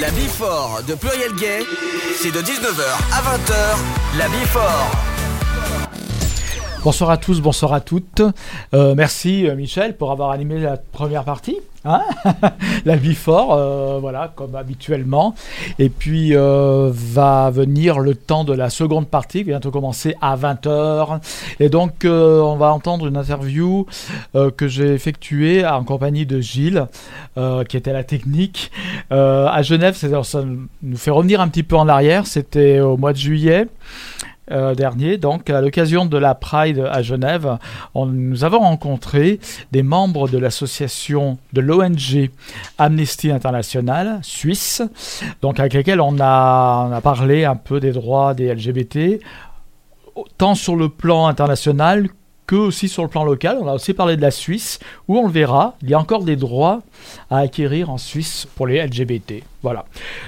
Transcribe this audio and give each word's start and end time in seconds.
La 0.00 0.10
Bifort 0.12 0.82
de 0.88 0.94
Pluriel 0.94 1.34
Gay, 1.34 1.66
c'est 2.16 2.30
de 2.30 2.40
19h 2.40 2.82
à 3.12 3.20
20h, 3.20 4.16
la 4.16 4.28
Bifort. 4.28 5.09
Bonsoir 6.82 7.10
à 7.10 7.18
tous, 7.18 7.42
bonsoir 7.42 7.74
à 7.74 7.82
toutes. 7.82 8.22
Euh, 8.72 8.94
merci 8.96 9.46
euh, 9.46 9.54
Michel 9.54 9.98
pour 9.98 10.12
avoir 10.12 10.30
animé 10.30 10.58
la 10.60 10.78
première 10.78 11.24
partie. 11.24 11.58
Hein 11.84 12.00
la 12.86 12.96
vie 12.96 13.14
fort, 13.14 13.52
euh, 13.52 13.98
voilà, 14.00 14.32
comme 14.34 14.54
habituellement. 14.54 15.34
Et 15.78 15.90
puis 15.90 16.32
va 16.32 17.50
venir 17.50 17.98
le 17.98 18.14
temps 18.14 18.44
de 18.44 18.54
la 18.54 18.70
seconde 18.70 19.08
partie, 19.08 19.40
qui 19.40 19.44
va 19.44 19.58
bientôt 19.58 19.70
commencer 19.70 20.14
à 20.22 20.38
20h. 20.38 21.20
Et 21.58 21.68
donc 21.68 22.04
on 22.04 22.56
va 22.56 22.72
entendre 22.72 23.06
une 23.06 23.16
interview 23.18 23.86
que 24.34 24.68
j'ai 24.68 24.94
effectuée 24.94 25.66
en 25.66 25.84
compagnie 25.84 26.24
de 26.24 26.40
Gilles, 26.40 26.86
qui 27.68 27.76
était 27.76 27.92
la 27.92 28.04
technique, 28.04 28.70
à 29.10 29.62
Genève. 29.62 29.94
Ça 29.94 30.42
nous 30.82 30.96
fait 30.96 31.10
revenir 31.10 31.42
un 31.42 31.48
petit 31.48 31.62
peu 31.62 31.76
en 31.76 31.88
arrière. 31.88 32.26
C'était 32.26 32.80
au 32.80 32.96
mois 32.96 33.12
de 33.12 33.18
juillet. 33.18 33.66
Euh, 34.52 34.74
dernier, 34.74 35.16
donc 35.16 35.48
à 35.48 35.60
l'occasion 35.60 36.06
de 36.06 36.18
la 36.18 36.34
Pride 36.34 36.84
à 36.90 37.02
Genève, 37.02 37.58
nous 37.94 38.42
avons 38.42 38.58
rencontré 38.58 39.38
des 39.70 39.84
membres 39.84 40.28
de 40.28 40.38
l'association 40.38 41.38
de 41.52 41.60
l'ONG 41.60 42.30
Amnesty 42.76 43.30
International 43.30 44.18
suisse, 44.22 44.82
donc 45.40 45.60
avec 45.60 45.74
lesquels 45.74 46.00
on 46.00 46.16
a, 46.20 46.88
on 46.88 46.92
a 46.92 47.00
parlé 47.00 47.44
un 47.44 47.54
peu 47.54 47.78
des 47.78 47.92
droits 47.92 48.34
des 48.34 48.52
LGBT, 48.52 49.22
tant 50.36 50.56
sur 50.56 50.74
le 50.74 50.88
plan 50.88 51.28
international 51.28 52.08
que 52.50 52.56
aussi 52.56 52.88
sur 52.88 53.04
le 53.04 53.08
plan 53.08 53.22
local. 53.22 53.58
On 53.60 53.68
a 53.68 53.74
aussi 53.74 53.94
parlé 53.94 54.16
de 54.16 54.22
la 54.22 54.32
Suisse, 54.32 54.80
où 55.06 55.16
on 55.16 55.28
le 55.28 55.32
verra, 55.32 55.76
il 55.82 55.90
y 55.90 55.94
a 55.94 56.00
encore 56.00 56.24
des 56.24 56.34
droits 56.34 56.80
à 57.30 57.38
acquérir 57.38 57.90
en 57.90 57.98
Suisse 57.98 58.48
pour 58.56 58.66
les 58.66 58.84
LGBT. 58.84 59.44
Voilà. 59.62 59.84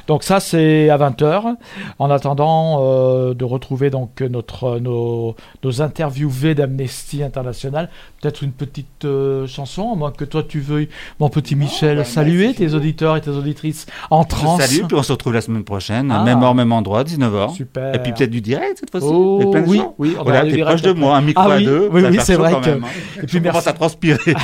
Donc 0.06 0.24
ça 0.24 0.40
c'est 0.40 0.90
à 0.90 0.98
20h. 0.98 1.54
En 1.98 2.10
attendant 2.10 2.80
euh, 2.82 3.34
de 3.34 3.44
retrouver 3.44 3.90
donc 3.90 4.20
notre 4.20 4.78
nos, 4.78 5.36
nos 5.62 5.82
interviewés 5.82 6.54
d'Amnesty 6.54 7.22
International, 7.22 7.88
peut-être 8.20 8.42
une 8.42 8.52
petite 8.52 9.04
euh, 9.04 9.46
chanson, 9.46 9.92
à 9.92 9.96
moins 9.96 10.12
que 10.12 10.24
toi 10.24 10.42
tu 10.42 10.60
veuilles, 10.60 10.88
mon 11.18 11.28
petit 11.28 11.56
Michel, 11.56 11.98
bah, 11.98 12.04
saluer 12.04 12.54
tes 12.54 12.74
auditeurs 12.74 13.16
et 13.16 13.20
tes 13.20 13.30
auditrices 13.30 13.86
en 14.10 14.24
trans. 14.24 14.58
Salut, 14.58 14.84
puis 14.86 14.96
on 14.96 15.02
se 15.02 15.12
retrouve 15.12 15.32
la 15.32 15.40
semaine 15.40 15.64
prochaine, 15.64 16.10
ah. 16.10 16.24
même 16.24 16.42
heure, 16.42 16.54
même 16.54 16.72
endroit, 16.72 17.04
19h. 17.04 17.54
Super. 17.54 17.94
Et 17.94 17.98
puis 18.00 18.12
peut-être 18.12 18.30
du 18.30 18.40
direct 18.40 18.78
cette 18.80 18.90
fois-ci. 18.90 19.06
Oh, 19.10 19.52
oui, 19.66 19.82
oui, 19.98 20.16
on 20.18 20.24
voilà, 20.24 20.42
t'es 20.42 20.58
proche 20.58 20.82
de 20.82 20.92
moi, 20.92 21.16
un 21.16 21.22
micro 21.22 21.44
ah, 21.46 21.54
à 21.54 21.56
oui, 21.56 21.64
deux. 21.64 21.88
Oui, 21.90 22.02
oui, 22.04 22.18
c'est 22.22 22.34
vrai 22.34 22.52
que. 22.60 22.70
Même, 22.70 22.84
hein. 22.84 23.22
Et 23.22 23.26
puis 23.26 23.40
merci. 23.40 23.68
à 23.68 23.72
transpirer. 23.72 24.34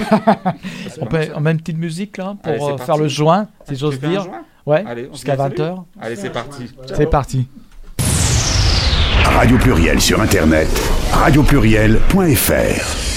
on, 1.00 1.06
peut, 1.06 1.28
on 1.34 1.40
met 1.40 1.52
une 1.52 1.58
petite 1.58 1.78
musique 1.78 2.16
là 2.16 2.36
pour 2.42 2.52
Allez, 2.52 2.62
euh, 2.62 2.78
faire 2.78 2.96
le 2.96 3.08
joint, 3.08 3.48
si 3.68 3.76
j'ose 3.76 4.00
dire. 4.00 4.26
Ouais, 4.68 4.84
jusqu'à 5.12 5.34
20h. 5.34 5.82
Allez, 5.98 6.16
c'est 6.16 6.28
parti. 6.28 6.70
C'est 6.94 7.06
parti. 7.08 7.48
Radio 9.24 9.56
Pluriel 9.56 9.98
sur 9.98 10.20
Internet, 10.20 10.68
radiopluriel.fr. 11.10 13.08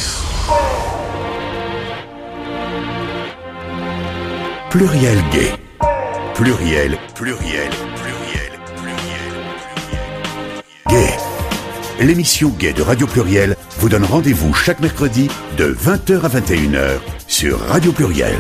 Pluriel 4.70 5.18
gay. 5.34 5.52
Pluriel, 6.36 6.98
pluriel, 7.14 7.14
pluriel, 7.16 7.70
pluriel, 7.98 8.52
pluriel. 8.78 9.34
Gay. 10.88 11.18
L'émission 12.00 12.48
Gay 12.58 12.72
de 12.72 12.82
Radio 12.82 13.08
Pluriel 13.08 13.58
vous 13.80 13.90
donne 13.90 14.06
rendez-vous 14.06 14.54
chaque 14.54 14.80
mercredi 14.80 15.28
de 15.58 15.74
20h 15.74 16.22
à 16.22 16.30
21h 16.30 17.00
sur 17.28 17.60
Radio 17.60 17.92
Pluriel. 17.92 18.38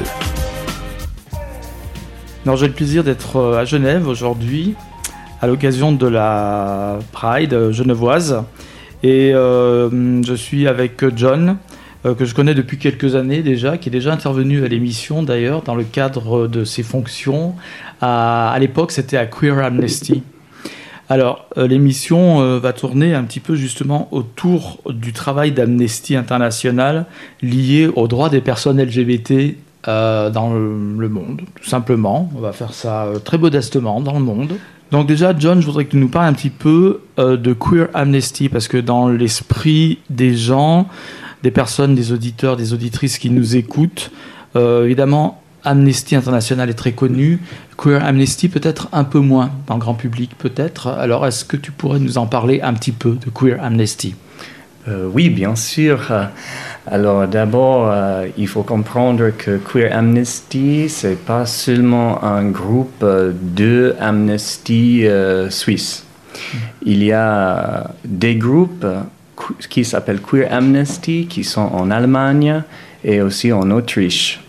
J'ai 2.45 2.67
le 2.67 2.73
plaisir 2.73 3.03
d'être 3.03 3.38
euh, 3.38 3.59
à 3.59 3.66
Genève 3.66 4.08
aujourd'hui 4.08 4.75
à 5.42 5.47
l'occasion 5.47 5.92
de 5.92 6.08
la 6.08 7.00
Pride 7.11 7.72
genevoise 7.72 8.44
et 9.03 9.34
euh, 9.34 10.22
je 10.24 10.34
suis 10.34 10.68
avec 10.68 11.03
John 11.16 11.57
euh, 12.06 12.16
que 12.16 12.25
je 12.25 12.34
connais 12.34 12.56
depuis 12.56 12.78
quelques 12.78 13.16
années 13.16 13.44
déjà, 13.44 13.78
qui 13.78 13.90
est 13.90 13.91
déjà 13.91 14.12
intervenu 14.12 14.63
à 14.63 14.68
l'émission 14.68 15.22
d'ailleurs 15.22 15.62
dans 15.62 15.75
le 15.75 15.84
cadre 15.84 16.47
de 16.47 16.63
ses 16.63 16.81
fonctions. 16.81 17.56
À, 18.01 18.56
l'époque 18.59 18.91
c'était 18.91 19.18
à 19.18 19.28
Queer 19.28 19.59
Amnesty. 19.59 20.24
Alors, 21.09 21.46
euh, 21.57 21.68
l'émission 21.68 22.41
euh, 22.41 22.57
va 22.57 22.74
tourner 22.74 23.13
un 23.13 23.24
petit 23.24 23.41
peu 23.41 23.56
justement 23.56 24.07
autour 24.12 24.80
du 24.90 25.13
travail 25.13 25.51
d'Amnesty 25.51 26.16
International 26.16 27.06
lié 27.41 27.88
aux 27.96 28.07
droits 28.07 28.30
des 28.30 28.41
personnes 28.41 28.81
LGBT 28.81 29.56
euh, 29.88 30.30
dans 30.30 30.53
le, 30.53 31.09
monde, 31.09 31.42
tout 31.56 31.68
simplement. 31.68 32.31
On 32.36 32.40
va 32.40 32.52
faire 32.52 32.74
ça 32.74 33.06
euh, 33.06 33.19
très 33.19 33.38
modestement 33.38 34.00
dans 34.00 34.14
le 34.14 34.24
monde. 34.24 34.53
Donc 34.92 35.08
déjà, 35.08 35.34
John, 35.38 35.59
je 35.59 35.66
voudrais 35.66 35.86
que 35.86 35.92
tu 35.92 35.97
nous 35.97 36.09
parles 36.09 36.28
un 36.28 36.34
petit 36.34 36.50
peu 36.52 37.02
euh, 37.18 37.36
de 37.36 37.53
Queer 37.53 37.88
Amnesty, 37.94 38.47
parce 38.47 38.68
que 38.68 38.78
dans 38.78 39.08
l'esprit 39.08 40.00
des 40.09 40.36
gens, 40.36 40.88
des 41.42 41.52
personnes, 41.52 41.96
des 41.96 42.12
auditeurs, 42.12 42.58
des 42.58 42.74
auditrices 42.74 43.18
qui 43.18 43.30
nous 43.30 43.56
écoutent, 43.56 44.12
évidemment, 44.56 45.42
Amnesty 45.64 46.16
International 46.16 46.69
est 46.69 46.75
très 46.75 46.92
connu, 46.92 47.40
Queer 47.78 48.03
Amnesty 48.03 48.50
peut-être 48.50 48.90
un 48.92 49.03
peu 49.03 49.19
moins 49.19 49.52
dans 49.68 49.75
le 49.75 49.80
grand 49.80 49.94
public 49.94 50.31
peut-être. 50.38 50.88
Alors 50.88 51.25
est-ce 51.25 51.46
que 51.46 51.58
tu 51.58 51.72
pourrais 51.72 52.00
nous 52.00 52.18
en 52.18 52.28
parler 52.28 52.62
un 52.62 52.74
petit 52.74 52.92
peu 52.92 53.12
de 53.12 53.30
Queer 53.30 53.63
Amnesty? 53.63 54.13
Euh, 54.88 55.09
Oui, 55.12 55.30
bien 55.30 55.56
sûr. 55.56 56.12
Alors 56.88 57.28
d'abord, 57.28 57.92
euh, 57.92 58.28
il 58.38 58.47
faut 58.47 58.64
comprendre 58.64 59.30
que 59.38 59.58
Queer 59.58 59.96
Amnesty, 59.96 60.90
c'est 60.90 61.16
pas 61.16 61.46
seulement 61.46 62.24
un 62.24 62.46
groupe 62.46 63.06
de 63.06 63.96
Amnesty 64.00 65.06
euh, 65.06 65.50
suisse. 65.52 66.06
Il 66.84 67.03
y 67.03 67.12
a 67.12 67.92
des 68.03 68.36
groupes 68.36 68.86
qui 69.69 69.86
s'appellent 69.86 70.22
Queer 70.22 70.52
Amnesty 70.52 71.28
qui 71.30 71.44
sont 71.44 71.62
en 71.62 71.92
Allemagne 71.92 72.63
et 73.03 73.22
aussi 73.22 73.52
en 73.52 73.69
Autriche. 73.69 74.42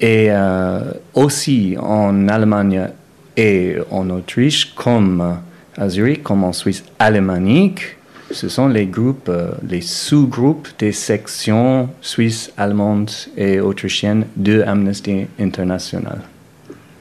Et 0.00 0.26
euh, 0.30 0.92
aussi 1.14 1.76
en 1.80 2.28
Allemagne 2.28 2.88
et 3.36 3.76
en 3.90 4.10
Autriche, 4.10 4.74
comme 4.74 5.38
à 5.76 5.88
Zurich, 5.88 6.22
comme 6.22 6.44
en 6.44 6.52
Suisse 6.52 6.84
alémanique, 6.98 7.97
ce 8.30 8.48
sont 8.48 8.68
les 8.68 8.86
groupes, 8.86 9.28
euh, 9.28 9.52
les 9.68 9.80
sous-groupes 9.80 10.68
des 10.78 10.92
sections 10.92 11.88
suisses, 12.00 12.52
allemandes 12.56 13.10
et 13.36 13.60
autrichiennes 13.60 14.26
de 14.36 14.62
Amnesty 14.62 15.26
International. 15.40 16.20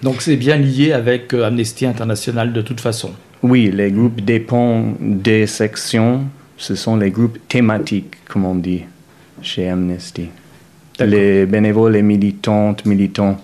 Donc 0.02 0.22
c'est 0.22 0.38
bien 0.38 0.58
lié 0.58 0.94
avec 0.94 1.34
euh, 1.34 1.46
Amnesty 1.46 1.86
International 1.86 2.54
de 2.54 2.62
toute 2.62 2.80
façon 2.80 3.12
Oui, 3.44 3.72
les 3.74 3.92
groupes 3.92 4.22
dépendent 4.22 4.96
des 5.00 5.48
sections. 5.48 6.22
Ce 6.56 6.76
sont 6.76 6.96
les 6.96 7.12
groupes 7.12 7.38
thématiques, 7.48 8.16
comme 8.28 8.46
on 8.46 8.56
dit, 8.56 8.84
chez 9.42 9.70
Amnesty 9.70 10.30
les 11.00 11.46
bénévoles 11.46 11.96
et 11.96 12.02
militantes, 12.02 12.84
militants 12.88 13.40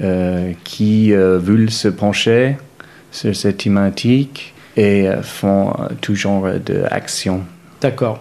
euh, 0.00 0.52
qui 0.64 1.12
veulent 1.12 1.70
se 1.70 1.86
pencher 1.86 2.56
sur 3.12 3.36
cette 3.36 3.58
thématique 3.58 4.51
et 4.76 5.08
euh, 5.08 5.22
font 5.22 5.72
tout 6.00 6.14
genre 6.14 6.46
d'actions. 6.64 7.42
D'accord. 7.80 8.20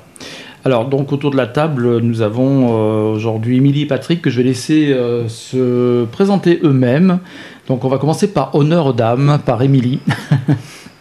Alors, 0.63 0.88
donc, 0.88 1.12
autour 1.12 1.31
de 1.31 1.38
la 1.38 1.47
table, 1.47 2.01
nous 2.01 2.22
avons 2.22 2.67
euh, 2.69 3.16
aujourd'hui 3.16 3.57
Émilie 3.57 3.84
et 3.84 3.85
Patrick 3.88 4.22
que 4.22 4.29
je 4.29 4.38
vais 4.38 4.44
laisser 4.44 4.91
euh, 4.91 5.28
se 5.28 6.06
présenter 6.06 6.59
eux-mêmes. 6.63 7.19
Donc, 7.67 7.84
on 7.84 7.88
va 7.88 7.97
commencer 7.97 8.28
par 8.28 8.53
honneur 8.53 8.85
aux 8.85 8.94
dames, 8.94 9.40
par 9.44 9.63
Émilie. 9.63 10.00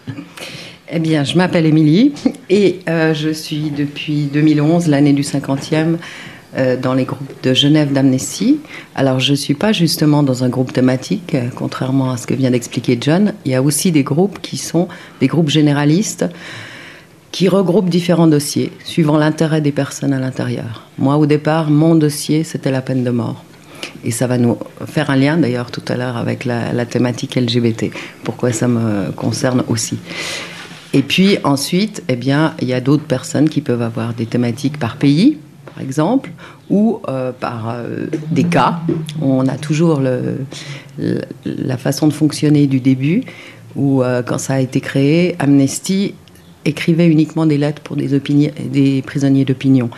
eh 0.90 0.98
bien, 0.98 1.24
je 1.24 1.36
m'appelle 1.36 1.66
Émilie 1.66 2.14
et 2.48 2.80
euh, 2.88 3.12
je 3.12 3.28
suis 3.28 3.70
depuis 3.70 4.30
2011, 4.32 4.88
l'année 4.88 5.12
du 5.12 5.22
50e, 5.22 5.96
euh, 6.56 6.76
dans 6.76 6.94
les 6.94 7.04
groupes 7.04 7.32
de 7.44 7.54
Genève 7.54 7.92
d'Amnesty. 7.92 8.58
Alors, 8.96 9.20
je 9.20 9.30
ne 9.30 9.36
suis 9.36 9.54
pas 9.54 9.72
justement 9.72 10.24
dans 10.24 10.42
un 10.42 10.48
groupe 10.48 10.72
thématique, 10.72 11.36
euh, 11.36 11.48
contrairement 11.54 12.10
à 12.10 12.16
ce 12.16 12.26
que 12.26 12.34
vient 12.34 12.50
d'expliquer 12.50 12.98
John. 13.00 13.34
Il 13.44 13.52
y 13.52 13.54
a 13.54 13.62
aussi 13.62 13.92
des 13.92 14.02
groupes 14.02 14.40
qui 14.42 14.56
sont 14.56 14.88
des 15.20 15.28
groupes 15.28 15.48
généralistes 15.48 16.26
qui 17.30 17.48
regroupent 17.48 17.88
différents 17.88 18.26
dossiers, 18.26 18.72
suivant 18.84 19.16
l'intérêt 19.16 19.60
des 19.60 19.70
personnes 19.70 20.12
à 20.12 20.18
l'intérieur. 20.18 20.88
Moi, 20.98 21.16
au 21.16 21.26
départ, 21.26 21.70
mon 21.70 21.94
dossier, 21.94 22.42
c'était 22.42 22.72
la 22.72 22.82
peine 22.82 23.04
de 23.04 23.10
mort. 23.10 23.44
Et 24.04 24.10
ça 24.10 24.26
va 24.26 24.36
nous 24.36 24.58
faire 24.86 25.10
un 25.10 25.16
lien 25.16 25.36
d'ailleurs 25.36 25.70
tout 25.70 25.84
à 25.86 25.96
l'heure 25.96 26.16
avec 26.16 26.44
la, 26.44 26.72
la, 26.72 26.84
thématique 26.84 27.36
LGBT, 27.36 27.92
pourquoi 28.24 28.52
ça 28.52 28.66
me 28.66 29.12
concerne 29.12 29.62
aussi. 29.68 29.98
Et 30.92 31.02
puis 31.02 31.38
ensuite, 31.44 32.02
eh 32.08 32.16
bien, 32.16 32.54
il 32.60 32.66
y 32.66 32.72
a 32.72 32.80
d'autres 32.80 33.04
personnes 33.04 33.48
qui 33.48 33.60
peuvent 33.60 33.82
avoir 33.82 34.14
des 34.14 34.26
thématiques 34.26 34.78
par 34.78 34.96
pays, 34.96 35.38
par 35.80 35.86
exemple, 35.86 36.30
ou 36.68 37.00
euh, 37.08 37.32
par 37.32 37.70
euh, 37.70 38.06
des 38.30 38.44
cas. 38.44 38.80
On 39.22 39.48
a 39.48 39.56
toujours 39.56 40.02
la 40.98 41.76
façon 41.78 42.06
de 42.06 42.12
fonctionner 42.12 42.66
du 42.66 42.80
début, 42.80 43.22
où 43.76 44.02
euh, 44.02 44.22
quand 44.22 44.36
ça 44.36 44.54
a 44.54 44.60
été 44.60 44.82
créé, 44.82 45.36
Amnesty 45.38 46.14
écrivait 46.66 47.06
uniquement 47.06 47.46
des 47.46 47.56
lettres 47.56 47.80
pour 47.80 47.96
des 47.96 49.02
prisonniers 49.06 49.44
d'opinion. 49.46 49.88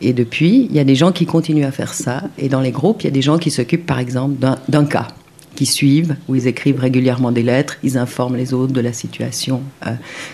Et 0.00 0.12
depuis, 0.12 0.68
il 0.70 0.76
y 0.76 0.78
a 0.78 0.84
des 0.84 0.94
gens 0.94 1.10
qui 1.10 1.26
continuent 1.26 1.64
à 1.64 1.72
faire 1.72 1.92
ça. 1.92 2.22
Et 2.38 2.48
dans 2.48 2.60
les 2.60 2.70
groupes, 2.70 3.02
il 3.02 3.06
y 3.06 3.08
a 3.08 3.12
des 3.12 3.22
gens 3.22 3.38
qui 3.38 3.50
s'occupent, 3.50 3.86
par 3.86 3.98
exemple, 3.98 4.36
d'un 4.68 4.84
cas. 4.84 5.08
Qui 5.54 5.66
suivent, 5.66 6.16
où 6.28 6.34
ils 6.34 6.46
écrivent 6.46 6.80
régulièrement 6.80 7.32
des 7.32 7.42
lettres, 7.42 7.76
ils 7.82 7.98
informent 7.98 8.36
les 8.36 8.54
autres 8.54 8.72
de 8.72 8.80
la 8.80 8.92
situation 8.92 9.62
euh, 9.86 9.90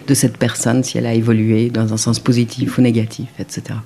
de 0.06 0.14
cette 0.14 0.36
personne, 0.36 0.84
si 0.84 0.98
elle 0.98 1.06
a 1.06 1.14
évolué 1.14 1.70
dans 1.70 1.92
un 1.92 1.96
sens 1.96 2.18
positif 2.18 2.78
ou 2.78 2.82
négatif, 2.82 3.28
etc. 3.38 3.78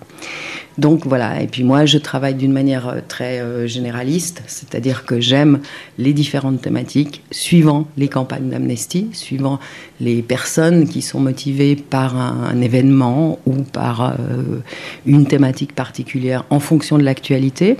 Donc 0.79 1.07
voilà, 1.07 1.43
et 1.43 1.47
puis 1.47 1.65
moi 1.65 1.85
je 1.85 1.99
travaille 1.99 2.35
d'une 2.35 2.53
manière 2.53 2.89
euh, 2.89 3.01
très 3.07 3.41
euh, 3.41 3.67
généraliste, 3.67 4.43
c'est-à-dire 4.47 5.05
que 5.05 5.21
j'aime 5.21 5.61
les 5.99 6.13
différentes 6.13 6.61
thématiques 6.61 7.23
suivant 7.31 7.87
les 7.97 8.09
campagnes 8.09 8.49
d'amnestie, 8.49 9.09
suivant 9.13 9.59
les 10.01 10.23
personnes 10.23 10.89
qui 10.89 11.03
sont 11.03 11.21
motivées 11.21 11.77
par 11.77 12.17
un, 12.17 12.61
événement 12.61 13.39
ou 13.47 13.63
par 13.63 14.17
une 15.07 15.27
thématique 15.27 15.75
particulière 15.75 16.45
en 16.51 16.61
fonction 16.61 16.99
de 16.99 17.03
l'actualité. 17.03 17.77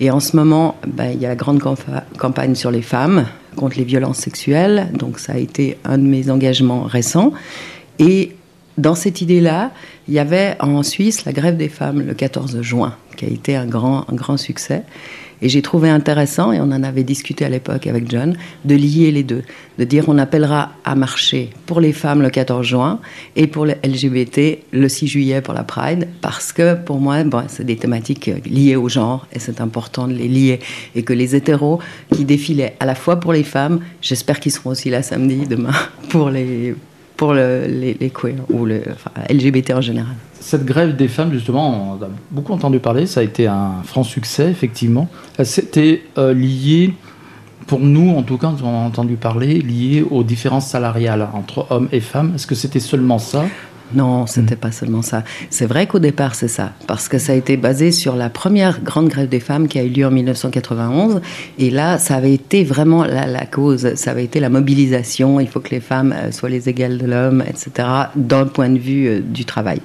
Et 0.00 0.10
en 0.10 0.20
ce 0.20 0.36
moment, 0.36 0.76
ben, 0.86 1.10
il 1.12 1.20
y 1.20 1.26
a 1.26 1.28
la 1.28 1.36
grande 1.36 1.60
campagne 2.18 2.54
sur 2.54 2.70
les 2.70 2.82
femmes 2.82 3.26
contre 3.56 3.76
les 3.78 3.84
violences 3.84 4.18
sexuelles. 4.18 4.90
Donc 4.92 5.18
ça 5.18 5.32
a 5.32 5.38
été 5.38 5.76
un 5.84 5.98
de 5.98 6.04
mes 6.04 6.30
engagements 6.30 6.82
récents. 6.82 7.32
Et 7.98 8.36
dans 8.76 8.94
cette 8.94 9.20
idée-là, 9.20 9.72
il 10.06 10.14
y 10.14 10.20
avait 10.20 10.56
en 10.60 10.82
Suisse 10.82 11.24
la 11.24 11.32
grève 11.32 11.56
des 11.56 11.68
femmes 11.68 12.00
le 12.00 12.14
14 12.14 12.62
juin, 12.62 12.94
qui 13.16 13.24
a 13.24 13.28
été 13.28 13.56
un 13.56 13.66
grand, 13.66 14.08
un 14.08 14.14
grand 14.14 14.36
succès. 14.36 14.84
Et 15.42 15.48
j'ai 15.48 15.62
trouvé 15.62 15.88
intéressant, 15.88 16.52
et 16.52 16.60
on 16.60 16.64
en 16.64 16.82
avait 16.82 17.04
discuté 17.04 17.44
à 17.44 17.48
l'époque 17.48 17.86
avec 17.86 18.10
John, 18.10 18.36
de 18.64 18.74
lier 18.74 19.10
les 19.12 19.22
deux. 19.22 19.42
De 19.78 19.84
dire 19.84 20.04
on 20.08 20.18
appellera 20.18 20.72
à 20.84 20.94
marcher 20.94 21.50
pour 21.66 21.80
les 21.80 21.92
femmes 21.92 22.22
le 22.22 22.30
14 22.30 22.66
juin 22.66 23.00
et 23.36 23.46
pour 23.46 23.64
les 23.64 23.76
LGBT 23.84 24.58
le 24.72 24.88
6 24.88 25.06
juillet 25.06 25.40
pour 25.40 25.54
la 25.54 25.62
Pride, 25.62 26.08
parce 26.20 26.52
que 26.52 26.74
pour 26.74 27.00
moi, 27.00 27.22
bon, 27.24 27.44
c'est 27.48 27.64
des 27.64 27.76
thématiques 27.76 28.30
liées 28.44 28.76
au 28.76 28.88
genre 28.88 29.26
et 29.32 29.38
c'est 29.38 29.60
important 29.60 30.08
de 30.08 30.14
les 30.14 30.28
lier. 30.28 30.60
Et 30.94 31.02
que 31.02 31.12
les 31.12 31.36
hétéros 31.36 31.78
qui 32.12 32.24
défilaient 32.24 32.76
à 32.80 32.86
la 32.86 32.94
fois 32.94 33.20
pour 33.20 33.32
les 33.32 33.44
femmes, 33.44 33.80
j'espère 34.02 34.40
qu'ils 34.40 34.52
seront 34.52 34.70
aussi 34.70 34.90
là 34.90 35.02
samedi, 35.02 35.46
demain, 35.46 35.72
pour 36.08 36.30
les, 36.30 36.74
pour 37.18 37.34
les, 37.34 37.94
les 37.94 38.10
queers 38.10 38.36
ou 38.48 38.64
le, 38.64 38.80
LGBT 39.28 39.72
en 39.72 39.80
général. 39.82 40.14
Cette 40.40 40.64
grève 40.64 40.94
des 40.94 41.08
femmes, 41.08 41.32
justement, 41.32 41.98
on 41.98 42.02
a 42.02 42.08
beaucoup 42.30 42.52
entendu 42.52 42.78
parler, 42.78 43.06
ça 43.06 43.20
a 43.20 43.22
été 43.24 43.48
un 43.48 43.82
franc 43.84 44.04
succès, 44.04 44.48
effectivement. 44.48 45.08
C'était 45.42 46.04
euh, 46.16 46.32
lié, 46.32 46.94
pour 47.66 47.80
nous 47.80 48.10
en 48.10 48.22
tout 48.22 48.38
cas, 48.38 48.52
on 48.62 48.68
a 48.68 48.86
entendu 48.86 49.16
parler, 49.16 49.60
lié 49.60 50.06
aux 50.08 50.22
différences 50.22 50.68
salariales 50.68 51.28
entre 51.34 51.66
hommes 51.70 51.88
et 51.90 52.00
femmes. 52.00 52.32
Est-ce 52.36 52.46
que 52.46 52.54
c'était 52.54 52.80
seulement 52.80 53.18
ça? 53.18 53.44
Non, 53.94 54.26
ce 54.26 54.40
n'était 54.40 54.56
pas 54.56 54.70
seulement 54.70 55.00
ça. 55.00 55.24
C'est 55.48 55.64
vrai 55.64 55.86
qu'au 55.86 55.98
départ, 55.98 56.34
c'est 56.34 56.48
ça, 56.48 56.72
parce 56.86 57.08
que 57.08 57.18
ça 57.18 57.32
a 57.32 57.36
été 57.36 57.56
basé 57.56 57.90
sur 57.90 58.16
la 58.16 58.28
première 58.28 58.82
grande 58.82 59.08
grève 59.08 59.28
des 59.28 59.40
femmes 59.40 59.66
qui 59.66 59.78
a 59.78 59.84
eu 59.84 59.88
lieu 59.88 60.06
en 60.06 60.10
1991. 60.10 61.22
Et 61.58 61.70
là, 61.70 61.98
ça 61.98 62.16
avait 62.16 62.34
été 62.34 62.64
vraiment 62.64 63.04
la, 63.04 63.46
cause, 63.46 63.94
ça 63.94 64.10
avait 64.10 64.24
été 64.24 64.40
la 64.40 64.50
mobilisation. 64.50 65.40
Il 65.40 65.48
faut 65.48 65.60
que 65.60 65.70
les 65.70 65.80
femmes 65.80 66.14
euh, 66.14 66.30
soient 66.32 66.50
les 66.50 66.68
égales 66.68 66.98
de 66.98 67.06
l'homme, 67.06 67.42
etc., 67.48 67.88
d'un 68.14 68.44
point 68.44 68.68
de 68.68 68.78
vue 68.78 69.06
euh, 69.06 69.20
du 69.20 69.46
travail. 69.46 69.80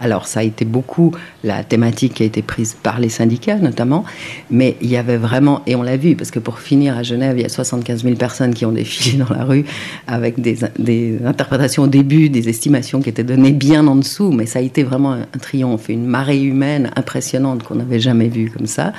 Alors, 0.00 0.26
ça 0.26 0.40
a 0.40 0.42
été 0.42 0.64
beaucoup 0.64 1.12
la 1.44 1.62
thématique 1.62 2.14
qui 2.14 2.22
a 2.24 2.26
été 2.26 2.42
prise 2.42 2.76
par 2.82 2.98
les 2.98 3.08
syndicats, 3.08 3.56
notamment. 3.56 4.04
Mais 4.50 4.76
il 4.82 4.90
y 4.90 4.96
avait 4.96 5.16
vraiment, 5.16 5.62
et 5.66 5.76
on 5.76 5.82
l'a 5.82 5.96
vu, 5.96 6.16
parce 6.16 6.32
que 6.32 6.40
pour 6.40 6.58
finir 6.58 6.98
à 6.98 7.04
Genève, 7.04 7.38
il 7.38 7.42
y 7.42 7.46
a 7.46 7.48
75 7.48 8.02
000 8.02 8.16
personnes 8.16 8.52
qui 8.52 8.66
ont 8.66 8.72
défilé 8.72 9.18
dans 9.18 9.32
la 9.32 9.44
rue 9.44 9.64
avec 10.08 10.40
des, 10.40 10.58
des 10.78 11.18
interprétations 11.24 11.84
au 11.84 11.88
début, 11.88 12.28
des 12.28 12.48
estimations 12.48 13.00
qui 13.00 13.10
étaient 13.10 13.22
données 13.22 13.43
bien 13.52 13.86
en 13.86 13.96
dessous, 13.96 14.30
mais 14.30 14.46
ça 14.46 14.58
a 14.58 14.62
été 14.62 14.82
vraiment 14.82 15.12
un, 15.12 15.38
triomphe, 15.40 15.88
une 15.88 16.06
marée 16.06 16.42
humaine 16.42 16.90
impressionnante 16.96 17.62
qu'on 17.62 17.76
n'avait 17.76 18.00
jamais 18.00 18.28
vue 18.28 18.50
comme 18.50 18.66
ça. 18.66 18.92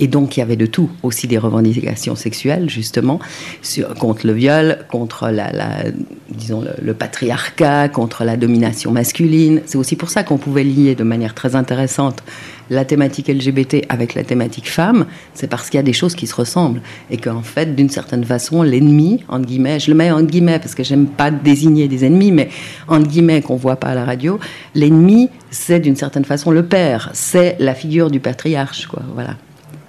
Et 0.00 0.06
donc 0.06 0.36
il 0.36 0.40
y 0.40 0.42
avait 0.42 0.56
de 0.56 0.66
tout, 0.66 0.90
aussi 1.02 1.26
des 1.26 1.38
revendications 1.38 2.16
sexuelles 2.16 2.70
justement, 2.70 3.18
sur, 3.62 3.94
contre 3.94 4.26
le 4.26 4.32
viol, 4.32 4.78
contre 4.90 5.28
la, 5.28 5.50
disons 6.30 6.64
le, 6.80 6.94
patriarcat, 6.94 7.88
contre 7.88 8.24
la 8.24 8.36
domination 8.36 8.90
masculine. 8.90 9.62
C'est 9.66 9.78
aussi 9.78 9.96
pour 9.96 10.10
ça 10.10 10.24
qu'on 10.24 10.38
pouvait 10.38 10.64
lier 10.64 10.94
de 10.94 11.04
manière 11.04 11.34
très 11.34 11.56
intéressante 11.56 12.22
la 12.70 12.84
thématique 12.84 13.28
LGBT 13.28 13.86
avec 13.88 14.14
la 14.14 14.24
thématique 14.24 14.68
femme, 14.68 15.06
c'est 15.34 15.48
parce 15.48 15.70
qu'il 15.70 15.78
y 15.78 15.80
a 15.80 15.84
des 15.84 15.92
choses 15.92 16.14
qui 16.14 16.26
se 16.26 16.34
ressemblent 16.34 16.80
et 17.10 17.16
qu'en 17.16 17.42
fait, 17.42 17.74
d'une 17.74 17.90
certaine 17.90 18.24
façon, 18.24 18.62
l'ennemi, 18.62 19.24
entre 19.28 19.46
guillemets, 19.46 19.80
je 19.80 19.90
le 19.90 19.96
mets 19.96 20.10
en 20.10 20.22
guillemets 20.22 20.58
parce 20.58 20.74
que 20.74 20.84
j'aime 20.84 21.06
pas 21.06 21.30
désigner 21.30 21.88
des 21.88 22.04
ennemis, 22.04 22.32
mais 22.32 22.48
en 22.86 23.00
guillemets 23.00 23.42
qu'on 23.42 23.56
voit 23.56 23.76
pas 23.76 23.88
à 23.88 23.94
la 23.94 24.04
radio, 24.04 24.38
l'ennemi, 24.74 25.30
c'est 25.50 25.80
d'une 25.80 25.96
certaine 25.96 26.24
façon 26.24 26.50
le 26.50 26.64
père, 26.64 27.10
c'est 27.12 27.56
la 27.58 27.74
figure 27.74 28.10
du 28.10 28.20
patriarche, 28.20 28.86
quoi. 28.86 29.02
Voilà. 29.14 29.36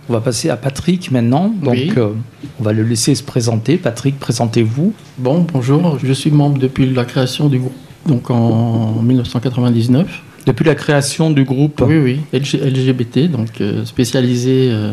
On 0.10 0.14
va 0.14 0.22
passer 0.22 0.50
à 0.50 0.58
Patrick 0.58 1.12
maintenant. 1.12 1.54
Donc, 1.62 1.78
euh, 1.96 2.14
on 2.60 2.64
va 2.64 2.74
le 2.74 2.82
laisser 2.82 3.14
se 3.14 3.22
présenter. 3.22 3.78
Patrick, 3.78 4.20
présentez-vous. 4.20 4.92
Bon, 5.20 5.46
bonjour. 5.54 6.00
Je 6.04 6.12
suis 6.14 6.32
membre 6.32 6.58
depuis 6.58 6.92
la 6.92 7.06
création 7.06 7.48
du 7.48 7.60
groupe, 7.60 7.76
donc 8.08 8.32
en 8.32 9.04
1999. 9.04 10.24
Depuis 10.50 10.66
la 10.66 10.74
création 10.74 11.30
du 11.30 11.44
groupe 11.44 11.84
Oui, 11.86 12.00
oui, 12.00 12.22
LGBT, 12.34 13.30
donc 13.30 13.62
euh, 13.62 13.86
spécialisé 13.86 14.70
euh, 14.72 14.92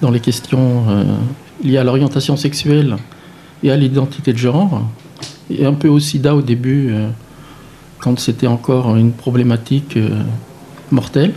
dans 0.00 0.10
les 0.10 0.18
questions 0.18 0.84
liées 1.62 1.76
à 1.76 1.84
l'orientation 1.84 2.38
sexuelle 2.38 2.96
et 3.62 3.70
à 3.70 3.76
l'identité 3.76 4.32
de 4.32 4.38
genre. 4.38 4.88
Et 5.50 5.66
un 5.66 5.74
peu 5.74 5.88
au 5.88 6.00
sida 6.00 6.34
au 6.34 6.40
début, 6.40 6.94
quand 7.98 8.18
c'était 8.18 8.46
encore 8.46 8.96
une 8.96 9.12
problématique 9.12 9.98
mortelle. 10.90 11.34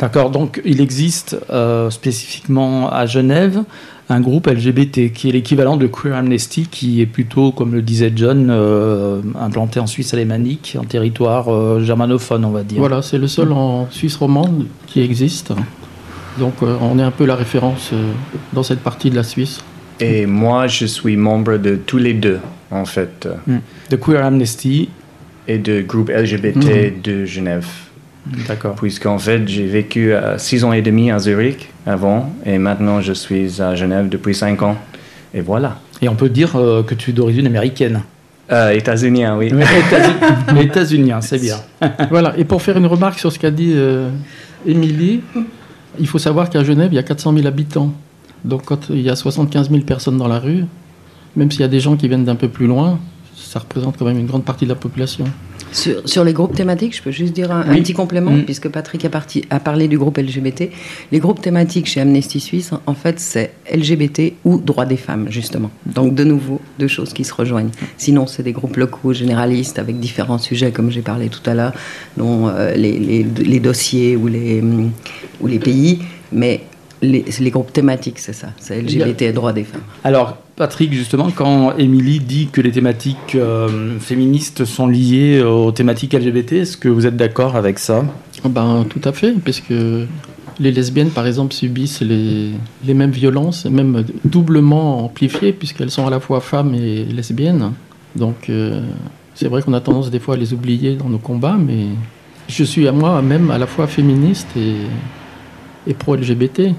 D'accord, 0.00 0.30
donc 0.30 0.60
il 0.64 0.80
existe 0.80 1.36
euh, 1.50 1.88
spécifiquement 1.90 2.90
à 2.90 3.06
Genève 3.06 3.62
un 4.08 4.20
groupe 4.20 4.46
LGBT 4.46 5.12
qui 5.12 5.28
est 5.28 5.32
l'équivalent 5.32 5.76
de 5.76 5.86
Queer 5.86 6.14
Amnesty, 6.14 6.66
qui 6.70 7.00
est 7.00 7.06
plutôt, 7.06 7.52
comme 7.52 7.72
le 7.72 7.82
disait 7.82 8.12
John, 8.14 8.48
euh, 8.50 9.20
implanté 9.40 9.80
en 9.80 9.86
Suisse 9.86 10.12
alémanique, 10.12 10.76
en 10.78 10.84
territoire 10.84 11.52
euh, 11.52 11.80
germanophone, 11.80 12.44
on 12.44 12.50
va 12.50 12.62
dire. 12.62 12.78
Voilà, 12.78 13.02
c'est 13.02 13.18
le 13.18 13.28
seul 13.28 13.52
en 13.52 13.90
Suisse 13.90 14.16
romande 14.16 14.66
qui 14.86 15.00
existe. 15.00 15.52
Donc 16.38 16.54
on 16.62 16.98
est 16.98 17.02
un 17.02 17.12
peu 17.12 17.26
la 17.26 17.36
référence 17.36 17.92
dans 18.52 18.64
cette 18.64 18.80
partie 18.80 19.08
de 19.08 19.14
la 19.14 19.22
Suisse. 19.22 19.60
Et 20.00 20.26
moi, 20.26 20.66
je 20.66 20.86
suis 20.86 21.16
membre 21.16 21.56
de 21.56 21.76
tous 21.76 21.98
les 21.98 22.14
deux, 22.14 22.40
en 22.70 22.84
fait. 22.84 23.28
Hmm. 23.46 23.58
De 23.90 23.96
Queer 23.96 24.24
Amnesty. 24.24 24.88
Et 25.46 25.58
de 25.58 25.82
groupe 25.82 26.08
LGBT 26.08 26.56
hmm. 26.56 27.02
de 27.02 27.24
Genève. 27.26 27.68
D'accord. 28.26 28.74
Puisqu'en 28.76 29.18
fait, 29.18 29.46
j'ai 29.46 29.66
vécu 29.66 30.12
euh, 30.12 30.38
six 30.38 30.64
ans 30.64 30.72
et 30.72 30.82
demi 30.82 31.10
à 31.10 31.18
Zurich 31.18 31.70
avant, 31.86 32.32
et 32.46 32.58
maintenant 32.58 33.00
je 33.00 33.12
suis 33.12 33.60
à 33.60 33.74
Genève 33.74 34.08
depuis 34.08 34.34
cinq 34.34 34.62
ans. 34.62 34.76
Et 35.34 35.40
voilà. 35.40 35.78
Et 36.00 36.08
on 36.08 36.14
peut 36.14 36.28
dire 36.28 36.56
euh, 36.56 36.82
que 36.82 36.94
tu 36.94 37.10
es 37.10 37.12
d'origine 37.12 37.46
américaine 37.46 38.02
euh, 38.52 38.72
États-unien, 38.72 39.38
oui. 39.38 39.50
États-unien, 40.60 41.22
c'est 41.22 41.40
bien. 41.40 41.56
voilà. 42.10 42.34
Et 42.36 42.44
pour 42.44 42.60
faire 42.60 42.76
une 42.76 42.84
remarque 42.84 43.18
sur 43.18 43.32
ce 43.32 43.38
qu'a 43.38 43.50
dit 43.50 43.74
Émilie, 44.66 45.22
il 45.98 46.06
faut 46.06 46.18
savoir 46.18 46.50
qu'à 46.50 46.62
Genève, 46.62 46.92
il 46.92 46.96
y 46.96 46.98
a 46.98 47.02
400 47.02 47.32
000 47.32 47.46
habitants. 47.46 47.94
Donc 48.44 48.66
quand 48.66 48.90
il 48.90 49.00
y 49.00 49.08
a 49.08 49.16
75 49.16 49.70
000 49.70 49.84
personnes 49.84 50.18
dans 50.18 50.28
la 50.28 50.40
rue, 50.40 50.66
même 51.36 51.50
s'il 51.50 51.62
y 51.62 51.64
a 51.64 51.68
des 51.68 51.80
gens 51.80 51.96
qui 51.96 52.06
viennent 52.06 52.26
d'un 52.26 52.36
peu 52.36 52.48
plus 52.48 52.66
loin, 52.66 52.98
ça 53.36 53.58
représente 53.58 53.96
quand 53.96 54.04
même 54.04 54.18
une 54.18 54.26
grande 54.26 54.44
partie 54.44 54.64
de 54.64 54.70
la 54.70 54.76
population. 54.76 55.24
Sur, 55.72 56.22
les 56.22 56.32
groupes 56.32 56.54
thématiques, 56.54 56.96
je 56.96 57.02
peux 57.02 57.10
juste 57.10 57.32
dire 57.32 57.50
un, 57.50 57.64
petit 57.64 57.94
complément, 57.94 58.30
mm. 58.30 58.44
puisque 58.44 58.68
Patrick 58.68 59.04
a, 59.04 59.10
parti, 59.10 59.44
a, 59.50 59.58
parlé 59.58 59.88
du 59.88 59.98
groupe 59.98 60.18
LGBT. 60.18 60.70
Les 61.10 61.18
groupes 61.18 61.40
thématiques 61.40 61.86
chez 61.86 62.00
Amnesty 62.00 62.38
Suisse, 62.38 62.70
en 62.86 62.94
fait, 62.94 63.18
c'est 63.18 63.54
LGBT 63.74 64.34
ou 64.44 64.58
droits 64.58 64.86
des 64.86 64.96
femmes, 64.96 65.26
justement. 65.30 65.72
Donc, 65.84 66.14
de 66.14 66.22
nouveau, 66.22 66.60
deux 66.78 66.86
choses 66.86 67.12
qui 67.12 67.24
se 67.24 67.34
rejoignent. 67.34 67.72
Sinon, 67.96 68.28
c'est 68.28 68.44
des 68.44 68.52
groupes 68.52 68.76
locaux, 68.76 69.12
généralistes, 69.12 69.80
avec 69.80 69.98
différents 69.98 70.38
sujets, 70.38 70.70
comme 70.70 70.92
j'ai 70.92 71.02
parlé 71.02 71.28
tout 71.28 71.48
à 71.50 71.54
l'heure, 71.54 71.72
dont 72.16 72.46
euh, 72.46 72.74
les, 72.74 73.24
les, 73.24 73.60
dossiers 73.60 74.14
ou 74.14 74.28
les, 74.28 74.62
ou 75.40 75.46
les 75.48 75.58
pays. 75.58 75.98
Mais 76.30 76.60
les, 77.04 77.24
les, 77.40 77.50
groupes 77.50 77.72
thématiques, 77.72 78.18
c'est 78.18 78.32
ça, 78.32 78.48
c'est 78.58 78.80
LGBT 78.80 79.22
et 79.22 79.32
droits 79.32 79.52
des 79.52 79.64
femmes. 79.64 79.82
Alors, 80.02 80.36
Patrick, 80.56 80.92
justement, 80.92 81.30
quand 81.34 81.76
Émilie 81.76 82.20
dit 82.20 82.48
que 82.50 82.60
les 82.60 82.70
thématiques 82.70 83.34
euh, 83.34 83.98
féministes 83.98 84.64
sont 84.64 84.86
liées 84.86 85.42
aux 85.42 85.72
thématiques 85.72 86.14
LGBT, 86.14 86.52
est-ce 86.52 86.76
que 86.76 86.88
vous 86.88 87.06
êtes 87.06 87.16
d'accord 87.16 87.56
avec 87.56 87.78
ça? 87.78 88.04
Ben, 88.44 88.84
Tout 88.88 89.00
à 89.04 89.12
fait, 89.12 89.32
puisque 89.32 89.74
les 90.60 90.72
lesbiennes, 90.72 91.10
par 91.10 91.26
exemple, 91.26 91.52
subissent 91.52 92.00
les, 92.00 92.52
les 92.84 92.94
mêmes 92.94 93.10
violences, 93.10 93.64
même 93.66 94.04
doublement 94.24 95.04
amplifiées, 95.04 95.52
puisqu'elles 95.52 95.90
sont 95.90 96.06
à 96.06 96.10
la 96.10 96.20
fois 96.20 96.40
femmes 96.40 96.74
et 96.74 97.04
lesbiennes. 97.04 97.72
Donc, 98.16 98.48
euh, 98.48 98.82
c'est 99.34 99.48
vrai 99.48 99.62
qu'on 99.62 99.72
a 99.72 99.80
tendance 99.80 100.10
des 100.10 100.20
fois 100.20 100.34
à 100.34 100.38
les 100.38 100.52
oublier 100.52 100.94
dans 100.94 101.08
nos 101.08 101.18
combats, 101.18 101.56
mais 101.58 101.86
je 102.48 102.62
suis 102.62 102.86
à 102.86 102.92
moi-même 102.92 103.50
à 103.50 103.58
la 103.58 103.66
fois 103.66 103.86
féministe 103.86 104.48
et, 104.56 104.74
et 105.86 105.94
pro-LGBT. 105.94 106.74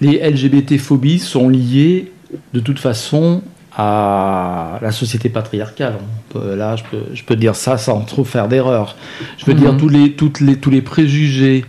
Les 0.00 0.18
LGBT-phobies 0.18 1.18
sont 1.18 1.48
liées 1.48 2.12
de 2.54 2.60
toute 2.60 2.78
façon 2.78 3.42
à 3.76 4.78
la 4.82 4.92
société 4.92 5.28
patriarcale. 5.28 5.94
là, 6.34 6.76
je 6.76 6.82
peux, 6.90 7.04
je 7.14 7.24
peux, 7.24 7.36
dire 7.36 7.54
ça 7.54 7.78
sans 7.78 8.00
trop 8.00 8.24
faire 8.24 8.48
d'erreur. 8.48 8.96
Je 9.38 9.46
veux 9.46 9.54
dire, 9.54 9.72
mhm. 9.72 9.78
tous 9.78 9.88
les, 9.88 10.12
toutes 10.12 10.40
les, 10.40 10.56
tous 10.56 10.70
les 10.70 10.82
préjugés 10.82 11.64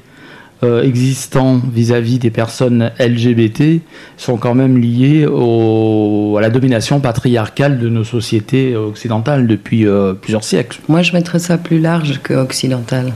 euh, 0.63 0.83
existants 0.83 1.61
vis-à-vis 1.73 2.19
des 2.19 2.29
personnes 2.29 2.91
LGBT 2.99 3.81
sont 4.17 4.37
quand 4.37 4.55
même 4.55 4.77
liés 4.77 5.25
à 5.25 6.41
la 6.41 6.49
domination 6.49 6.99
patriarcale 6.99 7.79
de 7.79 7.89
nos 7.89 8.03
sociétés 8.03 8.75
occidentales 8.75 9.47
depuis 9.47 9.85
euh, 9.85 10.13
plusieurs 10.13 10.43
siècles. 10.43 10.79
Moi, 10.89 11.01
je 11.01 11.13
mettrais 11.13 11.39
ça 11.39 11.57
plus 11.57 11.79
large 11.79 12.21
que 12.21 12.33
occidental. 12.33 13.13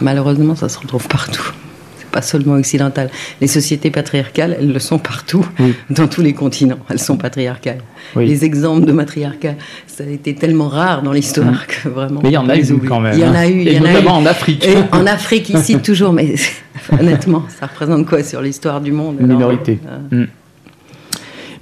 Malheureusement, 0.00 0.54
ça 0.54 0.68
se 0.68 0.78
retrouve 0.78 1.08
partout 1.08 1.52
pas 2.10 2.22
seulement 2.22 2.54
occidentale. 2.54 3.10
Les 3.40 3.46
sociétés 3.46 3.90
patriarcales, 3.90 4.56
elles 4.58 4.72
le 4.72 4.78
sont 4.78 4.98
partout, 4.98 5.46
dans 5.90 6.08
tous 6.08 6.22
les 6.22 6.32
continents. 6.32 6.78
Elles 6.88 6.98
sont 6.98 7.16
patriarcales. 7.16 7.80
Les 8.16 8.44
exemples 8.44 8.86
de 8.86 8.92
matriarcat, 8.92 9.54
ça 9.86 10.04
a 10.04 10.06
été 10.06 10.34
tellement 10.34 10.68
rare 10.68 11.02
dans 11.02 11.12
l'histoire 11.12 11.52
mm. 11.52 11.66
que 11.66 11.88
vraiment. 11.88 12.20
Mais 12.22 12.30
il 12.30 12.34
y 12.34 12.38
en 12.38 12.48
a 12.48 12.56
eu 12.56 12.78
quand 12.86 13.00
même. 13.00 13.14
Il 13.14 13.20
y 13.20 13.24
en 13.24 13.34
a 13.34 13.40
hein. 13.40 13.48
eu. 13.48 13.62
Et 13.62 13.80
notamment 13.80 14.16
en 14.16 14.26
Afrique. 14.26 14.66
en 14.92 15.06
Afrique, 15.06 15.50
ici, 15.50 15.78
toujours. 15.82 16.12
Mais 16.12 16.34
honnêtement, 16.98 17.44
ça 17.48 17.66
représente 17.66 18.06
quoi 18.06 18.22
sur 18.22 18.40
l'histoire 18.40 18.80
du 18.80 18.92
monde 18.92 19.16
Une 19.20 19.26
minorité. 19.26 19.78
Euh, 20.12 20.24
mm. 20.24 20.28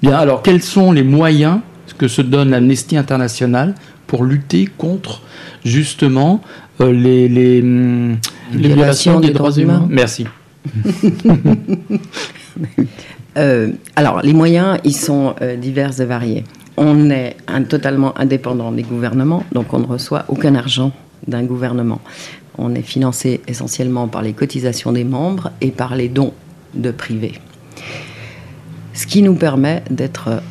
Bien, 0.02 0.16
alors 0.18 0.42
quels 0.42 0.62
sont 0.62 0.92
les 0.92 1.02
moyens 1.02 1.60
que 1.98 2.08
se 2.08 2.22
donne 2.22 2.52
Amnesty 2.52 2.96
International 2.96 3.74
pour 4.06 4.24
lutter 4.24 4.68
contre 4.78 5.22
justement 5.64 6.42
les, 6.80 7.28
les, 7.28 7.62
hum, 7.62 8.18
violations 8.52 9.20
des, 9.20 9.30
droits, 9.30 9.52
humains. 9.52 9.86
Merci. 9.88 10.26
Euh, 13.38 13.72
alors, 13.96 14.22
les 14.22 14.32
moyens, 14.32 14.78
ils 14.82 14.96
sont 14.96 15.34
euh, 15.42 15.56
divers 15.56 16.00
et 16.00 16.06
variés. 16.06 16.44
On 16.78 17.10
est 17.10 17.36
totalement 17.68 18.18
indépendant 18.18 18.72
des 18.72 18.82
gouvernements, 18.82 19.44
donc 19.52 19.74
on 19.74 19.78
ne 19.78 19.86
reçoit 19.86 20.24
aucun 20.28 20.54
argent 20.54 20.92
d'un 21.26 21.44
gouvernement. 21.44 22.00
On 22.56 22.74
est 22.74 22.80
financé 22.80 23.42
essentiellement 23.46 24.08
par 24.08 24.22
les 24.22 24.32
cotisations 24.32 24.90
des 24.92 25.04
membres 25.04 25.50
et 25.60 25.70
par 25.70 25.96
les 25.96 26.08
dons 26.08 26.32
de 26.74 26.90
privés. 26.90 27.34
Ce 28.94 29.06
qui 29.06 29.20
nous 29.20 29.34
permet 29.34 29.82
d'être 29.90 30.42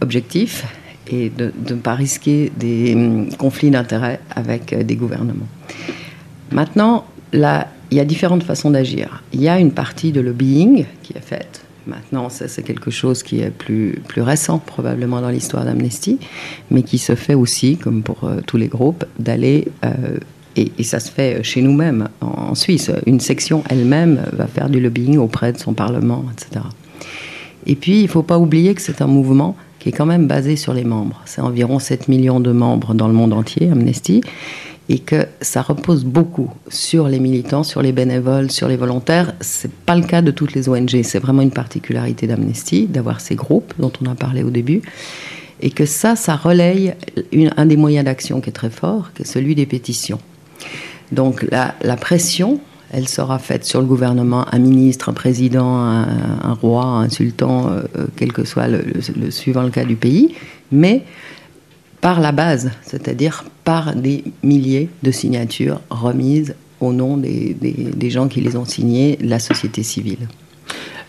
objectif 0.00 0.64
et 1.08 1.28
de 1.28 1.52
ne 1.68 1.74
pas 1.74 1.94
risquer 1.94 2.50
des 2.56 2.94
hum, 2.94 3.28
conflits 3.36 3.70
d'intérêts 3.70 4.20
avec 4.34 4.74
des 4.74 4.96
gouvernements. 4.96 5.48
Maintenant, 6.50 7.04
là, 7.32 7.68
il 7.90 7.96
y 7.96 8.00
a 8.00 8.04
différentes 8.04 8.42
façons 8.42 8.70
d'agir. 8.70 9.22
Il 9.32 9.42
y 9.42 9.48
a 9.48 9.58
une 9.58 9.72
partie 9.72 10.12
de 10.12 10.20
lobbying 10.20 10.86
qui 11.02 11.12
est 11.14 11.20
faite. 11.20 11.62
Maintenant, 11.86 12.28
c'est 12.30 12.62
quelque 12.62 12.90
chose 12.90 13.22
qui 13.22 13.40
est 13.40 13.50
plus, 13.50 14.00
plus 14.06 14.22
récent 14.22 14.58
probablement 14.58 15.20
dans 15.20 15.30
l'histoire 15.30 15.64
d'Amnesty, 15.64 16.18
mais 16.70 16.84
qui 16.84 16.98
se 16.98 17.14
fait 17.16 17.34
aussi, 17.34 17.76
comme 17.76 18.02
pour 18.02 18.24
euh, 18.24 18.40
tous 18.46 18.56
les 18.56 18.68
groupes, 18.68 19.04
d'aller, 19.18 19.68
euh, 19.84 20.18
et, 20.54 20.70
ça 20.84 21.00
se 21.00 21.10
fait 21.10 21.42
chez 21.42 21.60
nous-mêmes, 21.60 22.08
en, 22.20 22.54
Suisse. 22.54 22.90
Une 23.06 23.20
section 23.20 23.64
elle-même 23.68 24.22
va 24.32 24.46
faire 24.46 24.68
du 24.68 24.80
lobbying 24.80 25.18
auprès 25.18 25.52
de 25.52 25.58
son 25.58 25.74
Parlement, 25.74 26.24
etc. 26.32 26.64
Et 27.66 27.74
puis, 27.74 27.98
il 27.98 28.04
ne 28.04 28.08
faut 28.08 28.22
pas 28.22 28.38
oublier 28.38 28.74
que 28.74 28.82
c'est 28.82 29.02
un 29.02 29.06
mouvement 29.06 29.56
qui 29.78 29.88
est 29.88 29.92
quand 29.92 30.06
même 30.06 30.28
basé 30.28 30.56
sur 30.56 30.74
les 30.74 30.84
membres. 30.84 31.20
C'est 31.24 31.40
environ 31.40 31.78
7 31.78 32.08
millions 32.08 32.38
de 32.38 32.52
membres 32.52 32.94
dans 32.94 33.08
le 33.08 33.14
monde 33.14 33.32
entier, 33.32 33.70
Amnesty 33.70 34.20
et 34.88 34.98
que 34.98 35.26
ça 35.40 35.62
repose 35.62 36.04
beaucoup 36.04 36.50
sur 36.68 37.08
les 37.08 37.20
militants, 37.20 37.62
sur 37.62 37.82
les 37.82 37.92
bénévoles, 37.92 38.50
sur 38.50 38.68
les 38.68 38.76
volontaires. 38.76 39.34
C'est 39.40 39.72
pas 39.72 39.94
le 39.94 40.02
cas 40.02 40.22
de 40.22 40.30
toutes 40.30 40.54
les 40.54 40.68
ONG. 40.68 41.02
C'est 41.02 41.18
vraiment 41.18 41.42
une 41.42 41.52
particularité 41.52 42.26
d'Amnesty 42.26 42.86
d'avoir 42.86 43.20
ces 43.20 43.36
groupes 43.36 43.72
dont 43.78 43.92
on 44.02 44.10
a 44.10 44.14
parlé 44.14 44.42
au 44.42 44.50
début, 44.50 44.82
et 45.60 45.70
que 45.70 45.86
ça, 45.86 46.16
ça 46.16 46.34
relaye 46.34 46.94
un 47.56 47.66
des 47.66 47.76
moyens 47.76 48.04
d'action 48.04 48.40
qui 48.40 48.50
est 48.50 48.52
très 48.52 48.70
fort, 48.70 49.12
qui 49.14 49.22
est 49.22 49.26
celui 49.26 49.54
des 49.54 49.66
pétitions. 49.66 50.18
Donc 51.12 51.46
la, 51.50 51.96
pression, 51.96 52.58
elle 52.90 53.06
sera 53.06 53.38
faite 53.38 53.64
sur 53.64 53.80
le 53.80 53.86
gouvernement, 53.86 54.46
un 54.50 54.58
ministre, 54.58 55.10
un 55.10 55.12
président, 55.12 55.76
un, 55.76 56.54
roi, 56.54 56.84
un 56.84 57.08
sultan, 57.08 57.68
euh, 57.70 58.06
quel 58.16 58.32
que 58.32 58.44
soit 58.44 58.66
le, 58.66 58.82
le, 59.16 59.30
suivant 59.30 59.62
le 59.62 59.70
cas 59.70 59.84
du 59.84 59.94
pays, 59.94 60.34
mais 60.72 61.04
par 62.02 62.20
la 62.20 62.32
base, 62.32 62.72
c'est-à-dire 62.82 63.44
par 63.64 63.94
des 63.94 64.24
milliers 64.42 64.90
de 65.02 65.10
signatures 65.10 65.80
remises 65.88 66.54
au 66.80 66.92
nom 66.92 67.16
des, 67.16 68.10
gens 68.10 68.28
qui 68.28 68.40
les 68.40 68.56
ont 68.56 68.64
signées, 68.64 69.16
la 69.22 69.38
société 69.38 69.84
civile. 69.84 70.28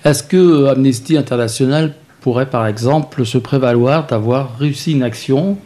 Est-ce 0.05 0.21
que 0.21 0.67
Amnesty 0.67 1.17
International 1.17 1.95
pourrait 2.21 2.49
par 2.49 2.67
exemple 2.67 3.25
se 3.25 3.39
prévaloir 3.39 4.05
d'avoir 4.05 4.57
réussi 4.57 4.91
une 4.91 5.01
action 5.03 5.57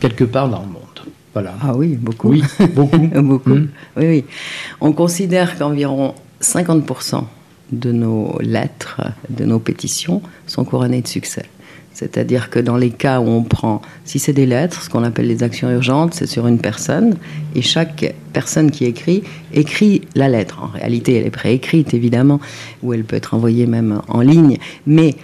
quelque 0.00 0.24
part 0.24 0.48
dans 0.48 0.60
le 0.60 0.66
monde? 0.66 0.82
Voilà. 1.32 1.54
Ah 1.62 1.74
oui, 1.76 1.94
beaucoup. 1.94 2.30
Oui, 2.30 2.42
beaucoup. 2.74 2.98
beaucoup. 3.22 3.54
Hmm. 3.54 3.68
Oui, 3.96 4.06
oui. 4.06 4.24
On 4.80 4.92
considère 4.92 5.56
qu'environ 5.56 6.14
50% 6.42 7.22
de 7.70 7.92
nos 7.92 8.36
lettres, 8.40 9.00
de 9.30 9.44
nos 9.44 9.60
pétitions 9.60 10.22
sont 10.46 10.64
couronnées 10.64 11.02
de 11.02 11.08
succès. 11.08 11.44
C'est-à-dire 11.94 12.50
que 12.50 12.58
dans 12.58 12.76
les 12.76 12.90
cas 12.90 13.20
où 13.20 13.28
on 13.28 13.42
prend, 13.42 13.82
si 14.04 14.18
c'est 14.18 14.32
des 14.32 14.46
lettres, 14.46 14.82
ce 14.82 14.90
qu'on 14.90 15.04
appelle 15.04 15.26
les 15.26 15.42
actions 15.42 15.70
urgentes, 15.70 16.14
c'est 16.14 16.26
sur 16.26 16.46
une 16.46 16.58
personne, 16.58 17.16
et 17.54 17.62
chaque 17.62 18.14
personne 18.32 18.70
qui 18.70 18.84
écrit 18.84 19.22
écrit 19.52 20.02
la 20.14 20.28
lettre. 20.28 20.60
En 20.62 20.68
réalité, 20.68 21.16
elle 21.16 21.26
est 21.26 21.30
préécrite, 21.30 21.94
évidemment, 21.94 22.40
ou 22.82 22.94
elle 22.94 23.04
peut 23.04 23.16
être 23.16 23.34
envoyée 23.34 23.66
même 23.66 24.00
en 24.08 24.20
ligne, 24.20 24.58
mais 24.86 25.14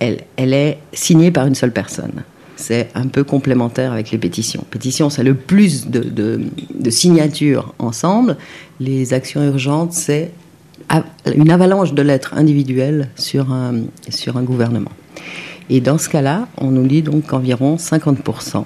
elle, 0.00 0.22
est 0.36 0.78
signée 0.92 1.30
par 1.30 1.46
une 1.46 1.54
seule 1.54 1.72
personne. 1.72 2.22
C'est 2.56 2.88
un 2.94 3.06
peu 3.06 3.22
complémentaire 3.22 3.92
avec 3.92 4.10
les 4.10 4.18
pétitions. 4.18 4.64
Pétitions, 4.70 5.10
c'est 5.10 5.22
le 5.22 5.34
plus 5.34 5.88
de, 5.88 6.00
de 6.00 6.90
signatures 6.90 7.74
ensemble. 7.78 8.36
Les 8.80 9.12
actions 9.12 9.42
urgentes, 9.44 9.92
c'est 9.92 10.30
une 11.34 11.50
avalanche 11.50 11.92
de 11.92 12.02
lettres 12.02 12.34
individuelles 12.34 13.08
sur 13.16 13.52
un, 13.52 13.82
sur 14.08 14.36
un 14.36 14.42
gouvernement. 14.42 14.92
Et 15.70 15.80
dans 15.80 15.98
ce 15.98 16.08
cas-là, 16.08 16.48
on 16.58 16.70
nous 16.70 16.86
dit 16.86 17.02
donc 17.02 17.26
qu'environ 17.26 17.76
50% 17.76 18.64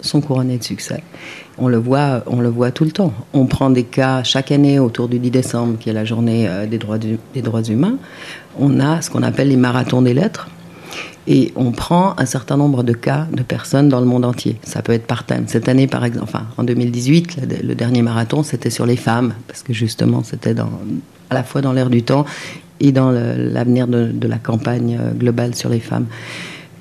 sont 0.00 0.20
couronnés 0.20 0.58
de 0.58 0.64
succès. 0.64 1.02
On 1.56 1.68
le, 1.68 1.78
voit, 1.78 2.22
on 2.26 2.40
le 2.40 2.48
voit 2.48 2.70
tout 2.70 2.84
le 2.84 2.90
temps. 2.90 3.12
On 3.32 3.46
prend 3.46 3.70
des 3.70 3.84
cas 3.84 4.22
chaque 4.22 4.52
année 4.52 4.78
autour 4.78 5.08
du 5.08 5.18
10 5.18 5.30
décembre, 5.30 5.78
qui 5.78 5.88
est 5.88 5.92
la 5.92 6.04
journée 6.04 6.48
euh, 6.48 6.66
des 6.66 6.78
droits, 6.78 6.98
des 6.98 7.42
droits 7.42 7.62
humains. 7.62 7.96
On 8.58 8.80
a 8.80 9.00
ce 9.00 9.10
qu'on 9.10 9.22
appelle 9.22 9.48
les 9.48 9.56
marathons 9.56 10.02
des 10.02 10.14
lettres. 10.14 10.48
Et 11.26 11.52
on 11.56 11.72
prend 11.72 12.14
un 12.18 12.26
certain 12.26 12.58
nombre 12.58 12.82
de 12.82 12.92
cas 12.92 13.26
de 13.32 13.42
personnes 13.42 13.88
dans 13.88 14.00
le 14.00 14.06
monde 14.06 14.26
entier. 14.26 14.58
Ça 14.62 14.82
peut 14.82 14.92
être 14.92 15.06
par 15.06 15.24
thème. 15.24 15.44
Cette 15.46 15.70
année, 15.70 15.86
par 15.86 16.04
exemple, 16.04 16.24
enfin, 16.24 16.46
en 16.58 16.64
2018, 16.64 17.38
le, 17.62 17.74
dernier 17.74 18.02
marathon, 18.02 18.42
c'était 18.42 18.68
sur 18.68 18.84
les 18.84 18.96
femmes, 18.96 19.32
parce 19.48 19.62
que 19.62 19.72
justement, 19.72 20.22
c'était 20.22 20.54
à 21.30 21.34
la 21.34 21.42
fois 21.42 21.62
dans 21.62 21.72
l'air 21.72 21.88
du 21.88 22.02
temps 22.02 22.26
et 22.80 22.92
dans 22.92 23.10
l'avenir 23.10 23.86
de, 23.86 24.28
la 24.28 24.38
campagne 24.38 24.98
euh, 25.00 25.12
globale 25.12 25.54
sur 25.54 25.68
les 25.68 25.80
femmes. 25.80 26.06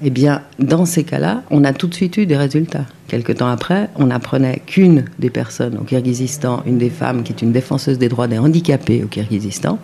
Eh 0.06 0.10
bien, 0.10 0.42
dans 0.60 0.86
ces 0.86 1.04
cas-là, 1.04 1.44
on 1.50 1.64
a 1.64 1.72
tout 1.72 1.88
de 1.88 1.94
suite 1.94 2.18
eu 2.18 2.26
des 2.26 2.36
résultats. 2.36 2.86
Quelque 3.08 3.32
temps 3.32 3.48
après, 3.48 3.90
on 3.96 4.12
apprenait 4.12 4.62
qu'une 4.66 5.06
des 5.18 5.30
personnes 5.30 5.78
au 5.78 5.84
Kyrgyzstan, 5.84 6.64
une 6.66 6.78
des 6.78 6.90
femmes 6.90 7.24
qui 7.24 7.32
est 7.32 7.42
une 7.42 7.54
défenseuse 7.54 8.00
des 8.00 8.10
droits 8.10 8.28
des 8.28 8.38
handicapés 8.38 9.04
au 9.04 9.08
Kyrgyzstan, 9.08 9.80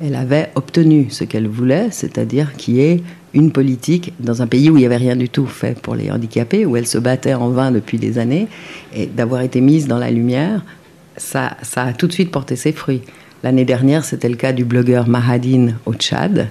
elle 0.00 0.14
avait 0.14 0.50
obtenu 0.54 1.08
ce 1.10 1.24
qu'elle 1.24 1.48
voulait, 1.48 1.88
c'est-à-dire 1.90 2.54
qu'il 2.56 2.76
y 2.76 2.80
ait 2.82 3.02
une 3.34 3.50
politique 3.50 4.12
dans 4.20 4.42
un 4.42 4.46
pays 4.46 4.70
où 4.70 4.76
il 4.76 4.80
n'y 4.80 4.86
avait 4.86 4.96
rien 4.96 5.16
du 5.16 5.28
tout 5.28 5.46
fait 5.46 5.76
pour 5.80 5.96
les 5.96 6.10
handicapés, 6.10 6.64
où 6.64 6.76
elle 6.76 6.86
se 6.86 6.98
battait 6.98 7.34
en 7.34 7.48
vain 7.48 7.72
depuis 7.72 7.98
des 7.98 8.18
années, 8.18 8.46
et 8.94 9.06
d'avoir 9.06 9.40
été 9.40 9.60
mise 9.60 9.88
dans 9.88 9.98
la 9.98 10.12
lumière, 10.12 10.64
ça 11.16 11.56
a 11.74 11.92
tout 11.94 12.06
de 12.06 12.12
suite 12.12 12.30
porté 12.30 12.54
ses 12.54 12.70
fruits. 12.70 13.02
L'année 13.44 13.64
dernière, 13.64 14.04
c'était 14.04 14.28
le 14.28 14.36
cas 14.36 14.52
du 14.52 14.64
blogueur 14.64 15.06
Mahadine 15.06 15.76
au 15.86 15.94
Tchad, 15.94 16.48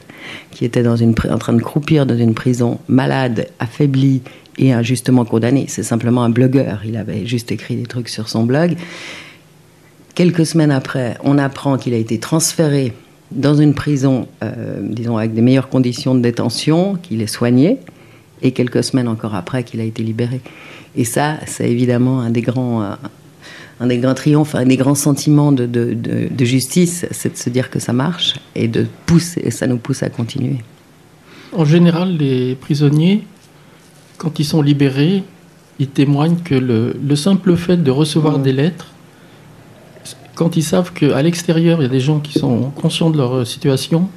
qui 0.52 0.64
était 0.64 0.88
en 0.88 1.38
train 1.38 1.54
de 1.54 1.62
croupir 1.62 2.06
dans 2.06 2.18
une 2.18 2.34
prison 2.34 2.80
malade, 2.88 3.48
affaibli 3.60 4.22
et 4.58 4.72
injustement 4.72 5.26
condamné. 5.26 5.66
C'est 5.68 5.84
simplement 5.84 6.24
un 6.24 6.30
blogueur. 6.30 6.82
Il 6.86 6.96
avait 6.96 7.26
juste 7.26 7.52
écrit 7.52 7.76
des 7.76 7.86
trucs 7.86 8.10
sur 8.10 8.30
son 8.30 8.44
blog. 8.44 8.76
Quelques 10.16 10.46
semaines 10.46 10.72
après, 10.72 11.18
on 11.24 11.38
apprend 11.38 11.78
qu'il 11.78 11.94
a 11.94 11.98
été 11.98 12.20
transféré 12.20 12.94
dans 13.32 13.56
une 13.56 13.74
prison, 13.74 14.28
euh, 14.42 14.80
disons, 14.82 15.18
avec 15.18 15.34
des 15.34 15.42
meilleures 15.42 15.70
conditions 15.70 16.16
de 16.16 16.22
détention, 16.22 16.96
qu'il 16.96 17.22
est 17.22 17.28
soigné, 17.28 17.78
et 18.42 18.52
quelques 18.52 18.84
semaines 18.84 19.08
encore 19.08 19.36
après 19.36 19.64
qu'il 19.64 19.82
a 19.82 19.84
été 19.84 20.04
libéré. 20.04 20.42
Et 20.96 21.04
ça, 21.04 21.38
c'est 21.46 21.70
évidemment 21.70 22.22
un 22.22 22.30
des 22.30 22.42
grands, 22.42 22.82
euh, 22.82 22.96
un 23.80 23.88
des 23.88 23.98
grands 24.00 24.14
triomphes, 24.14 24.56
un 24.56 24.66
des 24.66 24.78
grands 24.78 24.96
sentiments 24.96 25.52
de, 25.52 25.66
de, 25.66 25.94
de, 25.94 26.46
justice, 26.46 27.06
c'est 27.12 27.34
de 27.34 27.38
se 27.38 27.50
dire 27.50 27.70
que 27.70 27.80
ça 27.80 27.94
marche 27.94 28.36
et 28.56 28.68
de 28.68 28.88
pousser, 29.06 29.52
ça 29.52 29.68
nous 29.68 29.78
pousse 29.78 30.04
à 30.04 30.10
continuer. 30.10 30.58
En 31.54 31.64
général, 31.64 32.18
les 32.18 32.56
prisonniers, 32.56 33.24
quand 34.18 34.40
ils 34.40 34.46
sont 34.46 34.62
libérés, 34.62 35.24
ils 35.80 35.88
témoignent 35.88 36.38
que 36.44 36.56
le, 36.56 36.96
le 37.02 37.16
simple 37.16 37.56
fait 37.56 37.78
de 37.78 37.92
recevoir 37.92 38.40
mmh. 38.40 38.44
des 38.44 38.54
lettres, 38.54 38.88
quand 40.34 40.56
ils 40.56 40.64
savent 40.64 40.94
qu'à 40.94 41.22
l'extérieur, 41.22 41.80
il 41.80 41.84
y 41.84 41.86
a 41.86 41.90
des 41.90 42.00
gens 42.00 42.20
qui 42.20 42.38
sont 42.38 42.72
conscients 42.76 43.10
de 43.10 43.18
leur 43.18 43.46
situation, 43.46 44.10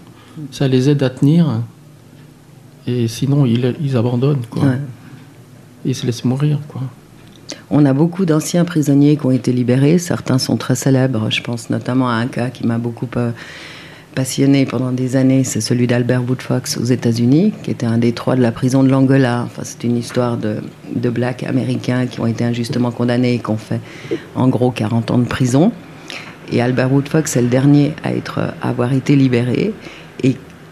ça 0.50 0.68
les 0.68 0.88
aide 0.88 1.02
à 1.02 1.10
tenir. 1.10 1.62
Et 2.86 3.08
sinon, 3.08 3.46
ils, 3.46 3.74
ils 3.80 3.96
abandonnent. 3.96 4.44
Quoi. 4.50 4.74
Ils 5.84 5.94
se 5.94 6.04
laissent 6.04 6.24
mourir. 6.24 6.58
Quoi. 6.68 6.82
On 7.70 7.84
a 7.84 7.92
beaucoup 7.92 8.24
d'anciens 8.24 8.64
prisonniers 8.64 9.16
qui 9.16 9.26
ont 9.26 9.30
été 9.30 9.52
libérés. 9.52 9.98
Certains 9.98 10.38
sont 10.38 10.56
très 10.56 10.74
célèbres. 10.74 11.30
Je 11.30 11.42
pense 11.42 11.70
notamment 11.70 12.08
à 12.08 12.14
un 12.14 12.26
cas 12.26 12.50
qui 12.50 12.66
m'a 12.66 12.78
beaucoup 12.78 13.08
euh, 13.16 13.30
passionné 14.14 14.66
pendant 14.66 14.92
des 14.92 15.16
années. 15.16 15.44
C'est 15.44 15.60
celui 15.60 15.86
d'Albert 15.86 16.22
Woodfox 16.28 16.76
aux 16.78 16.84
États-Unis, 16.84 17.52
qui 17.62 17.70
était 17.70 17.86
un 17.86 17.98
des 17.98 18.12
trois 18.12 18.36
de 18.36 18.42
la 18.42 18.52
prison 18.52 18.82
de 18.82 18.88
l'Angola. 18.88 19.42
Enfin, 19.44 19.62
c'est 19.64 19.84
une 19.84 19.96
histoire 19.96 20.36
de, 20.36 20.60
blacks 21.10 21.44
américains 21.44 22.06
qui 22.06 22.20
ont 22.20 22.26
été 22.26 22.44
injustement 22.44 22.90
condamnés 22.90 23.34
et 23.34 23.38
qui 23.38 23.50
ont 23.50 23.56
fait 23.56 23.80
en 24.34 24.48
gros 24.48 24.70
40 24.70 25.10
ans 25.10 25.18
de 25.18 25.26
prison. 25.26 25.72
Et 26.52 26.60
Albert 26.60 26.92
Woodfox 26.92 27.36
est 27.36 27.42
le 27.42 27.48
dernier 27.48 27.94
à, 28.02 28.12
être, 28.12 28.40
avoir 28.60 28.92
été 28.92 29.14
libéré. 29.14 29.72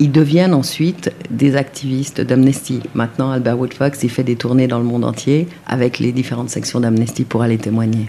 Ils 0.01 0.13
deviennent 0.13 0.55
ensuite 0.55 1.13
des 1.31 1.57
activistes 1.57 2.21
d'Amnesty. 2.21 2.81
Maintenant, 2.95 3.31
Albert 3.31 3.59
Woodfox, 3.59 4.03
il 4.03 4.11
fait 4.11 4.25
des 4.25 4.37
tournées 4.37 4.69
dans 4.69 4.79
le 4.79 4.85
monde 4.85 5.05
entier 5.05 5.49
avec 5.67 5.99
les 5.99 6.13
différentes 6.13 6.51
sections 6.51 6.81
d'Amnesty 6.81 7.25
pour 7.25 7.43
aller 7.43 7.59
témoigner. 7.59 8.09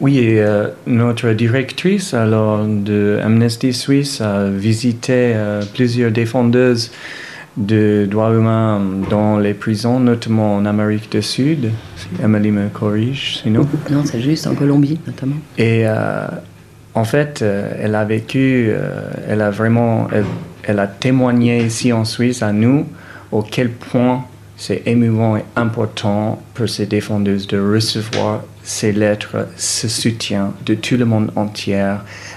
Oui, 0.00 0.18
et 0.18 0.40
euh, 0.40 0.68
notre 0.86 1.30
directrice 1.30 2.14
alors 2.14 2.64
de 2.64 3.18
Amnesty 3.22 3.72
Suisse 3.72 4.20
a 4.20 4.48
visité 4.48 5.32
euh, 5.34 5.62
plusieurs 5.74 6.12
défendeuses 6.12 6.92
de 7.56 8.06
droits 8.08 8.32
humains 8.32 8.80
dans 9.10 9.40
les 9.40 9.54
prisons, 9.54 9.98
notamment 9.98 10.54
en 10.54 10.66
Amérique 10.66 11.10
du 11.10 11.20
Sud. 11.20 11.70
Si 11.96 12.06
Emily 12.22 12.52
me 12.52 12.68
corrige, 12.68 13.40
sinon. 13.42 13.66
Non, 13.90 14.04
c'est 14.04 14.20
juste 14.20 14.46
en 14.46 14.54
Colombie, 14.54 15.00
notamment. 15.04 15.34
Et 15.56 15.82
euh, 15.84 16.28
en 16.94 17.02
fait, 17.02 17.42
elle 17.42 17.96
a 17.96 18.04
vécu, 18.04 18.70
elle 19.28 19.40
a 19.40 19.50
vraiment, 19.50 20.06
elle 20.12 20.24
a 20.76 20.86
témoigné 20.86 21.64
ici 21.64 21.92
en 21.92 22.04
Suisse 22.04 22.42
à 22.42 22.52
nous 22.52 22.86
au 23.32 23.42
quel 23.42 23.70
point 23.70 24.24
c'est 24.56 24.82
émouvant 24.86 25.36
et 25.36 25.44
important 25.54 26.42
pour 26.52 26.68
ces 26.68 26.86
défendeuses 26.86 27.46
de 27.46 27.58
recevoir 27.58 28.42
ces 28.64 28.92
lettres, 28.92 29.48
ce 29.56 29.88
soutien 29.88 30.52
de 30.66 30.74
tout 30.74 30.96
le 30.96 31.04
monde 31.04 31.30
entier, 31.36 31.94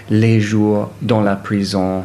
les 0.09 0.39
jours 0.39 0.91
dans 1.01 1.21
la 1.21 1.35
prison. 1.35 2.03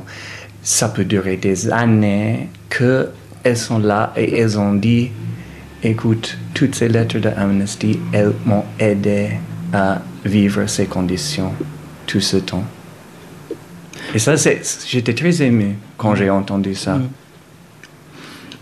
Ça 0.62 0.88
peut 0.88 1.04
durer 1.04 1.36
des 1.36 1.70
années 1.70 2.48
que 2.70 3.10
elles 3.44 3.56
sont 3.56 3.78
là 3.78 4.12
et 4.16 4.40
elles 4.40 4.58
ont 4.58 4.72
dit, 4.72 5.10
écoute, 5.82 6.36
toutes 6.54 6.74
ces 6.74 6.88
lettres 6.88 7.18
d'Amnesty, 7.18 8.00
elles 8.12 8.32
m'ont 8.44 8.64
aidé 8.80 9.30
à 9.72 10.00
vivre 10.24 10.66
ces 10.66 10.86
conditions 10.86 11.52
tout 12.06 12.20
ce 12.20 12.38
temps. 12.38 12.64
Et 14.14 14.18
ça, 14.18 14.34
j'étais 14.88 15.14
très 15.14 15.42
ému 15.42 15.76
quand 15.96 16.14
j'ai 16.14 16.30
entendu 16.30 16.74
ça. 16.74 16.96
Mm. 16.96 17.08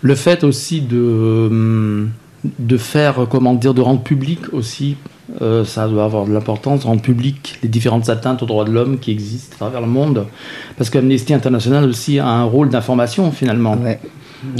Le 0.01 0.15
fait 0.15 0.43
aussi 0.43 0.81
de, 0.81 1.47
hum, 1.49 2.11
de 2.59 2.77
faire, 2.77 3.27
comment 3.29 3.53
dire, 3.53 3.73
de 3.73 3.81
rendre 3.81 4.01
public 4.01 4.53
aussi, 4.53 4.97
euh, 5.41 5.65
ça 5.65 5.87
doit 5.87 6.05
avoir 6.05 6.25
de 6.25 6.33
l'importance, 6.33 6.85
rendre 6.85 7.01
public 7.01 7.59
les 7.63 7.69
différentes 7.69 8.09
atteintes 8.09 8.43
aux 8.43 8.45
droits 8.45 8.65
de 8.65 8.71
l'homme 8.71 8.99
qui 8.99 9.11
existent 9.11 9.55
à 9.55 9.57
travers 9.57 9.81
le 9.81 9.87
monde. 9.87 10.27
Parce 10.77 10.89
qu'Amnesty 10.89 11.33
International 11.33 11.85
aussi 11.85 12.19
a 12.19 12.27
un 12.27 12.43
rôle 12.43 12.69
d'information 12.69 13.31
finalement. 13.31 13.75
Ouais. 13.75 13.99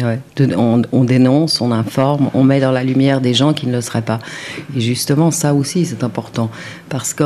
Ouais. 0.02 0.20
On, 0.58 0.82
on, 0.92 1.04
dénonce, 1.04 1.62
on 1.62 1.72
informe, 1.72 2.32
on 2.34 2.44
met 2.44 2.60
dans 2.60 2.72
la 2.72 2.84
lumière 2.84 3.22
des 3.22 3.36
gens 3.36 3.54
qui 3.54 3.68
ne 3.68 3.74
le 3.74 3.82
seraient 3.82 4.02
pas. 4.02 4.20
Et 4.76 4.82
justement, 4.82 5.30
ça 5.30 5.54
aussi, 5.54 5.86
c'est 5.86 6.04
important. 6.04 6.50
Parce 6.90 7.14
que 7.14 7.26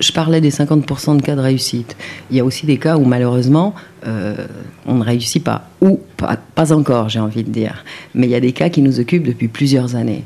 je 0.00 0.12
parlais 0.12 0.40
des 0.40 0.50
50% 0.50 1.16
de 1.16 1.22
cas 1.22 1.34
de 1.34 1.40
réussite. 1.40 1.96
Il 2.30 2.36
y 2.36 2.40
a 2.40 2.44
aussi 2.44 2.66
des 2.66 2.78
cas 2.78 2.96
où 2.96 3.04
malheureusement 3.04 3.74
euh, 4.06 4.46
on 4.86 4.94
ne 4.94 5.04
réussit 5.04 5.42
pas, 5.42 5.68
ou 5.80 6.00
pas, 6.16 6.72
encore, 6.72 7.08
j'ai 7.08 7.20
envie 7.20 7.44
de 7.44 7.50
dire. 7.50 7.84
Mais 8.14 8.26
il 8.26 8.30
y 8.30 8.34
a 8.34 8.40
des 8.40 8.52
cas 8.52 8.68
qui 8.68 8.82
nous 8.82 9.00
occupent 9.00 9.26
depuis 9.26 9.48
plusieurs 9.48 9.96
années. 9.96 10.24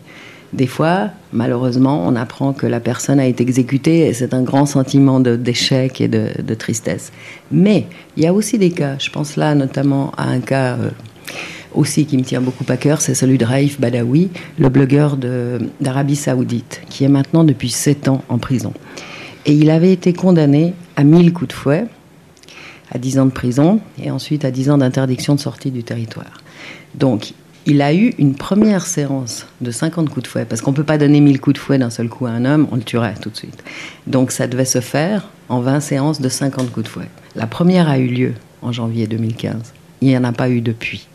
Des 0.52 0.66
fois, 0.66 1.08
malheureusement, 1.32 2.06
on 2.06 2.14
apprend 2.14 2.52
que 2.52 2.66
la 2.66 2.80
personne 2.80 3.18
a 3.18 3.26
été 3.26 3.42
exécutée 3.42 4.06
et 4.06 4.12
c'est 4.12 4.34
un 4.34 4.42
grand 4.42 4.66
sentiment 4.66 5.18
d'échec 5.18 6.02
et 6.02 6.08
de, 6.08 6.54
tristesse. 6.54 7.10
Mais 7.50 7.86
il 8.18 8.22
y 8.22 8.26
a 8.26 8.34
aussi 8.34 8.58
des 8.58 8.70
cas, 8.70 8.96
je 8.98 9.08
pense 9.08 9.36
là 9.36 9.54
notamment 9.54 10.12
à 10.18 10.24
un 10.24 10.40
cas 10.40 10.76
euh, 10.76 10.90
aussi 11.74 12.04
qui 12.04 12.18
me 12.18 12.22
tient 12.22 12.42
beaucoup 12.42 12.64
à 12.68 12.76
cœur, 12.76 13.00
c'est 13.00 13.14
celui 13.14 13.38
de 13.38 13.46
Raif 13.46 13.80
Badawi, 13.80 14.28
le 14.58 14.68
blogueur 14.68 15.16
d'Arabie 15.80 16.16
Saoudite, 16.16 16.82
qui 16.90 17.04
est 17.04 17.08
maintenant 17.08 17.44
depuis 17.44 17.70
7 17.70 18.08
ans 18.08 18.22
en 18.28 18.36
prison. 18.36 18.74
Et 19.46 19.54
il 19.54 19.70
avait 19.70 19.92
été 19.92 20.12
condamné 20.12 20.74
à 20.96 21.04
1000 21.04 21.32
coups 21.32 21.48
de 21.48 21.52
fouet, 21.52 21.86
à 22.90 22.98
10 22.98 23.18
ans 23.18 23.26
de 23.26 23.30
prison 23.30 23.80
et 24.02 24.10
ensuite 24.10 24.44
à 24.44 24.50
10 24.50 24.70
ans 24.70 24.78
d'interdiction 24.78 25.34
de 25.34 25.40
sortie 25.40 25.70
du 25.70 25.82
territoire. 25.82 26.42
Donc, 26.94 27.32
il 27.64 27.80
a 27.80 27.94
eu 27.94 28.12
une 28.18 28.34
première 28.34 28.86
séance 28.86 29.46
de 29.60 29.70
50 29.70 30.10
coups 30.10 30.24
de 30.24 30.28
fouet, 30.28 30.44
parce 30.44 30.60
qu'on 30.60 30.72
ne 30.72 30.76
peut 30.76 30.84
pas 30.84 30.98
donner 30.98 31.20
1000 31.20 31.40
coups 31.40 31.54
de 31.54 31.58
fouet 31.58 31.78
d'un 31.78 31.90
seul 31.90 32.08
coup 32.08 32.26
à 32.26 32.30
un 32.30 32.44
homme, 32.44 32.66
on 32.72 32.76
le 32.76 32.82
tuerait 32.82 33.14
tout 33.20 33.30
de 33.30 33.36
suite. 33.36 33.62
Donc 34.06 34.32
ça 34.32 34.46
devait 34.46 34.64
se 34.64 34.80
faire 34.80 35.28
en 35.48 35.60
20 35.60 35.80
séances 35.80 36.20
de 36.20 36.28
50 36.28 36.72
coups 36.72 36.84
de 36.84 36.88
fouet. 36.88 37.08
La 37.36 37.46
première 37.46 37.88
a 37.88 37.98
eu 37.98 38.08
lieu 38.08 38.34
en 38.62 38.72
janvier 38.72 39.06
2015. 39.06 39.72
Il 40.00 40.08
n'y 40.08 40.16
en 40.16 40.24
a 40.24 40.32
pas 40.32 40.48
eu 40.48 40.60
depuis. 40.60 41.06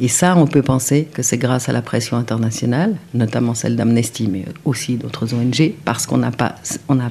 Et 0.00 0.08
ça, 0.08 0.36
on 0.36 0.46
peut 0.46 0.62
penser 0.62 1.08
que 1.12 1.22
c'est 1.22 1.38
grâce 1.38 1.68
à 1.68 1.72
la 1.72 1.82
pression 1.82 2.16
internationale, 2.16 2.96
notamment 3.14 3.54
celle 3.54 3.76
d'Amnesty, 3.76 4.28
mais 4.28 4.44
aussi 4.64 4.96
d'autres 4.96 5.34
ONG, 5.34 5.72
parce 5.84 6.06
qu'on 6.06 6.18
n'a 6.18 6.30
pas, 6.30 6.56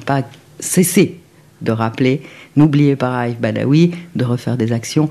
pas 0.05 0.23
cesser 0.59 1.19
de 1.61 1.71
rappeler, 1.71 2.21
n'oubliez 2.55 2.95
pas 2.95 3.09
Raif 3.09 3.39
Badawi, 3.39 3.91
de 4.15 4.25
refaire 4.25 4.57
des 4.57 4.71
actions 4.71 5.09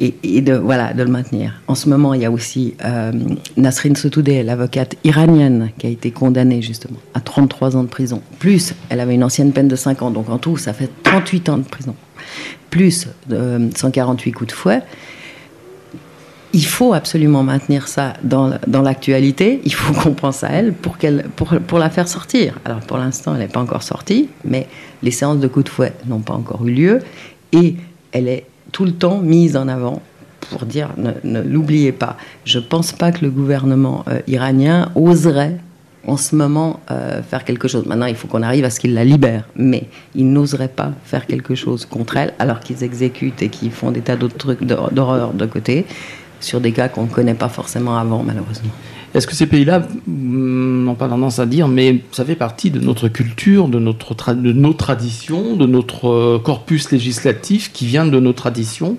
et, 0.00 0.40
de, 0.40 0.54
voilà, 0.54 0.92
de 0.92 1.02
le 1.02 1.10
maintenir. 1.10 1.60
En 1.68 1.76
ce 1.76 1.88
moment, 1.88 2.14
il 2.14 2.22
y 2.22 2.24
a 2.24 2.30
aussi 2.30 2.74
euh, 2.84 3.12
Nasrin 3.56 3.94
Sotoudeh, 3.94 4.42
l'avocate 4.42 4.96
iranienne, 5.04 5.70
qui 5.78 5.86
a 5.86 5.90
été 5.90 6.10
condamnée 6.10 6.62
justement 6.62 6.98
à 7.14 7.20
33 7.20 7.76
ans 7.76 7.84
de 7.84 7.88
prison. 7.88 8.20
Plus, 8.40 8.74
elle 8.88 8.98
avait 8.98 9.14
une 9.14 9.22
ancienne 9.22 9.52
peine 9.52 9.68
de 9.68 9.76
5 9.76 10.02
ans, 10.02 10.10
donc 10.10 10.28
en 10.30 10.38
tout, 10.38 10.56
ça 10.56 10.72
fait 10.72 10.90
38 11.04 11.48
ans 11.48 11.58
de 11.58 11.62
prison. 11.62 11.94
Plus 12.70 13.06
148 13.28 14.32
coups 14.32 14.48
de 14.48 14.52
fouet 14.52 14.82
il 16.54 16.64
faut 16.64 16.94
absolument 16.94 17.42
maintenir 17.42 17.88
ça 17.88 18.14
dans, 18.22 18.52
dans 18.68 18.80
l'actualité. 18.80 19.60
Il 19.64 19.74
faut 19.74 19.92
qu'on 19.92 20.14
pense 20.14 20.44
à 20.44 20.50
elle 20.50 20.72
pour, 20.72 20.98
qu'elle, 20.98 21.26
pour, 21.34 21.48
pour 21.48 21.80
la 21.80 21.90
faire 21.90 22.06
sortir. 22.06 22.54
Alors 22.64 22.78
pour 22.80 22.96
l'instant, 22.96 23.34
elle 23.34 23.40
n'est 23.40 23.48
pas 23.48 23.60
encore 23.60 23.82
sortie, 23.82 24.28
mais 24.44 24.68
les 25.02 25.10
séances 25.10 25.40
de 25.40 25.48
coups 25.48 25.64
de 25.64 25.70
fouet 25.70 25.92
n'ont 26.06 26.20
pas 26.20 26.34
encore 26.34 26.64
eu 26.64 26.70
lieu. 26.70 26.98
Et 27.52 27.74
elle 28.12 28.28
est 28.28 28.46
tout 28.70 28.84
le 28.84 28.92
temps 28.92 29.18
mise 29.18 29.56
en 29.56 29.66
avant 29.66 30.00
pour 30.48 30.64
dire 30.64 30.90
ne, 30.96 31.40
l'oubliez 31.42 31.90
pas. 31.90 32.16
Je 32.44 32.60
ne 32.60 32.64
pense 32.64 32.92
pas 32.92 33.10
que 33.10 33.24
le 33.24 33.30
gouvernement 33.32 34.04
euh, 34.06 34.20
iranien 34.28 34.92
oserait 34.94 35.58
en 36.06 36.16
ce 36.16 36.36
moment 36.36 36.80
euh, 36.92 37.20
faire 37.22 37.44
quelque 37.44 37.66
chose. 37.66 37.84
Maintenant, 37.86 38.06
il 38.06 38.14
faut 38.14 38.28
qu'on 38.28 38.42
arrive 38.42 38.64
à 38.64 38.70
ce 38.70 38.78
qu'il 38.78 38.94
la 38.94 39.04
libère, 39.04 39.48
mais 39.56 39.88
il 40.14 40.30
n'oserait 40.30 40.68
pas 40.68 40.92
faire 41.02 41.26
quelque 41.26 41.56
chose 41.56 41.84
contre 41.84 42.16
elle 42.16 42.32
alors 42.38 42.60
qu'ils 42.60 42.84
exécutent 42.84 43.42
et 43.42 43.48
qu'ils 43.48 43.72
font 43.72 43.90
des 43.90 44.02
tas 44.02 44.14
d'autres 44.14 44.36
trucs 44.36 44.62
d'horreur 44.62 45.32
de 45.32 45.46
côté 45.46 45.86
sur 46.44 46.60
des 46.60 46.72
cas 46.72 46.88
qu'on 46.88 47.04
ne 47.04 47.08
connaît 47.08 47.34
pas 47.34 47.48
forcément 47.48 47.96
avant, 47.98 48.22
malheureusement. 48.22 48.70
Est-ce 49.14 49.28
que 49.28 49.34
ces 49.34 49.46
pays-là 49.46 49.86
mm, 50.06 50.84
n'ont 50.84 50.96
pas 50.96 51.08
tendance 51.08 51.38
à 51.38 51.46
dire, 51.46 51.68
mais 51.68 52.00
ça 52.10 52.24
fait 52.24 52.34
partie 52.34 52.70
de 52.70 52.80
notre 52.80 53.08
culture, 53.08 53.68
de, 53.68 53.78
notre 53.78 54.34
de 54.34 54.52
nos 54.52 54.72
traditions, 54.72 55.56
de 55.56 55.66
notre 55.66 56.08
euh, 56.08 56.38
corpus 56.38 56.90
législatif 56.90 57.72
qui 57.72 57.86
vient 57.86 58.06
de 58.06 58.18
nos 58.18 58.32
traditions? 58.32 58.96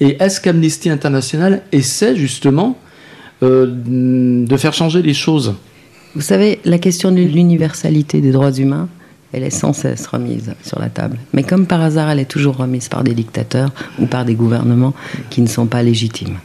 Et 0.00 0.22
est-ce 0.22 0.40
qu'Amnesty 0.40 0.90
International 0.90 1.62
essaie 1.72 2.14
justement 2.14 2.78
euh, 3.42 3.66
de 3.66 4.56
faire 4.56 4.74
changer 4.74 5.00
les 5.00 5.14
choses? 5.14 5.54
Vous 6.14 6.20
savez, 6.20 6.60
la 6.64 6.78
question 6.78 7.10
de 7.10 7.20
l'universalité 7.22 8.20
des 8.20 8.30
droits 8.30 8.52
humains, 8.52 8.88
elle 9.34 9.42
est 9.42 9.50
sans 9.50 9.72
cesse 9.72 10.06
remise 10.06 10.54
sur 10.62 10.78
la 10.78 10.88
table. 10.88 11.18
Mais 11.32 11.42
comme 11.42 11.66
par 11.66 11.82
hasard, 11.82 12.08
elle 12.10 12.20
est 12.20 12.24
toujours 12.24 12.56
remise 12.56 12.88
par 12.88 13.02
des 13.02 13.14
dictateurs 13.14 13.72
ou 13.98 14.06
par 14.06 14.24
des 14.24 14.34
gouvernements 14.34 14.94
qui 15.28 15.42
ne 15.42 15.48
sont 15.48 15.66
pas 15.66 15.82
légitimes. 15.82 16.38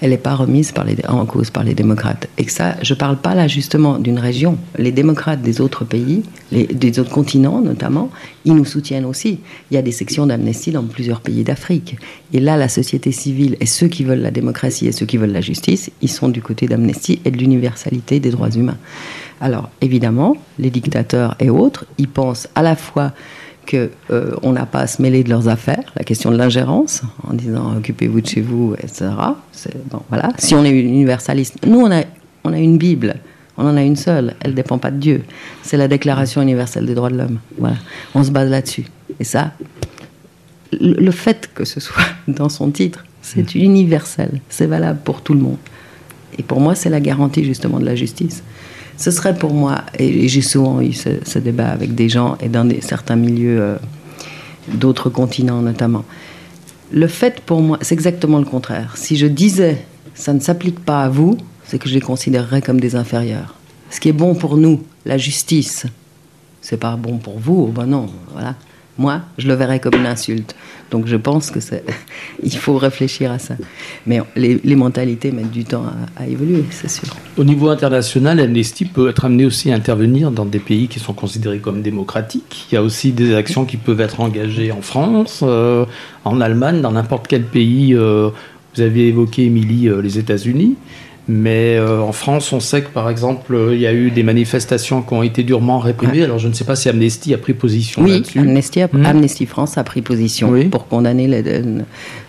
Elle 0.00 0.10
n'est 0.10 0.18
pas 0.18 0.34
remise 0.34 0.72
par 0.72 0.84
les, 0.84 0.96
en 1.06 1.26
cause 1.26 1.50
par 1.50 1.64
les 1.64 1.74
démocrates. 1.74 2.28
Et 2.38 2.48
ça, 2.48 2.76
je 2.82 2.94
ne 2.94 2.98
parle 2.98 3.18
pas 3.18 3.34
là 3.34 3.46
justement 3.46 3.98
d'une 3.98 4.18
région. 4.18 4.56
Les 4.78 4.90
démocrates 4.90 5.42
des 5.42 5.60
autres 5.60 5.84
pays, 5.84 6.22
des 6.50 6.98
autres 6.98 7.10
continents 7.10 7.60
notamment, 7.60 8.10
ils 8.46 8.54
nous 8.54 8.64
soutiennent 8.64 9.04
aussi. 9.04 9.40
Il 9.70 9.74
y 9.74 9.76
a 9.76 9.82
des 9.82 9.92
sections 9.92 10.26
d'amnesty 10.26 10.72
dans 10.72 10.84
plusieurs 10.84 11.20
pays 11.20 11.44
d'Afrique. 11.44 11.96
Et 12.32 12.40
là, 12.40 12.56
la 12.56 12.68
société 12.68 13.12
civile 13.12 13.56
et 13.60 13.66
ceux 13.66 13.88
qui 13.88 14.02
veulent 14.02 14.22
la 14.22 14.30
démocratie 14.30 14.86
et 14.86 14.92
ceux 14.92 15.06
qui 15.06 15.18
veulent 15.18 15.32
la 15.32 15.42
justice, 15.42 15.90
ils 16.00 16.08
sont 16.10 16.28
du 16.28 16.40
côté 16.40 16.66
d'amnesty 16.66 17.20
et 17.24 17.30
de 17.30 17.36
l'universalité 17.36 18.18
des 18.18 18.30
droits 18.30 18.50
humains. 18.50 18.78
Alors 19.40 19.70
évidemment, 19.80 20.36
les 20.58 20.70
dictateurs 20.70 21.34
et 21.40 21.50
autres, 21.50 21.86
ils 21.98 22.08
pensent 22.08 22.48
à 22.54 22.62
la 22.62 22.76
fois 22.76 23.12
qu'on 23.68 23.88
euh, 24.10 24.52
n'a 24.52 24.66
pas 24.66 24.80
à 24.80 24.86
se 24.86 25.00
mêler 25.00 25.22
de 25.22 25.30
leurs 25.30 25.48
affaires, 25.48 25.92
la 25.96 26.04
question 26.04 26.30
de 26.30 26.36
l'ingérence, 26.36 27.02
en 27.22 27.34
disant 27.34 27.76
occupez-vous 27.76 28.20
de 28.20 28.26
chez 28.26 28.40
vous, 28.40 28.74
etc. 28.78 29.10
Bon, 29.90 30.02
voilà. 30.08 30.30
Si 30.38 30.54
on 30.54 30.64
est 30.64 30.70
universaliste, 30.70 31.66
nous 31.66 31.80
on 31.80 31.90
a, 31.90 32.02
on 32.44 32.52
a 32.52 32.58
une 32.58 32.78
Bible, 32.78 33.16
on 33.56 33.66
en 33.66 33.76
a 33.76 33.82
une 33.82 33.96
seule, 33.96 34.34
elle 34.40 34.50
ne 34.50 34.56
dépend 34.56 34.78
pas 34.78 34.90
de 34.90 34.98
Dieu. 34.98 35.22
C'est 35.62 35.76
la 35.76 35.88
Déclaration 35.88 36.42
universelle 36.42 36.86
des 36.86 36.94
droits 36.94 37.10
de 37.10 37.18
l'homme. 37.18 37.38
Voilà. 37.58 37.76
On 38.14 38.24
se 38.24 38.30
base 38.30 38.50
là-dessus. 38.50 38.86
Et 39.18 39.24
ça, 39.24 39.52
le 40.72 41.10
fait 41.10 41.50
que 41.54 41.64
ce 41.64 41.80
soit 41.80 42.02
dans 42.28 42.48
son 42.48 42.70
titre, 42.70 43.04
c'est 43.22 43.54
mmh. 43.54 43.58
universel, 43.58 44.40
c'est 44.48 44.66
valable 44.66 45.00
pour 45.04 45.22
tout 45.22 45.34
le 45.34 45.40
monde. 45.40 45.58
Et 46.38 46.42
pour 46.42 46.60
moi, 46.60 46.74
c'est 46.74 46.90
la 46.90 47.00
garantie 47.00 47.44
justement 47.44 47.78
de 47.78 47.84
la 47.84 47.94
justice 47.94 48.42
ce 49.00 49.10
serait 49.10 49.34
pour 49.34 49.54
moi, 49.54 49.82
et, 49.98 50.28
j'ai 50.28 50.42
souvent 50.42 50.82
eu 50.82 50.92
ce, 50.92 51.38
débat 51.38 51.68
avec 51.68 51.94
des 51.94 52.10
gens 52.10 52.36
et 52.40 52.50
dans 52.50 52.68
certains 52.82 53.16
milieux 53.16 53.58
euh, 53.58 53.76
d'autres 54.74 55.08
continents 55.08 55.62
notamment. 55.62 56.04
Le 56.92 57.06
fait 57.06 57.40
pour 57.40 57.62
moi, 57.62 57.78
c'est 57.80 57.94
exactement 57.94 58.38
le 58.38 58.44
contraire. 58.44 58.96
Si 58.96 59.16
je 59.16 59.26
disais 59.26 59.86
ça 60.14 60.34
ne 60.34 60.40
s'applique 60.40 60.80
pas 60.80 61.02
à 61.02 61.08
vous, 61.08 61.38
c'est 61.64 61.78
que 61.78 61.88
je 61.88 61.94
les 61.94 62.00
considérerais 62.02 62.60
comme 62.60 62.78
des 62.78 62.94
inférieurs. 62.94 63.54
Ce 63.88 64.00
qui 64.00 64.10
est 64.10 64.12
bon 64.12 64.34
pour 64.34 64.58
nous, 64.58 64.82
la 65.06 65.16
justice, 65.16 65.86
c'est 66.60 66.76
pas 66.76 66.96
bon 66.96 67.16
pour 67.16 67.38
vous, 67.38 67.68
ben 67.68 67.86
non, 67.86 68.06
voilà. 68.32 68.54
Moi, 68.98 69.22
je 69.38 69.48
le 69.48 69.54
verrais 69.54 69.80
comme 69.80 69.94
une 69.94 70.06
insulte. 70.06 70.54
Donc 70.90 71.06
je 71.06 71.16
pense 71.16 71.50
que 71.50 71.60
il 72.42 72.56
faut 72.56 72.76
réfléchir 72.76 73.30
à 73.30 73.38
ça. 73.38 73.54
Mais 74.06 74.20
les, 74.36 74.76
mentalités 74.76 75.30
mettent 75.30 75.50
du 75.50 75.64
temps 75.64 75.84
à, 76.16 76.26
évoluer, 76.26 76.64
c'est 76.70 76.90
sûr. 76.90 77.08
Au 77.36 77.44
niveau 77.44 77.68
international, 77.68 78.40
Amnesty 78.40 78.84
peut 78.84 79.08
être 79.08 79.24
amené 79.24 79.44
aussi 79.44 79.70
à 79.70 79.74
intervenir 79.74 80.30
dans 80.30 80.44
des 80.44 80.58
pays 80.58 80.88
qui 80.88 80.98
sont 80.98 81.12
considérés 81.12 81.58
comme 81.58 81.82
démocratiques. 81.82 82.66
Il 82.70 82.74
y 82.74 82.78
a 82.78 82.82
aussi 82.82 83.12
des 83.12 83.34
actions 83.34 83.64
qui 83.64 83.76
peuvent 83.76 84.00
être 84.00 84.20
engagées 84.20 84.72
en 84.72 84.82
France, 84.82 85.40
euh, 85.42 85.84
en 86.24 86.40
Allemagne, 86.40 86.80
dans 86.80 86.92
n'importe 86.92 87.28
quel 87.28 87.44
pays. 87.44 87.94
Euh, 87.94 88.30
vous 88.74 88.82
avez 88.82 89.08
évoqué, 89.08 89.44
Émilie, 89.46 89.88
euh, 89.88 90.00
les 90.00 90.18
États-Unis. 90.18 90.76
Mais 91.32 91.76
euh, 91.76 92.00
en 92.00 92.10
France, 92.10 92.52
on 92.52 92.58
sait 92.58 92.82
que 92.82 92.88
par 92.88 93.08
exemple, 93.08 93.54
euh, 93.54 93.72
il 93.72 93.80
y 93.80 93.86
a 93.86 93.92
eu 93.92 94.10
des 94.10 94.24
manifestations 94.24 95.00
qui 95.00 95.14
ont 95.14 95.22
été 95.22 95.44
durement 95.44 95.78
réprimées. 95.78 96.24
Alors 96.24 96.40
je 96.40 96.48
ne 96.48 96.52
sais 96.52 96.64
pas 96.64 96.74
si 96.74 96.88
Amnesty 96.88 97.32
a 97.34 97.38
pris 97.38 97.54
position 97.54 98.02
oui, 98.02 98.14
là-dessus. 98.14 98.40
Amnesty, 98.40 98.80
hmm. 98.82 99.06
Amnesty, 99.06 99.46
France 99.46 99.78
a 99.78 99.84
pris 99.84 100.02
position 100.02 100.52
pour 100.72 100.88
condamner 100.88 101.28
les, 101.28 101.62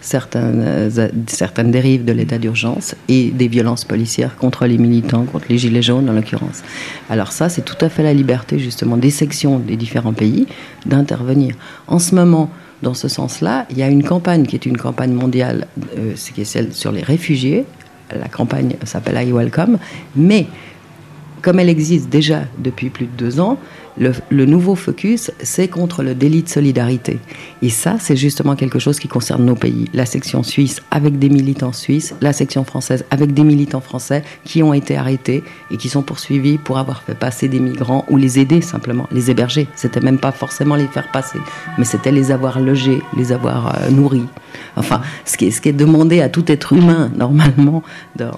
certaines, 0.02 0.92
certaines 1.26 1.72
dérives 1.72 2.06
de 2.06 2.12
l'état 2.12 2.38
d'urgence 2.38 2.94
et 3.10 3.32
des 3.32 3.48
violences 3.48 3.86
policières 3.86 4.36
contre 4.36 4.68
les 4.68 4.78
militants, 4.78 5.24
contre 5.24 5.46
les 5.50 5.58
gilets 5.58 5.82
jaunes 5.82 6.08
en 6.08 6.14
l'occurrence. 6.14 6.62
Alors 7.10 7.32
ça, 7.32 7.50
c'est 7.50 7.66
tout 7.66 7.84
à 7.84 7.90
fait 7.90 8.04
la 8.04 8.14
liberté 8.14 8.60
justement 8.60 8.98
des 8.98 9.10
sections 9.10 9.58
des 9.58 9.78
différents 9.78 10.14
pays 10.14 10.46
d'intervenir. 10.86 11.56
En 11.88 11.98
ce 11.98 12.14
moment, 12.14 12.52
dans 12.84 12.94
ce 12.94 13.08
sens-là, 13.08 13.66
il 13.72 13.80
y 13.80 13.84
a 13.84 13.88
une 13.88 14.04
campagne 14.04 14.46
qui 14.46 14.56
est 14.56 14.68
une 14.68 14.78
campagne 14.78 15.14
mondiale, 15.14 15.66
euh, 15.98 16.14
qui 16.14 16.42
est 16.42 16.46
celle 16.46 16.72
sur 16.74 16.92
les 16.92 17.02
réfugiés. 17.02 17.66
La 18.20 18.28
campagne 18.28 18.76
s'appelle 18.84 19.28
I 19.28 19.32
Welcome, 19.32 19.78
mais 20.16 20.48
comme 21.42 21.60
elle 21.60 21.70
existe 21.70 22.10
déjà 22.10 22.42
depuis 22.58 22.90
plus 22.90 23.06
de 23.06 23.12
deux 23.18 23.40
ans, 23.40 23.58
le, 23.98 24.46
nouveau 24.46 24.76
focus, 24.76 25.32
c'est 25.42 25.68
contre 25.68 26.04
le 26.04 26.16
délit 26.16 26.44
de 26.44 26.50
solidarité. 26.50 27.20
Et 27.62 27.70
ça, 27.70 27.98
c'est 28.00 28.16
justement 28.16 28.56
quelque 28.56 28.80
chose 28.80 29.00
qui 29.00 29.08
concerne 29.08 29.46
nos 29.46 29.56
pays. 29.56 29.90
La 29.94 30.06
section 30.06 30.44
suisse 30.44 30.82
avec 30.92 31.20
des 31.20 31.30
militants 31.30 31.74
suisses, 31.74 32.16
la 32.22 32.34
section 32.34 32.64
française 32.64 33.06
avec 33.12 33.34
des 33.34 33.44
militants 33.44 33.82
français 33.82 34.24
qui 34.44 34.64
ont 34.64 34.74
été 34.74 34.98
arrêtés 34.98 35.44
et 35.70 35.78
qui 35.78 35.90
sont 35.90 36.02
poursuivis 36.02 36.58
pour 36.58 36.78
avoir 36.78 37.04
fait 37.04 37.16
passer 37.16 37.48
des 37.48 37.60
migrants 37.60 38.06
ou 38.10 38.18
les 38.18 38.40
aider 38.40 38.62
simplement, 38.62 39.08
les 39.12 39.30
héberger. 39.30 39.68
C'était 39.76 40.02
même 40.02 40.20
pas 40.20 40.32
forcément 40.32 40.76
les 40.76 40.88
faire 40.88 41.12
passer, 41.12 41.40
mais 41.78 41.86
c'était 41.86 42.12
les 42.12 42.32
avoir 42.32 42.60
logés, 42.60 43.02
les 43.18 43.32
avoir 43.32 43.76
euh, 43.76 43.90
nourris. 43.90 44.26
Enfin, 44.76 45.02
ce 45.26 45.38
qui, 45.38 45.48
est, 45.48 45.52
ce 45.52 45.62
qui 45.62 45.70
est 45.70 45.74
demandé 45.74 46.22
à 46.22 46.30
tout 46.30 46.50
être 46.52 46.74
humain, 46.74 47.12
normalement, 47.18 47.84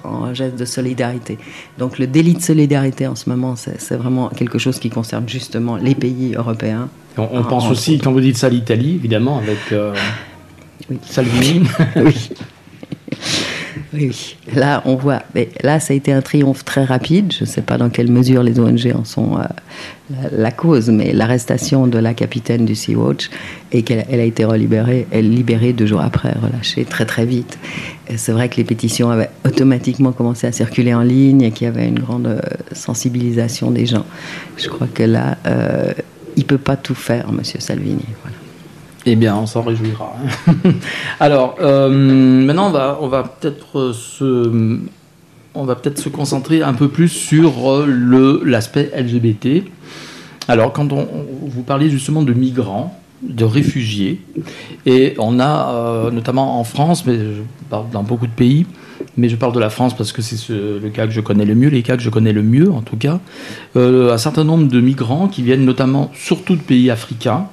en 0.04 0.34
geste 0.34 0.56
de 0.56 0.64
solidarité. 0.64 1.38
Donc 1.78 1.98
le 1.98 2.06
délit 2.06 2.34
de 2.34 2.42
solidarité 2.42 3.06
en 3.06 3.14
ce 3.14 3.28
moment, 3.28 3.54
c'est 3.56 3.96
vraiment 3.96 4.28
quelque 4.28 4.58
chose 4.58 4.78
qui 4.78 4.90
concerne 4.90 5.28
justement 5.44 5.76
les 5.76 5.94
pays 5.94 6.34
européens. 6.34 6.88
On, 7.18 7.44
pense 7.44 7.70
aussi, 7.70 7.98
quand 7.98 8.10
vous 8.10 8.20
dites 8.20 8.36
ça, 8.36 8.48
l'Italie, 8.48 8.94
évidemment, 8.96 9.38
avec 9.38 9.58
euh, 9.70 9.94
Salvini. 11.02 11.62
oui. 11.96 12.30
Oui, 13.92 14.36
là 14.54 14.82
on 14.84 14.96
voit, 14.96 15.22
mais 15.34 15.48
là 15.62 15.80
ça 15.80 15.92
a 15.92 15.96
été 15.96 16.12
un 16.12 16.20
triomphe 16.20 16.64
très 16.64 16.84
rapide. 16.84 17.32
Je 17.32 17.44
ne 17.44 17.48
sais 17.48 17.62
pas 17.62 17.78
dans 17.78 17.88
quelle 17.88 18.10
mesure 18.10 18.42
les 18.42 18.58
ONG 18.58 18.92
en 18.94 19.04
sont 19.04 19.38
euh, 19.38 19.42
la, 20.32 20.50
cause, 20.50 20.90
mais 20.90 21.12
l'arrestation 21.12 21.86
de 21.86 21.98
la 21.98 22.14
capitaine 22.14 22.64
du 22.64 22.74
Sea-Watch 22.74 23.30
et 23.72 23.82
qu'elle 23.82 24.04
elle 24.10 24.20
a 24.20 24.24
été 24.24 24.44
relibérée, 24.44 25.06
elle 25.10 25.30
libérée 25.30 25.72
deux 25.72 25.86
jours 25.86 26.02
après, 26.02 26.32
relâchée 26.32 26.84
très 26.84 27.06
très 27.06 27.24
vite. 27.24 27.58
C'est 28.16 28.32
vrai 28.32 28.48
que 28.48 28.56
les 28.56 28.64
pétitions 28.64 29.10
avaient 29.10 29.30
automatiquement 29.46 30.12
commencé 30.12 30.46
à 30.46 30.52
circuler 30.52 30.94
en 30.94 31.02
ligne 31.02 31.42
et 31.42 31.50
qu'il 31.50 31.66
y 31.66 31.68
avait 31.68 31.88
une 31.88 31.98
grande 31.98 32.26
euh, 32.26 32.40
sensibilisation 32.72 33.70
des 33.70 33.86
gens. 33.86 34.04
Je 34.56 34.68
crois 34.68 34.88
que 34.92 35.02
là, 35.02 35.38
euh, 35.46 35.92
il 36.36 36.42
ne 36.42 36.48
peut 36.48 36.58
pas 36.58 36.76
tout 36.76 36.94
faire, 36.94 37.32
Monsieur 37.32 37.60
Salvini. 37.60 38.04
Voilà. 38.22 38.43
Eh 39.06 39.16
bien, 39.16 39.36
on 39.36 39.46
s'en 39.46 39.62
réjouira. 39.62 40.14
Alors, 41.20 41.56
euh, 41.60 41.90
maintenant, 41.90 42.72
on 43.00 43.08
va, 43.08 43.22
peut-être 43.22 43.92
se, 43.92 44.78
on 45.54 45.64
va 45.64 45.74
peut-être 45.74 45.98
se 45.98 46.08
concentrer 46.08 46.62
un 46.62 46.72
peu 46.72 46.88
plus 46.88 47.08
sur 47.08 47.70
euh, 47.70 47.86
le 47.86 48.40
l'aspect 48.44 48.90
LGBT. 48.96 49.64
Alors, 50.48 50.72
quand 50.72 50.92
on, 50.92 51.06
vous 51.42 51.62
parlez 51.62 51.90
justement 51.90 52.22
de 52.22 52.32
migrants, 52.32 52.98
de 53.22 53.44
réfugiés, 53.44 54.22
et 54.86 55.14
on 55.18 55.38
a 55.38 55.74
euh, 55.74 56.10
notamment 56.10 56.58
en 56.58 56.64
France, 56.64 57.04
mais 57.04 57.16
je 57.16 57.42
parle 57.68 57.90
dans 57.90 58.02
beaucoup 58.02 58.26
de 58.26 58.32
pays, 58.32 58.64
mais 59.18 59.28
je 59.28 59.36
parle 59.36 59.52
de 59.52 59.60
la 59.60 59.70
France 59.70 59.94
parce 59.94 60.12
que 60.12 60.22
c'est 60.22 60.48
le 60.50 60.88
cas 60.88 61.06
que 61.06 61.12
je 61.12 61.20
connais 61.20 61.44
le 61.44 61.54
mieux, 61.54 61.68
les 61.68 61.82
cas 61.82 61.96
que 61.96 62.02
je 62.02 62.10
connais 62.10 62.32
le 62.32 62.42
mieux 62.42 62.70
en 62.70 62.80
tout 62.80 62.96
cas, 62.96 63.20
un 63.76 64.18
certain 64.18 64.44
nombre 64.44 64.68
de 64.68 64.80
migrants 64.80 65.28
qui 65.28 65.42
viennent 65.42 65.64
notamment 65.64 66.10
surtout 66.14 66.56
de 66.56 66.60
pays 66.60 66.90
africains 66.90 67.48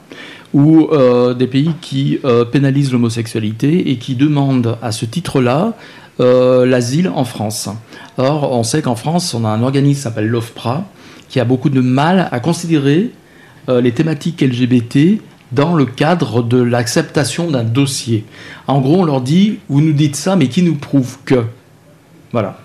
ou 0.54 0.90
euh, 0.92 1.34
des 1.34 1.48
pays 1.48 1.72
qui 1.82 2.20
euh, 2.26 2.46
pénalisent 2.46 2.92
l'homosexualité 2.92 3.92
et 3.92 3.98
qui 3.98 4.16
demandent 4.16 4.78
à 4.82 4.92
ce 4.92 5.06
titre-là 5.06 5.74
euh, 6.20 6.66
l'asile 6.66 7.10
en 7.10 7.24
France. 7.24 7.70
Or, 8.18 8.52
on 8.52 8.64
sait 8.64 8.82
qu'en 8.82 8.96
France, 8.96 9.34
on 9.34 9.46
a 9.46 9.50
un 9.50 9.64
organisme 9.64 9.98
qui 9.98 10.04
s'appelle 10.04 10.28
l'OFPRA, 10.28 10.86
qui 11.30 11.40
a 11.40 11.46
beaucoup 11.46 11.70
de 11.70 11.82
mal 11.82 12.28
à 12.32 12.40
considérer 12.40 13.12
les 13.68 13.92
thématiques 13.92 14.42
LGBT 14.42 15.22
dans 15.52 15.76
le 15.76 15.86
cadre 15.86 16.42
de 16.42 16.62
l'acceptation 16.62 17.50
d'un 17.50 17.64
dossier. 17.64 18.26
En 18.68 18.82
gros, 18.82 19.02
on 19.02 19.06
leur 19.06 19.22
dit, 19.22 19.60
vous 19.70 19.82
nous 19.82 19.94
dites 19.94 20.16
ça, 20.16 20.36
mais 20.36 20.48
qui 20.48 20.64
nous 20.64 20.76
prouve 20.76 21.18
que? 21.24 21.46
Voilà. 22.32 22.60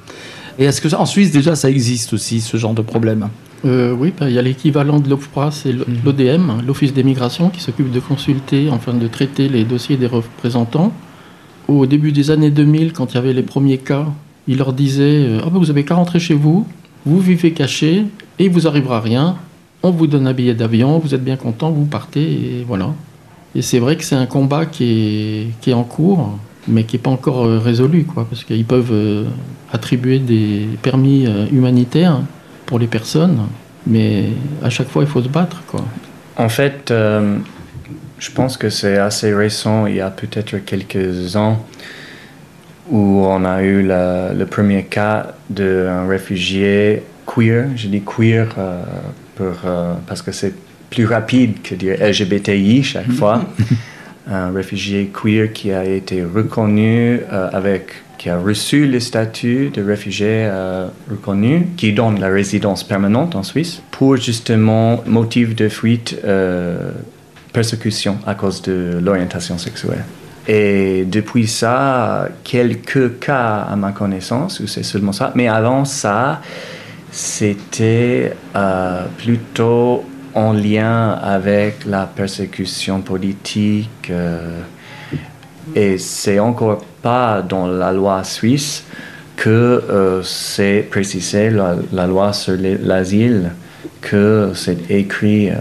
Et 0.58 0.64
est-ce 0.64 0.80
que 0.80 0.92
en 0.94 1.06
Suisse, 1.06 1.30
déjà, 1.30 1.54
ça 1.54 1.68
existe 1.68 2.12
aussi, 2.12 2.40
ce 2.40 2.56
genre 2.56 2.74
de 2.74 2.82
problème? 2.82 3.28
Euh, 3.64 3.92
oui, 3.92 4.12
bah, 4.18 4.28
il 4.28 4.34
y 4.34 4.38
a 4.38 4.42
l'équivalent 4.42 5.00
de 5.00 5.08
l'OFPRA, 5.08 5.50
c'est 5.50 5.72
l'ODM, 5.72 6.40
mhm. 6.40 6.66
l'Office 6.66 6.92
des 6.92 7.02
migrations, 7.02 7.48
qui 7.50 7.60
s'occupe 7.60 7.90
de 7.90 8.00
consulter, 8.00 8.68
enfin 8.70 8.94
de 8.94 9.06
traiter 9.08 9.48
les 9.48 9.64
dossiers 9.64 9.96
des 9.96 10.06
représentants. 10.06 10.92
Au 11.68 11.86
début 11.86 12.12
des 12.12 12.30
années 12.30 12.50
2000, 12.50 12.92
quand 12.92 13.12
il 13.12 13.14
y 13.16 13.18
avait 13.18 13.32
les 13.32 13.42
premiers 13.42 13.78
cas, 13.78 14.06
il 14.46 14.58
leur 14.58 14.72
disait 14.72 15.24
euh, 15.26 15.40
ah, 15.42 15.50
bah, 15.50 15.58
Vous 15.58 15.66
n'avez 15.66 15.84
qu'à 15.84 15.94
rentrer 15.94 16.20
chez 16.20 16.34
vous, 16.34 16.66
vous 17.04 17.20
vivez 17.20 17.52
caché, 17.52 18.04
et 18.38 18.44
il 18.44 18.50
vous 18.50 18.66
arrivera 18.66 19.00
rien. 19.00 19.36
On 19.82 19.90
vous 19.90 20.06
donne 20.06 20.26
un 20.26 20.32
billet 20.32 20.54
d'avion, 20.54 20.98
vous 20.98 21.14
êtes 21.14 21.24
bien 21.24 21.36
content, 21.36 21.70
vous 21.70 21.86
partez, 21.86 22.22
et 22.22 22.64
voilà. 22.66 22.92
Et 23.54 23.62
c'est 23.62 23.78
vrai 23.78 23.96
que 23.96 24.04
c'est 24.04 24.16
un 24.16 24.26
combat 24.26 24.66
qui 24.66 24.84
est, 24.84 25.46
qui 25.60 25.70
est 25.70 25.74
en 25.74 25.84
cours, 25.84 26.38
mais 26.68 26.84
qui 26.84 26.96
n'est 26.96 27.02
pas 27.02 27.10
encore 27.10 27.44
euh, 27.46 27.58
résolu, 27.58 28.04
quoi, 28.04 28.26
parce 28.28 28.44
qu'ils 28.44 28.64
peuvent 28.64 29.26
attribuer 29.72 30.18
des 30.18 30.68
permis 30.82 31.26
humanitaires 31.50 32.20
pour 32.66 32.78
les 32.78 32.88
personnes, 32.88 33.46
mais 33.86 34.24
à 34.62 34.70
chaque 34.70 34.88
fois, 34.88 35.04
il 35.04 35.08
faut 35.08 35.22
se 35.22 35.28
battre. 35.28 35.62
Quoi. 35.66 35.84
En 36.36 36.48
fait, 36.48 36.90
euh, 36.90 37.38
je 38.18 38.30
pense 38.30 38.56
que 38.56 38.68
c'est 38.68 38.98
assez 38.98 39.32
récent, 39.32 39.86
il 39.86 39.96
y 39.96 40.00
a 40.00 40.10
peut-être 40.10 40.58
quelques 40.58 41.36
ans, 41.36 41.64
où 42.90 43.24
on 43.24 43.44
a 43.44 43.62
eu 43.62 43.82
le 43.82 44.44
premier 44.44 44.84
cas 44.84 45.34
d'un 45.48 46.06
réfugié 46.06 47.04
queer. 47.26 47.68
Je 47.76 47.88
dis 47.88 48.02
queer 48.02 48.48
euh, 48.58 48.82
pour, 49.36 49.54
euh, 49.64 49.94
parce 50.06 50.22
que 50.22 50.32
c'est 50.32 50.54
plus 50.90 51.06
rapide 51.06 51.62
que 51.62 51.74
dire 51.74 51.96
LGBTI 52.00 52.82
chaque 52.82 53.10
fois. 53.18 53.44
un 54.28 54.50
réfugié 54.50 55.12
queer 55.12 55.52
qui 55.52 55.70
a 55.72 55.84
été 55.84 56.24
reconnu 56.24 57.20
avec 57.30 57.90
qui 58.18 58.30
a 58.30 58.38
reçu 58.38 58.86
le 58.86 59.00
statut 59.00 59.70
de 59.70 59.82
réfugié 59.82 60.46
euh, 60.46 60.88
reconnu, 61.10 61.68
qui 61.76 61.92
donne 61.92 62.20
la 62.20 62.28
résidence 62.28 62.84
permanente 62.84 63.34
en 63.34 63.42
Suisse, 63.42 63.82
pour 63.90 64.16
justement 64.16 65.02
motif 65.06 65.54
de 65.54 65.68
fuite, 65.68 66.18
euh, 66.24 66.92
persécution 67.52 68.18
à 68.26 68.34
cause 68.34 68.62
de 68.62 68.98
l'orientation 69.02 69.58
sexuelle. 69.58 70.04
Et 70.48 71.04
depuis 71.04 71.46
ça, 71.48 72.28
quelques 72.44 73.18
cas 73.18 73.66
à 73.68 73.76
ma 73.76 73.92
connaissance, 73.92 74.60
où 74.60 74.66
c'est 74.66 74.84
seulement 74.84 75.12
ça, 75.12 75.32
mais 75.34 75.48
avant 75.48 75.84
ça, 75.84 76.40
c'était 77.10 78.34
euh, 78.54 79.04
plutôt 79.18 80.04
en 80.34 80.52
lien 80.52 81.12
avec 81.12 81.84
la 81.86 82.04
persécution 82.04 83.00
politique. 83.00 84.12
et 85.74 85.98
c'est 85.98 86.38
encore 86.38 86.84
pas 87.06 87.40
dans 87.40 87.68
la 87.68 87.92
loi 87.92 88.24
suisse 88.24 88.82
que 89.36 89.48
euh, 89.48 90.24
c'est 90.24 90.84
précisé, 90.90 91.50
la, 91.50 92.06
loi 92.08 92.32
sur 92.32 92.56
l'asile, 92.58 93.52
que 94.00 94.50
c'est 94.56 94.90
écrit 94.90 95.50
euh, 95.50 95.54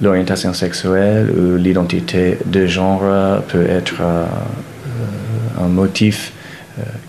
l'orientation 0.00 0.54
sexuelle 0.54 1.32
ou 1.36 1.56
l'identité 1.56 2.38
de 2.46 2.64
genre 2.64 3.02
peut 3.48 3.68
être 3.68 3.96
euh, 4.00 4.24
un 5.64 5.66
motif 5.66 6.32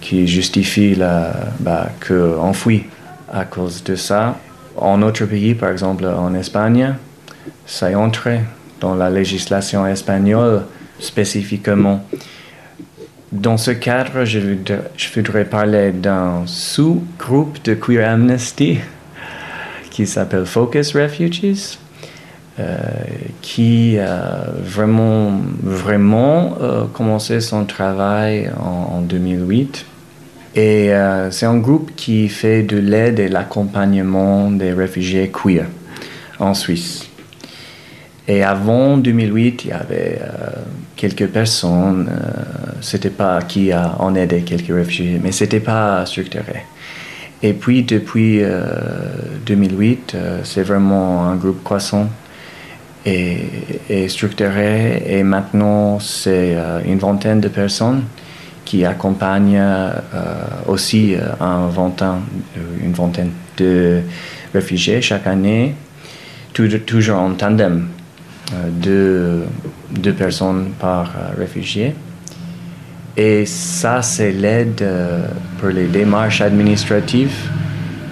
qui 0.01 0.27
justifie 0.27 0.95
la, 0.95 1.31
bah, 1.59 1.89
qu'on 2.07 2.53
fuit 2.53 2.85
à 3.31 3.45
cause 3.45 3.83
de 3.83 3.95
ça. 3.95 4.39
En 4.77 5.03
autre 5.03 5.25
pays, 5.25 5.53
par 5.53 5.69
exemple 5.69 6.05
en 6.05 6.33
Espagne, 6.33 6.95
ça 7.67 7.91
est 7.91 7.95
entré 8.07 8.39
dans 8.79 8.95
la 8.95 9.11
législation 9.11 9.85
espagnole 9.85 10.63
spécifiquement. 10.99 12.03
Dans 13.33 13.57
ce 13.57 13.71
cadre, 13.71 14.23
je 14.23 14.39
voudrais, 14.39 15.43
parler 15.43 15.91
d'un 15.91 16.43
sous-groupe 16.45 17.61
de 17.65 17.73
Queer 17.73 18.09
Amnesty 18.09 18.79
qui 19.91 20.07
s'appelle 20.07 20.45
Focus 20.45 20.95
Refugees, 20.95 21.77
euh, 22.57 22.77
qui 23.41 23.99
a 23.99 24.45
vraiment, 24.63 25.41
vraiment 25.61 26.57
euh, 26.61 26.85
commencé 26.85 27.41
son 27.41 27.65
travail 27.65 28.49
en, 28.57 29.01
2008. 29.01 29.85
Et 30.55 30.93
euh, 30.93 31.29
c'est 31.29 31.45
un 31.45 31.57
groupe 31.57 31.91
qui 31.97 32.29
fait 32.29 32.63
de 32.63 32.77
l'aide 32.77 33.19
et 33.19 33.27
l'accompagnement 33.27 34.51
des 34.51 34.71
réfugiés 34.71 35.29
queer 35.29 35.65
en 36.39 36.53
Suisse. 36.53 37.07
Et 38.27 38.43
avant 38.43 38.97
2008, 38.97 39.63
il 39.63 39.69
y 39.69 39.71
avait 39.71 40.19
euh, 40.21 40.49
quelques 40.97 41.27
personnes, 41.27 42.09
euh, 42.11 42.71
c'était 42.81 43.11
pas 43.11 43.41
qui 43.43 43.71
a 43.71 43.95
en 43.99 44.15
aidé 44.15 44.41
quelques 44.41 44.73
réfugiés, 44.73 45.21
mais 45.23 45.31
c'était 45.31 45.61
pas 45.61 46.05
structuré. 46.05 46.65
Et 47.43 47.53
puis 47.53 47.83
depuis 47.83 48.41
2008, 49.45 50.13
euh, 50.15 50.39
c'est 50.43 50.63
vraiment 50.63 51.25
un 51.25 51.35
groupe 51.35 51.63
croissant 51.63 52.09
et, 53.05 54.09
structuré. 54.09 55.03
Et 55.07 55.23
maintenant, 55.23 55.99
c'est 55.99 56.57
une 56.85 56.97
vingtaine 56.97 57.39
de 57.39 57.47
personnes 57.47 58.03
qui 58.65 58.83
accompagnent 58.83 59.63
aussi 60.67 61.15
une 62.83 62.91
vingtaine 62.91 63.31
de 63.57 64.01
réfugiés 64.53 65.01
chaque 65.01 65.25
année, 65.25 65.73
toujours 66.53 67.19
en 67.19 67.31
tandem 67.31 67.87
deux, 68.71 69.43
deux, 69.97 70.13
personnes 70.13 70.71
par 70.79 71.09
euh, 71.09 71.37
réfugié. 71.37 71.95
Et 73.15 73.45
ça, 73.45 74.01
c'est 74.01 74.31
l'aide 74.31 74.81
euh, 74.81 75.27
pour 75.59 75.69
les 75.69 75.87
démarches 75.87 76.41
administratives, 76.41 77.49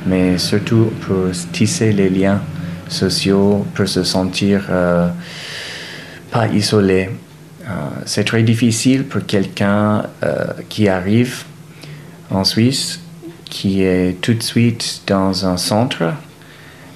mais 0.06 0.38
surtout 0.38 0.92
pour 1.02 1.32
tisser 1.52 1.92
les 1.92 2.10
liens 2.10 2.42
sociaux, 2.88 3.66
pour 3.74 3.88
se 3.88 4.04
sentir 4.04 4.66
euh, 4.70 5.10
pas 6.32 6.48
isolé. 6.48 7.10
c'est 8.06 8.26
très 8.26 8.44
difficile 8.44 9.06
pour 9.06 9.26
quelqu'un 9.26 10.04
qui 10.70 10.88
arrive 10.88 11.46
en 12.30 12.44
Suisse, 12.44 13.00
qui 13.50 13.82
est 13.84 14.22
tout 14.22 14.36
de 14.36 14.44
suite 14.44 15.02
dans 15.08 15.46
un 15.48 15.58
centre 15.58 16.14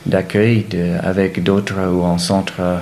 d'accueil 0.06 0.66
avec 1.02 1.42
d'autres 1.42 1.82
ou 1.92 2.06
un 2.06 2.20
centre 2.20 2.82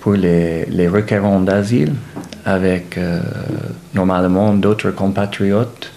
pour 0.00 0.14
les, 0.14 0.64
les 0.66 0.88
requérants 0.88 1.40
d'asile 1.40 1.92
avec 2.44 2.96
euh, 2.96 3.20
normalement 3.94 4.54
d'autres 4.54 4.90
compatriotes 4.90 5.92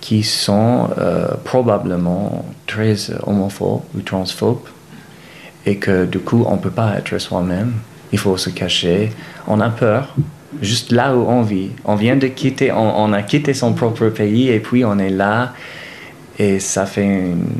qui 0.00 0.22
sont 0.22 0.88
euh, 0.98 1.28
probablement 1.44 2.44
très 2.66 2.96
homophobes 3.26 3.82
ou 3.94 4.00
transphobes 4.00 4.68
et 5.64 5.76
que 5.76 6.04
du 6.04 6.20
coup 6.20 6.44
on 6.46 6.54
ne 6.56 6.60
peut 6.60 6.70
pas 6.70 6.96
être 6.96 7.18
soi-même, 7.18 7.74
il 8.12 8.18
faut 8.18 8.36
se 8.36 8.50
cacher, 8.50 9.10
on 9.48 9.60
a 9.60 9.68
peur, 9.68 10.14
juste 10.62 10.92
là 10.92 11.14
où 11.14 11.26
on 11.28 11.42
vit. 11.42 11.70
On 11.84 11.96
vient 11.96 12.16
de 12.16 12.28
quitter, 12.28 12.70
on 12.70 13.12
a 13.12 13.22
quitté 13.22 13.52
son 13.52 13.72
propre 13.74 14.08
pays 14.08 14.48
et 14.48 14.60
puis 14.60 14.84
on 14.84 14.98
est 14.98 15.10
là. 15.10 15.52
Et 16.38 16.60
ça 16.60 16.86
fait 16.86 17.04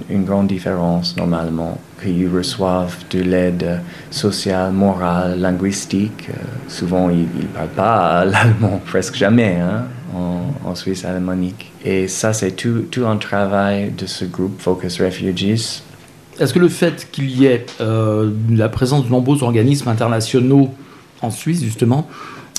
une, 0.08 0.24
grande 0.24 0.46
différence 0.46 1.16
normalement 1.16 1.78
qu'ils 2.00 2.28
reçoivent 2.28 2.96
de 3.10 3.20
l'aide 3.20 3.80
sociale, 4.10 4.72
morale, 4.72 5.40
linguistique. 5.40 6.28
Euh, 6.28 6.34
souvent, 6.68 7.10
ils 7.10 7.22
ne 7.22 7.46
parlent 7.54 7.68
pas 7.68 8.24
l'allemand, 8.26 8.80
presque 8.84 9.14
jamais, 9.14 9.58
hein, 9.60 9.84
en, 10.14 10.74
Suisse 10.74 11.06
alémanique. 11.06 11.72
Et 11.84 12.06
ça, 12.06 12.34
c'est 12.34 12.50
tout, 12.50 13.06
un 13.06 13.16
travail 13.16 13.92
de 13.96 14.04
ce 14.04 14.26
groupe 14.26 14.60
Focus 14.60 15.00
Refugees. 15.00 15.82
Est-ce 16.38 16.52
que 16.52 16.58
le 16.58 16.68
fait 16.68 17.08
qu'il 17.10 17.30
y 17.30 17.46
ait 17.46 17.64
euh, 17.80 18.30
la 18.50 18.68
présence 18.68 19.06
de 19.06 19.10
nombreux 19.10 19.42
organismes 19.42 19.88
internationaux 19.88 20.68
en 21.22 21.30
Suisse, 21.30 21.62
justement, 21.64 22.06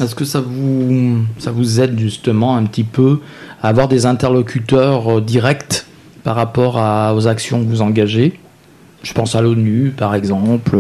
est-ce 0.02 0.16
que 0.16 0.26
ça 0.26 0.42
vous, 0.42 1.80
aide 1.80 2.00
justement 2.00 2.56
un 2.56 2.64
petit 2.66 2.84
peu 2.84 3.20
à 3.62 3.70
avoir 3.70 3.88
des 3.88 4.08
interlocuteurs 4.08 5.18
euh, 5.18 5.22
directs 5.22 5.86
par 6.24 6.36
rapport 6.36 6.76
aux 7.16 7.28
actions 7.28 7.64
que 7.64 7.70
vous 7.70 7.82
engagez? 7.82 8.40
Je 9.04 9.14
pense 9.14 9.36
à 9.36 9.42
l'ONU, 9.42 9.94
par 9.96 10.16
exemple. 10.16 10.78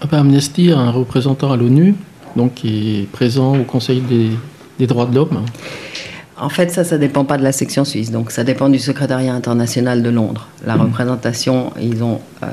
Ah 0.00 0.06
ben, 0.10 0.18
Amnesty 0.18 0.72
a 0.72 0.78
un 0.78 0.90
représentant 0.90 1.52
à 1.52 1.56
l'ONU, 1.56 1.94
donc 2.36 2.54
qui 2.54 3.00
est 3.00 3.06
présent 3.06 3.58
au 3.58 3.64
Conseil 3.64 4.00
des, 4.00 4.86
droits 4.86 5.06
de 5.06 5.14
l'homme. 5.14 5.44
En 6.38 6.48
fait, 6.48 6.70
ça, 6.70 6.84
ça 6.84 6.96
dépend 6.96 7.26
pas 7.26 7.36
de 7.36 7.42
la 7.42 7.52
section 7.52 7.84
suisse. 7.84 8.10
Donc, 8.10 8.30
ça 8.30 8.44
dépend 8.44 8.70
du 8.70 8.78
secrétariat 8.78 9.34
international 9.34 10.02
de 10.02 10.08
Londres. 10.08 10.48
La 10.64 10.76
mmh. 10.76 10.80
représentation, 10.80 11.72
ils 11.78 12.02
ont 12.02 12.20
euh, 12.42 12.46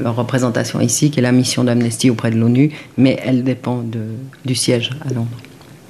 leur 0.00 0.14
représentation 0.14 0.80
ici, 0.80 1.10
qui 1.10 1.18
est 1.18 1.22
la 1.22 1.32
mission 1.32 1.64
d'Amnesty 1.64 2.08
auprès 2.08 2.30
de 2.30 2.36
l'ONU, 2.36 2.70
mais 2.96 3.18
elle 3.24 3.42
dépend 3.42 3.78
de, 3.78 4.00
du 4.44 4.54
siège 4.54 4.90
à 5.04 5.12
Londres. 5.12 5.36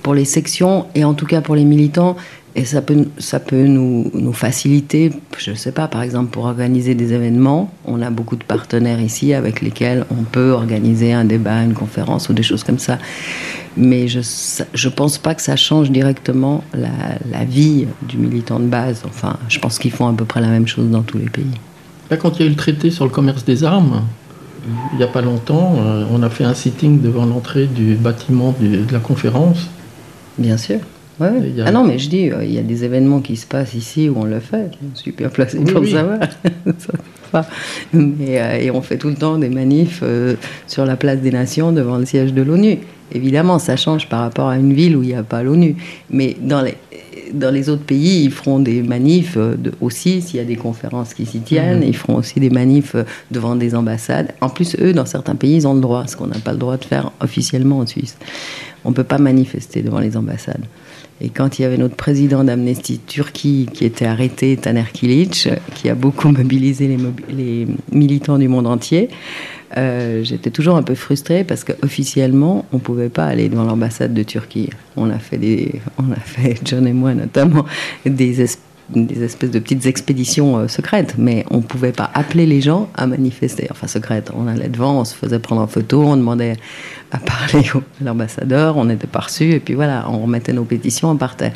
Pour 0.03 0.15
les 0.15 0.25
sections, 0.25 0.87
et 0.95 1.05
en 1.05 1.13
tout 1.13 1.27
cas 1.27 1.43
pour 1.43 1.55
les 1.55 1.65
militants, 1.65 2.17
et 2.55 2.65
ça 2.67 2.83
peut, 2.83 3.07
ça 3.19 3.41
peut 3.41 3.67
nous, 3.67 4.11
nous 4.13 4.33
faciliter, 4.33 5.11
je 5.39 5.53
ne 5.53 5.57
sais 5.57 5.73
pas, 5.73 5.89
par 5.89 6.03
exemple 6.03 6.31
pour 6.31 6.45
organiser 6.45 6.95
des 6.95 7.15
événements, 7.15 7.73
on 7.87 8.03
a 8.03 8.11
beaucoup 8.11 8.37
de 8.37 8.45
partenaires 8.45 9.01
ici 9.01 9.33
avec 9.33 9.63
lesquels 9.63 10.05
on 10.11 10.25
peut 10.25 10.51
organiser 10.51 11.13
un 11.13 11.25
débat, 11.25 11.63
une 11.63 11.73
conférence 11.73 12.29
ou 12.29 12.35
des 12.35 12.43
choses 12.43 12.63
comme 12.63 12.79
ça. 12.79 12.99
Mais 13.77 14.07
je 14.07 14.19
ne 14.19 14.93
pense 14.93 15.17
pas 15.17 15.35
que 15.35 15.41
ça 15.41 15.57
change 15.57 15.91
directement 15.91 16.63
la, 16.75 16.91
la, 17.31 17.45
vie 17.47 17.87
du 18.03 18.19
militant 18.19 18.61
de 18.61 18.67
base. 18.67 19.03
Enfin, 19.07 19.39
je 19.49 19.59
pense 19.59 19.79
qu'ils 19.79 19.93
font 19.93 20.07
à 20.09 20.13
peu 20.13 20.27
près 20.27 20.43
la 20.43 20.49
même 20.49 20.67
chose 20.67 20.91
dans 20.91 21.01
tous 21.01 21.17
les 21.17 21.31
pays. 21.31 21.59
Là, 22.11 22.19
quand 22.19 22.39
il 22.39 22.41
y 22.41 22.43
a 22.43 22.47
eu 22.47 22.51
le 22.51 22.57
traité 22.57 22.91
sur 22.91 23.07
le 23.07 23.11
commerce 23.11 23.47
des 23.47 23.65
armes, 23.65 24.03
il 24.93 24.99
n'y 24.99 25.05
a 25.05 25.09
pas 25.09 25.23
longtemps, 25.23 25.77
euh, 25.79 26.05
on 26.13 26.23
a 26.23 26.29
fait 26.29 26.45
un 26.45 26.53
sitting 26.53 27.01
devant 27.01 27.25
l'entrée 27.25 27.67
du 27.67 27.95
bâtiment 27.95 28.55
de 28.61 28.93
la 28.93 29.01
conférence. 29.01 29.71
Bien 30.37 30.59
sûr. 30.59 30.81
Ah 31.65 31.71
non, 31.71 31.85
mais 31.85 31.99
je 31.99 32.09
dis, 32.09 32.31
euh, 32.31 32.45
il 32.45 32.53
y 32.53 32.59
a 32.59 32.63
des 32.63 32.85
événements 32.85 33.21
qui 33.21 33.37
se 33.37 33.47
passent 33.47 33.75
ici 33.75 34.09
où 34.09 34.17
on 34.19 34.25
le 34.25 34.41
fait. 34.41 34.71
Je 34.95 35.01
suis 35.01 35.13
bien 35.13 35.29
placé 35.29 35.59
pour 35.59 35.81
le 35.81 35.87
savoir. 35.87 36.19
mais, 37.93 38.41
euh, 38.41 38.59
et 38.61 38.71
on 38.71 38.83
fait 38.83 38.99
tout 38.99 39.09
le 39.09 39.15
temps 39.15 39.39
des 39.39 39.49
manifs 39.49 40.01
euh, 40.03 40.35
sur 40.67 40.85
la 40.85 40.97
place 40.97 41.21
des 41.21 41.31
Nations 41.31 41.73
devant 41.73 41.99
le 41.99 42.07
siège 42.07 42.33
de 42.35 42.43
l'ONU. 42.43 42.79
Évidemment, 43.15 43.59
ça 43.59 43.77
change 43.77 44.09
par 44.09 44.21
rapport 44.21 44.49
à 44.49 44.57
une 44.57 44.73
ville 44.73 44.97
où 44.97 45.03
il 45.03 45.09
n'y 45.09 45.15
a 45.15 45.23
pas 45.23 45.43
l'ONU. 45.43 45.77
Mais 46.11 46.37
dans 46.41 46.63
les, 46.63 46.77
dans 47.33 47.51
les 47.51 47.69
autres 47.69 47.85
pays, 47.85 48.25
ils 48.25 48.31
feront 48.31 48.59
des 48.59 48.83
manifs 48.83 49.37
aussi, 49.81 50.23
s'il 50.23 50.37
y 50.37 50.41
a 50.41 50.45
des 50.45 50.57
conférences 50.57 51.13
qui 51.13 51.27
s'y 51.27 51.41
tiennent, 51.41 51.81
mhm. 51.81 51.89
ils 51.89 51.97
feront 51.97 52.17
aussi 52.17 52.41
des 52.41 52.51
manifs 52.51 52.97
devant 53.31 53.55
des 53.55 53.75
ambassades. 53.75 54.33
En 54.41 54.49
plus, 54.49 54.77
eux, 54.81 54.93
dans 54.93 55.07
certains 55.07 55.35
pays, 55.35 55.57
ils 55.57 55.67
ont 55.67 55.75
le 55.75 55.81
droit, 55.81 56.07
ce 56.07 56.17
qu'on 56.17 56.27
n'a 56.27 56.39
pas 56.39 56.53
le 56.53 56.59
droit 56.59 56.79
de 56.79 56.85
faire 56.85 57.13
officiellement 57.21 57.79
en 57.79 57.87
Suisse. 57.87 58.17
On 58.85 58.91
ne 58.91 58.95
peut 58.95 59.05
pas 59.05 59.19
manifester 59.19 59.83
devant 59.83 60.01
les 60.01 60.17
ambassades. 60.17 60.65
Et 61.23 61.29
quand 61.29 61.59
il 61.59 61.63
y 61.63 61.65
avait 61.65 61.79
notre 61.79 61.95
président 61.95 62.43
d'Amnesty 62.43 62.99
Turquie 62.99 63.69
qui 63.73 63.85
était 63.85 64.07
arrêté, 64.07 64.57
Taner 64.57 64.85
Kilic, 64.93 65.49
qui 65.75 65.89
a 65.89 65.95
beaucoup 65.95 66.29
mobilisé 66.33 66.99
les, 67.29 67.69
militants 67.93 68.39
du 68.39 68.49
monde 68.49 68.67
entier, 68.67 69.09
euh, 69.77 70.25
j'étais 70.25 70.51
toujours 70.51 70.77
un 70.77 70.83
peu 70.83 70.97
frustrée 70.97 71.45
parce 71.45 71.63
qu'officiellement, 71.63 72.67
on 72.73 72.77
ne 72.77 72.83
pouvait 72.83 73.09
pas 73.09 73.27
aller 73.27 73.49
devant 73.49 73.63
l'ambassade 73.63 74.13
de 74.13 74.23
Turquie. 74.25 74.71
On 74.97 75.11
a 75.11 75.19
fait, 75.21 75.39
des, 75.39 75.81
on 75.97 76.11
a 76.11 76.17
fait, 76.17 76.59
John 76.65 76.89
et 76.89 76.93
moi 76.93 77.15
notamment, 77.15 77.65
des 78.05 78.41
espèces 78.41 79.51
de 79.51 79.59
petites 79.61 79.87
expéditions 79.87 80.59
euh, 80.59 80.69
secrètes, 80.69 81.15
mais 81.19 81.47
on 81.51 81.59
ne 81.59 81.63
pouvait 81.63 81.93
pas 81.93 82.11
appeler 82.15 82.47
les 82.47 82.61
gens 82.61 82.89
à 82.95 83.07
manifester. 83.07 83.69
Enfin, 83.71 83.87
secrètes. 83.87 84.33
On 84.37 84.49
allait 84.49 84.69
devant, 84.69 85.01
on 85.01 85.05
se 85.05 85.15
faisait 85.15 85.39
prendre 85.39 85.63
en 85.63 85.69
photo, 85.69 86.03
on 86.03 86.17
demandait 86.17 86.57
à 87.13 87.19
parler 87.19 87.69
à 87.69 87.81
l'ambassadeur, 88.05 88.79
on 88.79 88.87
n'était 88.87 89.07
pas 89.07 89.21
reçu, 89.21 89.53
et 89.53 89.61
puis 89.61 89.75
voilà, 89.75 90.07
on 90.09 90.23
remettait 90.23 90.55
nos 90.55 90.65
pétitions, 90.65 91.11
on 91.11 91.17
partait. 91.17 91.53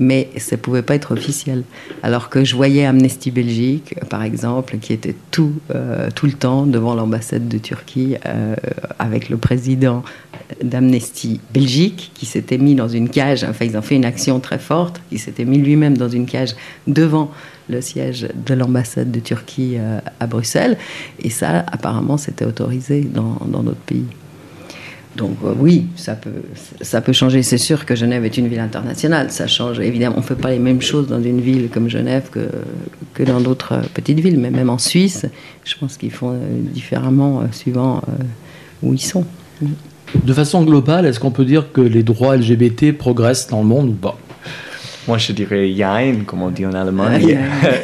Mais 0.00 0.28
ça 0.36 0.56
ne 0.56 0.60
pouvait 0.60 0.82
pas 0.82 0.96
être 0.96 1.12
officiel. 1.12 1.62
Alors 2.02 2.28
que 2.28 2.44
je 2.44 2.56
voyais 2.56 2.84
Amnesty 2.84 3.30
Belgique, 3.30 3.94
par 4.10 4.24
exemple, 4.24 4.78
qui 4.78 4.92
était 4.92 5.14
tout, 5.30 5.52
euh, 5.72 6.08
tout 6.14 6.26
le 6.26 6.32
temps 6.32 6.66
devant 6.66 6.94
l'ambassade 6.94 7.48
de 7.48 7.58
Turquie 7.58 8.16
euh, 8.26 8.56
avec 8.98 9.28
le 9.28 9.36
président 9.36 10.02
d'Amnesty 10.62 11.40
Belgique 11.54 12.10
qui 12.14 12.26
s'était 12.26 12.58
mis 12.58 12.74
dans 12.74 12.88
une 12.88 13.08
cage, 13.08 13.44
enfin 13.44 13.66
ils 13.66 13.76
ont 13.76 13.82
fait 13.82 13.96
une 13.96 14.04
action 14.04 14.40
très 14.40 14.58
forte, 14.58 15.00
il 15.12 15.18
s'était 15.18 15.44
mis 15.44 15.58
lui-même 15.58 15.96
dans 15.96 16.08
une 16.08 16.26
cage 16.26 16.56
devant 16.86 17.30
le 17.68 17.80
siège 17.80 18.28
de 18.46 18.54
l'ambassade 18.54 19.10
de 19.10 19.20
Turquie 19.20 19.74
euh, 19.76 20.00
à 20.18 20.26
Bruxelles, 20.26 20.76
et 21.22 21.30
ça 21.30 21.64
apparemment 21.70 22.16
c'était 22.16 22.46
autorisé 22.46 23.02
dans, 23.02 23.38
dans 23.46 23.62
d'autres 23.62 23.76
pays. 23.76 24.06
Donc 25.18 25.36
euh, 25.44 25.52
oui, 25.58 25.86
ça 25.96 26.14
peut, 26.14 26.30
ça 26.80 27.00
peut 27.00 27.12
changer. 27.12 27.42
C'est 27.42 27.58
sûr 27.58 27.84
que 27.84 27.94
Genève 27.94 28.24
est 28.24 28.38
une 28.38 28.46
ville 28.46 28.60
internationale. 28.60 29.30
Ça 29.30 29.46
change 29.46 29.80
évidemment. 29.80 30.14
On 30.16 30.20
ne 30.20 30.24
fait 30.24 30.36
pas 30.36 30.50
les 30.50 30.60
mêmes 30.60 30.80
choses 30.80 31.08
dans 31.08 31.20
une 31.20 31.40
ville 31.40 31.68
comme 31.68 31.88
Genève 31.88 32.30
que, 32.30 33.22
dans 33.24 33.40
d'autres 33.40 33.72
euh, 33.72 33.82
petites 33.92 34.20
villes. 34.20 34.38
Mais 34.38 34.50
même 34.50 34.70
en 34.70 34.78
Suisse, 34.78 35.26
je 35.64 35.74
pense 35.78 35.96
qu'ils 35.96 36.12
font 36.12 36.30
euh, 36.30 36.38
différemment 36.72 37.42
suivant 37.52 38.00
où 38.82 38.94
ils 38.94 39.00
sont. 39.00 39.24
De 40.24 40.32
façon 40.32 40.62
globale, 40.62 41.04
est-ce 41.04 41.18
qu'on 41.20 41.32
peut 41.32 41.44
dire 41.44 41.72
que 41.72 41.80
les 41.80 42.04
droits 42.04 42.36
LGBT 42.36 42.96
progressent 42.96 43.48
dans 43.48 43.60
le 43.60 43.66
monde 43.66 43.88
ou 43.88 43.94
pas? 43.94 44.16
Moi, 45.08 45.18
je 45.18 45.32
dirais 45.32 45.72
Jein, 45.74 46.24
comme 46.26 46.42
on 46.42 46.50
dit 46.50 46.66
en 46.66 46.74
allemand. 46.74 47.08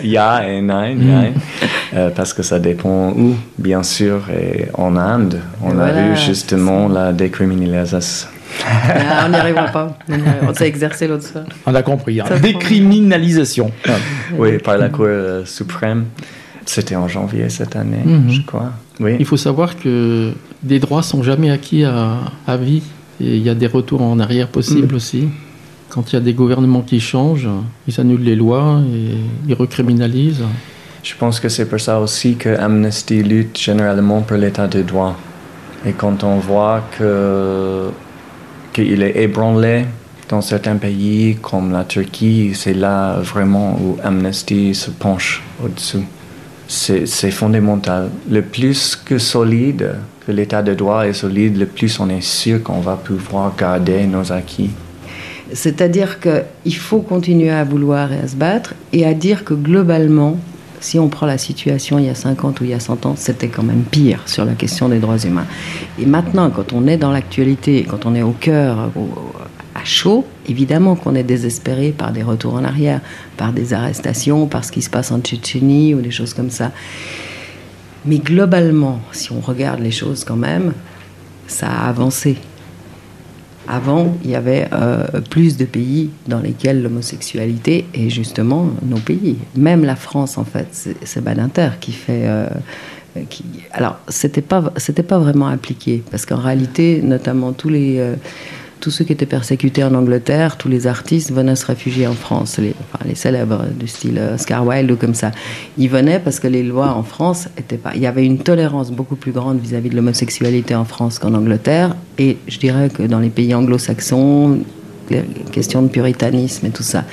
Ja 0.05 0.47
et 0.49 0.61
Nein, 0.61 0.95
mm. 0.95 2.11
parce 2.15 2.35
que 2.35 2.43
ça 2.43 2.59
dépend 2.59 3.11
où, 3.11 3.35
bien 3.59 3.83
sûr. 3.83 4.27
Et 4.31 4.67
en 4.75 4.97
Inde, 4.97 5.41
on 5.63 5.79
a 5.79 5.91
vu 5.91 6.17
justement 6.17 6.87
la 6.87 7.13
décriminalisation. 7.13 8.29
Ah, 8.63 9.25
on 9.27 9.31
n'y 9.31 9.37
arrivera 9.45 9.67
pas. 9.69 9.99
On, 10.47 10.55
s'est 10.55 10.69
exercé 10.69 11.09
l'autre 11.09 11.25
soir. 11.25 11.45
On 11.67 11.75
a 11.75 11.83
compris. 11.83 12.21
Hein. 12.21 12.27
Décriminalisation. 12.41 13.71
oui, 14.37 14.59
par 14.59 14.77
la 14.77 14.91
Cour 14.91 15.07
euh, 15.09 15.45
suprême. 15.45 16.07
C'était 16.67 16.97
en 16.97 17.09
janvier 17.09 17.49
cette 17.51 17.77
année, 17.77 18.03
mm-hmm. 18.07 18.31
je 18.31 18.43
crois. 18.43 18.73
Oui. 19.01 19.17
Il 19.19 19.27
faut 19.27 19.37
savoir 19.37 19.77
que 19.77 20.33
des 20.63 20.79
droits 20.79 21.03
sont 21.03 21.23
jamais 21.23 21.51
acquis 21.51 21.85
à, 21.85 22.19
à 22.47 22.57
vie. 22.57 22.83
Et 23.21 23.37
il 23.37 23.43
y 23.43 23.51
a 23.51 23.55
des 23.55 23.67
retours 23.67 24.03
en 24.03 24.19
arrière 24.19 24.49
possibles 24.49 24.93
mm. 24.93 24.97
aussi. 24.97 25.29
Quand 25.88 26.12
il 26.12 26.14
y 26.14 26.18
a 26.18 26.20
des 26.20 26.35
gouvernements 26.35 26.83
qui 26.83 26.99
changent, 26.99 27.49
ils 27.87 28.01
annulent 28.01 28.25
les 28.25 28.35
lois 28.35 28.81
et 28.92 29.14
ils 29.49 29.55
recriminalisent. 29.55 30.44
Je 31.03 31.14
pense 31.14 31.38
que 31.38 31.49
c'est 31.49 31.66
pour 31.66 31.81
ça 31.81 32.01
aussi 32.01 32.37
que 32.37 32.49
Amnesty 32.49 33.23
lutte 33.23 33.59
généralement 33.59 34.23
pour 34.23 34.37
l'état 34.37 34.66
de 34.66 34.83
droit. 34.83 35.16
Et 35.87 35.92
quand 35.92 36.25
on 36.25 36.38
voit 36.38 36.83
que 36.99 37.90
qu'il 38.73 39.03
est 39.03 39.23
ébranlé 39.23 39.85
dans 40.29 40.40
certains 40.40 40.77
pays 40.77 41.37
comme 41.40 41.70
la 41.70 41.85
Turquie, 41.85 42.53
c'est 42.55 42.75
là 42.75 43.18
vraiment 43.20 43.79
où 43.81 43.99
Amnesty 44.03 44.75
se 44.75 44.90
penche 44.90 45.42
au-dessous. 45.62 46.05
C'est 46.66 47.31
fondamental. 47.31 48.11
Le 48.29 48.40
plus 48.40 48.97
que 48.97 49.18
solide 49.18 49.97
que 50.27 50.33
l'état 50.33 50.62
de 50.62 50.73
droit 50.73 51.07
est 51.07 51.12
solide, 51.12 51.59
le 51.59 51.66
plus 51.66 52.01
on 52.01 52.09
est 52.09 52.23
sûr 52.23 52.62
qu'on 52.62 52.81
va 52.81 52.97
pouvoir 52.97 53.55
garder 53.55 54.07
nos 54.07 54.33
acquis. 54.33 54.70
C'est-à-dire 55.53 56.19
qu'il 56.21 56.77
faut 56.77 57.01
continuer 57.01 57.51
à 57.51 57.65
vouloir 57.65 58.13
et 58.13 58.19
à 58.19 58.29
se 58.29 58.37
battre 58.37 58.75
et 58.93 59.05
à 59.05 59.15
dire 59.15 59.45
que 59.45 59.55
globalement, 59.55 60.39
si 60.81 60.99
on 60.99 61.09
prend 61.09 61.27
la 61.27 61.39
situation 61.39 61.99
il 61.99 62.07
y 62.07 62.09
a 62.09 62.15
50 62.15 62.61
ou 62.61 62.65
il 62.65 62.71
y 62.71 62.75
a 62.75 62.81
100 62.81 63.07
ans, 63.07 63.15
c'était 63.17 63.49
quand 63.49 63.63
même 63.63 63.83
pire 63.83 64.23
sur 64.27 64.45
la 64.45 64.53
question 64.53 64.89
des 64.89 64.99
droits 64.99 65.19
humains. 65.19 65.47
Et 65.99 66.07
maintenant, 66.07 66.51
quand 66.51 66.73
on 66.73 66.87
est 66.87 66.97
dans 66.97 67.11
l'actualité, 67.11 67.87
quand 67.89 68.07
on 68.07 68.15
est 68.15 68.23
au 68.23 68.33
cœur, 68.33 68.91
à 69.75 69.85
chaud, 69.85 70.25
évidemment 70.49 70.95
qu'on 70.95 71.15
est 71.15 71.23
désespéré 71.23 71.91
par 71.91 72.13
des 72.13 72.23
retours 72.23 72.55
en 72.55 72.65
arrière, 72.65 73.01
par 73.37 73.53
des 73.53 73.73
arrestations, 73.75 74.47
par 74.47 74.65
ce 74.65 74.73
qui 74.73 74.83
se 74.83 74.91
passe 74.91 75.11
en 75.11 75.21
Tchétchénie 75.21 75.95
ou 75.95 76.01
des 76.01 76.11
choses 76.11 76.35
comme 76.35 76.51
ça. 76.51 76.71
Mais 78.07 78.19
globalement, 78.19 79.01
si 79.13 79.33
on 79.33 79.41
regarde 79.41 79.81
les 79.81 79.91
choses 79.91 80.25
quand 80.25 80.37
même, 80.37 80.73
ça 81.47 81.69
a 81.69 81.89
avancé. 81.89 82.37
Avant, 83.68 84.16
il 84.24 84.31
y 84.31 84.35
avait 84.35 84.68
euh, 84.72 85.07
plus 85.31 85.57
de 85.57 85.64
pays 85.64 86.11
dans 86.27 86.40
lesquels 86.40 86.83
l'homosexualité 86.83 87.87
est 87.94 88.11
justement 88.11 88.68
nos 88.83 88.98
pays. 88.98 89.38
Même 89.57 89.85
la 89.85 89.96
France, 89.96 90.37
en 90.38 90.44
fait, 90.44 90.68
c'est 91.03 91.24
Badinter 91.24 91.70
qui 91.81 91.92
fait. 91.92 92.22
Euh. 92.24 92.48
Alors, 93.72 93.98
c'était 94.09 94.42
pas, 94.42 94.72
c'était 94.77 95.05
pas 95.05 95.18
vraiment 95.18 95.46
appliqué 95.46 96.03
parce 96.11 96.27
qu'en 96.27 96.38
réalité, 96.38 97.00
notamment 97.03 97.53
tous 97.53 97.68
les 97.68 97.98
euh, 98.00 98.16
tous 98.85 98.90
ceux 98.90 99.07
qui 99.07 99.14
étaient 99.14 99.25
persécutés 99.25 99.83
en 99.83 99.94
Angleterre, 99.94 100.59
tous 100.59 100.68
les 100.68 100.87
artistes 100.87 101.33
venaient 101.33 101.57
se 101.57 101.64
réfugier 101.64 102.07
en 102.07 102.12
France, 102.12 102.59
les, 102.59 102.75
célèbres 103.14 103.64
du 103.81 103.88
style 103.88 104.20
Oscar 104.35 104.66
Wilde 104.66 104.90
ou 104.90 104.97
comme 104.97 105.14
ça. 105.14 105.31
Ils 105.79 105.88
venaient 105.88 106.18
parce 106.18 106.38
que 106.38 106.49
les 106.49 106.62
lois 106.62 106.90
en 106.90 107.03
France 107.03 107.49
étaient 107.57 107.79
pas. 107.79 107.92
Il 107.94 108.03
y 108.03 108.07
avait 108.07 108.27
une 108.27 108.37
tolérance 108.37 108.90
beaucoup 108.90 109.16
plus 109.16 109.33
grande 109.33 109.59
vis-à-vis 109.59 109.88
de 109.88 109.97
l'homosexualité 109.97 110.75
en 110.75 110.85
France 110.85 111.18
qu'en 111.18 111.33
Angleterre, 111.33 111.97
et 112.18 112.37
je 112.47 112.59
dirais 112.59 112.90
que 112.90 113.03
dans 113.05 113.20
les 113.20 113.31
pays 113.31 113.55
anglo-saxons, 113.55 114.59
question 115.51 115.81
de 115.81 115.88
puritanisme 115.88 116.66
et 116.66 116.70
tout 116.70 116.83
ça. 116.83 117.05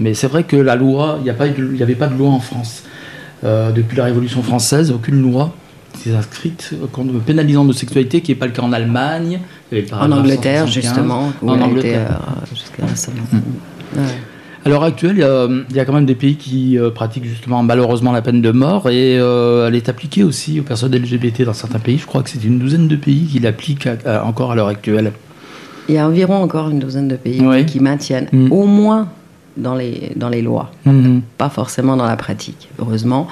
Mais 0.00 0.14
c'est 0.14 0.26
vrai 0.26 0.42
que 0.42 0.56
la 0.56 0.74
loi, 0.74 1.20
il 1.20 1.24
n'y 1.24 1.82
avait 1.82 1.94
pas 1.94 2.08
de 2.08 2.18
loi 2.18 2.30
en 2.30 2.40
France. 2.40 2.82
Euh, 3.44 3.70
depuis 3.70 3.96
la 3.96 4.06
Révolution 4.06 4.42
française, 4.42 4.90
aucune 4.90 5.22
loi 5.22 5.54
s'est 5.98 6.14
inscrite 6.14 6.74
pénalisant 7.26 7.64
de 7.64 7.72
sexualité, 7.72 8.20
qui 8.20 8.32
n'est 8.32 8.38
pas 8.38 8.46
le 8.46 8.52
cas 8.52 8.62
en 8.62 8.72
Allemagne, 8.72 9.40
en 9.92 10.12
Angleterre, 10.12 10.66
justement. 10.66 11.32
En 11.42 11.60
Angleterre. 11.60 12.20
jusqu'à 12.52 12.84
mm. 12.84 14.00
À 14.64 14.68
l'heure 14.68 14.82
actuelle, 14.84 15.16
il 15.70 15.76
y, 15.76 15.80
a, 15.80 15.84
quand 15.84 15.92
même 15.92 16.06
des 16.06 16.14
pays 16.14 16.36
qui 16.36 16.78
euh, 16.78 16.90
pratiquent 16.90 17.24
justement 17.24 17.62
malheureusement 17.62 18.12
la 18.12 18.22
peine 18.22 18.42
de 18.42 18.50
mort 18.50 18.90
et 18.90 19.18
euh, 19.18 19.68
elle 19.68 19.76
est 19.76 19.88
appliquée 19.88 20.24
aussi 20.24 20.60
aux 20.60 20.62
personnes 20.64 20.94
LGBT 20.94 21.42
dans 21.42 21.52
certains 21.52 21.78
pays. 21.78 21.96
Je 21.98 22.06
crois 22.06 22.22
que 22.22 22.30
c'est 22.30 22.42
une 22.44 22.58
douzaine 22.58 22.88
de 22.88 22.96
pays 22.96 23.26
qui 23.26 23.38
l'appliquent 23.38 23.88
encore 24.24 24.52
à 24.52 24.54
l'heure 24.54 24.68
actuelle. 24.68 25.12
Il 25.88 25.94
y 25.94 25.98
a 25.98 26.06
environ 26.06 26.42
encore 26.42 26.68
une 26.68 26.80
douzaine 26.80 27.08
de 27.08 27.16
pays 27.16 27.40
qui 27.66 27.80
maintiennent 27.80 28.28
mm. 28.32 28.52
au 28.52 28.66
moins 28.66 29.08
dans 29.56 29.74
les, 29.74 30.12
dans 30.16 30.28
les 30.28 30.42
lois, 30.42 30.70
mm-hmm. 30.86 31.20
pas 31.36 31.48
forcément 31.48 31.96
dans 31.96 32.06
la 32.06 32.16
pratique, 32.16 32.68
heureusement 32.78 33.26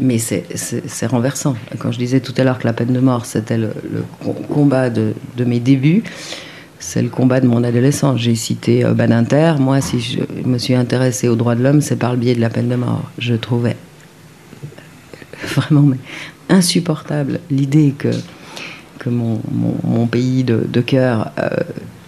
mais 0.00 0.18
c'est 0.18 1.06
renversant. 1.06 1.56
Quand 1.78 1.92
je 1.92 1.98
disais 1.98 2.20
tout 2.20 2.34
à 2.36 2.44
l'heure 2.44 2.58
que 2.58 2.66
la 2.66 2.72
peine 2.72 2.92
de 2.92 3.00
mort, 3.00 3.26
c'était 3.26 3.58
le, 3.58 3.72
combat 4.52 4.90
de, 4.90 5.14
mes 5.44 5.60
débuts, 5.60 6.02
c'est 6.78 7.02
le 7.02 7.08
combat 7.08 7.40
de 7.40 7.46
mon 7.46 7.64
adolescence. 7.64 8.20
J'ai 8.20 8.34
cité 8.34 8.84
euh, 8.84 8.94
Badinter. 8.94 9.54
Moi, 9.58 9.80
si 9.80 10.00
je 10.00 10.20
me 10.44 10.58
suis 10.58 10.74
intéressée 10.74 11.28
aux 11.28 11.34
droits 11.34 11.56
de 11.56 11.62
l'homme, 11.62 11.80
c'est 11.80 11.96
par 11.96 12.12
le 12.12 12.18
biais 12.18 12.34
de 12.34 12.40
la 12.40 12.50
peine 12.50 12.68
de 12.68 12.76
mort. 12.76 13.10
Je 13.18 13.34
trouvais 13.34 13.76
vraiment 15.54 15.90
insupportable 16.48 17.40
l'idée 17.50 17.94
que, 17.98 18.10
que 19.00 19.10
mon, 19.10 20.06
pays 20.06 20.44
de, 20.44 20.80
cœur 20.80 21.32
euh, 21.38 21.48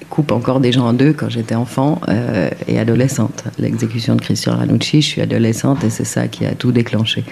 coupe 0.09 0.33
encore 0.33 0.61
des 0.61 0.73
gens 0.73 0.87
en 0.87 0.93
deux 0.93 1.13
quand 1.13 1.29
j'étais 1.29 1.55
enfant 1.55 2.01
euh, 2.09 2.51
et 2.69 2.79
adolescente. 2.79 3.45
L'exécution 3.59 4.17
de 4.17 4.21
Christian 4.21 4.57
Ranucci, 4.57 5.03
je 5.03 5.07
suis 5.07 5.21
adolescente 5.21 5.85
et 5.85 5.91
c'est 5.91 6.05
ça 6.05 6.29
qui 6.29 6.47
a 6.47 6.55
tout 6.55 6.73
déclenché 6.73 7.25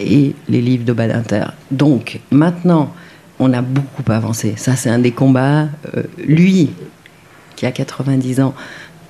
et 0.00 0.34
les 0.48 0.60
livres 0.60 0.84
de 0.84 0.92
Badinter. 0.92 1.44
Donc 1.70 2.20
maintenant, 2.30 2.92
on 3.38 3.52
a 3.52 3.62
beaucoup 3.62 4.10
avancé. 4.10 4.54
Ça, 4.56 4.76
c'est 4.76 4.90
un 4.90 4.98
des 4.98 5.12
combats. 5.12 5.68
Euh, 5.96 6.02
lui, 6.18 6.70
qui 7.54 7.66
a 7.66 7.72
90 7.72 8.40
ans, 8.40 8.54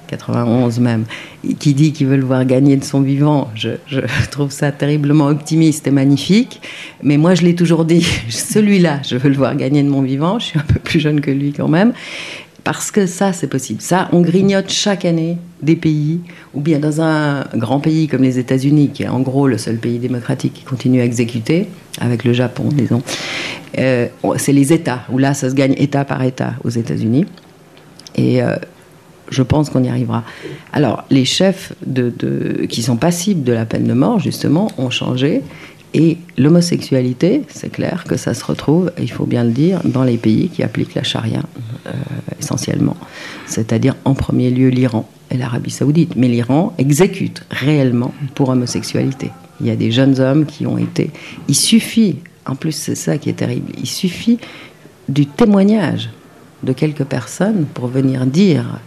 91 0.09 0.79
même, 0.81 1.05
qui 1.59 1.75
dit 1.75 1.93
qu'il 1.93 2.07
veut 2.07 2.17
le 2.17 2.25
voir 2.25 2.45
gagner 2.45 2.77
de 2.77 2.85
son 2.85 3.01
vivant, 3.01 3.51
je, 3.55 3.71
je 3.87 4.01
trouve 4.31 4.51
ça 4.51 4.73
terriblement 4.73 5.27
optimiste 5.27 5.87
et 5.87 5.91
magnifique. 5.91 6.61
Mais 7.03 7.17
moi, 7.17 7.35
je 7.35 7.43
l'ai 7.43 7.55
toujours 7.55 7.85
dit, 7.85 8.07
celui-là, 8.29 9.01
je 9.03 9.17
veux 9.17 9.29
le 9.29 9.37
voir 9.37 9.57
gagner 9.57 9.83
de 9.83 9.89
mon 9.89 10.03
vivant. 10.03 10.39
Je 10.39 10.47
suis 10.47 10.59
un 10.59 10.65
peu 10.65 10.79
plus 10.79 11.01
jeune 11.01 11.21
que 11.21 11.31
lui 11.31 11.53
quand 11.53 11.69
même. 11.69 11.93
Parce 12.67 12.91
que 12.91 13.07
ça, 13.07 13.33
c'est 13.33 13.47
possible. 13.47 13.81
Ça, 13.81 14.09
on 14.11 14.23
grignote 14.23 14.71
chaque 14.71 15.05
année 15.05 15.39
des 15.63 15.77
pays, 15.77 16.19
ou 16.53 16.61
bien 16.61 16.81
dans 16.81 17.01
un 17.01 17.45
grand 17.55 17.79
pays 17.79 18.09
comme 18.09 18.23
les 18.23 18.41
États-Unis, 18.41 18.91
qui 18.93 19.05
est 19.05 19.09
en 19.09 19.21
gros 19.21 19.47
le 19.47 19.57
seul 19.57 19.77
pays 19.77 20.01
démocratique 20.01 20.53
qui 20.53 20.65
continue 20.65 21.01
à 21.01 21.05
exécuter, 21.05 21.69
avec 22.01 22.25
le 22.25 22.33
Japon, 22.33 22.65
disons. 22.73 23.03
Euh, 23.79 24.09
c'est 24.39 24.53
les 24.53 24.73
États, 24.73 25.03
où 25.13 25.19
là, 25.19 25.33
ça 25.33 25.49
se 25.49 25.55
gagne 25.55 25.77
État 25.79 26.05
par 26.05 26.21
État 26.25 26.55
aux 26.65 26.71
États-Unis. 26.71 27.27
Et 28.17 28.43
euh, 28.43 28.57
je 29.31 29.45
pense 29.45 29.71
qu'on 29.71 29.85
y 29.85 29.89
arrivera. 29.89 30.25
Alors, 30.73 31.05
les 31.09 31.25
chefs 31.25 31.73
qui 32.69 32.83
sont 32.83 32.97
passibles 32.97 33.45
de 33.45 33.53
la 33.53 33.65
peine 33.65 33.85
de 33.85 33.95
mort, 33.95 34.19
justement, 34.19 34.73
ont 34.77 34.91
changé. 34.91 35.43
Et 35.95 36.19
l'homosexualité, 36.37 37.43
c'est 37.49 37.71
clair 37.71 38.05
que 38.05 38.17
ça 38.17 38.35
se 38.35 38.45
retrouve, 38.45 38.93
il 39.01 39.11
faut 39.11 39.25
bien 39.25 39.45
le 39.45 39.53
dire, 39.53 39.81
dans 39.85 40.05
les 40.05 40.19
pays 40.19 40.49
qui 40.49 40.63
appliquent 40.63 40.95
la 40.95 41.03
charia 41.03 41.43
euh, 41.87 41.93
essentiellement. 42.39 42.97
C'est-à-dire 43.47 43.97
en 44.05 44.15
premier 44.15 44.51
lieu 44.51 44.69
l'Iran 44.69 45.09
et 45.31 45.37
l'Arabie 45.37 45.71
saoudite. 45.71 46.15
Mais 46.17 46.29
l'Iran 46.29 46.75
exécute 46.79 47.45
réellement 47.51 48.13
pour 48.35 48.51
homosexualité. 48.51 49.31
Il 49.61 49.67
y 49.67 49.71
a 49.71 49.77
des 49.77 49.91
jeunes 49.91 50.21
hommes 50.21 50.45
qui 50.45 50.67
ont 50.67 50.77
été... 50.77 51.11
Il 51.49 51.55
suffit, 51.55 52.17
en 52.45 52.57
plus 52.57 52.73
c'est 52.73 52.95
ça 52.95 53.17
qui 53.17 53.31
est 53.31 53.35
terrible, 53.35 53.73
il 53.79 53.87
suffit 53.87 54.39
du 55.09 55.27
témoignage 55.27 56.11
de 56.63 56.73
quelques 56.73 57.05
personnes 57.05 57.65
pour 57.73 57.87
venir 57.87 58.27
dire 58.27 58.81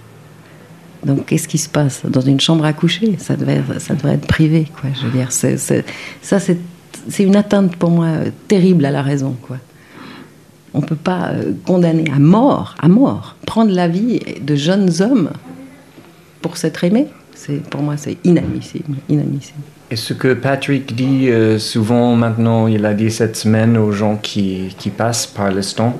donc, 1.06 1.28
qu'est-ce 1.28 1.48
qui 1.48 1.58
se 1.58 1.70
passe 1.70 2.02
dans 2.06 2.22
une 2.22 2.42
chambre 2.42 2.66
à 2.66 2.74
coucher? 2.74 3.16
Ça 3.20 3.38
devrait, 3.38 3.64
ça 3.80 3.96
devrait 3.96 4.16
être 4.16 4.28
privé, 4.28 4.68
quoi. 4.82 4.90
Je 4.94 5.06
veux 5.06 5.12
dire, 5.12 5.32
ça, 5.32 5.58
c'est 5.58 6.58
c'est 7.10 7.24
une 7.24 7.36
atteinte 7.36 7.76
pour 7.76 7.90
moi 7.90 8.08
terrible 8.48 8.86
à 8.86 8.92
la 8.92 9.02
raison. 9.02 9.36
Quoi. 9.42 9.58
On 10.74 10.82
ne 10.82 10.86
peut 10.86 10.96
pas 10.96 11.30
euh, 11.30 11.54
condamner 11.66 12.06
à 12.16 12.20
mort, 12.20 12.76
à 12.80 12.88
mort, 12.88 13.36
prendre 13.46 13.72
la 13.72 13.88
vie 13.88 14.20
de 14.42 14.56
jeunes 14.56 15.02
hommes 15.02 15.32
pour 16.42 16.58
s'être 16.58 16.84
aimés. 16.84 17.08
C'est, 17.34 17.62
pour 17.70 17.82
moi, 17.82 17.96
c'est 17.98 18.18
inadmissible, 18.24 18.98
inadmissible. 19.08 19.60
Et 19.92 19.96
ce 19.96 20.14
que 20.14 20.34
Patrick 20.34 20.96
dit 20.96 21.30
euh, 21.30 21.58
souvent 21.58 22.16
maintenant, 22.16 22.68
il 22.68 22.86
a 22.86 22.94
dit 22.94 23.10
cette 23.10 23.36
semaine 23.36 23.78
aux 23.78 23.92
gens 23.92 24.18
qui, 24.18 24.76
qui 24.78 24.90
passent 24.90 25.26
par 25.26 25.52
l'instant, 25.52 26.00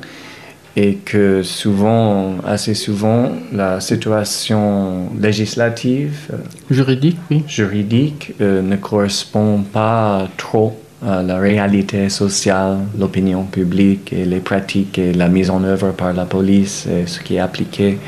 et 0.76 0.96
que 0.96 1.42
souvent, 1.42 2.36
assez 2.46 2.76
souvent, 2.76 3.32
la 3.52 3.82
situation 3.82 5.10
législative, 5.20 6.30
juridique, 6.70 7.18
oui. 7.32 7.44
juridique 7.48 8.34
ne 8.40 8.76
correspond 8.76 9.64
pas 9.64 10.30
trop 10.38 10.80
à 11.06 11.24
la 11.24 11.38
réalité 11.38 12.10
sociale, 12.10 12.80
l'opinion 12.98 13.44
publique 13.44 14.12
et 14.12 14.26
les 14.26 14.40
pratiques 14.40 14.98
et 15.00 15.14
la 15.14 15.28
mise 15.28 15.50
en 15.50 15.64
œuvre 15.64 15.92
par 15.92 16.14
la 16.14 16.26
police 16.26 16.88
et 16.88 17.08
ce 17.08 17.20
qui 17.20 17.36
est 17.36 17.40
appliqué. 17.40 18.00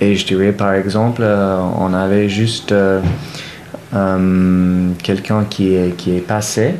Et 0.00 0.14
je 0.14 0.26
dirais 0.26 0.52
par 0.52 0.74
exemple, 0.74 1.22
on 1.22 1.92
avait 1.94 2.28
juste 2.28 2.72
euh, 3.94 4.90
quelqu'un 5.02 5.44
qui 5.48 5.74
est, 5.74 5.96
qui 5.96 6.16
est 6.16 6.26
passé 6.26 6.74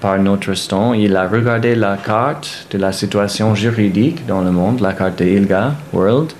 par 0.00 0.18
notre 0.18 0.54
stand, 0.54 0.96
il 0.96 1.16
a 1.16 1.26
regardé 1.26 1.74
la 1.74 1.96
carte 1.96 2.66
de 2.70 2.78
la 2.78 2.92
situation 2.92 3.54
juridique 3.54 4.26
dans 4.26 4.42
le 4.42 4.50
monde, 4.50 4.80
la 4.80 4.92
carte 4.92 5.18
de 5.18 5.24
ILGA 5.24 5.74
World, 5.92 6.32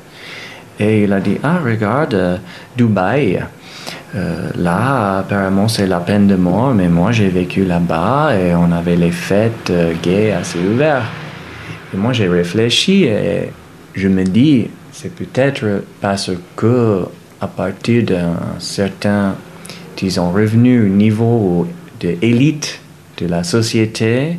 et 0.79 1.05
il 1.05 1.13
a 1.13 1.21
dit, 1.21 1.39
ah 1.43 1.59
regarde, 1.65 2.15
euh, 2.15 2.37
Dubaï, 2.77 3.43
euh, 4.15 4.51
là 4.57 5.19
apparemment 5.19 5.69
c'est 5.69 5.87
la 5.87 6.01
peine 6.01 6.27
de 6.27 6.37
mort, 6.37 6.75
mais 6.75 6.89
moi 6.89 7.13
j'ai 7.13 7.29
vécu 7.29 7.65
là-bas 7.65 8.37
et 8.37 8.55
on 8.55 8.71
avait 8.73 8.97
les 8.97 9.11
fêtes 9.11 9.73
gays 10.03 10.33
assez 10.33 10.59
ouvertes. 10.59 11.05
Et 11.93 11.97
moi 11.97 12.13
j'ai 12.13 12.29
réfléchi 12.29 13.05
et 13.05 13.51
je 13.95 14.09
me 14.09 14.25
dis, 14.25 14.69
c'est 14.93 15.15
peut-être 15.15 15.83
parce 16.01 16.31
que 16.55 17.05
à 17.41 17.47
partir 17.47 18.05
d'un 18.05 18.37
certain 18.59 19.35
disons, 19.97 20.31
revenu 20.31 20.85
au 20.85 20.89
niveau 20.89 21.67
de 22.01 22.17
élite 22.23 22.81
de 23.19 23.27
la 23.27 23.43
société, 23.43 24.39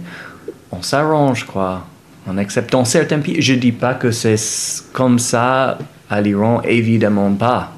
on 0.71 0.81
s'arrange, 0.81 1.45
quoi, 1.45 1.85
en 2.27 2.37
acceptant 2.37 2.85
certains 2.85 3.19
pays. 3.19 3.41
Je 3.41 3.53
dis 3.53 3.71
pas 3.71 3.95
que 3.95 4.11
c'est 4.11 4.35
comme 4.93 5.19
ça 5.19 5.77
à 6.09 6.21
l'Iran, 6.21 6.61
évidemment 6.63 7.33
pas. 7.33 7.73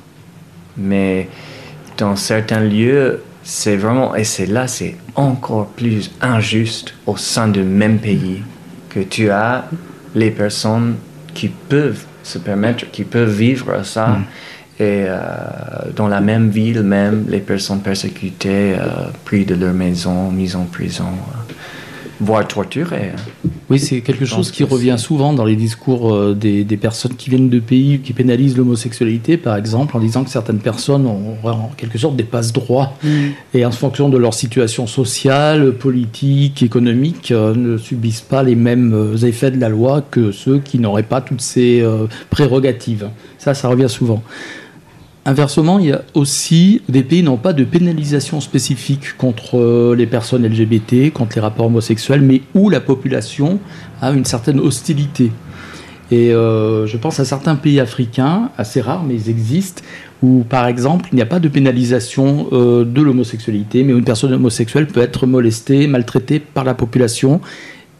Mais 0.77 1.29
dans 1.99 2.15
certains 2.15 2.61
lieux, 2.61 3.21
c'est 3.43 3.75
vraiment, 3.75 4.15
et 4.15 4.23
c'est 4.23 4.45
là, 4.45 4.67
c'est 4.67 4.95
encore 5.15 5.67
plus 5.67 6.11
injuste 6.21 6.93
au 7.05 7.17
sein 7.17 7.47
du 7.47 7.61
même 7.61 7.99
pays 7.99 8.41
que 8.89 9.01
tu 9.01 9.29
as 9.29 9.65
les 10.15 10.31
personnes 10.31 10.95
qui 11.33 11.49
peuvent 11.49 12.05
se 12.23 12.37
permettre, 12.37 12.89
qui 12.91 13.03
peuvent 13.03 13.35
vivre 13.35 13.83
ça. 13.83 14.07
Mm. 14.07 14.23
Et 14.81 15.05
euh, 15.07 15.19
dans 15.93 16.07
la 16.07 16.21
même 16.21 16.49
ville, 16.49 16.83
même, 16.83 17.25
les 17.27 17.41
personnes 17.41 17.81
persécutées, 17.81 18.75
euh, 18.79 19.09
prises 19.25 19.45
de 19.45 19.55
leur 19.55 19.73
maison, 19.73 20.31
mises 20.31 20.55
en 20.55 20.63
prison, 20.63 21.03
euh, 21.03 21.53
voire. 22.19 22.45
Hein. 22.67 22.97
Oui, 23.69 23.79
c'est 23.79 24.01
quelque 24.01 24.25
chose 24.25 24.51
qui 24.51 24.63
revient 24.63 24.95
souvent 24.97 25.33
dans 25.33 25.45
les 25.45 25.55
discours 25.55 26.35
des, 26.35 26.63
des, 26.63 26.77
personnes 26.77 27.15
qui 27.15 27.29
viennent 27.29 27.49
de 27.49 27.59
pays 27.59 27.99
qui 27.99 28.13
pénalisent 28.13 28.57
l'homosexualité, 28.57 29.37
par 29.37 29.55
exemple, 29.55 29.95
en 29.95 29.99
disant 29.99 30.23
que 30.23 30.29
certaines 30.29 30.59
personnes 30.59 31.05
ont 31.05 31.37
en 31.43 31.71
quelque 31.77 31.97
sorte 31.97 32.15
des 32.15 32.23
passe-droits 32.23 32.93
mm. 33.03 33.09
et 33.53 33.65
en 33.65 33.71
fonction 33.71 34.09
de 34.09 34.17
leur 34.17 34.33
situation 34.33 34.87
sociale, 34.87 35.73
politique, 35.73 36.63
économique, 36.63 37.31
ne 37.31 37.77
subissent 37.77 38.21
pas 38.21 38.43
les 38.43 38.55
mêmes 38.55 39.15
effets 39.23 39.51
de 39.51 39.59
la 39.59 39.69
loi 39.69 40.01
que 40.01 40.31
ceux 40.31 40.59
qui 40.59 40.79
n'auraient 40.79 41.03
pas 41.03 41.21
toutes 41.21 41.41
ces 41.41 41.83
prérogatives. 42.29 43.09
Ça, 43.37 43.53
ça 43.53 43.69
revient 43.69 43.89
souvent. 43.89 44.23
Inversement, 45.29 45.77
il 45.77 45.85
y 45.85 45.91
a 45.91 46.01
aussi 46.15 46.81
des 46.89 47.03
pays 47.03 47.21
n'ont 47.21 47.37
pas 47.37 47.53
de 47.53 47.63
pénalisation 47.63 48.41
spécifique 48.41 49.15
contre 49.15 49.59
euh, 49.59 49.95
les 49.95 50.07
personnes 50.07 50.43
LGBT, 50.43 51.13
contre 51.13 51.35
les 51.35 51.41
rapports 51.41 51.67
homosexuels, 51.67 52.21
mais 52.21 52.41
où 52.55 52.67
la 52.67 52.79
population 52.79 53.59
a 54.01 54.09
une 54.09 54.25
certaine 54.25 54.59
hostilité. 54.59 55.31
Et 56.09 56.33
euh, 56.33 56.87
je 56.87 56.97
pense 56.97 57.19
à 57.19 57.25
certains 57.25 57.55
pays 57.55 57.79
africains, 57.79 58.49
assez 58.57 58.81
rares, 58.81 59.03
mais 59.03 59.13
ils 59.13 59.29
existent, 59.29 59.83
où 60.23 60.43
par 60.49 60.65
exemple 60.65 61.09
il 61.11 61.17
n'y 61.17 61.21
a 61.21 61.27
pas 61.27 61.39
de 61.39 61.47
pénalisation 61.47 62.47
euh, 62.51 62.83
de 62.83 62.99
l'homosexualité, 62.99 63.83
mais 63.83 63.93
où 63.93 63.99
une 63.99 64.05
personne 64.05 64.33
homosexuelle 64.33 64.87
peut 64.87 65.01
être 65.01 65.27
molestée, 65.27 65.85
maltraitée 65.85 66.39
par 66.39 66.63
la 66.63 66.73
population. 66.73 67.39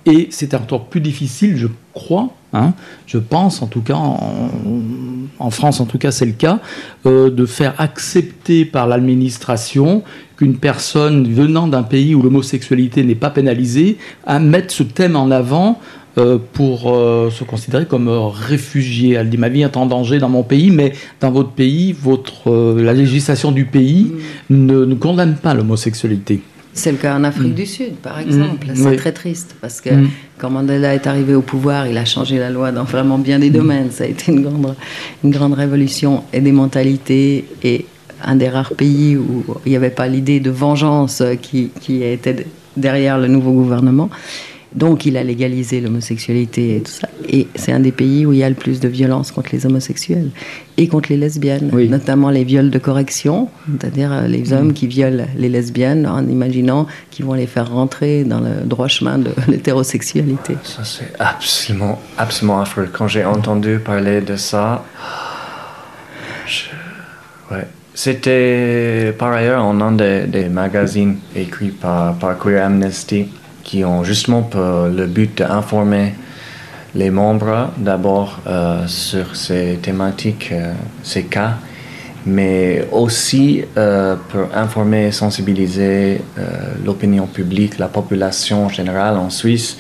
Et 0.08 0.30
c'est 0.32 0.56
encore 0.56 0.86
plus 0.86 1.00
difficile, 1.00 1.58
je 1.58 1.68
crois, 1.94 2.34
Hein, 2.52 2.74
je 3.06 3.20
pense, 3.20 3.62
en 3.62 3.68
tout 3.68 3.82
cas, 3.82 3.96
en, 3.96 5.50
France, 5.52 5.80
en 5.80 5.86
tout 5.86 6.00
cas, 6.00 6.10
c'est 6.10 6.26
le 6.26 6.32
cas, 6.32 6.60
euh, 7.06 7.30
de 7.30 7.46
faire 7.46 7.76
accepter 7.78 8.66
par 8.66 8.88
l'administration 8.88 10.04
qu'une 10.36 10.58
personne 10.58 11.32
venant 11.32 11.68
d'un 11.68 11.84
pays 11.84 12.16
où 12.16 12.24
l'homosexualité 12.24 13.04
n'est 13.04 13.14
pas 13.14 13.30
pénalisée, 13.30 13.98
à 14.26 14.40
mettre 14.40 14.74
ce 14.74 14.82
thème 14.82 15.16
en 15.16 15.30
avant 15.30 15.80
euh, 16.18 16.40
pour 16.54 16.92
euh, 16.92 17.30
se 17.30 17.44
considérer 17.44 17.86
comme 17.86 18.10
réfugié. 18.10 19.14
Elle 19.14 19.30
dit 19.30 19.38
ma 19.38 19.50
vie 19.50 19.62
est 19.62 19.78
en 19.78 19.86
danger 19.86 20.18
dans 20.18 20.30
mon 20.30 20.44
pays, 20.44 20.72
mais 20.72 20.94
dans 21.22 21.30
votre 21.30 21.52
pays, 21.52 21.92
votre, 21.92 22.76
la 22.82 22.94
législation 22.94 23.52
du 23.52 23.66
pays 23.66 24.12
ne, 24.50 24.86
ne 24.86 24.96
condamne 24.96 25.36
pas 25.36 25.54
l'homosexualité. 25.54 26.42
C'est 26.80 26.94
le 26.94 26.98
cas 26.98 27.14
en 27.14 27.26
Afrique 27.26 27.52
mm. 27.52 27.56
du 27.56 27.66
Sud, 27.66 27.96
par 27.96 28.18
mm. 28.18 28.22
exemple. 28.22 28.68
C'est 28.74 28.96
très 28.96 29.12
triste 29.12 29.56
parce 29.60 29.82
que 29.82 29.90
mm. 29.90 30.10
quand 30.38 30.50
Mandela 30.50 30.96
est 30.96 31.08
arrivé 31.08 31.36
au 31.36 31.42
pouvoir, 31.42 31.88
il 31.88 31.98
a 31.98 32.06
changé 32.06 32.38
la 32.38 32.50
loi 32.50 32.72
dans 32.72 32.86
vraiment 32.86 33.18
bien 33.18 33.38
des 33.40 33.50
domaines. 33.50 33.92
Ça 33.92 34.06
a 34.06 34.08
été 34.08 34.32
une 34.32 34.44
grande, 34.44 34.76
une 35.24 35.32
grande 35.32 35.54
révolution 35.54 36.24
et 36.32 36.40
des 36.40 36.54
mentalités 36.54 37.46
et 37.64 37.86
un 38.24 38.36
des 38.36 38.48
rares 38.48 38.74
pays 38.76 39.18
où 39.18 39.44
il 39.66 39.72
n'y 39.72 39.76
avait 39.76 39.90
pas 39.90 40.08
l'idée 40.08 40.40
de 40.40 40.50
vengeance 40.50 41.22
qui, 41.42 41.70
qui 41.82 42.02
était 42.04 42.46
derrière 42.78 43.18
le 43.18 43.28
nouveau 43.28 43.52
gouvernement. 43.52 44.10
Donc 44.76 45.06
il 45.08 45.18
a 45.18 45.24
légalisé 45.24 45.82
l'homosexualité 45.82 46.76
et 46.76 46.82
tout 46.82 46.92
ça. 46.92 47.08
Et 47.28 47.48
c'est 47.56 47.72
un 47.72 47.80
des 47.80 47.92
pays 47.92 48.26
où 48.26 48.34
il 48.34 48.40
y 48.40 48.44
a 48.44 48.50
le 48.50 48.56
plus 48.56 48.80
de 48.80 48.88
violence 48.88 49.32
contre 49.32 49.50
les 49.52 49.66
homosexuels 49.66 50.30
et 50.78 50.88
contre 50.88 51.10
les 51.10 51.18
lesbiennes, 51.18 51.72
notamment 51.90 52.30
les 52.30 52.44
viols 52.44 52.70
de 52.70 52.78
correction, 52.78 53.50
c'est-à-dire 53.68 54.14
euh, 54.14 54.28
les 54.28 54.54
hommes 54.54 54.74
qui 54.74 54.86
violent 54.86 55.26
les 55.36 55.50
lesbiennes 55.50 56.06
en 56.06 56.26
imaginant 56.28 56.86
qu'ils 57.10 57.26
vont 57.26 57.34
les 57.34 57.48
faire 57.48 57.72
rentrer 57.72 58.24
dans 58.24 58.40
le 58.40 58.64
droit 58.66 58.88
chemin 58.88 59.18
de 59.18 59.32
l'hétérosexualité. 59.48 60.56
Ça 60.64 60.84
c'est 60.84 61.14
absolument, 61.20 62.00
absolument 62.18 62.62
affreux. 62.62 62.90
Quand 62.92 63.08
j'ai 63.08 63.26
entendu 63.26 63.80
parler 63.80 64.22
de 64.22 64.36
ça, 64.36 64.86
ouais. 67.52 67.68
C'était 67.96 69.14
par 69.18 69.34
ailleurs 69.34 69.66
en 69.66 69.82
un 69.82 69.92
des, 69.92 70.48
magazines 70.50 71.18
écrits 71.36 71.72
par, 71.72 72.16
par 72.16 72.38
Queer 72.38 72.64
Amnesty 72.64 73.28
qui 73.64 73.84
ont 73.84 74.04
justement 74.04 74.42
pour 74.42 74.88
le 74.88 75.06
but 75.06 75.38
d'informer 75.38 76.14
les 76.96 77.10
membres 77.10 77.72
d'abord 77.78 78.40
euh, 78.48 78.88
sur 78.88 79.36
ces 79.36 79.80
thématiques, 79.82 80.50
euh, 80.52 80.74
ces 81.04 81.24
cas, 81.24 81.56
mais 82.26 82.88
aussi 82.92 83.64
euh, 83.78 84.16
pour 84.30 84.48
informer 84.56 85.08
et 85.08 85.12
sensibiliser 85.12 86.22
l'opinion 86.84 87.28
publique, 87.28 87.78
la 87.80 87.88
population 87.88 88.70
générale 88.70 89.18
en 89.18 89.30
Suisse. 89.30 89.78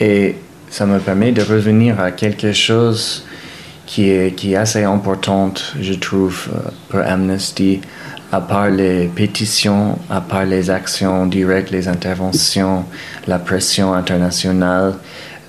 Et 0.00 0.36
ça 0.70 0.86
me 0.86 0.98
permet 0.98 1.32
de 1.32 1.42
revenir 1.42 2.00
à 2.00 2.10
quelque 2.10 2.52
chose 2.52 3.24
qui 3.86 4.10
est, 4.10 4.34
qui 4.34 4.52
est 4.52 4.56
assez 4.56 4.82
important, 4.82 5.52
je 5.80 5.94
trouve, 5.94 6.48
pour 6.88 7.00
Amnesty 7.00 7.80
à 8.34 8.40
part 8.40 8.68
les 8.68 9.06
pétitions, 9.06 9.96
à 10.10 10.20
part 10.20 10.44
les 10.44 10.68
actions 10.68 11.26
directes, 11.26 11.70
les 11.70 11.86
interventions, 11.86 12.84
la 13.28 13.38
pression 13.38 13.94
internationale, 13.94 14.94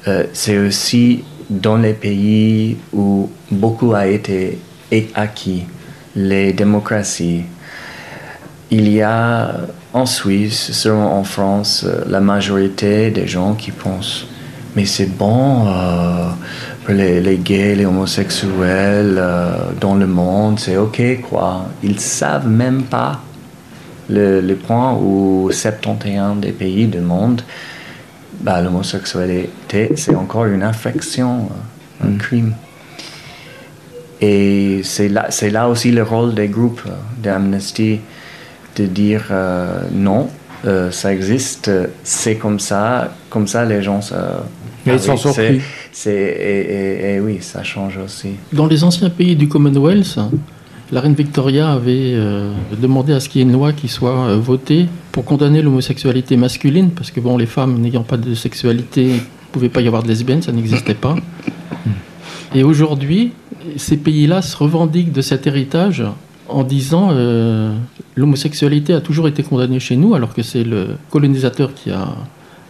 euh, 0.08 0.26
c'est 0.34 0.60
aussi 0.60 1.24
dans 1.50 1.78
les 1.78 1.94
pays 1.94 2.78
où 2.94 3.32
beaucoup 3.50 3.94
a 3.96 4.06
été 4.06 4.60
acquis, 5.16 5.64
les 6.16 6.54
démocraties. 6.54 7.46
Il 8.70 8.88
y 8.88 9.02
a 9.02 9.62
en 9.92 10.06
Suisse, 10.06 10.72
sûrement 10.72 11.18
en 11.18 11.24
France, 11.24 11.86
euh, 11.88 12.04
la 12.08 12.20
majorité 12.20 13.10
des 13.10 13.26
gens 13.26 13.56
qui 13.56 13.72
pensent 13.72 14.28
mais 14.76 14.86
c'est 14.86 15.18
bon, 15.18 15.68
euh, 15.68 16.30
les, 16.94 17.38
gays, 17.38 17.76
les 17.76 17.86
homosexuels 17.86 19.16
euh, 19.18 19.72
dans 19.80 19.96
le 19.96 20.08
monde, 20.08 20.60
c'est 20.60 20.78
ok 20.78 21.22
quoi. 21.30 21.68
Ils 21.84 22.00
savent 22.00 22.48
même 22.48 22.84
pas 22.84 23.22
le, 24.10 24.54
point 24.54 24.94
où 24.94 25.50
71 25.52 26.40
des 26.40 26.52
pays 26.52 26.88
du 26.88 27.00
monde, 27.00 27.42
bah, 28.42 28.62
l'homosexualité 28.62 29.92
c'est 29.96 30.16
encore 30.16 30.46
une 30.46 30.64
infraction, 30.64 31.50
un 32.04 32.10
mm. 32.10 32.18
crime. 32.18 32.54
Et 34.22 34.82
c'est 34.84 35.10
là, 35.10 35.28
c'est 35.30 35.50
là 35.50 35.68
aussi 35.68 35.92
le 35.92 36.04
rôle 36.04 36.36
des 36.36 36.48
groupes 36.48 36.84
euh, 36.88 36.92
d'Amnesty 37.22 38.00
de 38.78 38.86
dire 38.86 39.28
euh, 39.32 39.82
non, 39.92 40.30
ça 40.90 41.14
existe, 41.14 41.70
c'est 42.04 42.38
comme 42.38 42.60
ça, 42.60 43.14
comme 43.30 43.48
ça 43.48 43.66
les 43.66 43.84
gens 43.84 44.00
ils 44.86 45.00
sont 45.00 45.16
surpris. 45.16 45.62
Et, 46.06 47.20
oui, 47.22 47.38
ça 47.42 47.64
change 47.64 47.98
aussi. 47.98 48.30
Dans 48.54 48.68
les 48.68 48.84
anciens 48.84 49.10
pays 49.10 49.36
du 49.36 49.48
Commonwealth, 49.48 50.20
la 50.92 51.02
reine 51.02 51.14
Victoria 51.14 51.72
avait 51.72 52.14
euh, 52.14 52.54
demandé 52.80 53.14
à 53.14 53.20
ce 53.20 53.30
qu'il 53.30 53.42
y 53.42 53.44
ait 53.44 53.48
une 53.48 53.54
loi 53.54 53.74
qui 53.74 53.88
soit 53.88 54.28
euh, 54.28 54.38
votée 54.38 54.88
pour 55.12 55.26
condamner 55.26 55.62
l'homosexualité 55.62 56.38
masculine, 56.38 56.92
parce 56.92 57.12
que 57.12 57.20
bon, 57.20 57.38
les 57.38 57.48
femmes 57.48 57.80
n'ayant 57.80 58.04
pas 58.04 58.18
de 58.18 58.36
sexualité, 58.36 59.04
il 59.04 59.14
ne 59.14 59.52
pouvait 59.52 59.70
pas 59.70 59.82
y 59.82 59.88
avoir 59.88 60.04
de 60.04 60.08
lesbiennes, 60.08 60.42
ça 60.42 60.52
n'existait 60.52 60.94
pas. 60.94 61.16
Et 62.54 62.64
aujourd'hui, 62.64 63.32
ces 63.78 63.98
pays-là 63.98 64.42
se 64.42 64.56
revendiquent 64.56 65.12
de 65.12 65.22
cet 65.22 65.48
héritage 65.48 66.04
en 66.48 66.64
disant 66.64 67.10
euh, 67.12 67.76
l'homosexualité 68.16 68.94
a 68.94 69.02
toujours 69.02 69.28
été 69.28 69.42
condamnée 69.42 69.80
chez 69.80 69.96
nous, 69.96 70.14
alors 70.14 70.34
que 70.34 70.44
c'est 70.44 70.64
le 70.64 70.90
colonisateur 71.10 71.74
qui 71.74 71.90
a 71.90 72.10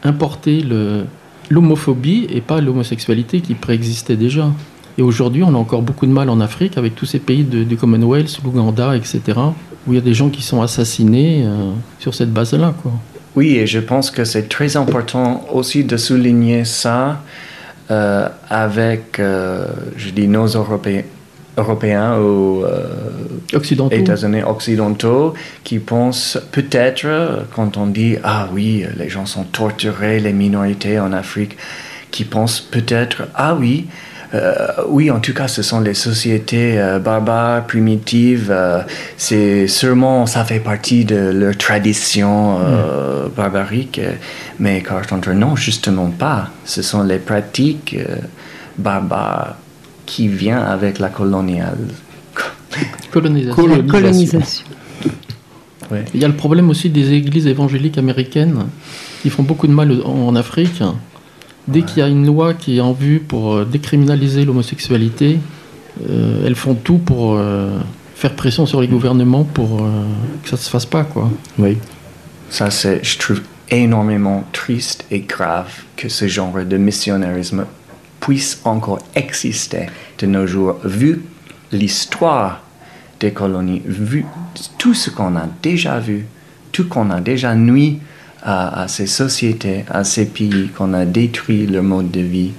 importé 0.03 0.63
l'homophobie 1.49 2.27
et 2.29 2.41
pas 2.41 2.61
l'homosexualité 2.61 3.41
qui 3.41 3.53
préexistait 3.53 4.15
déjà. 4.15 4.51
Et 4.97 5.01
aujourd'hui, 5.01 5.43
on 5.43 5.49
a 5.49 5.57
encore 5.57 5.81
beaucoup 5.81 6.05
de 6.05 6.11
mal 6.11 6.29
en 6.29 6.39
Afrique 6.39 6.77
avec 6.77 6.95
tous 6.95 7.05
ces 7.05 7.19
pays 7.19 7.43
du 7.43 7.75
Commonwealth, 7.75 8.39
l'Ouganda, 8.43 8.95
etc., 8.95 9.21
où 9.87 9.93
il 9.93 9.95
y 9.95 9.97
a 9.97 10.01
des 10.01 10.13
gens 10.13 10.29
qui 10.29 10.41
sont 10.41 10.61
assassinés 10.61 11.43
euh, 11.45 11.71
sur 11.99 12.15
cette 12.15 12.31
base-là. 12.31 12.73
Oui, 13.35 13.55
et 13.55 13.67
je 13.67 13.79
pense 13.79 14.09
que 14.09 14.23
c'est 14.23 14.47
très 14.47 14.77
important 14.77 15.45
aussi 15.53 15.83
de 15.83 15.97
souligner 15.97 16.63
ça 16.63 17.21
euh, 17.91 18.29
avec, 18.49 19.19
euh, 19.19 19.67
je 19.97 20.09
dis, 20.09 20.27
nos 20.27 20.47
Européens, 20.47 21.03
Européens 21.57 22.19
ou 22.19 22.63
États-Unis 23.91 24.43
occidentaux 24.43 25.33
qui 25.63 25.79
pensent 25.79 26.37
peut-être, 26.51 27.45
quand 27.55 27.77
on 27.77 27.87
dit 27.87 28.17
Ah 28.23 28.49
oui, 28.53 28.85
les 28.97 29.09
gens 29.09 29.25
sont 29.25 29.43
torturés, 29.43 30.19
les 30.19 30.33
minorités 30.33 30.99
en 30.99 31.13
Afrique, 31.13 31.57
qui 32.11 32.25
pensent 32.25 32.59
peut-être 32.61 33.23
Ah 33.35 33.55
oui, 33.55 33.87
euh, 34.35 34.67
oui, 34.87 35.11
en 35.11 35.19
tout 35.19 35.33
cas, 35.33 35.47
ce 35.47 35.61
sont 35.61 35.79
les 35.79 35.93
sociétés 35.93 36.79
euh, 36.79 36.99
barbares, 36.99 37.65
primitives. 37.65 38.49
Euh, 38.51 38.81
c'est 39.17 39.67
sûrement, 39.67 40.25
ça 40.25 40.43
fait 40.43 40.59
partie 40.59 41.05
de 41.05 41.31
leur 41.31 41.57
tradition 41.57 42.59
mm. 42.59 43.29
barbarique. 43.35 44.01
Mais 44.59 44.81
Carpenter, 44.81 45.33
non, 45.33 45.55
justement 45.55 46.09
pas. 46.09 46.49
Ce 46.65 46.81
sont 46.81 47.03
les 47.03 47.19
pratiques 47.19 47.97
barbares 48.77 49.55
qui 50.05 50.27
viennent 50.27 50.57
avec 50.57 50.99
la 50.99 51.09
coloniale. 51.09 51.77
Colonisation. 53.11 53.85
Colonisation. 53.87 54.65
Il 56.13 56.19
y 56.19 56.25
a 56.25 56.27
le 56.27 56.35
problème 56.35 56.69
aussi 56.69 56.89
des 56.89 57.13
églises 57.13 57.47
évangéliques 57.47 57.97
américaines 57.97 58.65
qui 59.21 59.29
font 59.29 59.43
beaucoup 59.43 59.67
de 59.67 59.71
mal 59.71 60.01
en 60.03 60.35
Afrique 60.35 60.81
Dès 61.67 61.81
qu'il 61.81 61.99
y 61.99 62.01
a 62.03 62.07
une 62.07 62.27
loi 62.27 62.53
qui 62.53 62.77
est 62.77 62.81
en 62.81 62.93
vue 62.93 63.19
pour 63.19 63.55
euh, 63.55 63.65
décriminaliser 63.65 64.45
l'homosexualité, 64.45 65.39
euh, 66.07 66.45
elles 66.45 66.55
font 66.55 66.75
tout 66.75 66.99
pour 66.99 67.35
euh, 67.35 67.79
faire 68.15 68.35
pression 68.35 68.67
sur 68.67 68.81
les 68.81 68.87
gouvernements 68.87 69.43
pour 69.43 69.79
que 70.43 70.49
ça 70.49 70.57
ne 70.57 70.61
se 70.61 70.69
fasse 70.69 70.85
pas. 70.85 71.03
Quoi. 71.03 71.29
Oui. 71.57 71.77
Ça, 72.49 72.69
c'est, 72.69 73.03
je 73.03 73.17
trouve 73.17 73.41
énormément 73.71 74.43
triste 74.51 75.05
et 75.09 75.21
grave 75.21 75.71
que 75.97 76.07
ce 76.07 76.27
genre 76.27 76.53
de 76.63 76.77
missionnarisme 76.77 77.65
puisse 78.25 78.59
encore 78.65 78.97
exister 79.13 79.85
de 80.17 80.25
nos 80.25 80.47
jours, 80.47 80.79
vu 80.83 81.21
l'histoire 81.71 82.63
des 83.19 83.29
colonies, 83.29 83.83
vu 83.85 84.25
tout 84.79 84.95
ce 84.95 85.11
qu'on 85.11 85.35
a 85.35 85.47
déjà 85.61 85.99
vu, 85.99 86.25
tout 86.71 86.87
qu'on 86.87 87.11
a 87.11 87.21
déjà 87.21 87.53
nuit 87.53 87.99
à, 88.41 88.87
ces 88.87 89.05
sociétés, 89.05 89.85
à 89.91 90.03
ces 90.03 90.25
pays 90.25 90.69
qu'on 90.75 90.95
a 90.95 91.05
détruit 91.05 91.67
leur 91.67 91.83
mode 91.83 92.09
de 92.09 92.21
vie 92.21 92.53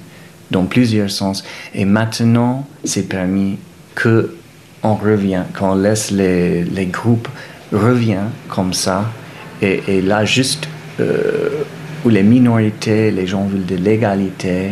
dans 0.51 0.63
plusieurs 0.63 1.11
sens. 1.11 1.43
Et 1.75 1.83
maintenant, 1.83 2.65
c'est 2.85 3.09
permis 3.09 3.57
que 3.93 4.37
on 4.83 4.95
revient, 4.95 5.43
qu'on 5.57 5.75
laisse 5.75 6.11
les, 6.11 6.63
les, 6.63 6.85
groupes 6.85 7.27
reviennent 7.73 8.31
comme 8.47 8.71
ça. 8.71 9.11
Et, 9.61 10.01
là, 10.01 10.23
juste 10.23 10.69
euh, 11.01 11.63
où 12.05 12.09
les 12.09 12.23
minorités, 12.23 13.11
les 13.11 13.27
gens 13.27 13.43
veulent 13.47 13.65
de 13.65 13.75
l'égalité. 13.75 14.71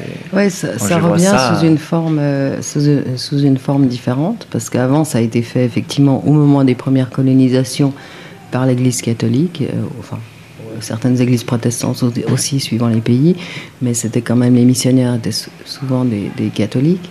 Euh, 0.00 0.02
oui, 0.32 0.50
ça, 0.50 0.78
ça 0.78 0.98
revient 0.98 1.34
sous 1.54 1.66
une 1.66 1.78
forme 1.78 2.18
euh, 2.18 2.62
sous, 2.62 2.80
sous, 3.16 3.40
une 3.40 3.58
forme 3.58 3.86
différente 3.86 4.46
parce 4.50 4.70
qu'avant 4.70 5.04
ça 5.04 5.18
a 5.18 5.20
été 5.20 5.42
fait 5.42 5.64
effectivement 5.64 6.22
au 6.26 6.32
moment 6.32 6.62
des 6.62 6.74
premières 6.74 7.10
colonisations 7.10 7.92
par 8.52 8.66
l'Église 8.66 9.02
catholique, 9.02 9.62
euh, 9.62 9.82
enfin 9.98 10.18
certaines 10.80 11.20
églises 11.20 11.44
protestantes 11.44 12.04
aussi 12.32 12.60
suivant 12.60 12.88
les 12.88 13.00
pays, 13.00 13.36
mais 13.80 13.94
c'était 13.94 14.20
quand 14.20 14.36
même 14.36 14.54
les 14.54 14.64
missionnaires 14.64 15.14
étaient 15.14 15.30
souvent 15.64 16.04
des, 16.04 16.48
catholiques. 16.54 17.10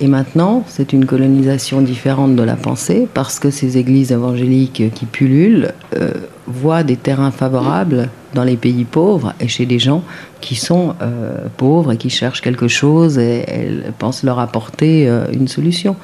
Et 0.00 0.06
maintenant, 0.06 0.64
c'est 0.68 0.92
une 0.92 1.06
colonisation 1.06 1.80
différente 1.80 2.36
de 2.36 2.42
la 2.42 2.56
pensée 2.56 3.08
parce 3.12 3.38
que 3.40 3.50
ces 3.50 3.78
églises 3.78 4.12
évangéliques 4.12 4.92
qui 4.94 5.06
pullulent 5.06 5.72
euh, 5.96 6.12
voient 6.46 6.84
des 6.84 6.96
terrains 6.96 7.32
favorables 7.32 8.08
dans 8.34 8.44
les 8.44 8.56
pays 8.56 8.84
pauvres 8.84 9.34
et 9.40 9.48
chez 9.48 9.66
des 9.66 9.78
gens 9.78 10.02
qui 10.40 10.54
sont 10.54 10.94
euh, 11.00 11.46
pauvres 11.56 11.92
et 11.92 11.96
qui 11.96 12.10
cherchent 12.10 12.42
quelque 12.42 12.68
chose 12.68 13.18
et 13.18 13.44
elles 13.48 13.92
pensent 13.98 14.22
leur 14.22 14.38
apporter 14.38 15.08
une 15.32 15.48
solution. 15.48 15.96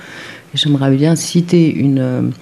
J'aimerais 0.54 0.90
bien 0.90 1.16
citer 1.16 1.72
une 1.72 2.32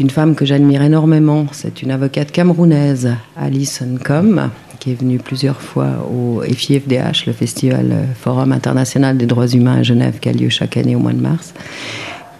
une 0.00 0.10
femme 0.10 0.34
que 0.34 0.46
j'admire 0.46 0.82
énormément. 0.82 1.46
C'est 1.52 1.82
une 1.82 1.90
avocate 1.90 2.32
camerounaise, 2.32 3.14
Alice 3.36 3.82
Nkom, 3.82 4.48
qui 4.78 4.92
est 4.92 4.94
venue 4.94 5.18
plusieurs 5.18 5.60
fois 5.60 6.08
au 6.10 6.40
FIFDH, 6.40 7.26
le 7.26 7.34
Festival 7.34 7.90
euh, 7.92 8.04
Forum 8.18 8.50
international 8.50 9.18
des 9.18 9.26
droits 9.26 9.46
humains 9.46 9.76
à 9.76 9.82
Genève, 9.82 10.18
qui 10.18 10.30
a 10.30 10.32
lieu 10.32 10.48
chaque 10.48 10.78
année 10.78 10.96
au 10.96 11.00
mois 11.00 11.12
de 11.12 11.20
mars. 11.20 11.52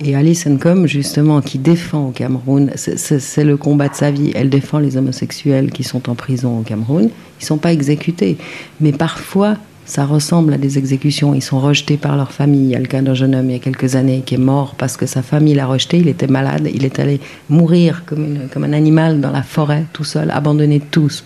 Et 0.02 0.16
Alice 0.16 0.46
Nkom, 0.46 0.86
justement, 0.86 1.42
qui 1.42 1.58
défend 1.58 2.08
au 2.08 2.10
Cameroun, 2.10 2.70
c'est 2.74 3.44
le 3.44 3.56
combat 3.58 3.88
de 3.88 3.94
sa 3.94 4.10
vie. 4.10 4.32
Elle 4.34 4.48
défend 4.48 4.78
les 4.78 4.96
homosexuels 4.96 5.70
qui 5.70 5.84
sont 5.84 6.08
en 6.08 6.14
prison 6.14 6.58
au 6.58 6.62
Cameroun. 6.62 7.04
Ils 7.04 7.42
ne 7.42 7.46
sont 7.46 7.58
pas 7.58 7.70
exécutés. 7.70 8.38
Mais 8.80 8.92
parfois, 8.92 9.56
ça 9.84 10.06
ressemble 10.06 10.54
à 10.54 10.56
des 10.56 10.78
exécutions. 10.78 11.34
Ils 11.34 11.42
sont 11.42 11.60
rejetés 11.60 11.98
par 11.98 12.16
leur 12.16 12.32
famille. 12.32 12.64
Il 12.64 12.70
y 12.70 12.76
a 12.76 12.78
le 12.78 12.86
cas 12.86 13.02
d'un 13.02 13.12
jeune 13.12 13.34
homme 13.34 13.50
il 13.50 13.52
y 13.52 13.56
a 13.56 13.58
quelques 13.58 13.94
années 13.94 14.22
qui 14.24 14.36
est 14.36 14.38
mort 14.38 14.74
parce 14.78 14.96
que 14.96 15.04
sa 15.04 15.20
famille 15.20 15.54
l'a 15.54 15.66
rejeté. 15.66 15.98
Il 15.98 16.08
était 16.08 16.28
malade. 16.28 16.70
Il 16.72 16.86
est 16.86 16.98
allé 16.98 17.20
mourir 17.50 18.04
comme, 18.06 18.38
comme 18.50 18.64
un 18.64 18.72
animal 18.72 19.20
dans 19.20 19.32
la 19.32 19.42
forêt, 19.42 19.84
tout 19.92 20.04
seul, 20.04 20.30
abandonné 20.30 20.78
de 20.78 20.84
tous. 20.90 21.24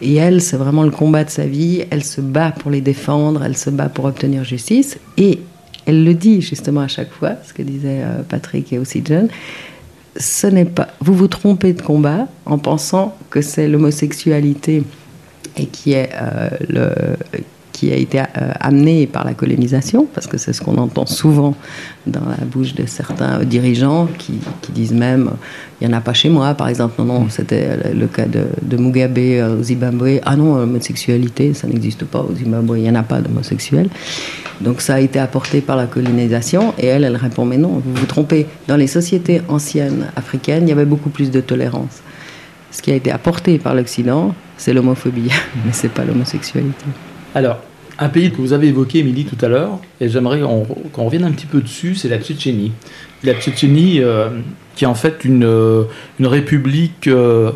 Et 0.00 0.14
elle, 0.14 0.40
c'est 0.40 0.56
vraiment 0.56 0.84
le 0.84 0.90
combat 0.90 1.24
de 1.24 1.30
sa 1.30 1.44
vie. 1.44 1.84
Elle 1.90 2.04
se 2.04 2.22
bat 2.22 2.50
pour 2.52 2.70
les 2.70 2.80
défendre. 2.80 3.42
Elle 3.44 3.58
se 3.58 3.68
bat 3.68 3.90
pour 3.90 4.06
obtenir 4.06 4.42
justice. 4.42 4.98
Et 5.18 5.40
elle 5.90 6.04
le 6.04 6.14
dit 6.14 6.40
justement 6.40 6.80
à 6.82 6.88
chaque 6.88 7.10
fois, 7.10 7.32
ce 7.46 7.52
que 7.52 7.62
disait 7.62 8.02
euh, 8.02 8.22
Patrick 8.28 8.72
et 8.72 8.78
aussi 8.78 9.02
John. 9.04 9.28
Ce 10.16 10.46
n'est 10.46 10.64
pas. 10.64 10.88
Vous 11.00 11.14
vous 11.14 11.28
trompez 11.28 11.72
de 11.72 11.82
combat 11.82 12.28
en 12.46 12.58
pensant 12.58 13.16
que 13.28 13.40
c'est 13.40 13.68
l'homosexualité 13.68 14.84
et 15.56 15.66
qui 15.66 15.92
est 15.92 16.10
euh, 16.14 16.50
le 16.68 16.94
qui 17.80 17.90
a 17.90 17.96
été 17.96 18.18
euh, 18.20 18.52
amené 18.60 19.06
par 19.06 19.24
la 19.24 19.32
colonisation, 19.32 20.06
parce 20.12 20.26
que 20.26 20.36
c'est 20.36 20.52
ce 20.52 20.60
qu'on 20.60 20.76
entend 20.76 21.06
souvent 21.06 21.54
dans 22.06 22.26
la 22.28 22.44
bouche 22.44 22.74
de 22.74 22.84
certains 22.84 23.42
dirigeants 23.42 24.06
qui, 24.18 24.34
disent 24.74 24.92
même 24.92 25.30
il 25.80 25.88
n'y 25.88 25.94
en 25.94 25.96
a 25.96 26.02
pas 26.02 26.12
chez 26.12 26.28
moi, 26.28 26.52
par 26.52 26.68
exemple. 26.68 26.96
Non, 26.98 27.06
non, 27.06 27.26
c'était 27.30 27.78
le 27.94 28.06
cas 28.06 28.26
de, 28.26 28.76
Mugabe 28.76 29.16
euh, 29.16 29.58
au 29.58 29.62
Zimbabwe. 29.62 30.20
Ah 30.26 30.36
non, 30.36 30.56
l'homosexualité, 30.56 31.54
ça 31.54 31.68
n'existe 31.68 32.04
pas 32.04 32.20
au 32.20 32.34
Zimbabwe, 32.34 32.76
il 32.76 32.82
n'y 32.82 32.90
en 32.90 32.96
a 32.96 33.02
pas 33.02 33.22
d'homosexuels. 33.22 33.88
Donc 34.60 34.82
ça 34.82 34.96
a 34.96 35.00
été 35.00 35.18
apporté 35.18 35.62
par 35.62 35.76
la 35.76 35.86
colonisation 35.86 36.74
et 36.76 36.84
elle, 36.84 37.04
elle 37.04 37.16
répond 37.16 37.46
mais 37.46 37.56
non, 37.56 37.80
vous 37.82 37.94
vous 37.94 38.06
trompez. 38.06 38.46
Dans 38.68 38.76
les 38.76 38.88
sociétés 38.88 39.40
anciennes 39.48 40.08
africaines, 40.16 40.64
il 40.64 40.68
y 40.68 40.72
avait 40.72 40.84
beaucoup 40.84 41.08
plus 41.08 41.30
de 41.30 41.40
tolérance. 41.40 42.02
Ce 42.72 42.82
qui 42.82 42.92
a 42.92 42.94
été 42.94 43.10
apporté 43.10 43.58
par 43.58 43.74
l'Occident, 43.74 44.34
c'est 44.58 44.74
l'homophobie, 44.74 45.30
mais 45.64 45.72
c'est 45.72 45.88
pas 45.88 46.04
l'homosexualité. 46.04 46.84
Alors, 47.34 47.58
un 48.00 48.08
pays 48.08 48.30
que 48.30 48.38
vous 48.38 48.54
avez 48.54 48.68
évoqué, 48.68 49.00
Émilie, 49.00 49.26
tout 49.26 49.42
à 49.44 49.48
l'heure, 49.48 49.78
et 50.00 50.08
j'aimerais 50.08 50.40
qu'on 50.40 51.04
revienne 51.04 51.24
un 51.24 51.32
petit 51.32 51.46
peu 51.46 51.60
dessus, 51.60 51.94
c'est 51.94 52.08
la 52.08 52.18
Tchétchénie. 52.18 52.72
La 53.22 53.34
Tchétchénie, 53.34 54.00
euh, 54.00 54.30
qui 54.74 54.84
est 54.84 54.86
en 54.86 54.94
fait 54.94 55.22
une, 55.24 55.44
euh, 55.44 55.84
une 56.18 56.26
république, 56.26 57.06
euh, 57.06 57.52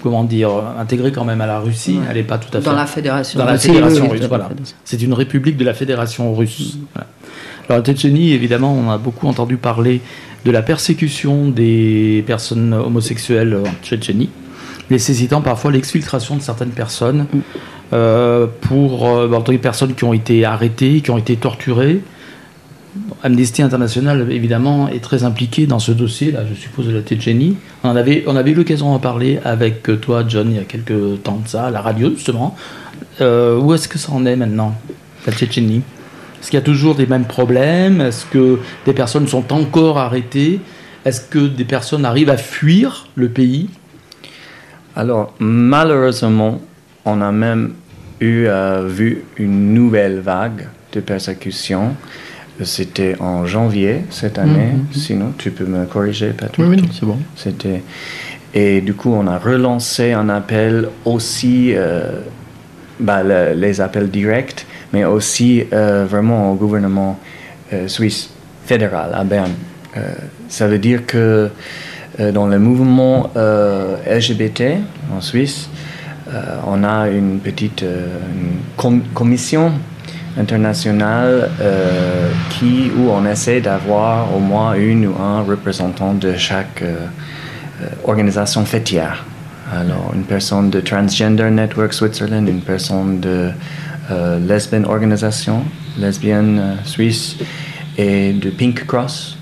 comment 0.00 0.22
dire, 0.22 0.50
intégrée 0.78 1.10
quand 1.10 1.24
même 1.24 1.40
à 1.40 1.46
la 1.46 1.58
Russie. 1.58 1.98
Elle 2.08 2.16
n'est 2.16 2.22
pas 2.22 2.38
tout 2.38 2.56
à 2.56 2.60
fait. 2.60 2.64
Dans 2.64 2.76
la 2.76 2.86
fédération. 2.86 3.40
Dans 3.40 3.44
la 3.44 3.58
fédération 3.58 4.08
russe, 4.08 4.22
voilà. 4.28 4.48
C'est 4.84 5.02
une 5.02 5.14
république 5.14 5.56
de 5.56 5.64
la 5.64 5.74
fédération 5.74 6.32
russe. 6.32 6.76
Mm. 6.76 7.00
Alors, 7.68 7.78
la 7.78 7.84
Tchétchénie, 7.84 8.32
évidemment, 8.32 8.72
on 8.72 8.90
a 8.90 8.98
beaucoup 8.98 9.26
entendu 9.26 9.56
parler 9.56 10.00
de 10.44 10.50
la 10.52 10.62
persécution 10.62 11.48
des 11.48 12.22
personnes 12.24 12.72
homosexuelles 12.72 13.58
en 13.66 13.84
Tchétchénie, 13.84 14.30
nécessitant 14.90 15.40
parfois 15.40 15.72
l'exfiltration 15.72 16.36
de 16.36 16.42
certaines 16.42 16.70
personnes. 16.70 17.26
Mm. 17.32 17.38
Euh, 17.94 18.46
pour 18.60 19.08
euh, 19.08 19.40
des 19.46 19.56
personnes 19.56 19.94
qui 19.94 20.04
ont 20.04 20.12
été 20.12 20.44
arrêtées, 20.44 21.00
qui 21.00 21.10
ont 21.10 21.16
été 21.16 21.36
torturées. 21.36 22.02
Amnesty 23.22 23.62
International, 23.62 24.30
évidemment, 24.30 24.88
est 24.88 25.02
très 25.02 25.24
impliqué 25.24 25.66
dans 25.66 25.78
ce 25.78 25.92
dossier, 25.92 26.30
là, 26.30 26.40
je 26.46 26.54
suppose, 26.54 26.86
de 26.86 26.92
la 26.92 27.00
Tchétchénie. 27.00 27.56
On 27.84 27.96
avait, 27.96 28.24
on 28.26 28.36
avait 28.36 28.50
eu 28.50 28.54
l'occasion 28.54 28.92
d'en 28.92 28.98
parler 28.98 29.40
avec 29.42 29.88
toi, 30.02 30.22
John, 30.28 30.50
il 30.50 30.56
y 30.56 30.60
a 30.60 30.64
quelques 30.64 31.22
temps 31.22 31.40
de 31.42 31.48
ça, 31.48 31.66
à 31.66 31.70
la 31.70 31.80
radio, 31.80 32.10
justement. 32.10 32.56
Euh, 33.22 33.58
où 33.58 33.72
est-ce 33.72 33.88
que 33.88 33.96
ça 33.96 34.12
en 34.12 34.26
est 34.26 34.36
maintenant, 34.36 34.74
la 35.26 35.32
Tchétchénie 35.32 35.80
Est-ce 36.40 36.50
qu'il 36.50 36.58
y 36.58 36.62
a 36.62 36.64
toujours 36.64 36.94
des 36.94 37.06
mêmes 37.06 37.24
problèmes? 37.24 38.02
Est-ce 38.02 38.26
que 38.26 38.58
des 38.84 38.92
personnes 38.92 39.26
sont 39.28 39.50
encore 39.50 39.96
arrêtées? 39.96 40.60
Est-ce 41.06 41.22
que 41.22 41.38
des 41.38 41.64
personnes 41.64 42.04
arrivent 42.04 42.30
à 42.30 42.36
fuir 42.36 43.06
le 43.14 43.30
pays? 43.30 43.70
Alors, 44.98 45.32
malheureusement, 45.38 46.60
on 47.04 47.20
a 47.20 47.30
même 47.30 47.74
eu, 48.20 48.46
euh, 48.46 48.86
vu 48.88 49.22
une 49.36 49.72
nouvelle 49.72 50.18
vague 50.18 50.66
de 50.92 50.98
persécution. 51.00 51.94
C'était 52.64 53.14
en 53.20 53.46
janvier 53.46 54.02
cette 54.10 54.38
année. 54.38 54.72
Mhm. 54.74 54.86
Sinon, 54.92 55.32
tu 55.38 55.52
peux 55.52 55.64
me 55.66 55.84
corriger, 55.86 56.30
Patrick. 56.36 56.66
Oui, 56.66 56.76
oui, 56.82 56.88
c'est 56.92 57.06
bon. 57.06 57.18
C'était 57.36 57.82
et 58.54 58.80
du 58.80 58.94
coup, 58.94 59.12
on 59.12 59.26
a 59.28 59.38
relancé 59.38 60.12
un 60.12 60.28
appel 60.30 60.88
aussi, 61.04 61.74
euh, 61.76 62.20
bah, 62.98 63.22
le- 63.22 63.52
les 63.54 63.80
appels 63.80 64.10
directs, 64.10 64.66
mais 64.92 65.04
aussi 65.04 65.64
euh, 65.72 66.06
vraiment 66.08 66.50
au 66.50 66.54
gouvernement 66.56 67.18
suisse 67.86 68.30
fédéral 68.64 69.10
à 69.14 69.22
Berne. 69.24 69.52
Ça 70.48 70.66
veut 70.66 70.78
dire 70.78 71.04
que 71.06 71.50
dans 72.18 72.46
le 72.46 72.58
mouvement 72.58 73.30
euh, 73.36 73.96
LGBT 74.06 74.78
en 75.16 75.20
Suisse, 75.20 75.68
euh, 76.32 76.58
on 76.66 76.84
a 76.84 77.08
une 77.08 77.38
petite 77.38 77.82
euh, 77.82 78.18
commission 79.14 79.72
internationale 80.38 81.50
euh, 81.60 82.30
qui, 82.50 82.90
où 82.96 83.10
on 83.10 83.24
essaie 83.26 83.60
d'avoir 83.60 84.34
au 84.34 84.38
moins 84.38 84.74
une 84.74 85.06
ou 85.06 85.14
un 85.20 85.42
représentant 85.42 86.14
de 86.14 86.36
chaque 86.36 86.82
euh, 86.82 87.06
euh, 87.82 87.86
organisation 88.04 88.64
fêtière. 88.64 89.24
Alors, 89.72 90.12
une 90.14 90.24
personne 90.24 90.70
de 90.70 90.80
Transgender 90.80 91.50
Network 91.50 91.92
Switzerland, 91.92 92.48
une 92.48 92.60
personne 92.62 93.20
de 93.20 93.50
euh, 94.10 94.38
Lesbian 94.38 94.84
Organisation, 94.84 95.64
lesbienne 95.98 96.58
euh, 96.58 96.74
suisse, 96.84 97.36
et 97.96 98.32
de 98.32 98.50
Pink 98.50 98.86
Cross, 98.86 99.36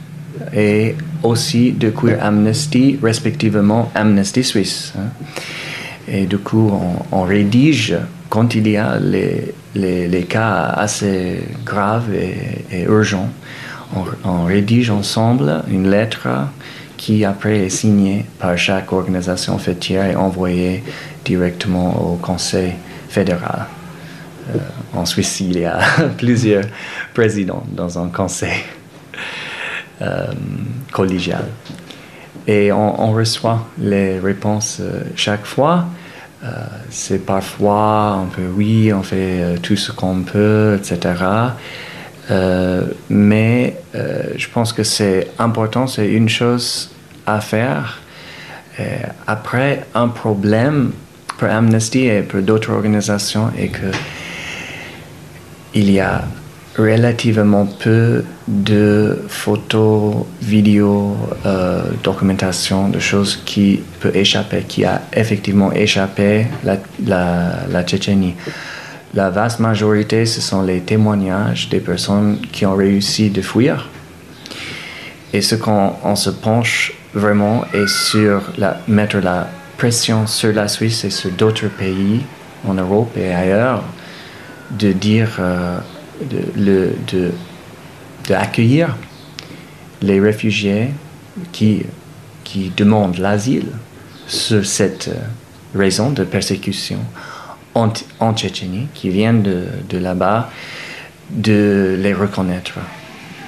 et 0.55 0.97
aussi 1.27 1.73
de 1.73 1.91
Queer 1.91 2.19
Amnesty, 2.23 2.99
respectivement 3.03 3.91
Amnesty 3.95 4.45
Suisse. 4.45 4.93
hein. 4.99 5.09
Et 6.09 6.27
du 6.27 6.39
coup, 6.39 6.71
on, 7.11 7.23
rédige 7.23 7.97
quand 8.29 8.55
il 8.55 8.69
y 8.69 8.77
a 8.77 8.99
les, 9.01 9.55
les, 9.75 10.23
cas 10.23 10.73
assez 10.77 11.41
graves 11.65 12.15
et, 12.15 12.83
urgents. 12.83 13.29
On, 13.95 14.05
on 14.25 14.45
rédige 14.45 14.91
ensemble 14.91 15.65
une 15.69 15.91
lettre 15.91 16.29
qui 16.97 17.25
après 17.25 17.67
est 17.67 17.71
signée 17.71 18.25
par 18.39 18.57
chaque 18.57 18.93
organisation 18.93 19.59
fêtière 19.59 20.07
et 20.07 20.15
envoyée 20.15 20.85
directement 21.25 22.13
au 22.13 22.17
Conseil 22.17 22.75
fédéral. 23.09 23.67
Euh, 24.55 24.59
en 24.95 25.05
Suisse, 25.05 25.41
il 25.41 25.59
y 25.59 25.65
a 25.65 25.81
plusieurs 26.19 26.65
présidents 27.15 27.65
dans 27.73 27.99
un 27.99 28.09
conseil 28.09 28.63
euh, 30.03 30.27
collégial. 30.93 31.47
Et 32.47 32.71
on, 32.71 33.13
reçoit 33.13 33.67
les 33.79 34.21
réponses 34.21 34.79
euh, 34.81 35.03
chaque 35.17 35.47
fois. 35.47 35.87
Euh, 36.45 36.49
c'est 36.91 37.25
parfois 37.25 38.21
un 38.23 38.27
peu 38.27 38.43
oui, 38.55 38.93
on 38.93 39.03
fait 39.03 39.57
tout 39.63 39.77
ce 39.77 39.93
qu'on 39.93 40.23
peut, 40.23 40.79
etc. 40.79 41.15
Mais 43.09 43.77
je 43.91 44.49
pense 44.53 44.73
que 44.75 44.83
c'est 44.83 45.29
important, 45.39 45.87
c'est 45.87 46.09
une 46.09 46.29
chose 46.29 46.91
à 47.25 47.41
faire. 47.41 48.01
Après, 49.27 49.87
un 49.95 50.09
problème 50.09 50.93
pour 51.39 51.49
Amnesty 51.49 52.07
et 52.07 52.21
pour 52.21 52.43
d'autres 52.43 52.71
organisations 52.71 53.51
est 53.57 53.69
que 53.69 53.91
il 55.75 55.91
y 55.91 56.01
a 56.01 56.25
relativement 56.77 57.67
peu 57.67 58.25
de 58.47 59.19
photos, 59.29 60.27
vidéos, 60.43 61.17
euh, 61.47 61.83
documentation 62.03 62.89
de 62.89 62.99
choses 62.99 63.41
qui 63.45 63.81
peut 64.01 64.15
échapper, 64.15 64.63
qui 64.63 64.85
a 64.85 65.03
effectivement 65.13 65.73
échappé 65.73 66.47
la, 66.65 67.83
Tchétchénie. 67.85 68.35
La 69.15 69.31
vaste 69.31 69.61
majorité, 69.61 70.27
ce 70.27 70.41
sont 70.41 70.63
les 70.63 70.81
témoignages 70.81 71.69
des 71.71 71.81
personnes 71.81 72.41
qui 72.53 72.67
ont 72.67 72.77
réussi 72.77 73.31
de 73.31 73.41
fuir. 73.41 73.89
Et 75.33 75.41
ce 75.41 75.55
qu'on 75.55 75.95
on 76.05 76.17
se 76.17 76.31
penche 76.31 76.93
vraiment 77.15 77.65
est 77.73 77.89
sur 77.89 78.43
la, 78.59 78.81
mettre 78.87 79.19
la 79.19 79.49
pression 79.79 80.27
sur 80.27 80.53
la 80.53 80.69
Suisse 80.69 81.05
et 81.05 81.11
sur 81.11 81.31
d'autres 81.31 81.69
pays 81.69 82.21
en 82.67 82.75
Europe 82.75 83.17
et 83.17 83.33
ailleurs 83.33 83.83
de 84.71 84.93
dire, 84.93 85.37
euh, 85.39 85.79
de, 86.21 86.93
de, 87.07 87.33
de 88.29 88.87
les 90.03 90.21
réfugiés 90.21 90.91
qui, 91.53 91.83
qui 92.45 92.71
demandent 92.77 93.19
l'asile 93.19 93.69
sur 94.27 94.65
cette 94.65 95.09
euh, 95.09 95.79
raison 95.79 96.11
de 96.11 96.25
persécution 96.25 96.99
en, 97.75 97.93
en 98.21 98.35
Tchétchénie, 98.35 98.89
qui 98.95 99.11
viennent 99.11 99.43
de, 99.43 99.65
de 99.89 99.99
là-bas, 99.99 100.51
de 101.31 101.97
les 101.99 102.15
reconnaître 102.15 102.79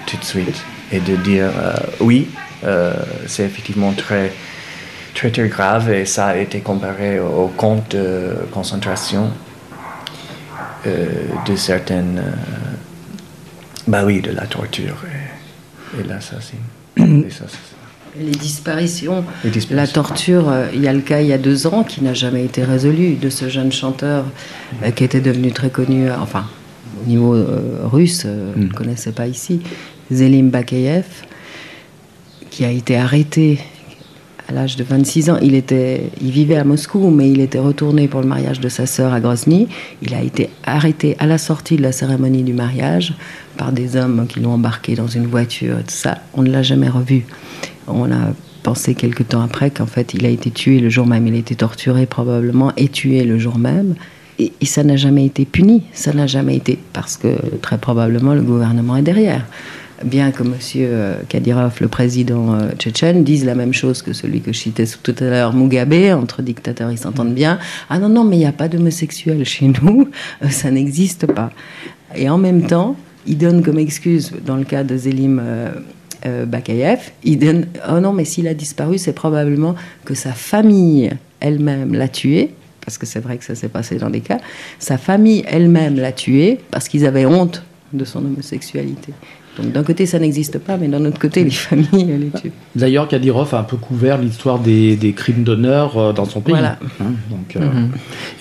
tout 0.06 0.16
de 0.16 0.24
suite 0.24 0.62
et 0.92 1.00
de 1.00 1.16
dire 1.16 1.50
euh, 1.56 1.72
oui, 2.00 2.28
euh, 2.64 2.92
c'est 3.26 3.44
effectivement 3.44 3.92
très, 3.92 4.32
très, 5.14 5.30
très 5.30 5.48
grave 5.48 5.90
et 5.90 6.04
ça 6.04 6.26
a 6.28 6.36
été 6.36 6.60
comparé 6.60 7.20
au, 7.20 7.44
au 7.44 7.48
camp 7.48 7.82
de 7.90 8.36
concentration 8.52 9.30
de 10.84 11.56
certaines. 11.56 12.18
euh, 12.18 12.30
bah 13.86 14.04
oui, 14.04 14.20
de 14.20 14.30
la 14.30 14.46
torture 14.46 14.96
et, 15.06 16.00
et 16.00 16.04
l'assassin. 16.04 16.56
Les 18.18 18.30
disparitions, 18.32 19.24
Les 19.44 19.50
disparitions. 19.50 19.76
la 19.76 19.86
torture, 19.86 20.48
euh, 20.48 20.66
il 20.74 20.80
y 20.82 20.88
a 20.88 20.92
le 20.92 21.00
cas 21.02 21.20
il 21.20 21.28
y 21.28 21.32
a 21.32 21.38
deux 21.38 21.66
ans 21.68 21.84
qui 21.84 22.02
n'a 22.02 22.14
jamais 22.14 22.44
été 22.44 22.64
résolu 22.64 23.14
de 23.14 23.30
ce 23.30 23.48
jeune 23.48 23.70
chanteur 23.70 24.24
euh, 24.82 24.90
qui 24.90 25.04
était 25.04 25.20
devenu 25.20 25.52
très 25.52 25.70
connu, 25.70 26.08
euh, 26.10 26.16
enfin 26.20 26.46
au 27.04 27.06
niveau 27.08 27.34
euh, 27.34 27.78
russe, 27.84 28.24
euh, 28.26 28.52
on 28.56 28.60
ne 28.60 28.68
connaissait 28.72 29.12
pas 29.12 29.26
ici, 29.28 29.60
Zelim 30.10 30.48
Bakeyev, 30.50 31.04
qui 32.50 32.64
a 32.64 32.70
été 32.70 32.96
arrêté 32.96 33.60
à 34.48 34.52
l'âge 34.52 34.76
de 34.76 34.84
26 34.84 35.30
ans. 35.30 35.38
Il, 35.42 35.54
était, 35.54 36.10
il 36.22 36.30
vivait 36.30 36.56
à 36.56 36.64
Moscou, 36.64 37.10
mais 37.10 37.30
il 37.30 37.40
était 37.40 37.58
retourné 37.58 38.08
pour 38.08 38.22
le 38.22 38.26
mariage 38.26 38.60
de 38.60 38.68
sa 38.68 38.86
sœur 38.86 39.12
à 39.12 39.20
Grozny. 39.20 39.68
Il 40.02 40.14
a 40.14 40.22
été 40.22 40.48
arrêté 40.64 41.16
à 41.18 41.26
la 41.26 41.38
sortie 41.38 41.76
de 41.76 41.82
la 41.82 41.92
cérémonie 41.92 42.42
du 42.42 42.54
mariage 42.54 43.14
par 43.58 43.72
des 43.72 43.96
hommes 43.96 44.26
qui 44.26 44.40
l'ont 44.40 44.52
embarqué 44.52 44.94
dans 44.94 45.06
une 45.06 45.26
voiture 45.26 45.76
tout 45.78 45.84
ça. 45.88 46.18
On 46.34 46.42
ne 46.42 46.50
l'a 46.50 46.62
jamais 46.62 46.88
revu. 46.88 47.26
On 47.86 48.10
a 48.10 48.32
pensé 48.62 48.94
quelque 48.94 49.22
temps 49.22 49.42
après 49.42 49.70
qu'en 49.70 49.86
fait 49.86 50.14
il 50.14 50.24
a 50.26 50.28
été 50.30 50.50
tué 50.50 50.80
le 50.80 50.88
jour 50.88 51.06
même. 51.06 51.26
Il 51.26 51.34
a 51.34 51.38
été 51.38 51.54
torturé 51.54 52.06
probablement 52.06 52.72
et 52.76 52.88
tué 52.88 53.24
le 53.24 53.38
jour 53.38 53.58
même. 53.58 53.94
Et, 54.38 54.52
et 54.60 54.66
ça 54.66 54.82
n'a 54.82 54.96
jamais 54.96 55.26
été 55.26 55.44
puni. 55.44 55.82
Ça 55.92 56.14
n'a 56.14 56.26
jamais 56.26 56.56
été 56.56 56.78
parce 56.94 57.18
que 57.18 57.36
très 57.60 57.76
probablement 57.76 58.32
le 58.32 58.42
gouvernement 58.42 58.96
est 58.96 59.02
derrière 59.02 59.44
bien 60.04 60.30
que 60.30 60.42
M. 60.42 60.54
Kadyrov, 61.28 61.76
le 61.80 61.88
président 61.88 62.54
euh, 62.54 62.70
tchétchène, 62.78 63.24
dise 63.24 63.44
la 63.44 63.54
même 63.54 63.72
chose 63.72 64.02
que 64.02 64.12
celui 64.12 64.40
que 64.40 64.52
je 64.52 64.58
citais 64.58 64.84
tout 65.02 65.14
à 65.20 65.24
l'heure, 65.24 65.52
Mugabe, 65.52 66.12
entre 66.12 66.42
dictateurs, 66.42 66.90
ils 66.90 66.98
s'entendent 66.98 67.34
bien. 67.34 67.58
Ah 67.90 67.98
non, 67.98 68.08
non, 68.08 68.24
mais 68.24 68.36
il 68.36 68.40
n'y 68.40 68.46
a 68.46 68.52
pas 68.52 68.68
d'homosexuels 68.68 69.44
chez 69.44 69.68
nous, 69.68 70.08
euh, 70.42 70.48
ça 70.50 70.70
n'existe 70.70 71.26
pas. 71.26 71.50
Et 72.14 72.28
en 72.28 72.38
même 72.38 72.66
temps, 72.66 72.96
il 73.26 73.38
donne 73.38 73.62
comme 73.62 73.78
excuse, 73.78 74.32
dans 74.44 74.56
le 74.56 74.64
cas 74.64 74.84
de 74.84 74.96
Zelim 74.96 75.40
euh, 75.42 75.70
euh, 76.26 76.46
Bakayev, 76.46 77.12
il 77.24 77.38
donne 77.38 77.66
Oh 77.88 78.00
non, 78.00 78.12
mais 78.12 78.24
s'il 78.24 78.48
a 78.48 78.54
disparu, 78.54 78.98
c'est 78.98 79.12
probablement 79.12 79.74
que 80.04 80.14
sa 80.14 80.32
famille 80.32 81.10
elle-même 81.40 81.94
l'a 81.94 82.08
tué. 82.08 82.50
Parce 82.84 82.96
que 82.96 83.04
c'est 83.04 83.20
vrai 83.20 83.36
que 83.36 83.44
ça 83.44 83.54
s'est 83.54 83.68
passé 83.68 83.96
dans 83.96 84.08
des 84.08 84.20
cas. 84.20 84.38
Sa 84.78 84.96
famille 84.96 85.44
elle-même 85.46 85.96
l'a 85.96 86.10
tué 86.10 86.58
parce 86.70 86.88
qu'ils 86.88 87.04
avaient 87.04 87.26
honte 87.26 87.62
de 87.92 88.04
son 88.04 88.20
homosexualité. 88.24 89.12
Donc 89.60 89.72
d'un 89.72 89.82
côté, 89.82 90.06
ça 90.06 90.18
n'existe 90.18 90.58
pas, 90.58 90.76
mais 90.76 90.88
d'un 90.88 91.04
autre 91.04 91.18
côté, 91.18 91.44
les 91.44 91.50
familles 91.68 91.88
les 92.20 92.40
tuent. 92.40 92.52
D'ailleurs, 92.76 93.08
Kadyrov 93.08 93.54
a 93.54 93.58
un 93.60 93.62
peu 93.64 93.76
couvert 93.76 94.18
l'histoire 94.18 94.58
des, 94.58 94.96
des 94.96 95.12
crimes 95.12 95.42
d'honneur 95.42 95.96
euh, 95.98 96.12
dans 96.12 96.24
son 96.24 96.40
pays. 96.40 96.54
Voilà. 96.54 96.78
Hein, 97.00 97.12
donc, 97.30 97.56
euh, 97.56 97.60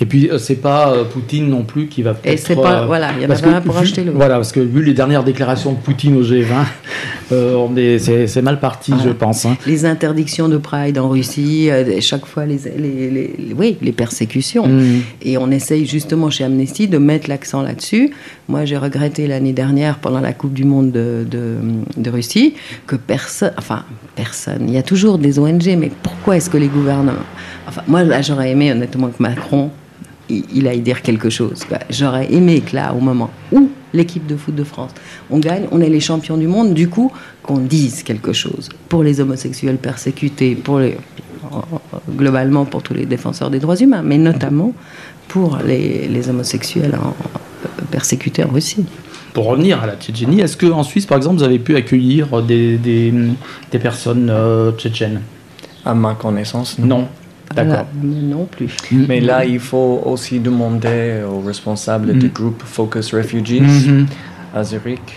Et 0.01 0.05
puis, 0.05 0.29
euh, 0.29 0.37
c'est 0.37 0.55
pas 0.55 0.91
euh, 0.93 1.03
Poutine 1.05 1.49
non 1.49 1.63
plus 1.63 1.87
qui 1.87 2.01
va 2.03 2.13
peut-être. 2.13 2.39
c'est 2.39 2.55
pas- 2.55 2.85
voilà, 2.85 3.11
il 3.17 3.23
y 3.23 3.25
en 3.25 3.35
que 3.35 3.47
un 3.47 3.61
pour 3.61 3.75
vu- 3.75 3.81
acheter 3.81 4.03
l'autre. 4.03 4.17
Voilà, 4.17 4.35
parce 4.35 4.51
que 4.51 4.59
vu 4.59 4.83
les 4.83 4.93
dernières 4.93 5.23
déclarations 5.23 5.73
de 5.73 5.77
Poutine 5.77 6.15
au 6.17 6.23
G20, 6.23 6.45
euh, 7.31 7.55
on 7.55 7.75
est, 7.75 7.99
c'est, 7.99 8.41
mal 8.41 8.59
parti, 8.59 8.91
Voilà. 8.91 9.05
je 9.07 9.09
pense. 9.13 9.45
hein. 9.45 9.57
Les 9.65 9.85
interdictions 9.85 10.49
de 10.49 10.57
Pride 10.57 10.97
en 10.99 11.09
Russie, 11.09 11.69
euh, 11.69 11.99
chaque 12.01 12.25
fois 12.25 12.45
les, 12.45 12.59
les, 12.77 13.09
les- 13.09 13.33
les- 13.37 13.53
oui, 13.57 13.77
les 13.81 13.91
persécutions. 13.91 14.67
Mm. 14.67 15.01
Et 15.23 15.37
on 15.37 15.49
essaye 15.51 15.85
justement 15.85 16.29
chez 16.29 16.43
Amnesty 16.43 16.87
de 16.87 16.97
mettre 16.97 17.29
l'accent 17.29 17.61
là-dessus. 17.61 18.11
Moi, 18.47 18.65
j'ai 18.65 18.77
regretté 18.77 19.27
l'année 19.27 19.53
dernière, 19.53 19.97
pendant 19.99 20.19
la 20.21 20.33
Coupe 20.33 20.53
du 20.53 20.63
Monde 20.63 20.91
de, 20.91 21.06
de, 21.25 22.09
Russie, 22.09 22.55
que 22.85 22.95
personne, 22.95 23.53
enfin, 23.57 23.83
personne, 24.15 24.63
il 24.67 24.73
y 24.73 24.77
a 24.77 24.83
toujours 24.83 25.17
des 25.17 25.39
ONG, 25.39 25.75
mais 25.77 25.91
pourquoi 26.03 26.37
est-ce 26.37 26.49
que 26.49 26.57
les 26.57 26.67
gouvernements. 26.67 27.13
Enfin, 27.67 27.81
moi, 27.87 28.03
là, 28.03 28.21
j'aurais 28.21 28.51
aimé 28.51 28.71
honnêtement 28.71 29.09
que 29.09 29.21
Macron, 29.21 29.71
il, 30.29 30.43
il 30.53 30.67
aille 30.67 30.81
dire 30.81 31.01
quelque 31.01 31.29
chose. 31.29 31.65
J'aurais 31.89 32.31
aimé 32.33 32.61
que 32.61 32.75
là, 32.75 32.93
au 32.93 32.99
moment 32.99 33.29
où 33.51 33.69
l'équipe 33.93 34.25
de 34.27 34.35
foot 34.35 34.55
de 34.55 34.63
France, 34.63 34.91
on 35.29 35.39
gagne, 35.39 35.67
on 35.71 35.81
est 35.81 35.89
les 35.89 35.99
champions 35.99 36.37
du 36.37 36.47
monde, 36.47 36.73
du 36.73 36.89
coup, 36.89 37.11
qu'on 37.43 37.57
dise 37.59 38.03
quelque 38.03 38.33
chose 38.33 38.69
pour 38.89 39.03
les 39.03 39.19
homosexuels 39.21 39.77
persécutés, 39.77 40.55
pour 40.55 40.81
globalement 42.09 42.65
pour 42.65 42.83
tous 42.83 42.93
les 42.93 43.05
défenseurs 43.05 43.49
des 43.49 43.59
droits 43.59 43.77
humains, 43.77 44.01
mais 44.03 44.17
notamment 44.17 44.73
pour 45.27 45.57
les, 45.65 46.29
homosexuels 46.29 46.95
en- 46.95 47.15
persécutés 47.91 48.43
en 48.43 48.49
Russie. 48.49 48.85
Pour 49.37 49.45
revenir 49.45 49.83
à 49.83 49.85
la 49.85 49.95
Tchétchénie, 49.97 50.41
est-ce 50.41 50.57
qu'en 50.57 50.81
Suisse, 50.81 51.05
par 51.05 51.15
exemple, 51.15 51.35
vous 51.37 51.43
avez 51.43 51.59
pu 51.59 51.75
accueillir 51.75 52.41
des, 52.41 52.75
des, 52.77 53.13
des 53.71 53.77
personnes 53.77 54.31
euh, 54.31 54.71
tchétchènes? 54.71 55.21
À 55.85 55.93
ma 55.93 56.15
connaissance, 56.15 56.79
non. 56.79 57.07
D'accord. 57.55 57.85
non 58.03 58.45
plus. 58.45 58.71
Mais 59.07 59.19
là, 59.19 59.45
il 59.45 59.59
faut 59.59 60.01
aussi 60.05 60.39
demander 60.39 61.21
aux 61.31 61.41
responsables 61.41 62.13
Mm. 62.15 62.19
du 62.19 62.29
groupe 62.29 62.63
Focus 62.65 63.13
Refugees 63.13 63.61
Mhm. 63.61 64.07
à 64.55 64.63
Zurich. 64.63 65.07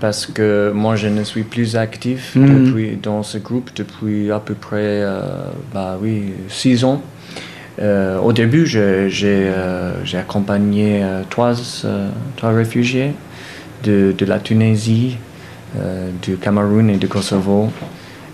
Parce 0.00 0.26
que 0.26 0.72
moi, 0.74 0.96
je 0.96 1.06
ne 1.06 1.22
suis 1.22 1.44
plus 1.44 1.76
actif 1.76 2.34
Mhm. 2.34 2.64
depuis, 2.64 2.98
dans 3.00 3.22
ce 3.22 3.38
groupe 3.38 3.70
depuis 3.76 4.32
à 4.32 4.40
peu 4.40 4.54
près 4.54 4.98
euh, 5.04 5.20
bah, 5.72 5.96
oui, 6.02 6.32
six 6.48 6.82
ans. 6.84 7.00
Euh, 7.80 8.18
au 8.18 8.32
début, 8.32 8.66
je- 8.66 9.06
j'ai 9.08 9.44
euh, 9.46 10.04
j'ai 10.04 10.18
accompagné 10.18 11.04
euh, 11.04 11.22
trois, 11.30 11.54
euh, 11.84 12.08
trois 12.36 12.50
réfugiés 12.50 13.12
de, 13.84 14.14
de 14.16 14.24
la 14.26 14.38
Tunisie, 14.38 15.16
euh, 15.78 16.10
du 16.22 16.36
Cameroun 16.36 16.88
et 16.90 16.96
du 16.96 17.08
Kosovo. 17.08 17.70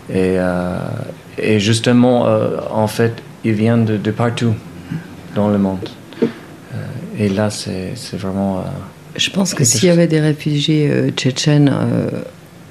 Et, 0.09 0.37
euh, 0.39 0.79
et 1.39 1.61
justement, 1.61 2.27
euh, 2.27 2.59
en 2.73 2.87
fait, 2.87 3.15
ils 3.45 3.53
viennent 3.53 3.85
de, 3.85 3.97
de 3.97 4.11
partout 4.11 4.55
dans 5.35 5.49
le 5.49 5.59
monde. 5.59 5.89
Euh, 6.23 6.77
et 7.19 7.29
là, 7.29 7.51
c'est 7.51 7.93
c'est 7.95 8.17
vraiment... 8.17 8.59
euh, 8.59 8.63
Je 9.17 9.31
pense 9.31 9.55
que 9.55 9.65
s'il 9.65 9.89
y 9.89 9.93
avait 9.93 10.09
des 10.09 10.21
réfugiés 10.21 10.89
euh, 10.91 11.11
tchétchènes 11.11 11.71
euh, 11.73 12.23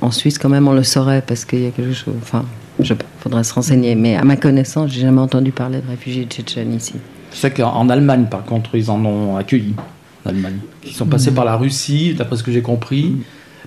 en 0.01 0.11
Suisse, 0.11 0.37
quand 0.37 0.49
même, 0.49 0.67
on 0.67 0.73
le 0.73 0.83
saurait 0.83 1.23
parce 1.25 1.45
qu'il 1.45 1.61
y 1.63 1.67
a 1.67 1.71
quelque 1.71 1.93
chose. 1.93 2.15
Enfin, 2.21 2.43
je 2.79 2.93
faudrait 3.21 3.43
se 3.43 3.53
renseigner. 3.53 3.95
Mais 3.95 4.15
à 4.15 4.23
ma 4.23 4.35
connaissance, 4.37 4.91
j'ai 4.91 5.01
jamais 5.01 5.21
entendu 5.21 5.51
parler 5.51 5.79
de 5.81 5.89
réfugiés 5.89 6.25
tchétchènes 6.25 6.73
ici. 6.73 6.95
Je 7.31 7.37
sais 7.37 7.51
qu'en 7.51 7.73
en 7.73 7.89
Allemagne, 7.89 8.25
par 8.29 8.43
contre, 8.43 8.69
ils 8.75 8.89
en 8.89 9.03
ont 9.05 9.37
accueilli. 9.37 9.75
En 10.29 10.35
Allemagne. 10.35 10.59
Ils 10.85 10.93
sont 10.93 11.05
passés 11.05 11.31
par 11.31 11.45
la 11.45 11.55
Russie, 11.55 12.13
d'après 12.17 12.37
ce 12.37 12.43
que 12.43 12.51
j'ai 12.51 12.61
compris. 12.61 13.17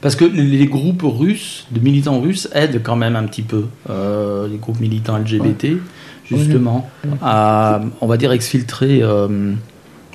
Parce 0.01 0.17
que 0.17 0.25
les, 0.25 0.43
les 0.43 0.67
groupes 0.67 1.05
russes, 1.05 1.67
de 1.71 1.81
militants 1.81 2.21
russes, 2.21 2.49
aident 2.55 2.83
quand 2.83 2.97
même 2.97 3.15
un 3.15 3.25
petit 3.25 3.43
peu 3.43 3.67
euh, 3.89 4.49
les 4.49 4.59
groupes 4.59 4.81
militants 4.81 5.17
LGBT, 5.17 5.79
justement, 6.25 6.91
à, 7.23 7.81
on 8.01 8.07
va 8.07 8.17
dire, 8.17 8.33
exfiltrer 8.33 9.01
euh, 9.03 9.53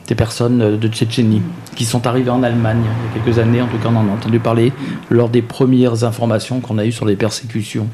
des 0.08 0.16
personnes 0.16 0.78
de 0.78 0.88
Tchétchénie 0.88 1.42
qui 1.76 1.86
sont 1.86 2.06
arrivées 2.06 2.32
en 2.32 2.44
Allemagne 2.44 2.82
il 2.82 3.18
y 3.18 3.22
a 3.22 3.24
quelques 3.24 3.40
années. 3.40 3.62
En 3.62 3.68
tout 3.68 3.78
cas, 3.78 3.90
on 3.90 3.96
en 3.96 4.10
a 4.10 4.12
entendu 4.12 4.40
parler 4.40 4.74
lors 5.10 5.30
des 5.30 5.42
premières 5.42 6.04
informations 6.04 6.60
qu'on 6.60 6.78
a 6.78 6.86
eues 6.86 6.92
sur 6.92 7.06
les 7.06 7.16
persécutions 7.16 7.88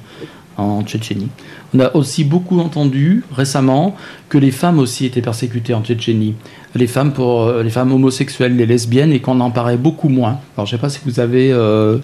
en 0.58 0.84
Tchétchénie. 0.84 1.30
On 1.74 1.80
a 1.80 1.96
aussi 1.96 2.24
beaucoup 2.24 2.60
entendu 2.60 3.24
récemment 3.36 3.96
que 4.30 4.38
les 4.38 4.52
femmes 4.52 4.80
aussi 4.80 5.06
étaient 5.06 5.22
persécutées 5.22 5.74
en 5.74 5.82
Tchétchénie. 5.82 6.36
Les 6.76 6.88
femmes, 6.88 7.12
pour, 7.14 7.44
euh, 7.44 7.64
les 7.64 7.70
femmes 7.70 7.92
homosexuelles, 7.92 8.56
les 8.56 8.66
lesbiennes, 8.66 9.12
et 9.12 9.20
qu'on 9.20 9.40
en 9.40 9.52
paraît 9.52 9.78
beaucoup 9.78 10.10
moins. 10.10 10.40
Alors 10.58 10.66
je 10.68 10.76
ne 10.76 10.78
sais 10.78 10.82
pas 10.82 10.90
si 10.90 11.00
vous 11.06 11.20
avez 11.20 11.52
euh, 11.52 11.98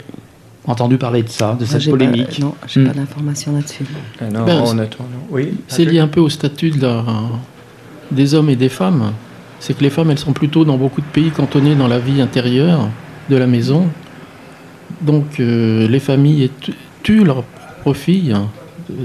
entendu 0.65 0.97
parler 0.97 1.23
de 1.23 1.29
ça, 1.29 1.53
de 1.53 1.59
Moi, 1.59 1.67
cette 1.67 1.85
pas- 1.85 1.89
polémique. 1.91 2.39
non, 2.39 2.55
j'ai 2.67 2.79
Hmm. 2.81 2.87
pas 2.87 2.93
d'informations 2.93 3.53
là-dessus. 3.53 3.85
euh, 4.21 4.29
non, 4.31 4.45
Ben, 4.45 4.61
honnêtement, 4.61 5.05
non. 5.11 5.19
Oui. 5.31 5.53
C'est 5.67 5.85
lié 5.85 5.99
un 5.99 6.07
peu 6.07 6.19
au 6.19 6.29
statut 6.29 6.71
de 6.71 6.81
la- 6.81 7.03
des 8.11 8.33
hommes 8.33 8.49
et 8.49 8.55
des 8.55 8.69
femmes. 8.69 9.13
C'est 9.59 9.77
que 9.77 9.83
les 9.83 9.89
femmes, 9.89 10.09
elles 10.09 10.17
sont 10.19 10.33
plutôt 10.33 10.65
dans 10.65 10.77
beaucoup 10.77 11.01
de 11.01 11.05
pays 11.07 11.29
cantonnées 11.31 11.75
dans 11.75 11.87
la 11.87 11.99
vie 11.99 12.21
intérieure 12.21 12.87
de 13.29 13.35
la 13.35 13.45
maison. 13.45 13.87
Donc 15.01 15.39
euh, 15.39 15.87
les 15.87 15.99
familles 15.99 16.49
tu- 16.61 16.73
tuent 17.03 17.23
leurs 17.23 17.43
filles, 17.93 18.35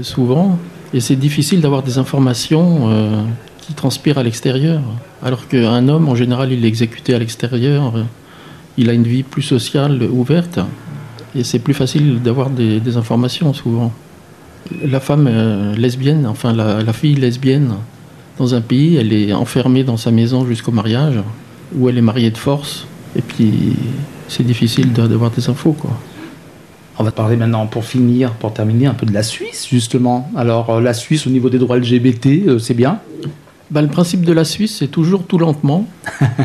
souvent, 0.01 0.57
et 0.95 1.01
c'est 1.01 1.17
difficile 1.17 1.59
d'avoir 1.59 1.83
des 1.83 1.97
informations 1.97 2.89
euh, 2.89 3.21
qui 3.61 3.73
transpirent 3.73 4.17
à 4.17 4.23
l'extérieur. 4.23 4.81
Alors 5.21 5.47
qu'un 5.49 5.89
homme, 5.89 6.07
en 6.07 6.15
général, 6.15 6.53
il 6.53 6.63
est 6.63 6.67
exécuté 6.69 7.13
à 7.13 7.19
l'extérieur, 7.19 7.97
euh, 7.97 8.03
il 8.77 8.89
a 8.89 8.93
une 8.93 9.03
vie 9.03 9.23
plus 9.23 9.41
sociale, 9.41 10.03
ouverte, 10.03 10.59
et 11.35 11.43
c'est 11.43 11.59
plus 11.59 11.73
facile 11.73 12.21
d'avoir 12.21 12.49
des, 12.49 12.95
informations 12.95 13.53
souvent. 13.53 13.91
La 14.83 15.01
femme 15.01 15.27
euh, 15.29 15.75
lesbienne, 15.75 16.25
enfin 16.25 16.53
la, 16.53 16.81
la 16.81 16.93
fille 16.93 17.15
lesbienne, 17.15 17.75
dans 18.37 18.55
un 18.55 18.61
pays, 18.61 18.95
elle 18.95 19.11
est 19.11 19.33
enfermée 19.33 19.83
dans 19.83 19.97
sa 19.97 20.11
maison 20.11 20.45
jusqu'au 20.45 20.71
mariage, 20.71 21.19
où 21.75 21.89
elle 21.89 21.97
est 21.97 22.01
mariée 22.01 22.31
de 22.31 22.37
force, 22.37 22.87
et 23.17 23.21
puis 23.21 23.75
c'est 24.29 24.45
difficile 24.45 24.93
d'avoir 24.93 25.31
des 25.31 25.49
infos, 25.49 25.73
quoi. 25.73 25.91
On 26.97 27.03
va 27.03 27.11
parler 27.11 27.35
maintenant, 27.35 27.67
pour 27.67 27.83
finir, 27.85 28.31
pour 28.31 28.53
terminer, 28.53 28.85
un 28.85 28.93
peu 28.93 29.05
de 29.05 29.13
la 29.13 29.23
Suisse, 29.23 29.67
justement. 29.69 30.29
Alors 30.35 30.69
euh, 30.69 30.81
la 30.81 30.93
Suisse, 30.93 31.27
au 31.27 31.29
niveau 31.29 31.49
des 31.49 31.57
droits 31.59 31.77
LGBT, 31.77 32.27
euh, 32.47 32.59
c'est 32.59 32.73
bien? 32.73 32.99
Bah, 33.71 33.81
le 33.81 33.87
principe 33.89 34.23
de 34.23 34.31
la 34.31 34.45
Suisse, 34.45 34.77
c'est 34.79 34.87
toujours 34.87 35.23
tout 35.25 35.37
lentement. 35.37 35.85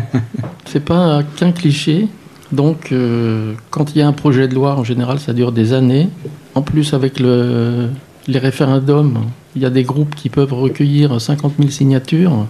c'est 0.67 0.85
pas 0.85 1.23
qu'un 1.37 1.53
cliché. 1.53 2.09
Donc, 2.51 2.91
euh, 2.91 3.53
quand 3.71 3.95
il 3.95 3.99
y 3.99 4.03
a 4.03 4.09
un 4.09 4.13
projet 4.13 4.49
de 4.49 4.55
loi, 4.55 4.75
en 4.77 4.83
général, 4.83 5.21
ça 5.21 5.33
dure 5.33 5.53
des 5.53 5.73
années. 5.73 6.09
En 6.57 6.63
plus, 6.63 6.95
avec 6.95 7.21
le- 7.21 7.89
les 8.27 8.39
référendums, 8.41 9.21
il 9.55 9.63
y 9.63 9.67
a 9.67 9.71
des 9.71 9.85
groupes 9.85 10.15
qui 10.17 10.31
peuvent 10.31 10.53
recueillir 10.53 11.21
50 11.21 11.55
000 11.59 11.71
signatures 11.71 12.47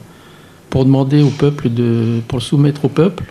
pour 0.70 0.84
demander 0.86 1.20
au 1.22 1.28
peuple 1.28 1.68
de, 1.68 2.20
pour 2.28 2.38
le 2.38 2.42
soumettre 2.42 2.86
au 2.86 2.88
peuple. 2.88 3.24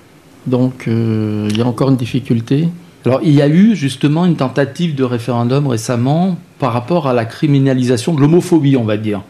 Donc, 0.45 0.87
euh, 0.87 1.47
il 1.49 1.57
y 1.57 1.61
a 1.61 1.65
encore 1.65 1.89
une 1.89 1.95
difficulté. 1.97 2.67
Alors, 3.05 3.21
il 3.23 3.31
y 3.33 3.41
a 3.41 3.47
eu 3.47 3.75
justement 3.75 4.25
une 4.25 4.35
tentative 4.35 4.95
de 4.95 5.03
référendum 5.03 5.67
récemment 5.67 6.37
par 6.59 6.73
rapport 6.73 7.07
à 7.07 7.13
la 7.13 7.25
criminalisation 7.25 8.13
de 8.13 8.19
l'homophobie, 8.21 8.75
on 8.77 8.83
va 8.83 8.97
dire. 8.97 9.21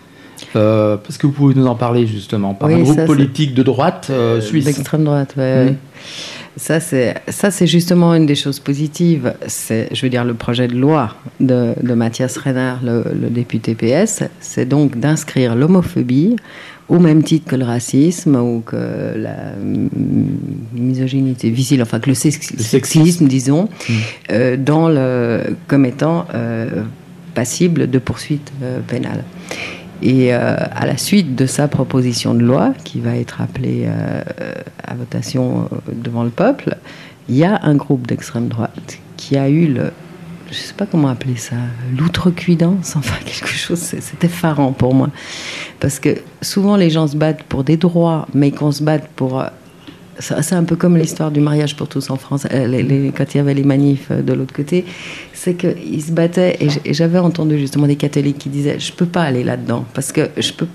Euh, 0.56 0.98
parce 0.98 1.18
que 1.18 1.28
vous 1.28 1.34
pouvez 1.34 1.54
nous 1.54 1.68
en 1.68 1.76
parler 1.76 2.08
justement, 2.08 2.54
par 2.54 2.70
Oui, 2.70 2.76
un 2.76 2.80
groupe 2.82 2.96
ça, 2.96 3.06
politique 3.06 3.54
de 3.54 3.62
droite 3.62 4.08
euh, 4.10 4.42
suisse. 4.42 4.66
D'extrême 4.66 5.04
droite, 5.04 5.36
ouais, 5.38 5.66
Mm. 5.66 5.68
ouais. 5.68 5.76
Ça, 6.58 6.80
c'est, 6.80 7.16
ça, 7.30 7.52
c'est 7.52 7.68
justement 7.68 8.14
une 8.16 8.26
des 8.26 8.36
choses 8.36 8.60
positives. 8.60 9.34
C'est, 9.48 9.88
je 9.94 10.02
veux 10.06 10.10
dire, 10.10 10.26
le 10.26 10.34
projet 10.34 10.68
de 10.68 10.76
loi 10.76 11.16
de, 11.40 11.74
de 11.82 11.94
Mathias 11.94 12.36
Renard, 12.38 12.80
le, 12.84 13.04
le 13.14 13.30
député 13.30 13.76
PS, 13.76 14.24
c'est 14.42 14.66
donc 14.66 14.98
d'inscrire 14.98 15.56
l'homophobie 15.56 16.36
au 16.90 17.00
même 17.00 17.22
titre 17.24 17.46
que 17.52 17.56
le 17.56 17.66
racisme 17.66 18.36
ou 18.36 18.62
que 18.66 18.76
la 19.16 19.54
misogynie, 20.74 21.34
difficile, 21.34 21.82
enfin 21.82 22.00
que 22.00 22.10
le, 22.10 22.16
sex- 22.16 22.52
Le 22.58 22.64
sexisme, 22.64 23.28
disons, 23.28 23.70
Mm. 23.90 23.94
euh, 24.32 24.58
dans 24.58 24.90
le, 24.90 25.56
comme 25.68 25.86
étant 25.86 26.26
euh, 26.34 26.84
passible 27.36 27.90
de 27.90 28.00
poursuite 28.00 28.52
euh, 28.64 28.80
pénale. 28.88 29.24
Et 30.02 30.34
euh, 30.34 30.56
à 30.72 30.86
la 30.86 30.98
suite 30.98 31.36
de 31.36 31.46
sa 31.46 31.68
proposition 31.68 32.34
de 32.34 32.42
loi, 32.44 32.74
qui 32.86 33.00
va 33.02 33.16
être 33.18 33.42
appelée 33.42 33.86
à 34.88 34.96
votation 34.96 35.70
devant 35.94 36.24
le 36.24 36.30
peuple, 36.30 36.78
il 37.28 37.36
y 37.36 37.44
a 37.44 37.60
un 37.64 37.76
groupe 37.76 38.08
d'extrême 38.08 38.48
droite 38.48 38.98
qui 39.18 39.38
a 39.38 39.50
eu 39.50 39.68
le, 39.68 39.92
je 40.52 40.58
sais 40.58 40.74
pas 40.74 40.86
comment 40.86 41.10
appeler 41.10 41.36
ça, 41.36 41.56
l'outrecuidance, 41.98 42.96
enfin 42.96 43.16
quelque 43.26 43.50
chose, 43.50 43.80
c'est 43.80 44.24
effarant 44.24 44.72
pour 44.72 44.94
moi. 44.94 45.10
Parce 45.80 46.00
que 46.00 46.10
souvent 46.42 46.76
les 46.76 46.90
gens 46.90 47.08
se 47.08 47.16
battent 47.16 47.44
pour 47.44 47.64
des 47.64 47.78
droits, 47.78 48.28
mais 48.34 48.52
qu'on 48.52 48.72
se 48.72 48.84
batte 48.84 49.08
pour... 49.16 49.42
euh, 49.42 49.48
C'est 50.20 50.54
un 50.56 50.64
peu 50.64 50.76
comme 50.76 50.98
l'histoire 50.98 51.32
du 51.32 51.40
mariage 51.40 51.76
pour 51.76 51.88
tous 51.88 52.10
en 52.10 52.18
France, 52.18 52.48
euh, 52.52 53.12
quand 53.16 53.34
il 53.34 53.38
y 53.38 53.40
avait 53.40 53.54
les 53.54 53.64
manifs 53.64 54.08
euh, 54.12 54.22
de 54.22 54.34
l'autre 54.34 54.54
côté, 54.54 54.86
c'est 55.34 55.54
qu'ils 55.54 56.04
se 56.04 56.12
battaient, 56.12 56.58
et 56.60 56.94
j'avais 56.94 57.20
entendu 57.20 57.58
justement 57.60 57.88
des 57.88 57.96
catholiques 57.96 58.40
qui 58.40 58.50
disaient, 58.50 58.80
je 58.80 58.92
peux 58.92 59.06
pas 59.06 59.22
aller 59.24 59.44
là-dedans, 59.44 59.86
parce 59.94 60.12
que 60.12 60.30
je 60.38 60.52
peux 60.52 60.66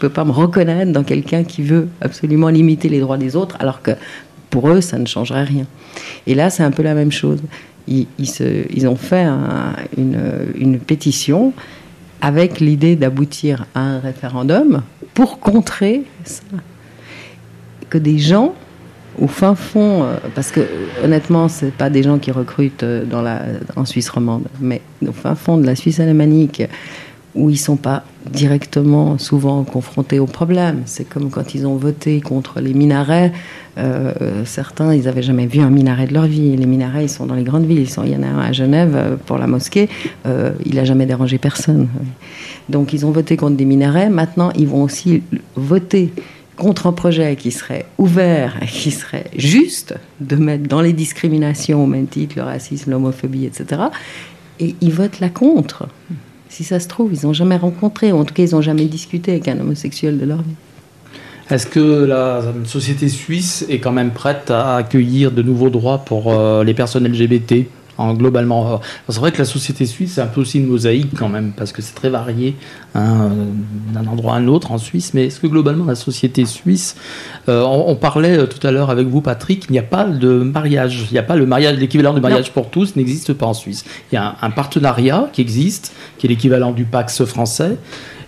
peux 0.00 0.08
pas 0.08 0.24
me 0.24 0.32
reconnaître 0.32 0.92
dans 0.92 1.04
quelqu'un 1.04 1.44
qui 1.44 1.62
veut 1.62 1.88
absolument 2.00 2.48
limiter 2.48 2.88
les 2.88 3.00
droits 3.00 3.18
des 3.18 3.34
autres, 3.34 3.56
alors 3.60 3.82
que 3.82 3.92
pour 4.50 4.70
eux, 4.70 4.80
ça 4.80 4.98
ne 4.98 5.06
changerait 5.06 5.44
rien. 5.44 5.66
Et 6.26 6.34
là, 6.34 6.48
c'est 6.48 6.62
un 6.62 6.70
peu 6.70 6.82
la 6.82 6.94
même 6.94 7.12
chose. 7.12 7.40
Ils, 7.88 8.88
ont 8.88 8.96
fait 8.96 9.22
un- 9.22 9.74
une, 9.96 10.78
pétition 10.78 11.52
avec 12.20 12.60
l'idée 12.60 12.96
d'aboutir 12.96 13.66
à 13.74 13.80
un 13.80 13.98
référendum 14.00 14.82
pour 15.14 15.38
contrer 15.38 16.02
ça. 16.24 16.42
Que 17.88 17.98
des 17.98 18.18
gens 18.18 18.54
au 19.18 19.28
fin 19.28 19.54
fond, 19.54 20.02
euh, 20.02 20.16
parce 20.34 20.50
que 20.50 20.60
honnêtement, 21.02 21.48
c'est 21.48 21.72
pas 21.72 21.88
des 21.88 22.02
gens 22.02 22.18
qui 22.18 22.30
recrutent 22.30 22.82
euh, 22.82 23.04
dans 23.04 23.22
la, 23.22 23.42
en 23.76 23.84
Suisse 23.84 24.10
romande, 24.10 24.44
mais 24.60 24.82
au 25.06 25.12
fin 25.12 25.34
fond 25.34 25.56
de 25.56 25.64
la 25.64 25.74
Suisse 25.74 26.00
alémanique, 26.00 26.62
où 27.36 27.50
ils 27.50 27.58
sont 27.58 27.76
pas 27.76 28.04
directement 28.30 29.18
souvent 29.18 29.62
confrontés 29.64 30.18
au 30.18 30.26
problème. 30.26 30.82
C'est 30.86 31.08
comme 31.08 31.30
quand 31.30 31.54
ils 31.54 31.66
ont 31.66 31.76
voté 31.76 32.20
contre 32.20 32.60
les 32.60 32.74
minarets. 32.74 33.32
euh, 33.78 34.44
certains, 34.44 34.94
ils 34.94 35.06
avaient 35.06 35.22
jamais 35.22 35.46
vu 35.46 35.60
un 35.60 35.70
minaret 35.70 36.06
de 36.06 36.14
leur 36.14 36.26
vie. 36.26 36.56
Les 36.56 36.66
minarets, 36.66 37.04
ils 37.04 37.10
sont 37.10 37.26
dans 37.26 37.34
les 37.34 37.44
grandes 37.44 37.66
villes. 37.66 37.80
Ils 37.80 37.90
sont, 37.90 38.04
il 38.04 38.12
y 38.12 38.16
en 38.16 38.22
a 38.22 38.26
un 38.26 38.40
à 38.40 38.52
Genève 38.52 38.94
euh, 38.96 39.16
pour 39.26 39.38
la 39.38 39.46
mosquée. 39.46 39.88
euh, 40.26 40.52
il 40.64 40.78
a 40.78 40.84
jamais 40.84 41.06
dérangé 41.06 41.38
personne. 41.38 41.88
Donc, 42.68 42.92
ils 42.92 43.06
ont 43.06 43.10
voté 43.10 43.36
contre 43.36 43.56
des 43.56 43.64
minarets. 43.64 44.08
Maintenant, 44.08 44.50
ils 44.56 44.66
vont 44.66 44.82
aussi 44.82 45.22
voter 45.54 46.12
contre 46.56 46.86
un 46.86 46.92
projet 46.92 47.36
qui 47.36 47.52
serait 47.52 47.84
ouvert 47.98 48.58
qui 48.66 48.90
serait 48.90 49.26
juste 49.36 49.94
de 50.20 50.36
mettre 50.36 50.66
dans 50.66 50.80
les 50.80 50.92
discriminations 50.92 51.84
au 51.84 51.86
le 51.86 52.42
racisme, 52.42 52.90
l'homophobie, 52.90 53.44
etc. 53.44 53.82
Et 54.58 54.74
ils 54.80 54.92
votent 54.92 55.20
là 55.20 55.28
contre. 55.28 55.86
Si 56.56 56.64
ça 56.64 56.80
se 56.80 56.88
trouve, 56.88 57.12
ils 57.12 57.26
n'ont 57.26 57.34
jamais 57.34 57.58
rencontré, 57.58 58.12
ou 58.12 58.16
en 58.16 58.24
tout 58.24 58.32
cas, 58.32 58.42
ils 58.42 58.54
n'ont 58.54 58.62
jamais 58.62 58.86
discuté 58.86 59.32
avec 59.32 59.46
un 59.46 59.60
homosexuel 59.60 60.16
de 60.16 60.24
leur 60.24 60.38
vie. 60.38 60.54
Est-ce 61.50 61.66
que 61.66 62.06
la 62.06 62.40
société 62.64 63.10
suisse 63.10 63.66
est 63.68 63.78
quand 63.78 63.92
même 63.92 64.10
prête 64.10 64.50
à 64.50 64.76
accueillir 64.76 65.32
de 65.32 65.42
nouveaux 65.42 65.68
droits 65.68 65.98
pour 65.98 66.32
euh, 66.32 66.64
les 66.64 66.72
personnes 66.72 67.06
LGBT 67.06 67.66
en, 67.98 68.14
globalement 68.14 68.80
C'est 69.08 69.18
vrai 69.18 69.32
que 69.32 69.38
la 69.38 69.44
société 69.44 69.86
suisse, 69.86 70.14
c'est 70.14 70.20
un 70.20 70.26
peu 70.26 70.40
aussi 70.40 70.58
une 70.58 70.66
mosaïque 70.66 71.10
quand 71.16 71.28
même, 71.28 71.52
parce 71.56 71.72
que 71.72 71.82
c'est 71.82 71.94
très 71.94 72.10
varié 72.10 72.56
hein, 72.94 73.30
d'un 73.92 74.06
endroit 74.06 74.34
à 74.34 74.36
un 74.36 74.48
autre 74.48 74.72
en 74.72 74.78
Suisse. 74.78 75.14
Mais 75.14 75.26
est-ce 75.26 75.40
que 75.40 75.46
globalement, 75.46 75.84
la 75.84 75.94
société 75.94 76.44
suisse, 76.44 76.96
euh, 77.48 77.62
on, 77.62 77.96
parlait 77.96 78.38
euh, 78.38 78.46
tout 78.46 78.64
à 78.66 78.70
l'heure 78.70 78.90
avec 78.90 79.08
vous, 79.08 79.20
Patrick, 79.20 79.66
il 79.68 79.72
n'y 79.72 79.78
a 79.78 79.82
pas 79.82 80.04
de 80.04 80.28
mariage. 80.28 81.06
Il 81.10 81.12
n'y 81.12 81.18
a 81.18 81.22
pas 81.22 81.36
le 81.36 81.46
mariage, 81.46 81.78
l'équivalent 81.78 82.14
du 82.14 82.20
mariage 82.20 82.52
pour 82.52 82.70
tous 82.70 82.96
n'existe 82.96 83.32
pas 83.32 83.46
en 83.46 83.54
Suisse. 83.54 83.84
Il 84.12 84.14
y 84.14 84.18
a 84.18 84.36
un, 84.40 84.46
un 84.46 84.50
partenariat 84.50 85.28
qui 85.32 85.40
existe, 85.40 85.92
qui 86.18 86.26
est 86.26 86.30
l'équivalent 86.30 86.72
du 86.72 86.84
Pax 86.84 87.24
français 87.24 87.76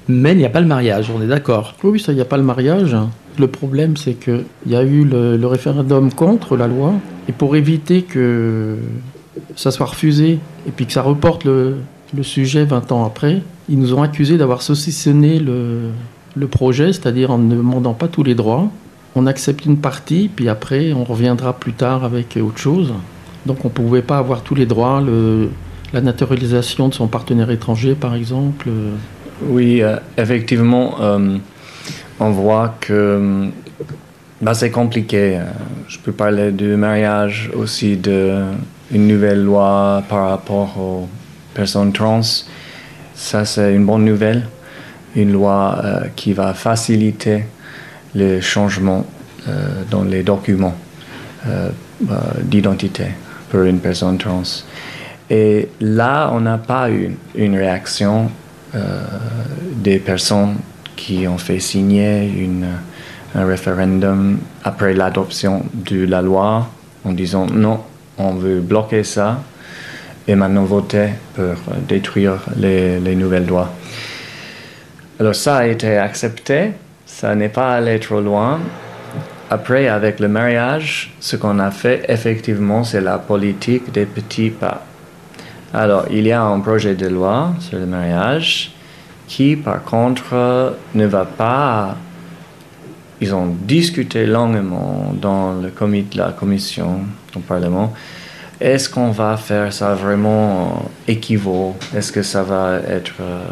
mais 0.09 0.33
il 0.33 0.39
n'y 0.39 0.47
a 0.47 0.51
pas 0.51 0.61
le 0.61 0.67
mariage, 0.67 1.11
on 1.15 1.23
est 1.23 1.27
d'accord. 1.27 1.75
Oui, 1.85 2.01
ça, 2.01 2.13
il 2.13 2.15
n'y 2.17 2.23
a 2.23 2.25
pas 2.25 2.39
le 2.39 2.43
mariage. 2.43 2.97
Le 3.39 3.47
problème, 3.47 3.97
c'est 3.97 4.15
qu'il 4.15 4.45
y 4.67 4.75
a 4.75 4.83
eu 4.83 5.05
le, 5.05 5.47
référendum 5.47 6.13
contre 6.13 6.57
la 6.57 6.67
loi, 6.67 6.95
et 7.29 7.33
pour 7.33 7.55
éviter 7.57 8.03
que 8.03 8.77
ça 9.57 9.71
soit 9.71 9.87
refusé, 9.87 10.39
et 10.67 10.71
puis 10.71 10.87
que 10.87 10.93
ça 10.93 11.03
reporte 11.03 11.45
le, 11.45 11.77
sujet 12.23 12.65
20 12.65 12.93
ans 12.93 13.05
après, 13.05 13.43
ils 13.69 13.79
nous 13.79 13.95
ont 13.95 14.03
accusés 14.03 14.39
d'avoir 14.39 14.63
saucissonné 14.63 15.39
le, 15.39 16.47
projet, 16.47 16.93
c'est-à-dire 16.93 17.31
en 17.31 17.39
ne 17.39 17.57
demandant 17.57 17.95
pas 17.95 18.09
tous 18.09 18.23
les 18.23 18.35
droits. 18.35 18.71
On 19.17 19.27
accepte 19.27 19.67
une 19.67 19.79
partie, 19.79 20.31
puis 20.35 20.49
après, 20.49 20.93
on 20.93 21.05
reviendra 21.05 21.53
plus 21.53 21.73
tard 21.73 22.05
avec 22.05 22.39
autre 22.41 22.59
chose. 22.59 22.93
Donc 23.45 23.65
on 23.65 23.69
ne 23.69 23.73
pouvait 23.73 24.03
pas 24.03 24.19
avoir 24.19 24.43
tous 24.43 24.55
les 24.55 24.67
droits, 24.67 25.03
la 25.93 26.01
naturalisation 26.01 26.89
de 26.89 26.95
son 26.95 27.09
partenaire 27.09 27.51
étranger, 27.51 27.95
par 27.95 28.15
exemple. 28.15 28.69
Oui, 29.43 29.83
euh, 29.83 29.97
effectivement, 30.17 30.97
euh, 31.01 31.37
on 32.21 32.31
voit 32.31 32.77
que 32.81 33.49
bah, 34.41 34.55
c'est 34.55 34.71
compliqué. 34.71 35.41
Je 35.89 35.99
peux 35.99 36.13
parler 36.13 36.53
du 36.53 36.77
mariage, 36.77 37.51
aussi 37.57 37.97
d'une 38.91 39.07
nouvelle 39.07 39.45
loi 39.45 40.03
par 40.09 40.31
rapport 40.31 40.79
aux 40.79 41.09
personnes 41.55 41.93
trans. 41.93 42.21
Ça, 43.15 43.45
c'est 43.45 43.75
une 43.75 43.85
bonne 43.85 44.05
nouvelle. 44.05 44.47
Une 45.17 45.33
loi 45.33 45.81
euh, 45.83 46.01
qui 46.15 46.33
va 46.33 46.55
faciliter 46.55 47.45
le 48.15 48.41
changement 48.41 49.05
dans 49.91 50.03
les 50.03 50.23
documents 50.23 50.75
bah, 52.01 52.23
d'identité 52.43 53.07
pour 53.49 53.63
une 53.63 53.79
personne 53.79 54.19
trans. 54.19 54.43
Et 55.31 55.69
là, 55.81 56.31
on 56.33 56.41
n'a 56.41 56.59
pas 56.59 56.91
eu 56.91 57.17
une 57.35 57.57
réaction 57.57 58.31
euh, 58.75 59.01
des 59.77 59.99
personnes 59.99 60.57
qui 60.97 61.27
ont 61.29 61.39
fait 61.39 61.61
signer 61.61 62.27
une, 62.29 62.67
un 63.35 63.47
référendum 63.47 64.39
après 64.65 64.95
l'adoption 64.95 65.65
de 65.73 66.05
la 66.05 66.23
loi 66.23 66.69
en 67.05 67.13
disant 67.13 67.47
non, 67.47 67.81
on 68.19 68.35
veut 68.35 68.61
bloquer 68.61 69.05
ça 69.05 69.43
et 70.27 70.35
maintenant 70.35 70.65
voter 70.65 71.11
pour 71.35 71.75
détruire 71.89 72.41
les, 72.57 73.01
les 73.01 73.15
nouvelles 73.15 73.47
lois. 73.47 73.73
Alors 75.21 75.35
ça 75.35 75.59
a 75.59 75.67
été 75.67 75.97
accepté, 75.97 76.73
ça 77.07 77.35
n'est 77.35 77.49
pas 77.49 77.75
allé 77.75 77.99
trop 77.99 78.21
loin. 78.21 78.61
Après, 79.51 79.89
avec 79.89 80.21
le 80.21 80.29
mariage, 80.29 81.15
ce 81.21 81.37
qu'on 81.37 81.59
a 81.59 81.71
fait, 81.71 82.05
effectivement, 82.09 82.85
c'est 82.85 83.01
la 83.01 83.19
politique 83.19 83.91
des 83.91 84.05
petits 84.05 84.51
pas. 84.51 84.85
Alors, 85.73 86.05
il 86.11 86.27
y 86.27 86.33
a 86.33 86.43
un 86.43 86.61
projet 86.61 86.95
de 86.95 87.09
loi 87.09 87.55
sur 87.61 87.79
le 87.79 87.87
mariage 87.87 88.73
qui, 89.27 89.57
par 89.57 89.83
contre, 89.85 90.75
ne 90.95 91.07
va 91.07 91.25
pas. 91.25 91.97
Ils 93.21 93.35
ont 93.35 93.55
discuté 93.63 94.27
longuement 94.27 95.15
dans 95.21 95.55
le 95.55 95.71
comité 95.71 96.19
de 96.19 96.23
la 96.23 96.33
commission 96.33 97.01
Parlement. 97.41 97.93
Est-ce 98.61 98.89
qu'on 98.89 99.11
va 99.13 99.37
faire 99.37 99.73
ça 99.73 99.95
vraiment 99.95 100.91
équivaut? 101.07 101.77
Est-ce 101.95 102.11
que 102.11 102.23
ça 102.23 102.43
va 102.43 102.79
être 102.89 103.15
euh, 103.21 103.45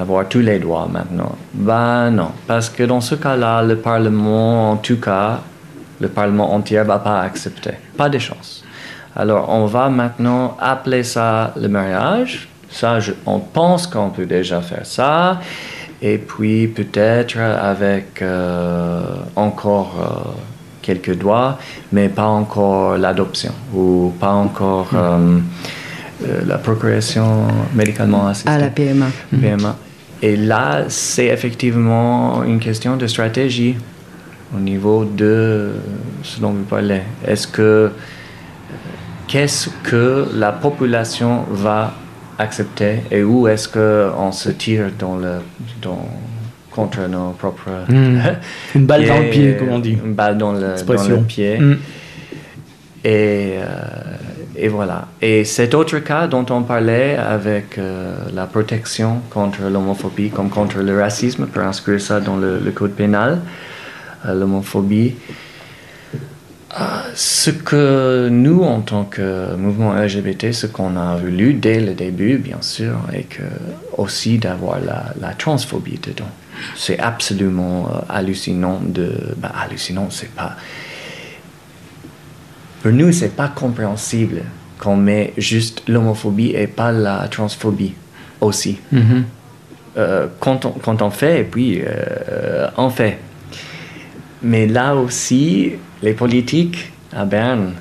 avoir 0.00 0.28
tous 0.28 0.38
les 0.40 0.60
droits 0.60 0.88
maintenant? 0.88 1.34
Ben 1.52 2.10
non, 2.10 2.30
parce 2.46 2.70
que 2.70 2.84
dans 2.84 3.00
ce 3.00 3.16
cas-là, 3.16 3.62
le 3.62 3.76
Parlement, 3.76 4.70
en 4.70 4.76
tout 4.76 5.00
cas, 5.00 5.40
le 6.00 6.08
Parlement 6.08 6.54
entier 6.54 6.82
va 6.82 7.00
pas 7.00 7.20
accepter. 7.20 7.72
Pas 7.96 8.08
de 8.08 8.18
chance. 8.18 8.64
Alors, 9.16 9.48
on 9.48 9.66
va 9.66 9.88
maintenant 9.88 10.56
appeler 10.60 11.02
ça 11.02 11.52
le 11.56 11.68
mariage. 11.68 12.48
Ça, 12.70 12.98
on 13.26 13.40
pense 13.40 13.86
qu'on 13.88 14.10
peut 14.10 14.26
déjà 14.26 14.60
faire 14.60 14.86
ça. 14.86 15.40
Et 16.02 16.18
puis, 16.18 16.68
peut-être 16.68 17.38
avec 17.38 18.20
euh, 18.22 19.02
encore 19.36 19.94
euh, 20.00 20.30
quelques 20.84 21.16
doigts, 21.16 21.58
mais 21.92 22.08
pas 22.08 22.26
encore 22.26 22.98
l'adoption 22.98 23.52
ou 23.74 24.12
pas 24.20 24.32
encore 24.32 24.92
hmm. 24.92 25.42
euh, 26.26 26.40
la 26.46 26.58
procuration 26.58 27.48
médicalement 27.74 28.28
assistée. 28.28 28.50
À 28.50 28.58
la 28.58 28.68
PMA. 28.68 29.06
PMA. 29.30 29.76
Et 30.22 30.36
là, 30.36 30.84
c'est 30.88 31.26
effectivement 31.26 32.44
une 32.44 32.60
question 32.60 32.96
de 32.96 33.06
stratégie 33.06 33.76
au 34.56 34.60
niveau 34.60 35.04
de 35.04 35.72
ce 36.22 36.40
dont 36.40 36.50
vous 36.50 36.64
parlez. 36.64 37.02
Est-ce 37.26 37.46
que 37.46 37.90
qu'est-ce 39.26 39.68
que 39.82 40.26
la 40.34 40.52
population 40.52 41.44
va 41.50 41.94
accepter 42.38 43.00
et 43.10 43.22
où 43.22 43.48
est-ce 43.48 43.68
qu'on 43.68 44.32
se 44.32 44.50
tire 44.50 44.90
dans 44.98 45.16
le, 45.16 45.34
dans, 45.82 46.08
contre 46.74 47.08
nos 47.08 47.30
propres... 47.30 47.70
Hmm. 47.88 48.18
Une 48.74 48.86
balle 48.86 49.06
dans 49.06 49.20
le 49.20 49.30
pied, 49.30 49.56
comme 49.56 49.70
on 49.70 49.78
dit. 49.78 49.96
Une 50.04 50.14
balle 50.14 50.38
dans 50.38 50.52
le, 50.52 50.74
dans 50.86 51.08
le 51.08 51.22
pied. 51.22 51.58
Hmm. 51.58 51.76
Et, 53.04 53.58
euh, 53.58 53.64
et, 54.56 54.68
voilà. 54.68 55.08
Et 55.20 55.44
cet 55.44 55.74
autre 55.74 55.98
cas 55.98 56.26
dont 56.26 56.46
on 56.48 56.62
parlait 56.62 57.16
avec 57.16 57.76
euh, 57.76 58.16
la 58.34 58.46
protection 58.46 59.20
contre 59.28 59.62
l'homophobie 59.70 60.30
comme 60.30 60.48
contre 60.48 60.78
le 60.78 60.98
racisme, 60.98 61.46
pour 61.46 61.62
inscrire 61.62 62.00
ça 62.00 62.20
dans 62.20 62.36
le, 62.36 62.58
code 62.74 62.92
pénal, 62.92 63.40
euh, 64.26 64.34
l'homophobie, 64.34 65.16
ce 67.14 67.50
que 67.50 68.28
nous, 68.30 68.62
en 68.62 68.80
tant 68.80 69.04
que 69.04 69.54
mouvement 69.54 69.94
LGBT, 69.94 70.52
ce 70.52 70.66
qu'on 70.66 70.96
a 70.96 71.16
voulu 71.16 71.54
dès 71.54 71.80
le 71.80 71.94
début, 71.94 72.38
bien 72.38 72.62
sûr, 72.62 72.96
et 73.12 73.22
que 73.22 73.42
aussi 73.96 74.38
d'avoir 74.38 74.78
la, 74.80 75.34
transphobie 75.34 76.00
dedans. 76.02 76.30
C'est 76.76 76.98
absolument 76.98 77.88
euh, 77.88 78.00
hallucinant 78.08 78.80
de. 78.80 79.34
Ben, 79.36 79.50
hallucinant, 79.54 80.08
c'est 80.10 80.34
pas. 80.34 80.56
Pour 82.82 82.92
nous, 82.92 83.12
c'est 83.12 83.34
pas 83.34 83.48
compréhensible 83.48 84.42
qu'on 84.78 84.96
met 84.96 85.32
juste 85.38 85.82
l'homophobie 85.88 86.50
et 86.50 86.66
pas 86.66 86.92
la 86.92 87.28
transphobie 87.28 87.94
aussi. 88.40 88.78
Mm-hmm. 88.92 89.22
Euh, 89.96 90.26
quand, 90.40 90.64
on, 90.64 90.70
quand, 90.70 91.02
on, 91.02 91.10
fait, 91.10 91.40
et 91.40 91.44
puis 91.44 91.80
euh, 91.80 92.66
on 92.76 92.90
fait. 92.90 93.18
Mais 94.42 94.66
là 94.66 94.96
aussi, 94.96 95.72
les 96.02 96.14
politiques 96.14 96.92
à 97.12 97.24
Berne, 97.24 97.74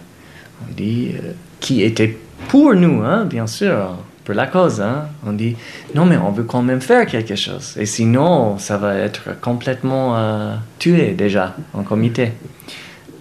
on 0.61 0.73
dit, 0.73 1.11
euh, 1.15 1.31
qui 1.59 1.81
étaient 1.81 2.17
pour 2.47 2.75
nous, 2.75 3.01
hein, 3.01 3.25
bien 3.25 3.47
sûr, 3.47 3.97
pour 4.23 4.33
la 4.33 4.47
cause. 4.47 4.81
Hein. 4.81 5.07
On 5.25 5.33
dit, 5.33 5.55
non, 5.95 6.05
mais 6.05 6.17
on 6.17 6.31
veut 6.31 6.43
quand 6.43 6.61
même 6.61 6.81
faire 6.81 7.05
quelque 7.05 7.35
chose. 7.35 7.75
Et 7.77 7.85
sinon, 7.85 8.57
ça 8.57 8.77
va 8.77 8.95
être 8.95 9.39
complètement 9.41 10.17
euh, 10.17 10.55
tué 10.79 11.11
déjà 11.11 11.55
en 11.73 11.83
comité. 11.83 12.31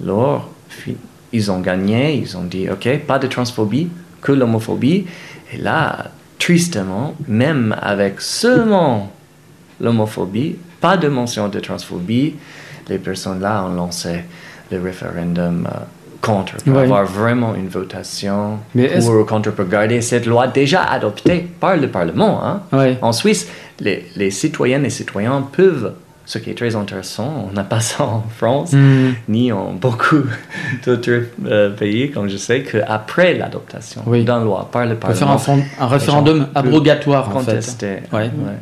Alors, 0.03 0.51
ils 1.33 1.51
ont 1.51 1.61
gagné, 1.61 2.15
ils 2.15 2.37
ont 2.37 2.45
dit, 2.45 2.69
OK, 2.71 2.89
pas 3.07 3.19
de 3.19 3.27
transphobie, 3.27 3.89
que 4.21 4.33
l'homophobie. 4.33 5.07
Et 5.53 5.59
là, 5.59 6.11
tristement, 6.39 7.15
même 7.29 7.77
avec 7.81 8.21
seulement 8.21 9.13
l'homophobie, 9.81 10.57
pas 10.81 10.97
de 10.97 11.09
mention 11.09 11.49
de 11.49 11.61
transphobie, 11.61 12.35
les 12.89 12.99
personnes 12.99 13.41
là 13.41 13.65
ont 13.65 13.75
lancé 13.75 14.25
le 14.71 14.81
référendum 14.81 15.69
euh, 15.71 15.79
contre, 16.23 16.57
pour 16.65 16.79
avoir 16.79 17.05
vraiment 17.05 17.55
une 17.55 17.69
votation 17.69 18.59
pour 18.75 19.15
ou 19.15 19.25
contre, 19.25 19.51
pour 19.51 19.67
garder 19.67 20.01
cette 20.01 20.25
loi 20.25 20.47
déjà 20.47 20.83
adoptée 20.83 21.47
par 21.61 21.77
le 21.77 21.89
Parlement. 21.89 22.41
Hein. 22.45 22.63
En 23.03 23.13
Suisse, 23.13 23.49
les, 23.81 24.07
les, 24.17 24.31
citoyennes 24.31 24.87
et 24.87 24.91
citoyens 24.91 25.47
peuvent, 25.53 25.93
ce 26.25 26.39
qui 26.39 26.51
est 26.51 26.55
très 26.55 26.77
intéressant, 26.77 27.49
on 27.51 27.53
n'a 27.53 27.65
pas 27.65 27.81
ça 27.81 28.05
en 28.05 28.23
France, 28.39 28.73
hmm. 28.73 29.15
ni 29.29 29.53
en 29.53 29.73
beaucoup 29.73 30.23
d'autres 30.87 31.25
euh, 31.47 31.71
pays, 31.71 32.11
comme 32.11 32.29
je 32.29 32.37
sais, 32.37 32.63
qu'après 32.63 33.35
l'adoption 33.35 34.03
d'une 34.07 34.45
loi 34.45 34.69
par 34.71 34.87
le 34.87 34.95
Parlement. 34.95 35.39
faire 35.39 35.57
un, 35.81 35.87
référendum 35.89 36.47
abrogatoire, 36.55 37.37
en 37.37 37.41
fait. 37.41 37.85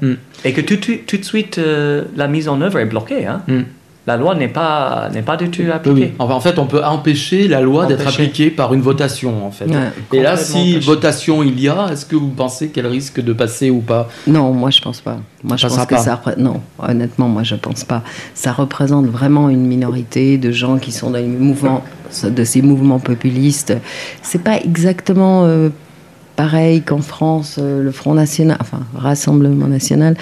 Hmm. 0.00 0.14
Et 0.44 0.52
que 0.54 0.62
tout, 0.62 0.78
tout, 1.06 1.16
de 1.18 1.24
suite, 1.24 1.58
euh, 1.58 2.04
la 2.16 2.26
mise 2.26 2.48
en 2.48 2.61
œuvre 2.62 2.78
est 2.78 2.86
bloquée. 2.86 3.26
Hein. 3.26 3.42
Hmm. 3.46 3.62
La 4.07 4.16
loi 4.16 4.34
n'est 4.34 4.48
pas, 4.48 5.09
n'est 5.12 5.22
pas 5.22 5.36
du 5.36 5.51
tout 5.51 5.62
appliquée. 5.72 6.14
Enfin, 6.18 6.34
en 6.34 6.40
fait, 6.40 6.59
on 6.59 6.66
peut 6.66 6.82
empêcher 6.82 7.48
la 7.48 7.61
loi 7.61 7.86
d'être 7.86 8.07
appliquée 8.07 8.51
par 8.51 8.72
une 8.72 8.80
votation, 8.80 9.46
en 9.46 9.51
fait. 9.51 9.66
Et 10.12 10.20
là, 10.20 10.36
si 10.36 10.78
votation 10.78 11.42
il 11.42 11.61
y 11.61 11.68
a, 11.68 11.88
est-ce 11.92 12.07
que 12.07 12.16
vous 12.16 12.28
pensez 12.28 12.68
qu'elle 12.68 12.86
risque 12.86 13.20
de 13.20 13.32
passer 13.32 13.70
ou 13.70 13.80
pas? 13.80 14.09
Non, 14.26 14.53
moi 14.53 14.70
je 14.70 14.80
pense 14.80 15.01
pas. 15.01 15.18
Moi 15.42 15.57
je 15.57 15.66
pense 15.66 15.86
que 15.86 15.98
ça 15.98 16.20
non, 16.36 16.61
honnêtement, 16.78 17.28
moi 17.28 17.42
je 17.42 17.55
pense 17.55 17.84
pas. 17.84 18.03
Ça 18.34 18.53
représente 18.53 19.07
vraiment 19.07 19.48
une 19.48 19.66
minorité 19.66 20.38
de 20.38 20.51
gens 20.51 20.78
qui 20.78 20.92
sont 20.92 21.11
dans 21.11 21.18
les 21.18 21.26
mouvements 21.26 21.82
de 22.22 22.44
ces 22.44 22.62
mouvements 22.62 22.98
populistes. 22.98 23.74
C'est 24.22 24.42
pas 24.42 24.57
exactement 24.59 25.44
euh, 25.44 25.68
pareil 26.41 26.80
qu'en 26.80 27.03
France, 27.03 27.57
euh, 27.59 27.82
le 27.82 27.93
Front 27.93 28.14
National, 28.14 28.57
enfin 28.62 28.80
Rassemblement 28.95 29.66
National, 29.66 30.16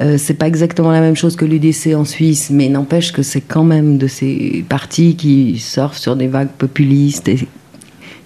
euh, 0.00 0.18
c'est 0.18 0.34
pas 0.34 0.46
exactement 0.46 0.90
la 0.90 1.00
même 1.00 1.16
chose 1.16 1.34
que 1.34 1.46
l'UDC 1.46 1.94
en 1.96 2.04
Suisse, 2.04 2.50
mais 2.50 2.68
n'empêche 2.68 3.10
que 3.10 3.22
c'est 3.22 3.40
quand 3.40 3.64
même 3.64 3.96
de 3.96 4.06
ces 4.06 4.66
partis 4.68 5.16
qui 5.16 5.58
surfent 5.58 5.96
sur 5.96 6.14
des 6.14 6.26
vagues 6.26 6.50
populistes 6.58 7.30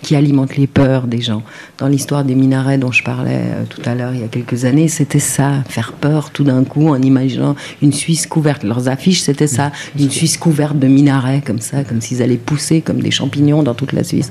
qui 0.06 0.14
alimente 0.14 0.56
les 0.56 0.68
peurs 0.68 1.08
des 1.08 1.20
gens. 1.20 1.42
Dans 1.78 1.88
l'histoire 1.88 2.24
des 2.24 2.36
minarets 2.36 2.78
dont 2.78 2.92
je 2.92 3.02
parlais 3.02 3.40
euh, 3.42 3.64
tout 3.68 3.82
à 3.84 3.96
l'heure, 3.96 4.14
il 4.14 4.20
y 4.20 4.24
a 4.24 4.28
quelques 4.28 4.64
années, 4.64 4.86
c'était 4.86 5.18
ça, 5.18 5.64
faire 5.68 5.94
peur 5.94 6.30
tout 6.30 6.44
d'un 6.44 6.62
coup 6.62 6.90
en 6.90 7.02
imaginant 7.02 7.56
une 7.82 7.92
Suisse 7.92 8.28
couverte. 8.28 8.62
Leurs 8.62 8.86
affiches, 8.88 9.20
c'était 9.20 9.48
ça, 9.48 9.72
une 9.98 10.08
Suisse 10.08 10.38
couverte 10.38 10.78
de 10.78 10.86
minarets, 10.86 11.42
comme 11.44 11.58
ça, 11.58 11.82
comme 11.82 12.00
s'ils 12.00 12.22
allaient 12.22 12.36
pousser 12.36 12.82
comme 12.82 13.00
des 13.00 13.10
champignons 13.10 13.64
dans 13.64 13.74
toute 13.74 13.92
la 13.92 14.04
Suisse. 14.04 14.30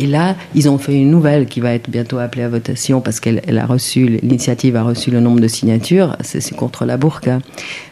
Et 0.00 0.08
là, 0.08 0.34
ils 0.56 0.68
ont 0.68 0.78
fait 0.78 0.94
une 0.94 1.10
nouvelle 1.10 1.46
qui 1.46 1.60
va 1.60 1.72
être 1.72 1.88
bientôt 1.88 2.18
appelée 2.18 2.42
à 2.42 2.48
votation 2.48 3.00
parce 3.00 3.20
qu'elle 3.20 3.58
a 3.58 3.66
reçu, 3.66 4.18
l'initiative 4.20 4.74
a 4.74 4.82
reçu 4.82 5.12
le 5.12 5.20
nombre 5.20 5.38
de 5.38 5.48
signatures, 5.48 6.16
c'est 6.20 6.42
contre 6.56 6.84
la 6.84 6.96
burqa. 6.96 7.38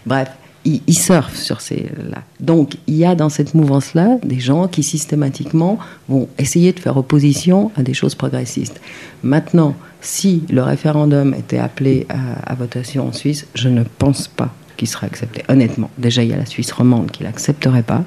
Bref, 0.05 0.31
ils, 0.65 0.95
surfent 0.95 1.37
sur 1.37 1.61
ces 1.61 1.91
là. 2.11 2.23
Donc 2.41 2.77
il 2.87 2.95
y 2.95 3.05
a 3.05 3.15
dans 3.15 3.29
cette 3.29 3.55
mouvance-là 3.55 4.19
des 4.23 4.41
gens 4.41 4.69
qui 4.69 4.83
systématiquement 4.83 5.79
vont 6.09 6.29
essayer 6.39 6.73
de 6.73 6.81
faire 6.81 6.97
opposition 6.97 7.71
à 7.77 7.83
des 7.83 7.95
choses 7.95 8.15
progressistes. 8.15 8.81
Maintenant, 9.23 9.75
si 10.01 10.43
le 10.51 10.63
référendum 10.63 11.35
était 11.35 11.59
appelé 11.59 12.07
à, 12.09 12.55
votation 12.55 13.09
en 13.09 13.13
Suisse, 13.13 13.47
je 13.55 13.69
ne 13.69 13.83
pense 13.99 14.29
pas 14.29 14.51
qu'il 14.77 14.89
serait 14.89 15.07
accepté. 15.07 15.45
Honnêtement, 15.49 15.91
déjà 15.99 16.23
il 16.23 16.31
y 16.31 16.33
a 16.33 16.37
la 16.37 16.47
Suisse 16.47 16.73
romande 16.73 17.11
qui 17.11 17.23
l'accepterait 17.23 17.83
pas, 17.83 18.03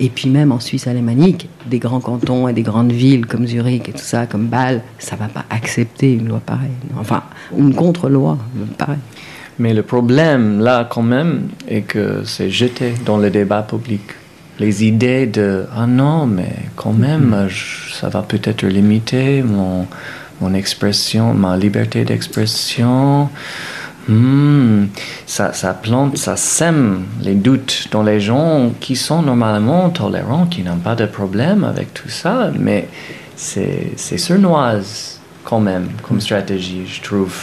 et 0.00 0.08
puis 0.08 0.28
même 0.28 0.50
en 0.50 0.60
Suisse 0.60 0.86
alémanique, 0.86 1.48
des 1.66 1.78
grands 1.78 2.00
cantons 2.00 2.48
et 2.48 2.52
des 2.52 2.62
grandes 2.62 2.92
villes 2.92 3.26
comme 3.26 3.46
Zurich 3.46 3.88
et 3.88 3.92
tout 3.92 3.98
ça, 3.98 4.26
comme 4.26 4.46
Bâle, 4.46 4.82
ça 4.98 5.16
va 5.16 5.28
pas 5.28 5.44
accepter 5.50 6.12
une 6.14 6.28
loi 6.28 6.40
pareille. 6.44 6.70
Enfin, 6.98 7.22
une 7.56 7.74
contre-loi 7.74 8.36
pareille. 8.76 8.98
Mais 9.58 9.74
le 9.74 9.82
problème, 9.82 10.60
là, 10.60 10.86
quand 10.88 11.02
même, 11.02 11.48
est 11.66 11.82
que 11.82 12.22
c'est 12.24 12.50
jeté 12.50 12.94
dans 13.04 13.18
le 13.18 13.30
débat 13.30 13.62
public. 13.62 14.02
Les 14.58 14.84
idées 14.84 15.26
de 15.26 15.66
ah 15.74 15.86
non, 15.86 16.26
mais 16.26 16.52
quand 16.76 16.92
même, 16.92 17.48
mm-hmm. 17.48 17.94
ça 18.00 18.08
va 18.08 18.22
peut-être 18.22 18.64
limiter 18.66 19.42
mon, 19.42 19.86
mon 20.40 20.54
expression, 20.54 21.34
ma 21.34 21.56
liberté 21.56 22.04
d'expression. 22.04 23.28
Hmm, 24.08 24.86
ça, 25.26 25.52
ça 25.52 25.74
plante, 25.74 26.16
ça 26.16 26.36
sème 26.36 27.04
les 27.20 27.34
doutes 27.34 27.88
dans 27.90 28.02
les 28.02 28.20
gens 28.20 28.72
qui 28.80 28.96
sont 28.96 29.20
normalement 29.20 29.90
tolérants, 29.90 30.46
qui 30.46 30.62
n'ont 30.62 30.78
pas 30.78 30.94
de 30.94 31.04
problème 31.04 31.62
avec 31.62 31.92
tout 31.92 32.08
ça, 32.08 32.50
mais 32.58 32.88
c'est 33.36 33.96
sournoise 34.16 35.20
quand 35.44 35.60
même 35.60 35.88
comme 36.02 36.22
stratégie, 36.22 36.86
je 36.86 37.02
trouve. 37.02 37.36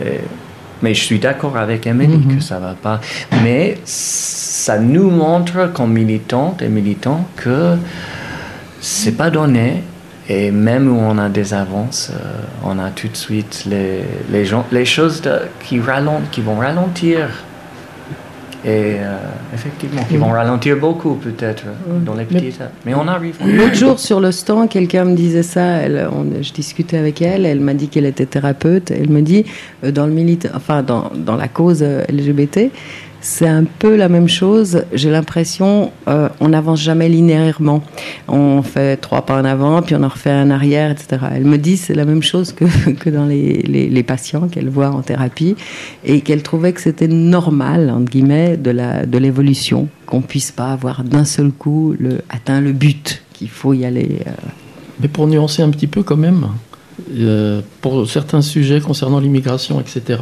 Et 0.00 0.20
mais 0.82 0.94
je 0.94 1.02
suis 1.02 1.18
d'accord 1.18 1.56
avec 1.56 1.86
Emily 1.86 2.20
que 2.26 2.34
mhm. 2.34 2.40
ça 2.40 2.58
va 2.58 2.74
pas. 2.74 3.00
Mais 3.42 3.78
ça 3.84 4.78
nous 4.78 5.10
montre 5.10 5.72
comme 5.72 5.92
militantes 5.92 6.62
et 6.62 6.68
militants 6.68 7.26
que 7.36 7.76
c'est 8.80 9.16
pas 9.16 9.30
donné. 9.30 9.84
Et 10.28 10.50
même 10.52 10.88
où 10.88 10.98
on 10.98 11.18
a 11.18 11.28
des 11.28 11.52
avances, 11.52 12.12
euh, 12.12 12.42
on 12.64 12.78
a 12.78 12.90
tout 12.90 13.08
de 13.08 13.16
suite 13.16 13.64
les, 13.68 14.04
les, 14.30 14.44
gens, 14.44 14.64
les 14.70 14.84
choses 14.84 15.20
qui, 15.60 15.80
qui 16.30 16.40
vont 16.40 16.56
ralentir 16.56 17.28
et 18.64 18.94
euh, 18.98 19.16
effectivement, 19.52 20.02
ils 20.08 20.18
vont 20.18 20.30
ralentir 20.30 20.76
beaucoup 20.76 21.14
peut-être 21.14 21.64
dans 22.04 22.14
les 22.14 22.24
petites. 22.24 22.60
Mais, 22.86 22.94
on 22.94 23.08
arrive. 23.08 23.36
L'autre 23.44 23.74
jour 23.74 23.98
sur 23.98 24.20
le 24.20 24.30
stand, 24.30 24.68
quelqu'un 24.68 25.04
me 25.04 25.16
disait 25.16 25.42
ça. 25.42 25.78
Elle, 25.78 26.08
je 26.40 26.52
discutais 26.52 26.96
avec 26.96 27.20
elle. 27.22 27.44
Elle 27.44 27.60
m'a 27.60 27.74
dit 27.74 27.88
qu'elle 27.88 28.06
était 28.06 28.26
thérapeute. 28.26 28.92
Elle 28.92 29.08
me 29.08 29.20
dit 29.20 29.44
euh, 29.84 29.90
dans 29.90 30.06
le 30.06 30.12
enfin 30.54 30.82
dans, 30.82 31.10
dans 31.14 31.36
la 31.36 31.48
cause 31.48 31.82
euh, 31.82 32.04
LGBT, 32.08 32.70
c'est 33.22 33.46
un 33.46 33.64
peu 33.64 33.96
la 33.96 34.08
même 34.08 34.28
chose. 34.28 34.84
J'ai 34.92 35.10
l'impression, 35.10 35.92
euh, 36.08 36.28
on 36.40 36.48
n'avance 36.48 36.80
jamais 36.80 37.08
linéairement. 37.08 37.82
On 38.26 38.62
fait 38.62 38.96
trois 38.96 39.24
pas 39.24 39.40
en 39.40 39.44
avant, 39.44 39.80
puis 39.80 39.94
on 39.94 40.02
en 40.02 40.08
refait 40.08 40.30
un 40.30 40.50
arrière, 40.50 40.90
etc. 40.90 41.26
Elle 41.32 41.44
me 41.44 41.56
dit 41.56 41.76
c'est 41.76 41.94
la 41.94 42.04
même 42.04 42.22
chose 42.22 42.52
que, 42.52 42.64
que 42.90 43.08
dans 43.08 43.26
les, 43.26 43.62
les, 43.62 44.02
patients 44.02 44.48
qu'elle 44.48 44.68
voit 44.68 44.90
en 44.90 45.02
thérapie 45.02 45.54
et 46.04 46.20
qu'elle 46.22 46.42
trouvait 46.42 46.72
que 46.72 46.80
c'était 46.80 47.06
normal, 47.06 47.90
entre 47.90 48.10
guillemets, 48.10 48.56
de, 48.56 48.72
la, 48.72 49.06
de 49.06 49.18
l'évolution, 49.18 49.88
qu'on 50.06 50.20
puisse 50.20 50.50
pas 50.50 50.72
avoir 50.72 51.04
d'un 51.04 51.24
seul 51.24 51.52
coup 51.52 51.94
atteint 52.28 52.60
le 52.60 52.72
but, 52.72 53.22
qu'il 53.32 53.48
faut 53.48 53.72
y 53.72 53.84
aller. 53.84 54.18
Euh. 54.26 54.30
Mais 55.00 55.06
pour 55.06 55.28
nuancer 55.28 55.62
un 55.62 55.70
petit 55.70 55.86
peu 55.86 56.02
quand 56.02 56.16
même, 56.16 56.48
euh, 57.16 57.60
pour 57.80 58.08
certains 58.08 58.42
sujets 58.42 58.80
concernant 58.80 59.20
l'immigration, 59.20 59.80
etc., 59.80 60.18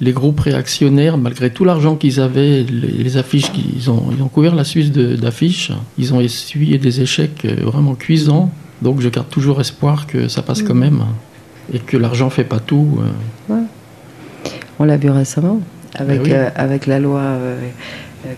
les 0.00 0.12
groupes 0.12 0.40
réactionnaires, 0.40 1.18
malgré 1.18 1.50
tout 1.50 1.64
l'argent 1.64 1.96
qu'ils 1.96 2.20
avaient, 2.20 2.62
les, 2.62 3.16
affiches 3.16 3.52
qu'ils 3.52 3.90
ont, 3.90 4.04
ils 4.16 4.22
ont 4.22 4.28
couvert 4.28 4.54
la 4.54 4.64
Suisse 4.64 4.90
d'affiches, 4.90 5.72
ils 5.98 6.14
ont 6.14 6.20
essuyé 6.20 6.78
des 6.78 7.02
échecs 7.02 7.44
euh, 7.44 7.56
vraiment 7.64 7.94
cuisants. 7.94 8.50
Donc 8.80 9.00
je 9.00 9.08
garde 9.10 9.28
toujours 9.28 9.60
espoir 9.60 10.06
que 10.06 10.28
ça 10.28 10.40
passe 10.40 10.62
quand 10.62 10.74
mm. 10.74 10.80
même 10.80 11.04
et 11.74 11.78
que 11.78 11.96
l'argent 11.96 12.30
fait 12.30 12.44
pas 12.44 12.60
tout. 12.60 12.98
Euh. 13.50 13.54
On 14.78 14.84
l'a 14.84 14.96
vu 14.96 15.10
récemment 15.10 15.60
avec, 15.94 16.22
ben 16.22 16.32
euh, 16.32 16.50
avec 16.54 16.86
la 16.86 16.98
loi 16.98 17.36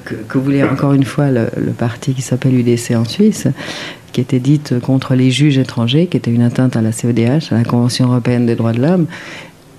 que, 0.04 0.38
voulait 0.38 0.64
encore 0.64 0.94
une 0.94 1.04
fois 1.04 1.30
le, 1.30 1.48
le 1.56 1.70
parti 1.70 2.12
qui 2.14 2.22
s'appelle 2.22 2.54
UDC 2.54 2.96
en 2.96 3.04
Suisse, 3.04 3.46
qui 4.12 4.20
était 4.20 4.40
dite 4.40 4.80
contre 4.80 5.14
les 5.14 5.30
juges 5.30 5.58
étrangers, 5.58 6.08
qui 6.08 6.16
était 6.16 6.32
une 6.32 6.42
atteinte 6.42 6.76
à 6.76 6.82
la 6.82 6.90
CEDH, 6.90 7.52
à 7.52 7.54
la 7.54 7.64
Convention 7.64 8.06
européenne 8.06 8.46
des 8.46 8.56
droits 8.56 8.72
de 8.72 8.82
l'homme. 8.82 9.06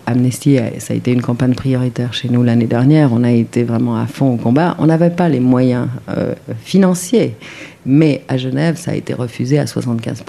Amnesty, 0.05 0.57
ça 0.79 0.93
a 0.93 0.97
été 0.97 1.11
une 1.11 1.21
campagne 1.21 1.53
prioritaire 1.53 2.13
chez 2.13 2.29
nous 2.29 2.43
l'année 2.43 2.65
dernière. 2.65 3.13
On 3.13 3.23
a 3.23 3.31
été 3.31 3.63
vraiment 3.63 3.97
à 3.97 4.07
fond 4.07 4.33
au 4.33 4.37
combat. 4.37 4.75
On 4.79 4.87
n'avait 4.87 5.09
pas 5.09 5.29
les 5.29 5.39
moyens 5.39 5.87
euh, 6.09 6.33
financiers, 6.63 7.35
mais 7.85 8.23
à 8.27 8.37
Genève, 8.37 8.77
ça 8.77 8.91
a 8.91 8.95
été 8.95 9.13
refusé 9.13 9.59
à 9.59 9.67
75 9.67 10.23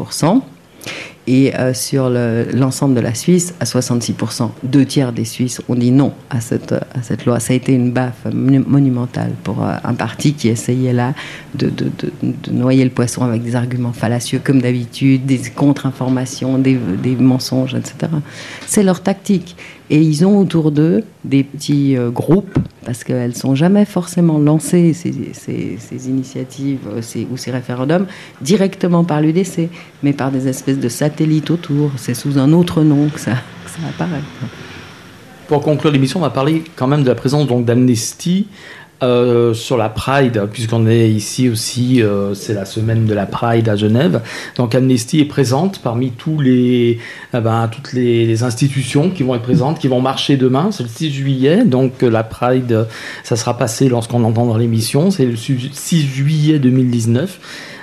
et 1.26 1.54
euh, 1.56 1.72
sur 1.72 2.10
l'ensemble 2.10 2.94
de 2.94 3.00
la 3.00 3.14
Suisse 3.14 3.54
à 3.60 3.64
66%. 3.64 4.50
Deux 4.62 4.84
tiers 4.84 5.12
des 5.12 5.24
Suisses 5.24 5.62
ont 5.68 5.74
dit 5.74 5.90
non 5.90 6.12
à 6.30 6.40
cette, 6.40 6.72
à 6.72 7.02
cette 7.02 7.24
loi. 7.24 7.40
Ça 7.40 7.52
a 7.52 7.56
été 7.56 7.72
une 7.72 7.92
baffe 7.92 8.26
monumentale 8.32 9.32
pour 9.42 9.62
euh, 9.62 9.74
un 9.82 9.94
parti 9.94 10.34
qui 10.34 10.48
essayait 10.48 10.92
là 10.92 11.14
de, 11.54 11.70
de, 11.70 11.90
de, 12.22 12.52
noyer 12.52 12.84
le 12.84 12.90
poisson 12.90 13.24
avec 13.24 13.42
des 13.42 13.56
arguments 13.56 13.92
fallacieux 13.92 14.40
comme 14.42 14.60
d'habitude, 14.60 15.24
des 15.24 15.38
contre-informations, 15.50 16.58
des, 16.58 16.74
des 16.74 17.16
mensonges, 17.16 17.74
etc. 17.74 18.12
C'est 18.66 18.82
leur 18.82 19.02
tactique. 19.02 19.56
Et 19.90 20.00
ils 20.00 20.24
ont 20.24 20.38
autour 20.38 20.70
d'eux 20.70 21.02
des 21.24 21.44
petits 21.44 21.96
euh, 21.96 22.10
groupes, 22.10 22.58
parce 22.86 23.04
qu'elles 23.04 23.36
sont 23.36 23.54
jamais 23.54 23.84
forcément 23.84 24.38
lancées, 24.38 24.92
ces, 24.94 25.12
ces, 25.32 26.08
initiatives 26.08 26.80
ces, 27.00 27.26
ou 27.30 27.36
ces 27.36 27.50
référendums, 27.50 28.06
directement 28.40 29.04
par 29.04 29.20
l'UDC, 29.20 29.68
mais 30.02 30.12
par 30.12 30.30
des 30.30 30.48
espèces 30.48 30.78
de 30.78 30.88
satellites 30.88 31.48
satellite 31.48 31.50
autour. 31.50 31.90
C'est 31.96 32.14
sous 32.14 32.38
un 32.38 32.52
autre 32.52 32.82
nom 32.82 33.08
que 33.08 33.20
ça, 33.20 33.32
ça 33.66 33.86
apparaît. 33.88 34.22
Pour 35.48 35.60
conclure 35.60 35.92
l'émission, 35.92 36.20
on 36.20 36.22
va 36.22 36.30
parler 36.30 36.64
quand 36.76 36.86
même 36.86 37.02
de 37.02 37.08
la 37.08 37.14
présence 37.14 37.46
d'Amnesty 37.46 38.46
euh, 39.02 39.54
sur 39.54 39.76
la 39.76 39.88
Pride, 39.88 40.48
puisqu'on 40.52 40.86
est 40.86 41.10
ici 41.10 41.48
aussi, 41.48 42.00
euh, 42.00 42.32
c'est 42.32 42.54
la 42.54 42.64
semaine 42.64 43.06
de 43.06 43.12
la 43.12 43.26
Pride 43.26 43.68
à 43.68 43.74
Genève. 43.74 44.22
Donc 44.56 44.74
Amnesty 44.76 45.18
est 45.18 45.24
présente 45.24 45.80
parmi 45.80 46.12
tous 46.12 46.40
les, 46.40 47.00
eh 47.34 47.40
ben, 47.40 47.68
toutes 47.68 47.92
les, 47.92 48.44
institutions 48.44 49.10
qui 49.10 49.24
vont 49.24 49.34
être 49.34 49.42
présentes, 49.42 49.80
qui 49.80 49.88
vont 49.88 50.00
marcher 50.00 50.36
demain. 50.36 50.70
C'est 50.70 50.84
le 50.84 50.88
6 50.88 51.10
juillet, 51.10 51.64
donc 51.64 52.04
euh, 52.04 52.08
la 52.08 52.22
Pride, 52.22 52.86
ça 53.24 53.34
sera 53.34 53.58
passé 53.58 53.88
lorsqu'on 53.88 54.22
entend 54.22 54.46
dans 54.46 54.56
l'émission. 54.56 55.10
C'est 55.10 55.26
le 55.26 55.36
6 55.36 56.06
juillet 56.06 56.60
2019. 56.60 57.40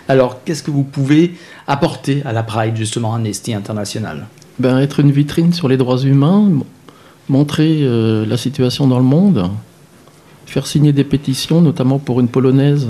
Alors, 0.08 0.44
qu'est-ce 0.46 0.64
que 0.64 0.72
vous 0.72 0.84
pouvez 0.84 1.34
apporter 1.68 2.24
à 2.26 2.32
la 2.32 2.42
Pride, 2.42 2.78
justement, 2.78 3.14
Amnesty 3.14 3.54
International? 3.54 4.28
Ben, 4.60 4.80
Être 4.80 5.02
une 5.02 5.12
vitrine 5.12 5.52
sur 5.52 5.68
les 5.68 5.78
droits 5.78 6.00
humains, 6.00 6.50
montrer 7.28 7.82
la 8.26 8.38
situation 8.38 8.88
dans 8.88 8.98
le 8.98 9.06
monde, 9.06 9.50
faire 10.52 10.68
signer 10.68 10.92
des 10.92 11.06
pétitions, 11.06 11.62
notamment 11.62 11.98
pour 11.98 12.20
une 12.20 12.28
Polonaise 12.28 12.90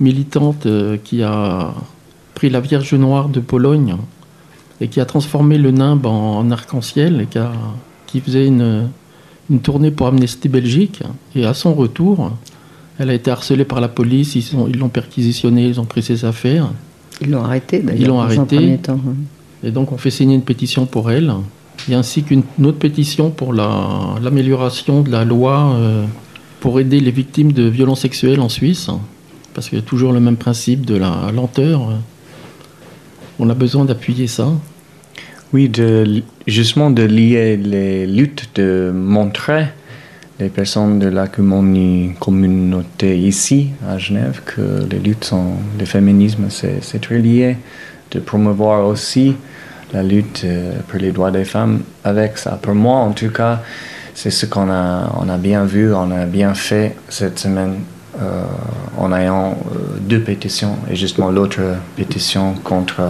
militante 0.00 0.66
euh, 0.66 0.96
qui 1.02 1.22
a 1.22 1.72
pris 2.34 2.50
la 2.50 2.60
Vierge 2.60 2.92
Noire 2.94 3.28
de 3.28 3.38
Pologne 3.38 3.94
et 4.80 4.88
qui 4.88 5.00
a 5.00 5.04
transformé 5.04 5.56
le 5.56 5.70
nimbe 5.70 6.06
en, 6.06 6.50
arc-en-ciel 6.50 7.20
et 7.20 7.28
qui, 8.06 8.20
faisait 8.20 8.46
une, 8.46 8.88
une, 9.50 9.60
tournée 9.60 9.92
pour 9.92 10.08
Amnesty 10.08 10.48
Belgique. 10.48 11.02
Et 11.36 11.46
à 11.46 11.54
son 11.54 11.74
retour, 11.74 12.32
Elle 12.98 13.10
a 13.10 13.14
été 13.14 13.30
harcelée 13.30 13.64
par 13.64 13.80
la 13.80 13.88
police, 13.88 14.34
ils 14.34 14.78
l'ont 14.78 14.88
perquisitionnée, 14.88 15.66
ils 15.66 15.80
ont 15.80 15.84
pris 15.84 16.02
ses 16.02 16.24
affaires. 16.24 16.70
Ils 17.20 17.30
l'ont 17.30 17.44
arrêtée 17.44 17.80
d'ailleurs. 17.80 18.00
Ils 18.00 18.06
l'ont 18.08 18.20
arrêtée. 18.20 18.80
Et 19.62 19.70
donc 19.70 19.92
on 19.92 19.96
fait 19.96 20.10
signer 20.10 20.34
une 20.34 20.42
pétition 20.42 20.86
pour 20.86 21.10
elle, 21.10 21.32
et 21.88 21.94
ainsi 21.94 22.22
qu'une 22.22 22.42
autre 22.62 22.78
pétition 22.78 23.30
pour 23.30 23.52
l'amélioration 23.52 25.02
de 25.02 25.10
la 25.10 25.24
loi 25.24 25.74
euh, 25.74 26.04
pour 26.64 26.80
aider 26.80 26.98
les 26.98 27.10
victimes 27.10 27.52
de 27.52 27.64
violences 27.64 28.00
sexuelles 28.00 28.40
en 28.40 28.48
Suisse, 28.48 28.88
parce 29.52 29.68
qu'il 29.68 29.78
y 29.78 29.82
a 29.82 29.84
toujours 29.84 30.14
le 30.14 30.20
même 30.20 30.38
principe 30.38 30.86
de 30.86 30.96
la 30.96 31.30
lenteur. 31.30 31.92
On 33.38 33.50
a 33.50 33.54
besoin 33.54 33.84
d'appuyer 33.84 34.28
ça. 34.28 34.48
Oui, 35.52 35.70
justement 36.46 36.90
de 36.90 37.02
lier 37.02 37.58
les 37.58 38.06
luttes, 38.06 38.48
de 38.54 38.90
montrer 38.94 39.66
les 40.40 40.48
personnes 40.48 40.98
de 41.00 41.08
la 41.08 41.26
communauté 41.26 43.18
ici 43.18 43.68
à 43.86 43.98
Genève 43.98 44.40
que 44.46 44.86
les 44.90 45.00
luttes 45.00 45.24
sont, 45.24 45.56
le 45.78 45.84
féminisme 45.84 46.46
c'est 46.48 47.00
très 47.02 47.18
lié, 47.18 47.58
de 48.12 48.20
promouvoir 48.20 48.86
aussi 48.86 49.34
la 49.92 50.02
lutte 50.02 50.44
euh, 50.46 50.78
pour 50.88 50.98
les 50.98 51.12
droits 51.12 51.30
des 51.30 51.44
femmes 51.44 51.82
avec 52.04 52.38
ça. 52.38 52.52
Pour 52.52 52.74
moi 52.74 53.00
en 53.00 53.12
tout 53.12 53.28
cas, 53.28 53.62
c'est 54.14 54.30
ce 54.30 54.46
qu'on 54.46 54.70
a, 54.70 55.12
on 55.20 55.28
a 55.28 55.36
bien 55.36 55.64
vu, 55.64 55.92
on 55.92 56.10
a 56.10 56.24
bien 56.26 56.54
fait 56.54 56.96
cette 57.08 57.38
semaine 57.38 57.80
euh, 58.20 58.44
en 58.96 59.12
ayant 59.12 59.52
euh, 59.52 59.98
deux 60.00 60.20
pétitions 60.20 60.76
et 60.90 60.96
justement 60.96 61.30
l'autre 61.30 61.60
pétition 61.96 62.54
contre 62.62 63.02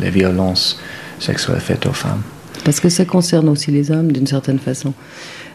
les 0.00 0.10
violences 0.10 0.78
sexuelles 1.18 1.60
faites 1.60 1.86
aux 1.86 1.92
femmes. 1.92 2.22
Parce 2.64 2.80
que 2.80 2.88
ça 2.88 3.04
concerne 3.04 3.48
aussi 3.48 3.70
les 3.70 3.90
hommes 3.90 4.10
d'une 4.12 4.26
certaine 4.26 4.58
façon. 4.58 4.92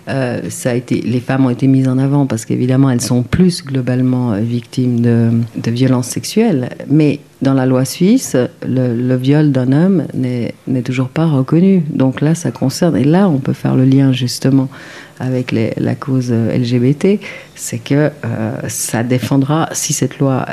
Euh, 0.07 0.49
ça 0.49 0.71
a 0.71 0.73
été, 0.73 1.01
les 1.01 1.19
femmes 1.19 1.45
ont 1.45 1.49
été 1.49 1.67
mises 1.67 1.87
en 1.87 1.97
avant 1.97 2.25
parce 2.25 2.45
qu'évidemment 2.45 2.89
elles 2.89 3.01
sont 3.01 3.21
plus 3.21 3.63
globalement 3.63 4.33
euh, 4.33 4.39
victimes 4.39 5.01
de, 5.01 5.71
violences 5.71 6.07
sexuelles. 6.07 6.69
Mais 6.89 7.19
dans 7.41 7.53
la 7.53 7.65
loi 7.65 7.85
suisse, 7.85 8.35
le, 8.65 9.15
viol 9.15 9.51
d'un 9.51 9.71
homme 9.71 10.05
n'est 10.13 10.81
toujours 10.83 11.09
pas 11.09 11.25
reconnu. 11.25 11.83
Donc 11.89 12.21
là, 12.21 12.35
ça 12.35 12.51
concerne, 12.51 12.97
et 12.97 13.03
là 13.03 13.29
on 13.29 13.37
peut 13.37 13.53
faire 13.53 13.75
le 13.75 13.85
lien 13.85 14.11
justement 14.11 14.69
avec 15.19 15.51
la 15.51 15.93
cause 15.93 16.31
LGBT, 16.31 17.19
c'est 17.53 17.77
que 17.77 18.09
euh, 18.25 18.57
ça 18.67 19.03
défendra, 19.03 19.69
si 19.71 19.93
cette 19.93 20.17
loi 20.17 20.47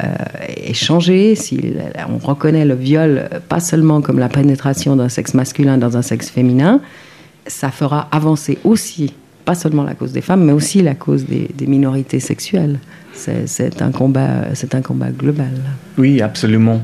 est 0.47 0.75
changée, 0.75 1.35
si 1.35 1.73
on 2.07 2.19
reconnaît 2.19 2.67
le 2.67 2.75
viol 2.75 3.31
pas 3.49 3.61
seulement 3.61 4.03
comme 4.03 4.19
la 4.19 4.29
pénétration 4.29 4.95
d'un 4.95 5.09
sexe 5.09 5.33
masculin 5.33 5.79
dans 5.79 5.97
un 5.97 6.03
sexe 6.03 6.29
féminin, 6.29 6.83
ça 7.47 7.71
fera 7.71 8.09
avancer 8.13 8.59
aussi 8.63 9.15
pas 9.49 9.55
seulement 9.55 9.85
la 9.85 9.95
cause 9.95 10.13
des 10.13 10.21
femmes, 10.21 10.45
mais 10.45 10.53
aussi 10.53 10.83
la 10.83 10.95
cause 10.95 11.25
des, 11.25 11.67
minorités 11.67 12.21
sexuelles. 12.21 12.79
C'est 13.15 13.81
un, 13.81 13.93
combat, 13.93 14.43
un 14.75 14.83
combat 14.83 15.09
global. 15.09 15.55
Oui, 15.97 16.21
absolument. 16.21 16.83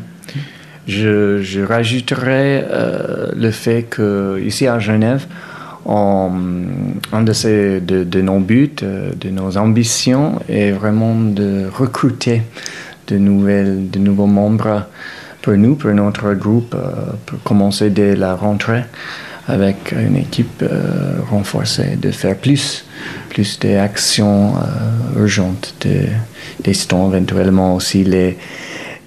Je, 0.89 1.43
je 1.43 1.61
rajouterais 1.61 2.67
euh, 2.71 3.33
le 3.37 3.51
fait 3.51 3.83
que 3.83 4.41
ici 4.43 4.67
à 4.67 4.79
Genève, 4.79 5.27
un 5.87 7.23
de, 7.23 7.81
de, 8.05 8.21
nos 8.23 8.39
buts, 8.39 8.71
euh, 8.83 9.11
de 9.21 9.29
nos 9.29 9.59
ambitions 9.59 10.41
est 10.49 10.71
vraiment 10.71 11.15
de 11.15 11.67
recruter 11.71 12.41
de, 13.09 13.19
nouvelles, 13.19 13.91
de 13.91 13.99
nouveaux 13.99 14.27
membres 14.41 14.87
pour 15.43 15.53
nous, 15.53 15.75
pour 15.75 15.91
notre 15.91 16.33
groupe, 16.33 16.75
euh, 16.75 17.13
pour 17.27 17.43
commencer 17.43 17.91
dès 17.91 18.17
la 18.17 18.35
rentrée 18.35 18.85
avec 19.47 19.93
une 19.93 20.17
équipe 20.17 20.63
euh, 20.63 21.19
renforcée, 21.31 21.97
de 22.01 22.11
faire 22.11 22.37
plus, 22.37 22.85
plus 23.29 23.59
d'actions 23.59 24.55
euh, 24.57 25.21
urgentes, 25.21 25.75
de, 25.83 26.07
testons 26.63 27.13
éventuellement 27.13 27.75
aussi 27.75 28.05
les, 28.05 28.39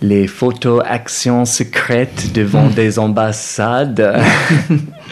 les 0.01 0.27
photos 0.27 0.83
actions 0.85 1.45
secrètes 1.45 2.31
devant 2.33 2.65
hmm. 2.67 2.73
des 2.73 2.99
ambassades, 2.99 4.21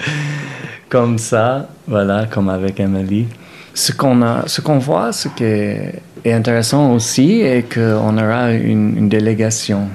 comme 0.90 1.18
ça, 1.18 1.70
voilà, 1.88 2.28
comme 2.30 2.50
avec 2.50 2.80
Emily. 2.80 3.26
Ce 3.74 3.92
qu'on 3.92 4.22
a, 4.22 4.44
ce 4.48 4.62
qu'on 4.62 4.78
voit, 4.78 5.12
ce 5.12 5.28
qui 5.30 5.44
est, 5.44 6.02
intéressant 6.26 6.94
aussi, 6.94 7.42
est 7.42 7.72
qu'on 7.72 8.18
aura 8.18 8.52
une, 8.52 8.98
une, 8.98 9.10
délégation 9.10 9.90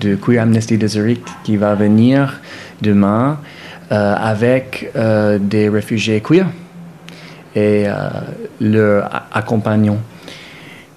de 0.00 0.14
Queer 0.14 0.42
Amnesty 0.42 0.76
de 0.76 0.86
Zurich 0.86 1.24
qui 1.42 1.56
va 1.56 1.74
venir 1.74 2.40
demain 2.82 3.38
avec 3.90 4.90
euh, 4.96 5.38
des 5.38 5.68
réfugiés 5.68 6.20
queer 6.20 6.46
et 7.54 7.84
euh, 7.86 7.92
leurs 8.60 9.08
accompagnants 9.32 10.00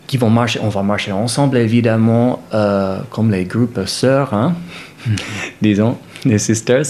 qui 0.08 0.18
vont 0.18 0.30
marcher. 0.30 0.60
On 0.62 0.70
va 0.70 0.82
marcher 0.82 1.12
ensemble, 1.12 1.58
évidemment, 1.58 2.42
comme 3.12 3.32
les 3.32 3.46
groupes 3.46 3.80
sœurs, 3.86 4.34
hein, 4.34 4.56
disons, 5.62 5.98
les 6.26 6.40
sisters. 6.40 6.86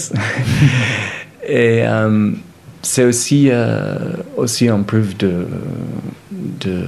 et 1.46 1.82
c'est 2.80 3.04
aussi, 3.04 3.50
aussi 4.38 4.70
une 4.70 4.84
preuve 4.84 5.18
de, 5.18 5.46
de, 6.32 6.84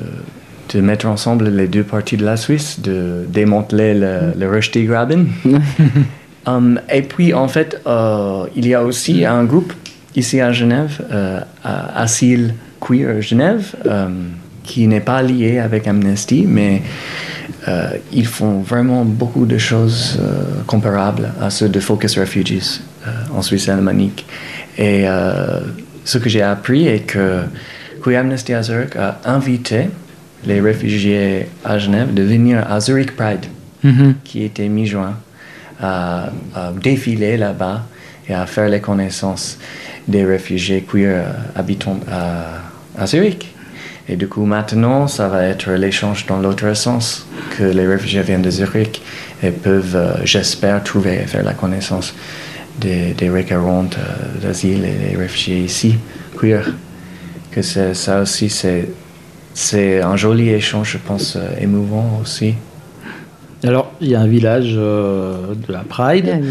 de, 0.73 0.81
mettre 0.81 1.07
ensemble 1.07 1.51
les 1.51 1.69
deux 1.69 1.85
parties 1.85 2.17
de 2.17 2.25
la 2.25 2.39
Suisse, 2.39 2.81
de 2.81 3.27
démanteler 3.29 3.93
le, 3.93 4.33
le 4.35 4.87
Graben. 4.87 5.29
Um, 6.47 6.81
et 6.91 7.03
puis, 7.03 7.35
en 7.35 7.49
fait, 7.49 7.81
euh, 7.87 8.47
il 8.57 8.67
y 8.67 8.75
a 8.75 8.83
aussi 8.83 9.25
un 9.25 9.45
groupe 9.45 9.73
ici 10.17 10.41
à 10.41 10.53
Genève, 10.53 11.01
euh, 11.11 11.41
à 11.65 12.03
Asile 12.03 12.55
Queer 12.81 13.23
Genève, 13.23 13.75
euh, 13.87 14.09
qui 14.65 14.87
n'est 14.87 15.01
pas 15.01 15.23
lié 15.23 15.59
avec 15.59 15.87
Amnesty, 15.87 16.45
mais 16.47 16.83
ils 18.13 18.27
font 18.27 18.61
vraiment 18.61 19.05
beaucoup 19.05 19.47
de 19.47 19.57
choses 19.57 20.19
comparables 20.67 21.33
à 21.41 21.49
ceux 21.49 21.69
de 21.69 21.79
Focus 21.79 22.19
Refugees 22.19 22.81
en 23.33 23.41
Suisse 23.41 23.69
alémanique. 23.69 24.27
Et 24.79 25.05
ce 26.05 26.19
que 26.19 26.29
j'ai 26.29 26.43
appris 26.43 26.89
est 26.89 27.01
que 27.01 27.43
Queer 28.03 28.21
Amnesty 28.21 28.53
à 28.53 28.65
Zurich 28.65 28.97
a 28.97 29.21
invité 29.25 29.91
les 30.45 30.61
réfugiés 30.61 31.47
à 31.65 31.79
Genève 31.79 32.15
de 32.15 32.23
venir 32.23 32.65
à 32.69 32.81
Zurich 32.81 33.15
Pride, 33.15 33.47
mm-hmm. 33.85 34.15
qui 34.25 34.43
était 34.43 34.69
mi-juin 34.69 35.17
à, 35.83 36.31
défiler 36.81 37.37
là-bas 37.37 37.83
et 38.29 38.35
à 38.35 38.47
faire 38.47 38.69
les 38.69 38.81
connaissances 38.81 39.59
des 40.09 40.25
réfugiés 40.25 40.83
queer 40.83 41.25
euh, 41.27 41.33
habitant 41.57 41.99
à, 42.11 43.07
Zurich. 43.07 43.49
Et 44.09 44.17
du 44.17 44.29
coup, 44.29 44.45
maintenant, 44.45 45.07
ça 45.07 45.29
va 45.29 45.45
être 45.45 45.71
l'échange 45.73 46.27
dans 46.27 46.39
l'autre 46.39 46.75
sens, 46.75 47.27
que 47.57 47.63
les 47.63 47.87
réfugiés 47.87 48.23
viennent 48.23 48.43
de 48.43 48.51
Zurich 48.51 49.01
et 49.43 49.51
peuvent, 49.51 49.97
euh, 49.97 50.15
j'espère, 50.25 50.83
trouver 50.83 51.21
et 51.23 51.27
faire 51.27 51.45
la 51.45 51.55
connaissance 51.55 52.15
des, 52.81 53.15
des 53.15 53.29
euh, 53.29 53.83
d'asile 54.43 54.85
et 54.85 55.11
des 55.11 55.17
réfugiés 55.17 55.65
ici, 55.65 55.97
queer. 56.39 56.73
Que 57.51 57.63
ça 57.63 58.21
aussi, 58.21 58.49
c'est 59.55 60.01
un 60.01 60.17
joli 60.17 60.49
échange, 60.49 60.93
je 60.93 60.99
pense, 60.99 61.37
émouvant 61.61 62.19
aussi. 62.23 62.55
Alors, 63.65 63.93
il 64.01 64.09
y 64.09 64.15
a 64.15 64.21
un 64.21 64.27
village 64.27 64.75
euh, 64.77 65.55
de 65.55 65.73
la 65.73 65.81
Pride. 65.81 66.43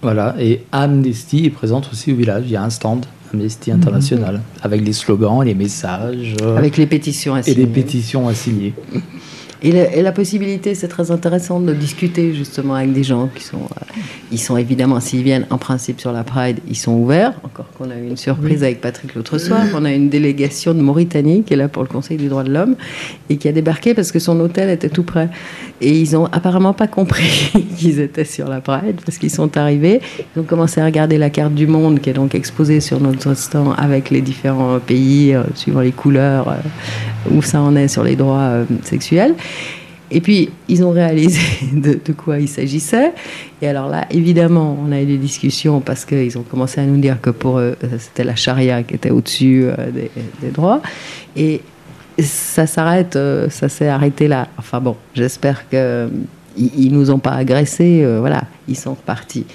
Voilà, 0.00 0.34
et 0.38 0.62
Amnesty 0.72 1.44
est 1.46 1.50
présente 1.50 1.88
aussi 1.92 2.12
au 2.12 2.16
village. 2.16 2.44
Il 2.46 2.52
y 2.52 2.56
a 2.56 2.62
un 2.62 2.70
stand 2.70 3.04
Amnesty 3.32 3.70
mhm. 3.70 3.78
International 3.78 4.40
avec 4.62 4.82
les 4.82 4.92
slogans, 4.92 5.42
les 5.42 5.54
messages. 5.54 6.36
Euh, 6.42 6.56
avec 6.56 6.76
les 6.76 6.86
pétitions 6.86 7.34
à 7.34 7.42
signer. 7.42 7.60
Et 7.60 7.66
les 7.66 7.70
pétitions 7.70 8.28
à 8.28 8.34
signer. 8.34 8.72
Et 9.66 10.02
la, 10.02 10.12
possibilité, 10.12 10.74
c'est 10.74 10.88
très 10.88 11.10
intéressant 11.10 11.58
de 11.58 11.72
discuter 11.72 12.34
justement 12.34 12.74
avec 12.74 12.92
des 12.92 13.02
gens 13.02 13.30
qui 13.34 13.42
sont, 13.42 13.62
euh, 13.62 14.00
ils 14.30 14.38
sont 14.38 14.58
évidemment, 14.58 15.00
s'ils 15.00 15.22
viennent 15.22 15.46
en 15.48 15.56
principe 15.56 16.02
sur 16.02 16.12
la 16.12 16.22
Pride, 16.22 16.58
ils 16.68 16.76
sont 16.76 16.92
ouverts. 16.92 17.32
Encore 17.42 17.70
qu'on 17.78 17.88
a 17.90 17.96
eu 17.96 18.08
une 18.08 18.18
surprise 18.18 18.62
avec 18.62 18.82
Patrick 18.82 19.14
l'autre 19.14 19.38
soir. 19.38 19.62
On 19.74 19.86
a 19.86 19.92
une 19.92 20.10
délégation 20.10 20.74
de 20.74 20.82
Mauritanie 20.82 21.44
qui 21.44 21.54
est 21.54 21.56
là 21.56 21.68
pour 21.68 21.82
le 21.82 21.88
Conseil 21.88 22.18
des 22.18 22.28
droits 22.28 22.44
de 22.44 22.52
l'homme 22.52 22.76
et 23.30 23.38
qui 23.38 23.48
a 23.48 23.52
débarqué 23.52 23.94
parce 23.94 24.12
que 24.12 24.18
son 24.18 24.38
hôtel 24.40 24.68
était 24.68 24.90
tout 24.90 25.02
près. 25.02 25.30
Et 25.80 25.98
ils 25.98 26.14
ont 26.14 26.26
apparemment 26.26 26.74
pas 26.74 26.86
compris 26.86 27.50
qu'ils 27.78 28.00
étaient 28.00 28.26
sur 28.26 28.48
la 28.48 28.60
Pride 28.60 29.00
parce 29.06 29.16
qu'ils 29.16 29.30
sont 29.30 29.56
arrivés. 29.56 30.02
Ils 30.36 30.40
ont 30.40 30.44
commencé 30.44 30.82
à 30.82 30.84
regarder 30.84 31.16
la 31.16 31.30
carte 31.30 31.54
du 31.54 31.66
monde 31.66 32.00
qui 32.00 32.10
est 32.10 32.14
donc 32.14 32.34
exposée 32.34 32.80
sur 32.80 33.00
notre 33.00 33.32
stand 33.32 33.72
avec 33.78 34.10
les 34.10 34.20
différents 34.20 34.78
pays, 34.78 35.32
euh, 35.32 35.42
suivant 35.54 35.80
les 35.80 35.92
couleurs, 35.92 36.50
euh, 36.50 37.30
où 37.30 37.40
ça 37.40 37.62
en 37.62 37.74
est 37.76 37.88
sur 37.88 38.04
les 38.04 38.14
droits 38.14 38.58
sexuels. 38.82 39.34
Et 40.10 40.20
puis, 40.20 40.50
ils 40.68 40.84
ont 40.84 40.90
réalisé 40.90 41.40
de, 41.72 42.12
quoi 42.12 42.38
il 42.38 42.48
s'agissait. 42.48 43.12
Et 43.60 43.66
alors 43.66 43.88
là, 43.88 44.06
évidemment, 44.10 44.78
on 44.80 44.92
a 44.92 45.00
eu 45.00 45.06
des 45.06 45.16
discussions 45.16 45.80
parce 45.80 46.04
qu'ils 46.04 46.38
ont 46.38 46.42
commencé 46.42 46.80
à 46.80 46.84
nous 46.84 46.98
dire 46.98 47.20
que 47.20 47.30
pour 47.30 47.58
eux, 47.58 47.76
euh, 47.82 47.88
c'était 47.98 48.24
la 48.24 48.36
charia 48.36 48.82
qui 48.82 48.94
était 48.94 49.10
au-dessus 49.10 49.64
euh, 49.64 49.90
des, 49.90 50.50
droits. 50.50 50.82
Et 51.36 51.62
ça 52.18 52.66
s'arrête, 52.66 53.16
euh, 53.16 53.48
ça 53.50 53.68
s'est 53.68 53.88
arrêté 53.88 54.28
là. 54.28 54.48
Enfin 54.58 54.80
bon, 54.80 54.96
j'espère 55.14 55.68
qu'ils 55.68 56.10
ils 56.56 56.92
nous 56.92 57.10
ont 57.10 57.18
pas 57.18 57.32
agressés. 57.32 58.06
voilà, 58.20 58.42
ils 58.68 58.76
sont 58.76 58.94
repartis. 58.94 59.46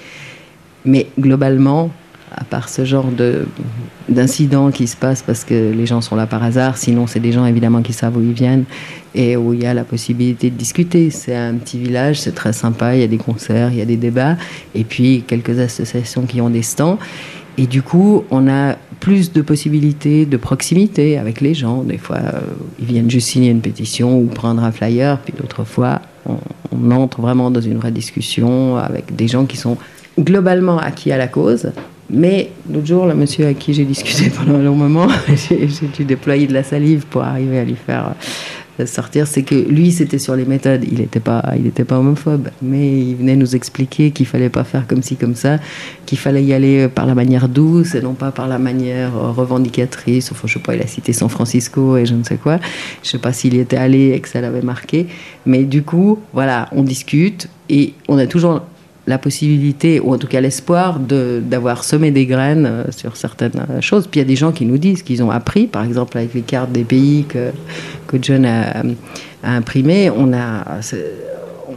Mais 0.83 1.07
globalement, 1.17 1.91
à 2.39 2.43
part 2.45 2.69
ce 2.69 2.85
genre 2.85 3.11
de 3.11 3.45
d'incidents 4.07 4.71
qui 4.71 4.87
se 4.87 4.95
passent 4.95 5.21
parce 5.21 5.43
que 5.43 5.71
les 5.71 5.85
gens 5.85 6.01
sont 6.01 6.15
là 6.15 6.25
par 6.25 6.41
hasard. 6.41 6.77
Sinon, 6.77 7.05
c'est 7.05 7.19
des 7.19 7.31
gens 7.31 7.45
évidemment 7.45 7.81
qui 7.81 7.93
savent 7.93 8.17
où 8.17 8.21
ils 8.21 8.33
viennent 8.33 8.63
et 9.13 9.37
où 9.37 9.53
il 9.53 9.61
y 9.61 9.65
a 9.65 9.73
la 9.73 9.83
possibilité 9.83 10.49
de 10.49 10.55
discuter. 10.55 11.11
C'est 11.11 11.35
un 11.35 11.53
petit 11.55 11.77
village, 11.77 12.21
c'est 12.21 12.33
très 12.33 12.53
sympa. 12.53 12.95
Il 12.95 13.01
y 13.01 13.03
a 13.03 13.07
des 13.07 13.17
concerts, 13.17 13.69
il 13.71 13.77
y 13.77 13.81
a 13.81 13.85
des 13.85 13.97
débats 13.97 14.35
et 14.73 14.83
puis 14.83 15.23
quelques 15.27 15.59
associations 15.59 16.23
qui 16.23 16.41
ont 16.41 16.49
des 16.49 16.63
stands. 16.63 16.97
Et 17.57 17.67
du 17.67 17.81
coup, 17.81 18.23
on 18.31 18.47
a 18.47 18.77
plus 18.99 19.33
de 19.33 19.41
possibilités 19.41 20.25
de 20.25 20.37
proximité 20.37 21.17
avec 21.17 21.41
les 21.41 21.53
gens. 21.53 21.83
Des 21.83 21.97
fois, 21.97 22.17
euh, 22.17 22.39
ils 22.79 22.85
viennent 22.85 23.11
juste 23.11 23.27
signer 23.27 23.49
une 23.49 23.61
pétition 23.61 24.17
ou 24.17 24.25
prendre 24.25 24.63
un 24.63 24.71
flyer, 24.71 25.19
puis 25.19 25.33
d'autres 25.37 25.65
fois, 25.65 26.01
on, 26.25 26.37
on 26.71 26.91
entre 26.91 27.21
vraiment 27.21 27.51
dans 27.51 27.61
une 27.61 27.77
vraie 27.77 27.91
discussion 27.91 28.77
avec 28.77 29.15
des 29.15 29.27
gens 29.27 29.45
qui 29.45 29.57
sont 29.57 29.77
globalement 30.19 30.79
acquis 30.79 31.11
à 31.11 31.17
la 31.17 31.27
cause. 31.27 31.71
Mais 32.11 32.51
l'autre 32.71 32.87
jour, 32.87 33.05
le 33.05 33.13
monsieur 33.13 33.45
avec 33.45 33.59
qui 33.59 33.73
j'ai 33.73 33.85
discuté 33.85 34.29
pendant 34.35 34.55
un 34.55 34.63
long 34.63 34.75
moment, 34.75 35.07
j'ai 35.27 35.87
dû 35.87 36.05
déployer 36.05 36.47
de 36.47 36.53
la 36.53 36.63
salive 36.63 37.05
pour 37.07 37.23
arriver 37.23 37.59
à 37.59 37.63
lui 37.63 37.75
faire 37.75 38.15
euh, 38.79 38.85
sortir, 38.85 39.27
c'est 39.27 39.43
que 39.43 39.55
lui, 39.55 39.91
c'était 39.91 40.17
sur 40.17 40.35
les 40.35 40.45
méthodes. 40.45 40.85
Il 40.89 40.99
n'était 40.99 41.19
pas, 41.19 41.43
pas 41.87 41.99
homophobe, 41.99 42.49
mais 42.61 42.99
il 42.99 43.15
venait 43.15 43.35
nous 43.35 43.55
expliquer 43.55 44.11
qu'il 44.11 44.25
fallait 44.25 44.49
pas 44.49 44.63
faire 44.63 44.87
comme 44.87 45.03
ci, 45.03 45.17
comme 45.17 45.35
ça, 45.35 45.59
qu'il 46.05 46.17
fallait 46.17 46.43
y 46.43 46.53
aller 46.53 46.87
par 46.87 47.05
la 47.05 47.13
manière 47.13 47.47
douce 47.47 47.93
et 47.95 48.01
non 48.01 48.13
pas 48.13 48.31
par 48.31 48.47
la 48.47 48.57
manière 48.57 49.15
euh, 49.15 49.31
revendicatrice. 49.31 50.31
Enfin, 50.31 50.47
je 50.47 50.53
sais 50.53 50.59
pas, 50.59 50.75
il 50.75 50.81
a 50.81 50.87
cité 50.87 51.13
San 51.13 51.29
Francisco 51.29 51.97
et 51.97 52.05
je 52.05 52.15
ne 52.15 52.23
sais 52.23 52.37
quoi. 52.37 52.59
Je 53.03 53.09
sais 53.09 53.19
pas 53.19 53.33
s'il 53.33 53.53
y 53.53 53.59
était 53.59 53.77
allé 53.77 54.13
et 54.13 54.19
que 54.19 54.29
ça 54.29 54.41
l'avait 54.41 54.61
marqué. 54.61 55.07
Mais 55.45 55.63
du 55.63 55.83
coup, 55.83 56.19
voilà, 56.33 56.69
on 56.71 56.81
discute 56.81 57.49
et 57.69 57.93
on 58.07 58.17
a 58.17 58.25
toujours 58.25 58.61
la 59.09 59.17
possibilité, 59.17 59.99
ou 59.99 60.13
en 60.13 60.17
tout 60.19 60.27
cas 60.27 60.39
l'espoir, 60.39 60.99
d'avoir 60.99 61.83
semé 61.83 62.11
des 62.11 62.27
graines 62.27 62.67
euh, 62.67 62.83
sur 62.91 63.17
certaines 63.17 63.65
euh, 63.69 63.81
choses. 63.81 64.05
Puis 64.05 64.19
il 64.19 64.23
y 64.23 64.25
a 64.25 64.27
des 64.27 64.35
gens 64.35 64.51
qui 64.51 64.65
nous 64.65 64.77
disent 64.77 65.01
qu'ils 65.01 65.23
ont 65.23 65.31
appris, 65.31 65.65
par 65.65 65.83
exemple 65.83 66.17
avec 66.17 66.33
les 66.35 66.41
cartes 66.41 66.71
des 66.71 66.83
pays 66.83 67.25
que, 67.27 67.49
que 68.07 68.17
John 68.21 68.45
a, 68.45 68.83
a 69.43 69.55
imprimées, 69.55 70.11
on, 70.11 70.31
a, 70.31 70.79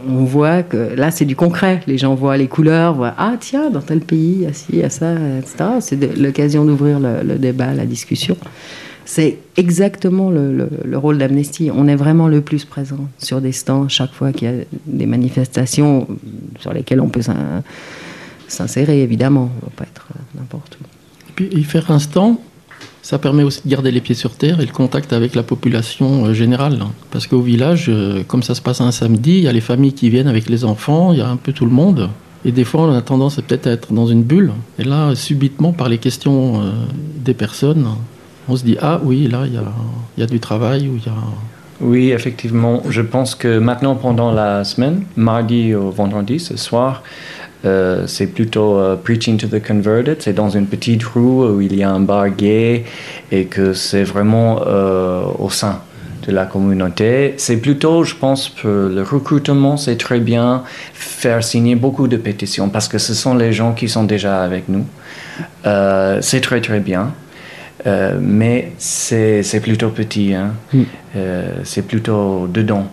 on 0.07 0.23
voit 0.23 0.61
que 0.61 0.93
là 0.95 1.09
c'est 1.09 1.25
du 1.25 1.35
concret. 1.35 1.81
Les 1.87 1.97
gens 1.97 2.13
voient 2.13 2.37
les 2.37 2.47
couleurs, 2.47 2.93
voient 2.93 3.15
ah 3.17 3.33
tiens, 3.39 3.71
dans 3.71 3.81
tel 3.81 4.01
pays, 4.01 4.35
il 4.37 4.43
y 4.43 4.45
a 4.45 4.53
ci, 4.53 4.65
il 4.69 4.79
y 4.79 4.83
a 4.83 4.91
ça, 4.91 5.13
etc. 5.39 5.55
C'est 5.79 6.17
l'occasion 6.17 6.65
d'ouvrir 6.65 6.99
le 6.99 7.35
débat, 7.39 7.73
la 7.73 7.85
discussion. 7.85 8.37
C'est 9.05 9.39
exactement 9.57 10.29
le, 10.29 10.69
le, 10.85 10.97
rôle 10.97 11.17
d'Amnesty. 11.17 11.69
On 11.73 11.87
est 11.87 11.95
vraiment 11.95 12.27
le 12.27 12.41
plus 12.41 12.63
présent 12.63 13.09
sur 13.17 13.41
des 13.41 13.51
stands 13.51 13.89
chaque 13.89 14.13
fois 14.13 14.31
qu'il 14.31 14.49
y 14.49 14.51
a 14.51 14.63
des 14.85 15.05
manifestations 15.05 16.07
sur 16.59 16.73
lesquelles 16.73 17.01
on 17.01 17.09
peut 17.09 17.21
s'insérer, 18.47 19.01
évidemment. 19.01 19.51
On 19.61 19.65
ne 19.65 19.69
va 19.69 19.75
pas 19.75 19.83
être 19.83 20.07
n'importe 20.35 20.77
où. 20.81 20.85
Et 21.29 21.33
puis, 21.35 21.59
y 21.59 21.63
faire 21.63 21.91
un 21.91 21.99
stand, 21.99 22.37
ça 23.03 23.19
permet 23.19 23.43
aussi 23.43 23.61
de 23.65 23.69
garder 23.69 23.91
les 23.91 23.99
pieds 23.99 24.15
sur 24.15 24.31
terre 24.31 24.61
et 24.61 24.65
le 24.65 24.71
contact 24.71 25.11
avec 25.11 25.35
la 25.35 25.43
population 25.43 26.25
euh, 26.25 26.33
générale. 26.33 26.79
Parce 27.11 27.27
qu'au 27.27 27.41
village, 27.41 27.87
euh, 27.89 28.23
comme 28.25 28.43
ça 28.43 28.55
se 28.55 28.61
passe 28.61 28.79
un 28.79 28.91
samedi, 28.91 29.31
il 29.31 29.43
y 29.43 29.47
a 29.49 29.51
les 29.51 29.61
familles 29.61 29.93
qui 29.93 30.09
viennent 30.09 30.29
avec 30.29 30.49
les 30.49 30.63
enfants, 30.63 31.11
il 31.11 31.19
y 31.19 31.21
a 31.21 31.27
un 31.27 31.35
peu 31.35 31.51
tout 31.51 31.65
le 31.65 31.71
monde. 31.71 32.09
Et 32.45 32.51
des 32.51 32.63
fois, 32.63 32.83
on 32.83 32.93
a 32.93 33.01
tendance 33.01 33.35
peut-être 33.35 33.67
à 33.67 33.71
être 33.71 33.93
dans 33.93 34.07
une 34.07 34.23
bulle. 34.23 34.53
Et 34.79 34.83
là, 34.83 35.15
subitement, 35.15 35.73
par 35.73 35.89
les 35.89 35.97
questions 35.97 36.61
euh, 36.61 36.71
des 37.17 37.33
personnes, 37.33 37.87
on 38.47 38.55
se 38.55 38.63
dit 38.63 38.77
ah 38.81 38.99
oui, 39.03 39.27
là 39.27 39.43
il 39.45 39.53
y 39.53 39.57
a, 39.57 39.63
y 40.17 40.23
a, 40.23 40.25
du 40.25 40.39
travail 40.39 40.89
il 40.93 41.03
y 41.05 41.09
a. 41.09 41.13
Oui, 41.81 42.11
effectivement. 42.11 42.81
Je 42.89 43.01
pense 43.01 43.35
que 43.35 43.57
maintenant, 43.57 43.95
pendant 43.95 44.31
la 44.31 44.63
semaine, 44.63 45.03
mardi 45.17 45.73
au 45.73 45.89
vendredi, 45.89 46.39
ce 46.39 46.55
soir, 46.55 47.03
euh, 47.65 48.05
c'est 48.07 48.27
plutôt 48.27 48.77
euh, 48.77 48.95
Preaching 48.95 49.37
to 49.37 49.47
the 49.47 49.65
Converted. 49.65 50.21
C'est 50.21 50.33
dans 50.33 50.49
une 50.49 50.67
petite 50.67 51.03
rue 51.03 51.21
où 51.21 51.61
il 51.61 51.75
y 51.75 51.83
a 51.83 51.89
un 51.89 51.99
bar 51.99 52.29
gay 52.29 52.83
et 53.31 53.45
que 53.45 53.73
c'est 53.73 54.03
vraiment 54.03 54.61
euh, 54.67 55.23
au 55.39 55.49
sein 55.49 55.81
de 56.27 56.31
la 56.31 56.45
communauté. 56.45 57.33
C'est 57.37 57.57
plutôt, 57.57 58.03
je 58.03 58.15
pense, 58.15 58.49
pour 58.49 58.69
le 58.69 59.01
recrutement, 59.01 59.75
c'est 59.75 59.97
très 59.97 60.19
bien 60.19 60.63
faire 60.93 61.43
signer 61.43 61.75
beaucoup 61.75 62.07
de 62.07 62.15
pétitions 62.15 62.69
parce 62.69 62.87
que 62.87 62.97
ce 62.97 63.13
sont 63.13 63.35
les 63.35 63.51
gens 63.51 63.73
qui 63.73 63.89
sont 63.89 64.05
déjà 64.05 64.41
avec 64.41 64.69
nous. 64.69 64.85
c'est 66.21 66.41
très 66.41 66.61
très 66.61 66.79
bien. 66.79 67.11
Euh, 67.85 68.17
mais 68.19 68.71
c'est 68.77 69.59
plutôt 69.61 69.89
petit, 69.89 70.33
hein. 70.33 70.53
Mm. 70.73 70.81
euh, 71.15 71.51
c'est 71.63 71.81
plutôt 71.81 72.47
dedans. 72.47 72.87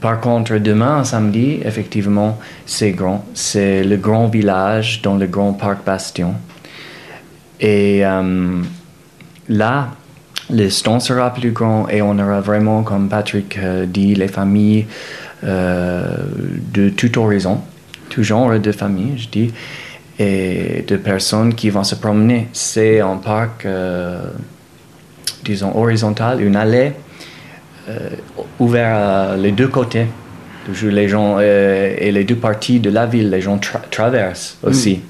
Par 0.00 0.20
contre, 0.20 0.56
demain, 0.58 1.04
samedi, 1.04 1.60
effectivement, 1.64 2.38
c'est 2.66 2.92
grand. 2.92 3.24
C'est 3.34 3.84
le 3.84 3.96
grand 3.96 4.26
village 4.26 5.02
dans 5.02 5.16
le 5.16 5.26
grand 5.26 5.52
parc 5.52 5.84
Bastion. 5.84 6.34
Et 7.60 8.04
euh, 8.04 8.62
là, 9.48 9.88
le 10.50 10.68
stand 10.68 11.00
sera 11.00 11.32
plus 11.32 11.52
grand 11.52 11.88
et 11.88 12.02
on 12.02 12.18
aura 12.18 12.40
vraiment, 12.40 12.82
comme 12.82 13.08
Patrick 13.08 13.58
dit, 13.86 14.14
les 14.14 14.28
familles 14.28 14.86
de 15.42 16.88
tout 16.90 17.18
horizon, 17.18 17.60
tout 18.10 18.22
genre 18.22 18.58
de 18.58 18.72
familles, 18.72 19.14
je 19.16 19.28
dis 19.28 19.52
et 20.18 20.84
de 20.86 20.96
personnes 20.96 21.54
qui 21.54 21.70
vont 21.70 21.84
se 21.84 21.94
promener. 21.94 22.48
C'est 22.52 23.00
un 23.00 23.16
parc, 23.16 23.66
euh, 23.66 24.22
disons, 25.44 25.76
horizontal, 25.76 26.40
une 26.40 26.56
allée 26.56 26.92
euh, 27.88 28.10
ouverte 28.58 28.94
à 28.94 29.36
les 29.36 29.52
deux 29.52 29.68
côtés. 29.68 30.06
Les 30.82 31.08
gens 31.08 31.36
euh, 31.40 31.94
et 31.98 32.10
les 32.10 32.24
deux 32.24 32.36
parties 32.36 32.80
de 32.80 32.88
la 32.90 33.06
ville, 33.06 33.28
les 33.28 33.40
gens 33.40 33.58
traversent 33.90 34.56
mm. 34.62 34.68
aussi, 34.68 35.00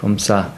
comme 0.00 0.18
ça. 0.18 0.54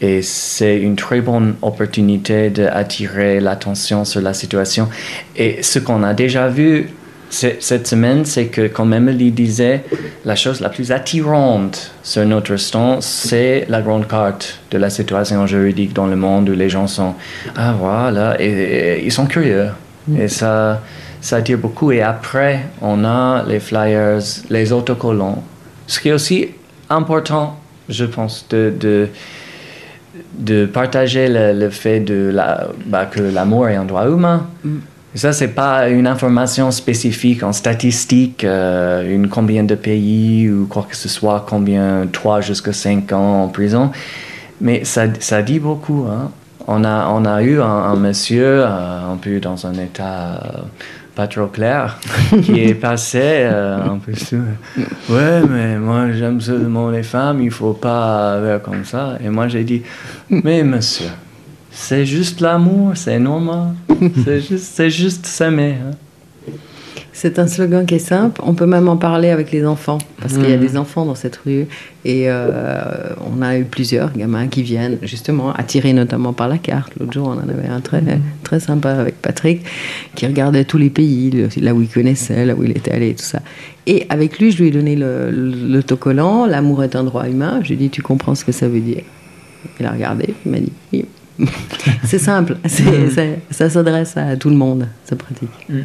Et 0.00 0.20
c'est 0.20 0.78
une 0.78 0.94
très 0.94 1.22
bonne 1.22 1.56
opportunité 1.62 2.50
d'attirer 2.50 3.40
l'attention 3.40 4.04
sur 4.04 4.20
la 4.20 4.34
situation. 4.34 4.88
Et 5.36 5.62
ce 5.62 5.78
qu'on 5.78 6.02
a 6.02 6.12
déjà 6.12 6.48
vu 6.48 6.90
cette 7.30 7.86
semaine, 7.86 8.24
c'est 8.24 8.46
que, 8.46 8.68
comme 8.68 8.92
Emily 8.94 9.30
disait, 9.32 9.84
la 10.24 10.36
chose 10.36 10.60
la 10.60 10.68
plus 10.68 10.92
attirante 10.92 11.92
sur 12.02 12.24
notre 12.24 12.56
stand, 12.56 13.02
c'est 13.02 13.66
la 13.68 13.82
grande 13.82 14.06
carte 14.06 14.60
de 14.70 14.78
la 14.78 14.90
situation 14.90 15.46
juridique 15.46 15.92
dans 15.92 16.06
le 16.06 16.16
monde 16.16 16.48
où 16.48 16.54
les 16.54 16.68
gens 16.68 16.86
sont, 16.86 17.14
ah 17.56 17.74
voilà, 17.78 18.36
et, 18.40 19.02
ils 19.04 19.12
sont 19.12 19.26
curieux. 19.26 19.68
Mm. 20.08 20.20
Et 20.20 20.28
ça, 20.28 20.82
ça 21.20 21.36
attire 21.36 21.58
beaucoup. 21.58 21.90
Et 21.90 22.02
après, 22.02 22.60
on 22.80 23.04
a 23.04 23.44
les 23.46 23.60
flyers, 23.60 24.20
les 24.48 24.72
autocollants. 24.72 25.42
Ce 25.86 26.00
qui 26.00 26.08
est 26.08 26.12
aussi 26.12 26.50
important, 26.88 27.58
je 27.88 28.04
pense, 28.04 28.46
de, 28.50 28.72
de, 28.78 29.08
de 30.38 30.66
partager 30.66 31.28
le, 31.28 31.70
fait 31.70 32.00
de 32.00 32.30
la, 32.32 32.68
bah, 32.86 33.06
que 33.06 33.20
l'amour 33.20 33.68
est 33.68 33.76
un 33.76 33.84
droit 33.84 34.06
humain. 34.06 34.46
Mm. 34.64 34.78
Ça, 35.16 35.32
c'est 35.32 35.48
pas 35.48 35.88
une 35.88 36.06
information 36.06 36.70
spécifique 36.70 37.42
en 37.42 37.54
statistique, 37.54 38.44
euh, 38.44 39.14
une 39.14 39.28
combien 39.28 39.64
de 39.64 39.74
pays 39.74 40.50
ou 40.50 40.66
quoi 40.66 40.86
que 40.88 40.94
ce 40.94 41.08
soit, 41.08 41.46
combien 41.48 42.06
3 42.12 42.42
jusqu'à 42.42 42.74
5 42.74 43.12
ans 43.12 43.44
en 43.44 43.48
prison. 43.48 43.92
Mais 44.60 44.84
ça, 44.84 45.06
ça 45.18 45.40
dit 45.40 45.58
beaucoup. 45.58 46.06
Hein. 46.06 46.30
On, 46.66 46.84
a, 46.84 47.08
on 47.08 47.24
a 47.24 47.42
eu 47.42 47.62
un, 47.62 47.96
monsieur 47.96 48.62
euh, 48.62 49.12
un 49.12 49.16
peu 49.16 49.40
dans 49.40 49.66
un 49.66 49.72
état 49.72 50.34
euh, 50.44 50.58
pas 51.14 51.26
trop 51.28 51.46
clair 51.46 51.98
qui 52.42 52.60
est 52.60 52.74
passé 52.74 53.44
un 53.44 53.96
peu 53.96 54.14
sous. 54.14 54.36
Ouais, 55.08 55.40
mais 55.48 55.78
moi 55.78 56.12
j'aime 56.12 56.42
seulement 56.42 56.90
les 56.90 57.02
femmes, 57.02 57.40
il 57.40 57.50
faut 57.50 57.72
pas 57.72 58.38
faire 58.44 58.60
comme 58.60 58.84
ça. 58.84 59.16
Et 59.24 59.30
moi 59.30 59.48
j'ai 59.48 59.64
dit, 59.64 59.80
mais 60.28 60.62
monsieur, 60.62 61.08
c'est 61.78 62.06
juste 62.06 62.40
l'amour, 62.40 62.92
c'est 62.94 63.18
normal. 63.18 63.74
c'est 64.24 64.40
juste, 64.40 64.88
juste 64.88 65.26
s'aimer. 65.26 65.74
Hein. 65.74 65.90
C'est 67.12 67.38
un 67.38 67.46
slogan 67.46 67.84
qui 67.84 67.96
est 67.96 67.98
simple. 67.98 68.40
On 68.44 68.54
peut 68.54 68.64
même 68.64 68.88
en 68.88 68.96
parler 68.96 69.28
avec 69.28 69.52
les 69.52 69.64
enfants, 69.66 69.98
parce 70.20 70.34
qu'il 70.34 70.48
y 70.48 70.52
a 70.52 70.56
mm. 70.56 70.60
des 70.60 70.76
enfants 70.78 71.04
dans 71.04 71.14
cette 71.14 71.36
rue. 71.36 71.66
Et 72.06 72.30
euh, 72.30 73.10
on 73.30 73.42
a 73.42 73.58
eu 73.58 73.64
plusieurs 73.64 74.12
gamins 74.14 74.48
qui 74.48 74.62
viennent 74.62 74.96
justement 75.02 75.52
attirés 75.52 75.92
notamment 75.92 76.32
par 76.32 76.48
la 76.48 76.56
carte. 76.56 76.92
L'autre 76.98 77.12
jour, 77.12 77.28
on 77.28 77.32
en 77.32 77.48
avait 77.48 77.68
un 77.68 77.80
très, 77.80 78.02
très 78.42 78.58
sympa 78.58 78.92
avec 78.92 79.20
Patrick, 79.20 79.62
qui 80.14 80.26
regardait 80.26 80.64
tous 80.64 80.78
les 80.78 80.90
pays, 80.90 81.30
là 81.58 81.74
où 81.74 81.82
il 81.82 81.88
connaissait, 81.88 82.46
là 82.46 82.54
où 82.54 82.64
il 82.64 82.70
était 82.70 82.92
allé, 82.92 83.10
et 83.10 83.14
tout 83.14 83.24
ça. 83.24 83.40
Et 83.86 84.06
avec 84.08 84.38
lui, 84.38 84.50
je 84.50 84.62
lui 84.62 84.68
ai 84.68 84.70
donné 84.70 84.96
l'autocollant, 84.96 86.46
L'amour 86.46 86.84
est 86.84 86.96
un 86.96 87.04
droit 87.04 87.28
humain. 87.28 87.60
Je 87.62 87.68
lui 87.68 87.74
ai 87.74 87.78
dit, 87.78 87.90
tu 87.90 88.00
comprends 88.00 88.34
ce 88.34 88.46
que 88.46 88.52
ça 88.52 88.66
veut 88.66 88.80
dire 88.80 89.02
Il 89.78 89.84
a 89.84 89.92
regardé, 89.92 90.34
il 90.44 90.52
m'a 90.52 90.58
dit, 90.58 90.72
oui. 90.92 91.04
c'est 92.04 92.18
simple, 92.18 92.56
ça 93.50 93.70
s'adresse 93.70 94.16
à 94.16 94.36
tout 94.36 94.50
le 94.50 94.56
monde, 94.56 94.88
c'est 95.04 95.16
pratique. 95.16 95.50
Mm. 95.68 95.80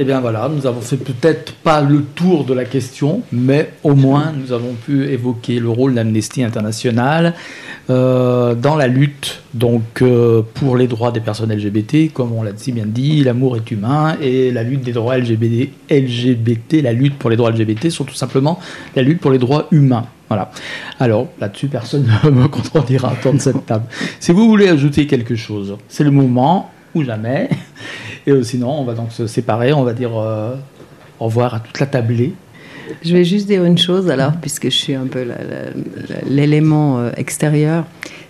Eh 0.00 0.04
bien 0.04 0.20
voilà, 0.20 0.48
nous 0.48 0.64
avons 0.64 0.80
fait 0.80 0.96
peut-être 0.96 1.54
pas 1.54 1.80
le 1.80 2.02
tour 2.02 2.44
de 2.44 2.54
la 2.54 2.64
question, 2.64 3.22
mais 3.32 3.72
au 3.82 3.94
moins 3.94 4.32
nous 4.32 4.52
avons 4.52 4.74
pu 4.74 5.06
évoquer 5.08 5.58
le 5.58 5.68
rôle 5.68 5.94
d'Amnesty 5.94 6.44
International 6.44 7.34
euh, 7.90 8.54
dans 8.54 8.76
la 8.76 8.86
lutte 8.86 9.42
donc 9.54 10.02
euh, 10.02 10.42
pour 10.54 10.76
les 10.76 10.86
droits 10.86 11.10
des 11.10 11.18
personnes 11.18 11.52
LGBT, 11.52 12.12
comme 12.12 12.32
on 12.32 12.44
l'a 12.44 12.52
si 12.54 12.70
bien 12.70 12.86
dit, 12.86 13.24
l'amour 13.24 13.56
est 13.56 13.68
humain 13.72 14.16
et 14.22 14.52
la 14.52 14.62
lutte 14.62 14.82
des 14.82 14.92
droits 14.92 15.18
LGBT, 15.18 15.70
LGBT, 15.90 16.82
la 16.82 16.92
lutte 16.92 17.18
pour 17.18 17.30
les 17.30 17.36
droits 17.36 17.50
LGBT 17.50 17.90
sont 17.90 18.04
tout 18.04 18.14
simplement 18.14 18.60
la 18.94 19.02
lutte 19.02 19.20
pour 19.20 19.32
les 19.32 19.38
droits 19.38 19.66
humains. 19.72 20.06
Voilà. 20.28 20.50
Alors, 21.00 21.28
là-dessus, 21.40 21.68
personne 21.68 22.08
ne 22.24 22.30
me 22.30 22.48
contredira 22.48 23.12
autour 23.12 23.32
de 23.32 23.38
cette 23.38 23.66
table. 23.66 23.86
Si 24.20 24.32
vous 24.32 24.46
voulez 24.48 24.68
ajouter 24.68 25.06
quelque 25.06 25.36
chose, 25.36 25.76
c'est 25.88 26.04
le 26.04 26.10
moment 26.10 26.70
ou 26.94 27.02
jamais. 27.02 27.48
Et 28.26 28.30
euh, 28.30 28.42
sinon, 28.42 28.70
on 28.70 28.84
va 28.84 28.94
donc 28.94 29.12
se 29.12 29.26
séparer. 29.26 29.72
On 29.72 29.84
va 29.84 29.94
dire 29.94 30.16
euh, 30.16 30.54
au 31.20 31.26
revoir 31.26 31.54
à 31.54 31.60
toute 31.60 31.80
la 31.80 31.86
tablée. 31.86 32.34
Je 33.02 33.12
vais 33.12 33.24
juste 33.24 33.46
dire 33.46 33.64
une 33.64 33.78
chose 33.78 34.10
alors, 34.10 34.32
puisque 34.40 34.64
je 34.64 34.76
suis 34.76 34.94
un 34.94 35.06
peu 35.06 35.26
l'élément 36.26 36.98
euh, 36.98 37.10
extérieur. 37.16 37.84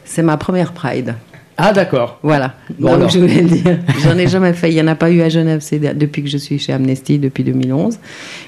C'est 0.05 0.23
ma 0.23 0.37
première 0.37 0.73
Pride. 0.73 1.15
Ah 1.60 1.72
d'accord. 1.72 2.20
Voilà. 2.22 2.55
Donc 2.78 3.10
je 3.10 3.18
voulais 3.18 3.43
le 3.43 3.48
dire. 3.48 3.78
J'en 4.02 4.16
ai 4.16 4.28
jamais 4.28 4.52
fait. 4.52 4.70
Il 4.70 4.74
n'y 4.74 4.80
en 4.80 4.86
a 4.86 4.94
pas 4.94 5.10
eu 5.10 5.20
à 5.22 5.28
Genève 5.28 5.59
c'est 5.60 5.78
depuis 5.78 6.22
que 6.22 6.28
je 6.28 6.39
suis 6.39 6.59
chez 6.59 6.72
Amnesty 6.72 7.18
depuis 7.18 7.43
2011. 7.43 7.98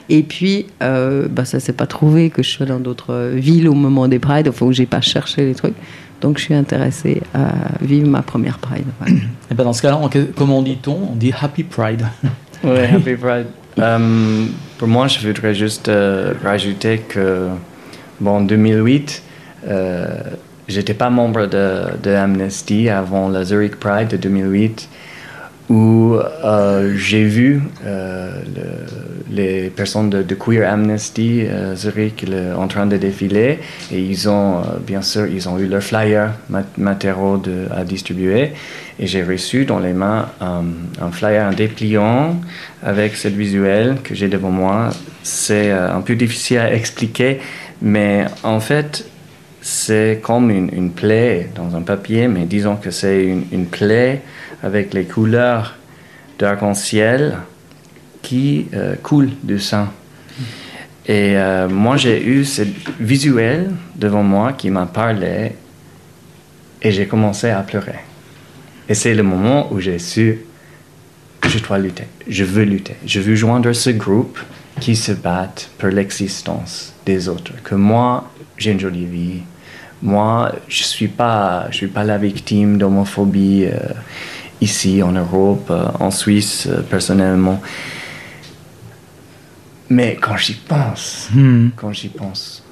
Et 0.08 0.22
puis 0.22 0.66
euh, 0.82 1.26
bah, 1.28 1.44
ça 1.44 1.58
s'est 1.58 1.72
pas 1.72 1.86
trouvé 1.86 2.30
que 2.30 2.42
je 2.42 2.50
sois 2.50 2.66
dans 2.66 2.78
d'autres 2.78 3.32
villes 3.34 3.68
au 3.68 3.74
moment 3.74 4.06
des 4.06 4.20
Prides, 4.20 4.48
enfin 4.48 4.64
où 4.66 4.72
j'ai 4.72 4.86
pas 4.86 5.00
cherché 5.00 5.44
les 5.44 5.54
trucs. 5.54 5.74
Donc 6.20 6.38
je 6.38 6.44
suis 6.44 6.54
intéressée 6.54 7.22
à 7.34 7.52
vivre 7.80 8.08
ma 8.08 8.22
première 8.22 8.58
Pride. 8.58 8.86
Et 9.50 9.54
ben 9.54 9.64
dans 9.64 9.72
ce 9.72 9.82
cas-là, 9.82 10.00
comment 10.36 10.62
dit-on? 10.62 11.10
On 11.12 11.16
dit 11.16 11.32
Happy 11.38 11.64
Pride. 11.64 12.06
Oui, 12.62 12.78
Happy 12.80 13.16
Pride. 13.16 13.46
Euh, 13.78 14.46
pour 14.78 14.88
moi, 14.88 15.06
je 15.06 15.26
voudrais 15.26 15.54
juste 15.54 15.88
euh, 15.88 16.34
rajouter 16.42 16.98
que, 16.98 17.48
bon, 18.20 18.30
en 18.30 18.40
2008, 18.40 19.22
euh, 19.68 20.06
j'étais 20.70 20.94
pas 20.94 21.10
membre 21.10 21.46
de, 21.46 21.82
de, 22.02 22.10
Amnesty 22.10 22.88
avant 22.88 23.28
la 23.28 23.44
Zurich 23.44 23.76
Pride 23.76 24.08
de 24.08 24.16
2008 24.16 24.88
où 25.70 26.16
euh, 26.16 26.96
j'ai 26.96 27.24
vu 27.24 27.62
euh, 27.86 28.42
les 29.30 29.70
personnes 29.70 30.10
de, 30.10 30.34
Queer 30.34 30.68
Amnesty 30.68 31.44
euh, 31.46 31.76
Zurich 31.76 32.26
en 32.56 32.66
train 32.66 32.86
de 32.86 32.96
défiler. 32.96 33.60
Et 33.92 34.00
ils 34.00 34.28
ont 34.28 34.62
bien 34.84 35.00
sûr 35.00 35.26
ils 35.26 35.48
ont 35.48 35.58
eu 35.58 35.66
leur 35.66 35.82
flyer 35.82 36.32
matériaux 36.76 37.40
à 37.70 37.84
distribuer. 37.84 38.50
Et 38.98 39.06
j'ai 39.06 39.22
reçu 39.22 39.64
dans 39.64 39.78
les 39.78 39.92
mains 39.92 40.28
un 40.40 41.12
flyer 41.12 41.46
un 41.46 41.52
dépliant 41.52 42.36
avec 42.82 43.14
ce 43.14 43.28
visuel 43.28 43.98
que 44.02 44.14
j'ai 44.16 44.26
devant 44.26 44.50
moi. 44.50 44.90
C'est 45.22 45.70
un 45.70 46.00
peu 46.00 46.16
difficile 46.16 46.58
à 46.58 46.74
expliquer 46.74 47.38
mais 47.80 48.26
en 48.42 48.60
fait 48.60 49.06
c'est 49.62 50.20
comme 50.22 50.50
une, 50.50 50.90
plaie 50.90 51.50
dans 51.54 51.76
un 51.76 51.82
papier 51.82 52.28
mais 52.28 52.44
disons 52.44 52.76
que 52.76 52.90
c'est 52.90 53.24
une, 53.24 53.44
une 53.52 53.66
plaie 53.66 54.22
avec 54.62 54.94
les 54.94 55.04
couleurs 55.04 55.76
d'arc-en-ciel 56.38 57.38
qui 58.22 58.66
euh, 58.74 58.94
coulent 59.02 59.32
du 59.42 59.58
sang. 59.58 59.88
Et 61.06 61.36
euh, 61.36 61.68
moi, 61.68 61.96
j'ai 61.96 62.24
eu 62.24 62.44
ce 62.44 62.62
visuel 62.98 63.72
devant 63.96 64.22
moi 64.22 64.52
qui 64.52 64.70
m'a 64.70 64.86
parlé 64.86 65.52
et 66.82 66.92
j'ai 66.92 67.06
commencé 67.06 67.50
à 67.50 67.62
pleurer. 67.62 68.00
Et 68.88 68.94
c'est 68.94 69.14
le 69.14 69.22
moment 69.22 69.72
où 69.72 69.80
j'ai 69.80 69.98
su 69.98 70.40
je 71.46 71.58
dois 71.58 71.78
lutter, 71.78 72.04
je 72.28 72.44
veux 72.44 72.62
lutter, 72.62 72.94
je 73.04 73.18
veux 73.18 73.34
joindre 73.34 73.72
ce 73.72 73.90
groupe 73.90 74.38
qui 74.78 74.94
se 74.94 75.10
bat 75.12 75.52
pour 75.78 75.88
l'existence 75.88 76.92
des 77.04 77.28
autres. 77.28 77.52
Que 77.64 77.74
moi, 77.74 78.30
j'ai 78.56 78.70
une 78.70 78.78
jolie 78.78 79.06
vie. 79.06 79.40
Moi, 80.02 80.52
je 80.68 80.82
ne 80.82 80.86
suis, 80.86 81.08
pas, 81.08 81.66
je 81.70 81.76
suis 81.76 81.88
pas 81.88 82.04
la 82.04 82.18
victime 82.18 82.78
d'homophobie. 82.78 83.66
Euh, 83.66 83.92
ici 84.60 85.02
en 85.02 85.12
Europe, 85.12 85.68
euh, 85.70 85.86
en 85.98 86.10
Suisse 86.10 86.68
euh, 86.70 86.82
personnellement. 86.82 87.60
Mais 89.88 90.16
quand 90.20 90.36
j'y 90.36 90.54
pense, 90.54 91.28
hmm. 91.34 91.68
quand 91.76 91.92
j'y 91.92 92.08
pense. 92.08 92.62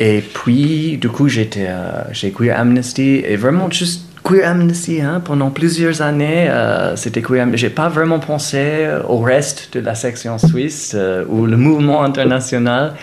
Et 0.00 0.22
puis, 0.22 0.96
du 0.96 1.08
coup, 1.08 1.28
j'étais 1.28 1.68
chez 2.12 2.32
Queer 2.32 2.58
Amnesty 2.58 3.22
et 3.24 3.36
vraiment 3.36 3.70
juste 3.70 4.08
Queer 4.24 4.48
Amnesty 4.48 5.00
hein, 5.00 5.22
pendant 5.24 5.50
plusieurs 5.50 6.02
années. 6.02 6.48
Euh, 6.50 6.96
c'était 6.96 7.22
Queer 7.22 7.46
J'ai 7.54 7.70
pas 7.70 7.88
vraiment 7.88 8.18
pensé 8.18 8.88
au 9.08 9.20
reste 9.20 9.72
de 9.74 9.78
la 9.80 9.94
section 9.94 10.36
suisse 10.36 10.96
ou 11.28 11.46
le 11.46 11.56
mouvement 11.56 12.02
international. 12.02 12.94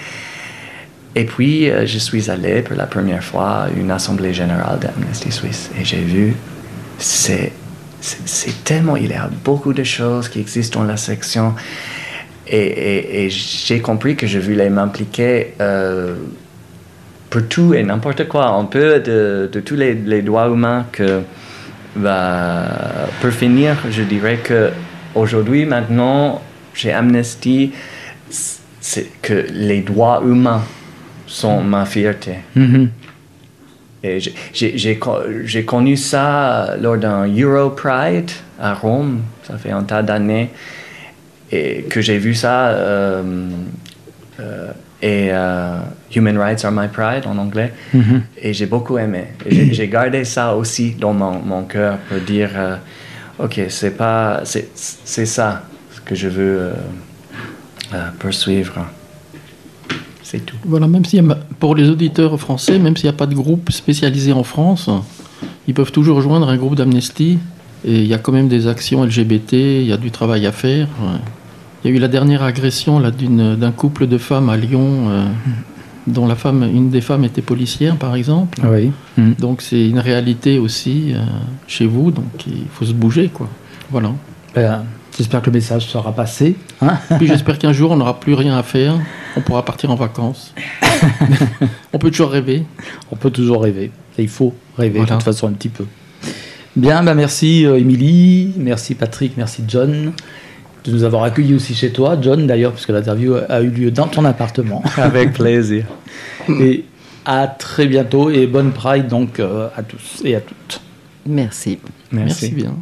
Et 1.16 1.26
puis, 1.26 1.68
je 1.68 1.98
suis 1.98 2.30
allé 2.30 2.62
pour 2.62 2.76
la 2.76 2.88
première 2.88 3.24
fois 3.24 3.64
à 3.64 3.70
une 3.70 3.92
assemblée 3.92 4.34
générale 4.34 4.80
d'Amnesty 4.80 5.32
Suisse 5.32 5.70
et 5.80 5.84
j'ai 5.84 6.02
vu 6.02 6.36
c'est 6.98 7.52
c'est 8.02 8.64
tellement, 8.64 8.96
il 8.96 9.12
y 9.12 9.14
a 9.14 9.30
beaucoup 9.44 9.74
de 9.74 9.84
choses 9.84 10.28
qui 10.28 10.40
existent 10.40 10.80
dans 10.80 10.86
la 10.86 10.98
section. 10.98 11.54
Et, 12.48 13.30
j'ai 13.30 13.80
compris 13.80 14.16
que 14.16 14.28
je 14.28 14.40
voulais 14.40 14.70
m'impliquer 14.70 15.54
euh, 15.62 16.16
pour 17.30 17.48
tout 17.48 17.74
et 17.74 17.84
n'importe 17.84 18.28
quoi, 18.28 18.48
un 18.48 18.66
peu 18.66 19.00
de, 19.00 19.50
de 19.52 19.60
tous 19.60 19.76
les, 19.76 19.94
les, 19.94 20.22
droits 20.22 20.48
humains 20.48 20.86
que, 20.92 21.22
bah, 21.96 22.66
pour 23.22 23.30
finir, 23.32 23.78
je 23.90 24.02
dirais 24.02 24.40
que 24.44 24.72
aujourd'hui, 25.16 25.66
maintenant, 25.66 26.42
chez 26.74 26.92
Amnesty, 26.92 27.72
c'est 28.82 29.10
que 29.22 29.46
les 29.52 29.82
droits 29.82 30.22
humains 30.26 30.64
sont 31.32 31.62
ma 31.62 31.86
fierté. 31.86 32.36
Mm-hmm. 32.58 32.88
Et 34.04 34.20
j'ai 34.54 35.66
connu 35.66 35.96
ça 35.96 36.76
lors 36.82 36.98
d'un 36.98 37.28
Euro 37.28 37.70
Pride 37.70 38.32
à 38.60 38.74
Rome, 38.74 39.22
ça 39.44 39.58
fait 39.58 39.72
un 39.72 39.84
tas 39.84 40.02
d'années, 40.02 40.50
et 41.52 41.84
que 41.90 42.02
j'ai 42.02 42.18
vu 42.18 42.34
ça. 42.34 42.70
Euh, 42.70 43.24
euh, 44.40 44.72
et 45.04 45.30
euh, 45.32 45.78
Human 46.16 46.38
Rights 46.38 46.64
Are 46.64 46.72
My 46.72 46.88
Pride 46.88 47.26
en 47.26 47.38
anglais. 47.38 47.74
Mm-hmm. 47.96 48.22
Et 48.42 48.54
j'ai 48.54 48.68
beaucoup 48.68 49.00
aimé. 49.00 49.26
J'ai 49.50 49.88
gardé 49.88 50.26
ça 50.26 50.56
aussi 50.56 50.92
dans 50.92 51.14
mon, 51.14 51.40
mon 51.40 51.64
cœur 51.64 51.98
pour 52.08 52.20
dire 52.20 52.52
ok, 53.40 53.62
c'est 53.70 53.98
pas. 53.98 54.44
C'est 54.44 55.26
ça 55.26 55.64
que 56.06 56.14
je 56.14 56.28
veux 56.28 56.72
poursuivre. 58.20 58.86
C'est 60.32 60.46
tout. 60.46 60.56
Voilà, 60.64 60.88
même 60.88 61.04
si 61.04 61.20
pour 61.60 61.76
les 61.76 61.90
auditeurs 61.90 62.40
français, 62.40 62.80
même 62.80 62.96
s'il 62.96 63.10
n'y 63.10 63.14
a 63.14 63.18
pas 63.18 63.26
de 63.26 63.36
groupe 63.36 63.70
spécialisé 63.70 64.32
en 64.32 64.44
France, 64.44 64.90
ils 65.68 65.74
peuvent 65.74 65.92
toujours 65.92 66.16
rejoindre 66.16 66.48
un 66.48 66.56
groupe 66.56 66.76
d'amnesty. 66.76 67.38
Et 67.84 68.00
il 68.00 68.08
y 68.08 68.14
a 68.14 68.18
quand 68.18 68.32
même 68.32 68.48
des 68.48 68.68
actions 68.68 69.04
LGBT, 69.04 69.52
il 69.52 69.88
y 69.88 69.92
a 69.92 69.98
du 69.98 70.10
travail 70.10 70.48
à 70.48 70.54
faire. 70.54 70.88
Il 71.84 71.92
y 71.92 71.94
a 71.94 71.98
eu 71.98 72.00
la 72.00 72.08
dernière 72.08 72.44
agression 72.44 72.98
là, 73.00 73.12
d'un 73.12 73.72
couple 73.74 74.08
de 74.08 74.18
femmes 74.18 74.48
à 74.48 74.56
Lyon, 74.56 75.10
euh, 75.10 75.26
dont 76.08 76.28
la 76.28 76.36
femme, 76.36 76.64
une 76.64 76.92
des 76.92 77.02
femmes 77.02 77.26
était 77.26 77.42
policière, 77.42 77.98
par 77.98 78.16
exemple. 78.16 78.62
Ah 78.64 78.68
oui. 78.72 78.90
Mm. 79.18 79.34
Donc 79.38 79.62
c'est 79.62 79.86
une 79.86 80.00
réalité 80.00 80.60
aussi 80.60 81.12
euh, 81.14 81.20
chez 81.68 81.88
vous, 81.88 82.12
donc 82.12 82.48
il 82.48 82.68
faut 82.72 82.86
se 82.86 82.94
bouger, 82.94 83.28
quoi. 83.34 83.50
Voilà. 83.90 84.14
Ben, 84.56 84.86
J'espère 85.18 85.42
que 85.42 85.48
le 85.48 85.54
message 85.56 85.88
sera 85.88 86.14
passé. 86.14 86.56
Hein 86.82 86.98
Puis 87.18 87.28
j'espère 87.34 87.60
qu'un 87.60 87.74
jour, 87.74 87.92
on 87.92 87.98
n'aura 87.98 88.20
plus 88.20 88.34
rien 88.34 88.58
à 88.58 88.64
faire. 88.64 88.96
On 89.36 89.42
pourra 89.42 89.64
partir 89.64 89.92
en 89.92 89.96
vacances. 89.96 90.54
on 91.94 91.98
peut 91.98 92.12
toujours 92.12 92.32
rêver. 92.32 92.64
On 93.12 93.16
peut 93.16 93.32
toujours 93.32 93.64
rêver. 93.64 93.92
Et 94.18 94.24
il 94.24 94.30
faut 94.30 94.54
rêver 94.78 95.00
de 95.00 95.06
toute 95.06 95.24
façon 95.24 95.48
un 95.48 95.54
petit 95.54 95.70
peu. 95.70 95.86
Bien, 96.76 97.04
bah 97.04 97.16
merci 97.16 97.66
euh, 97.66 97.78
Émilie, 97.78 98.54
merci 98.58 98.96
Patrick, 98.96 99.34
merci 99.36 99.64
John 99.68 100.14
de 100.84 100.92
nous 100.92 101.04
avoir 101.04 101.24
accueillis 101.24 101.54
aussi 101.54 101.76
chez 101.76 101.92
toi. 101.92 102.18
John 102.20 102.48
d'ailleurs, 102.48 102.74
puisque 102.74 102.90
l'interview 102.90 103.36
a 103.36 103.62
eu 103.62 103.70
lieu 103.70 103.92
dans 103.92 104.08
ton 104.08 104.26
appartement. 104.26 104.84
Avec 104.98 105.34
plaisir. 105.34 105.86
Et 106.50 106.86
à 107.26 107.48
très 107.48 107.86
bientôt 107.86 108.32
et 108.32 108.48
bonne 108.48 108.72
Pride 108.72 109.08
donc 109.08 109.40
euh, 109.40 109.68
à 109.76 109.84
tous 109.84 110.24
et 110.26 110.36
à 110.36 110.42
toutes. 110.42 110.82
Merci. 111.28 111.78
Merci, 112.12 112.46
merci 112.46 112.56
bien. 112.56 112.76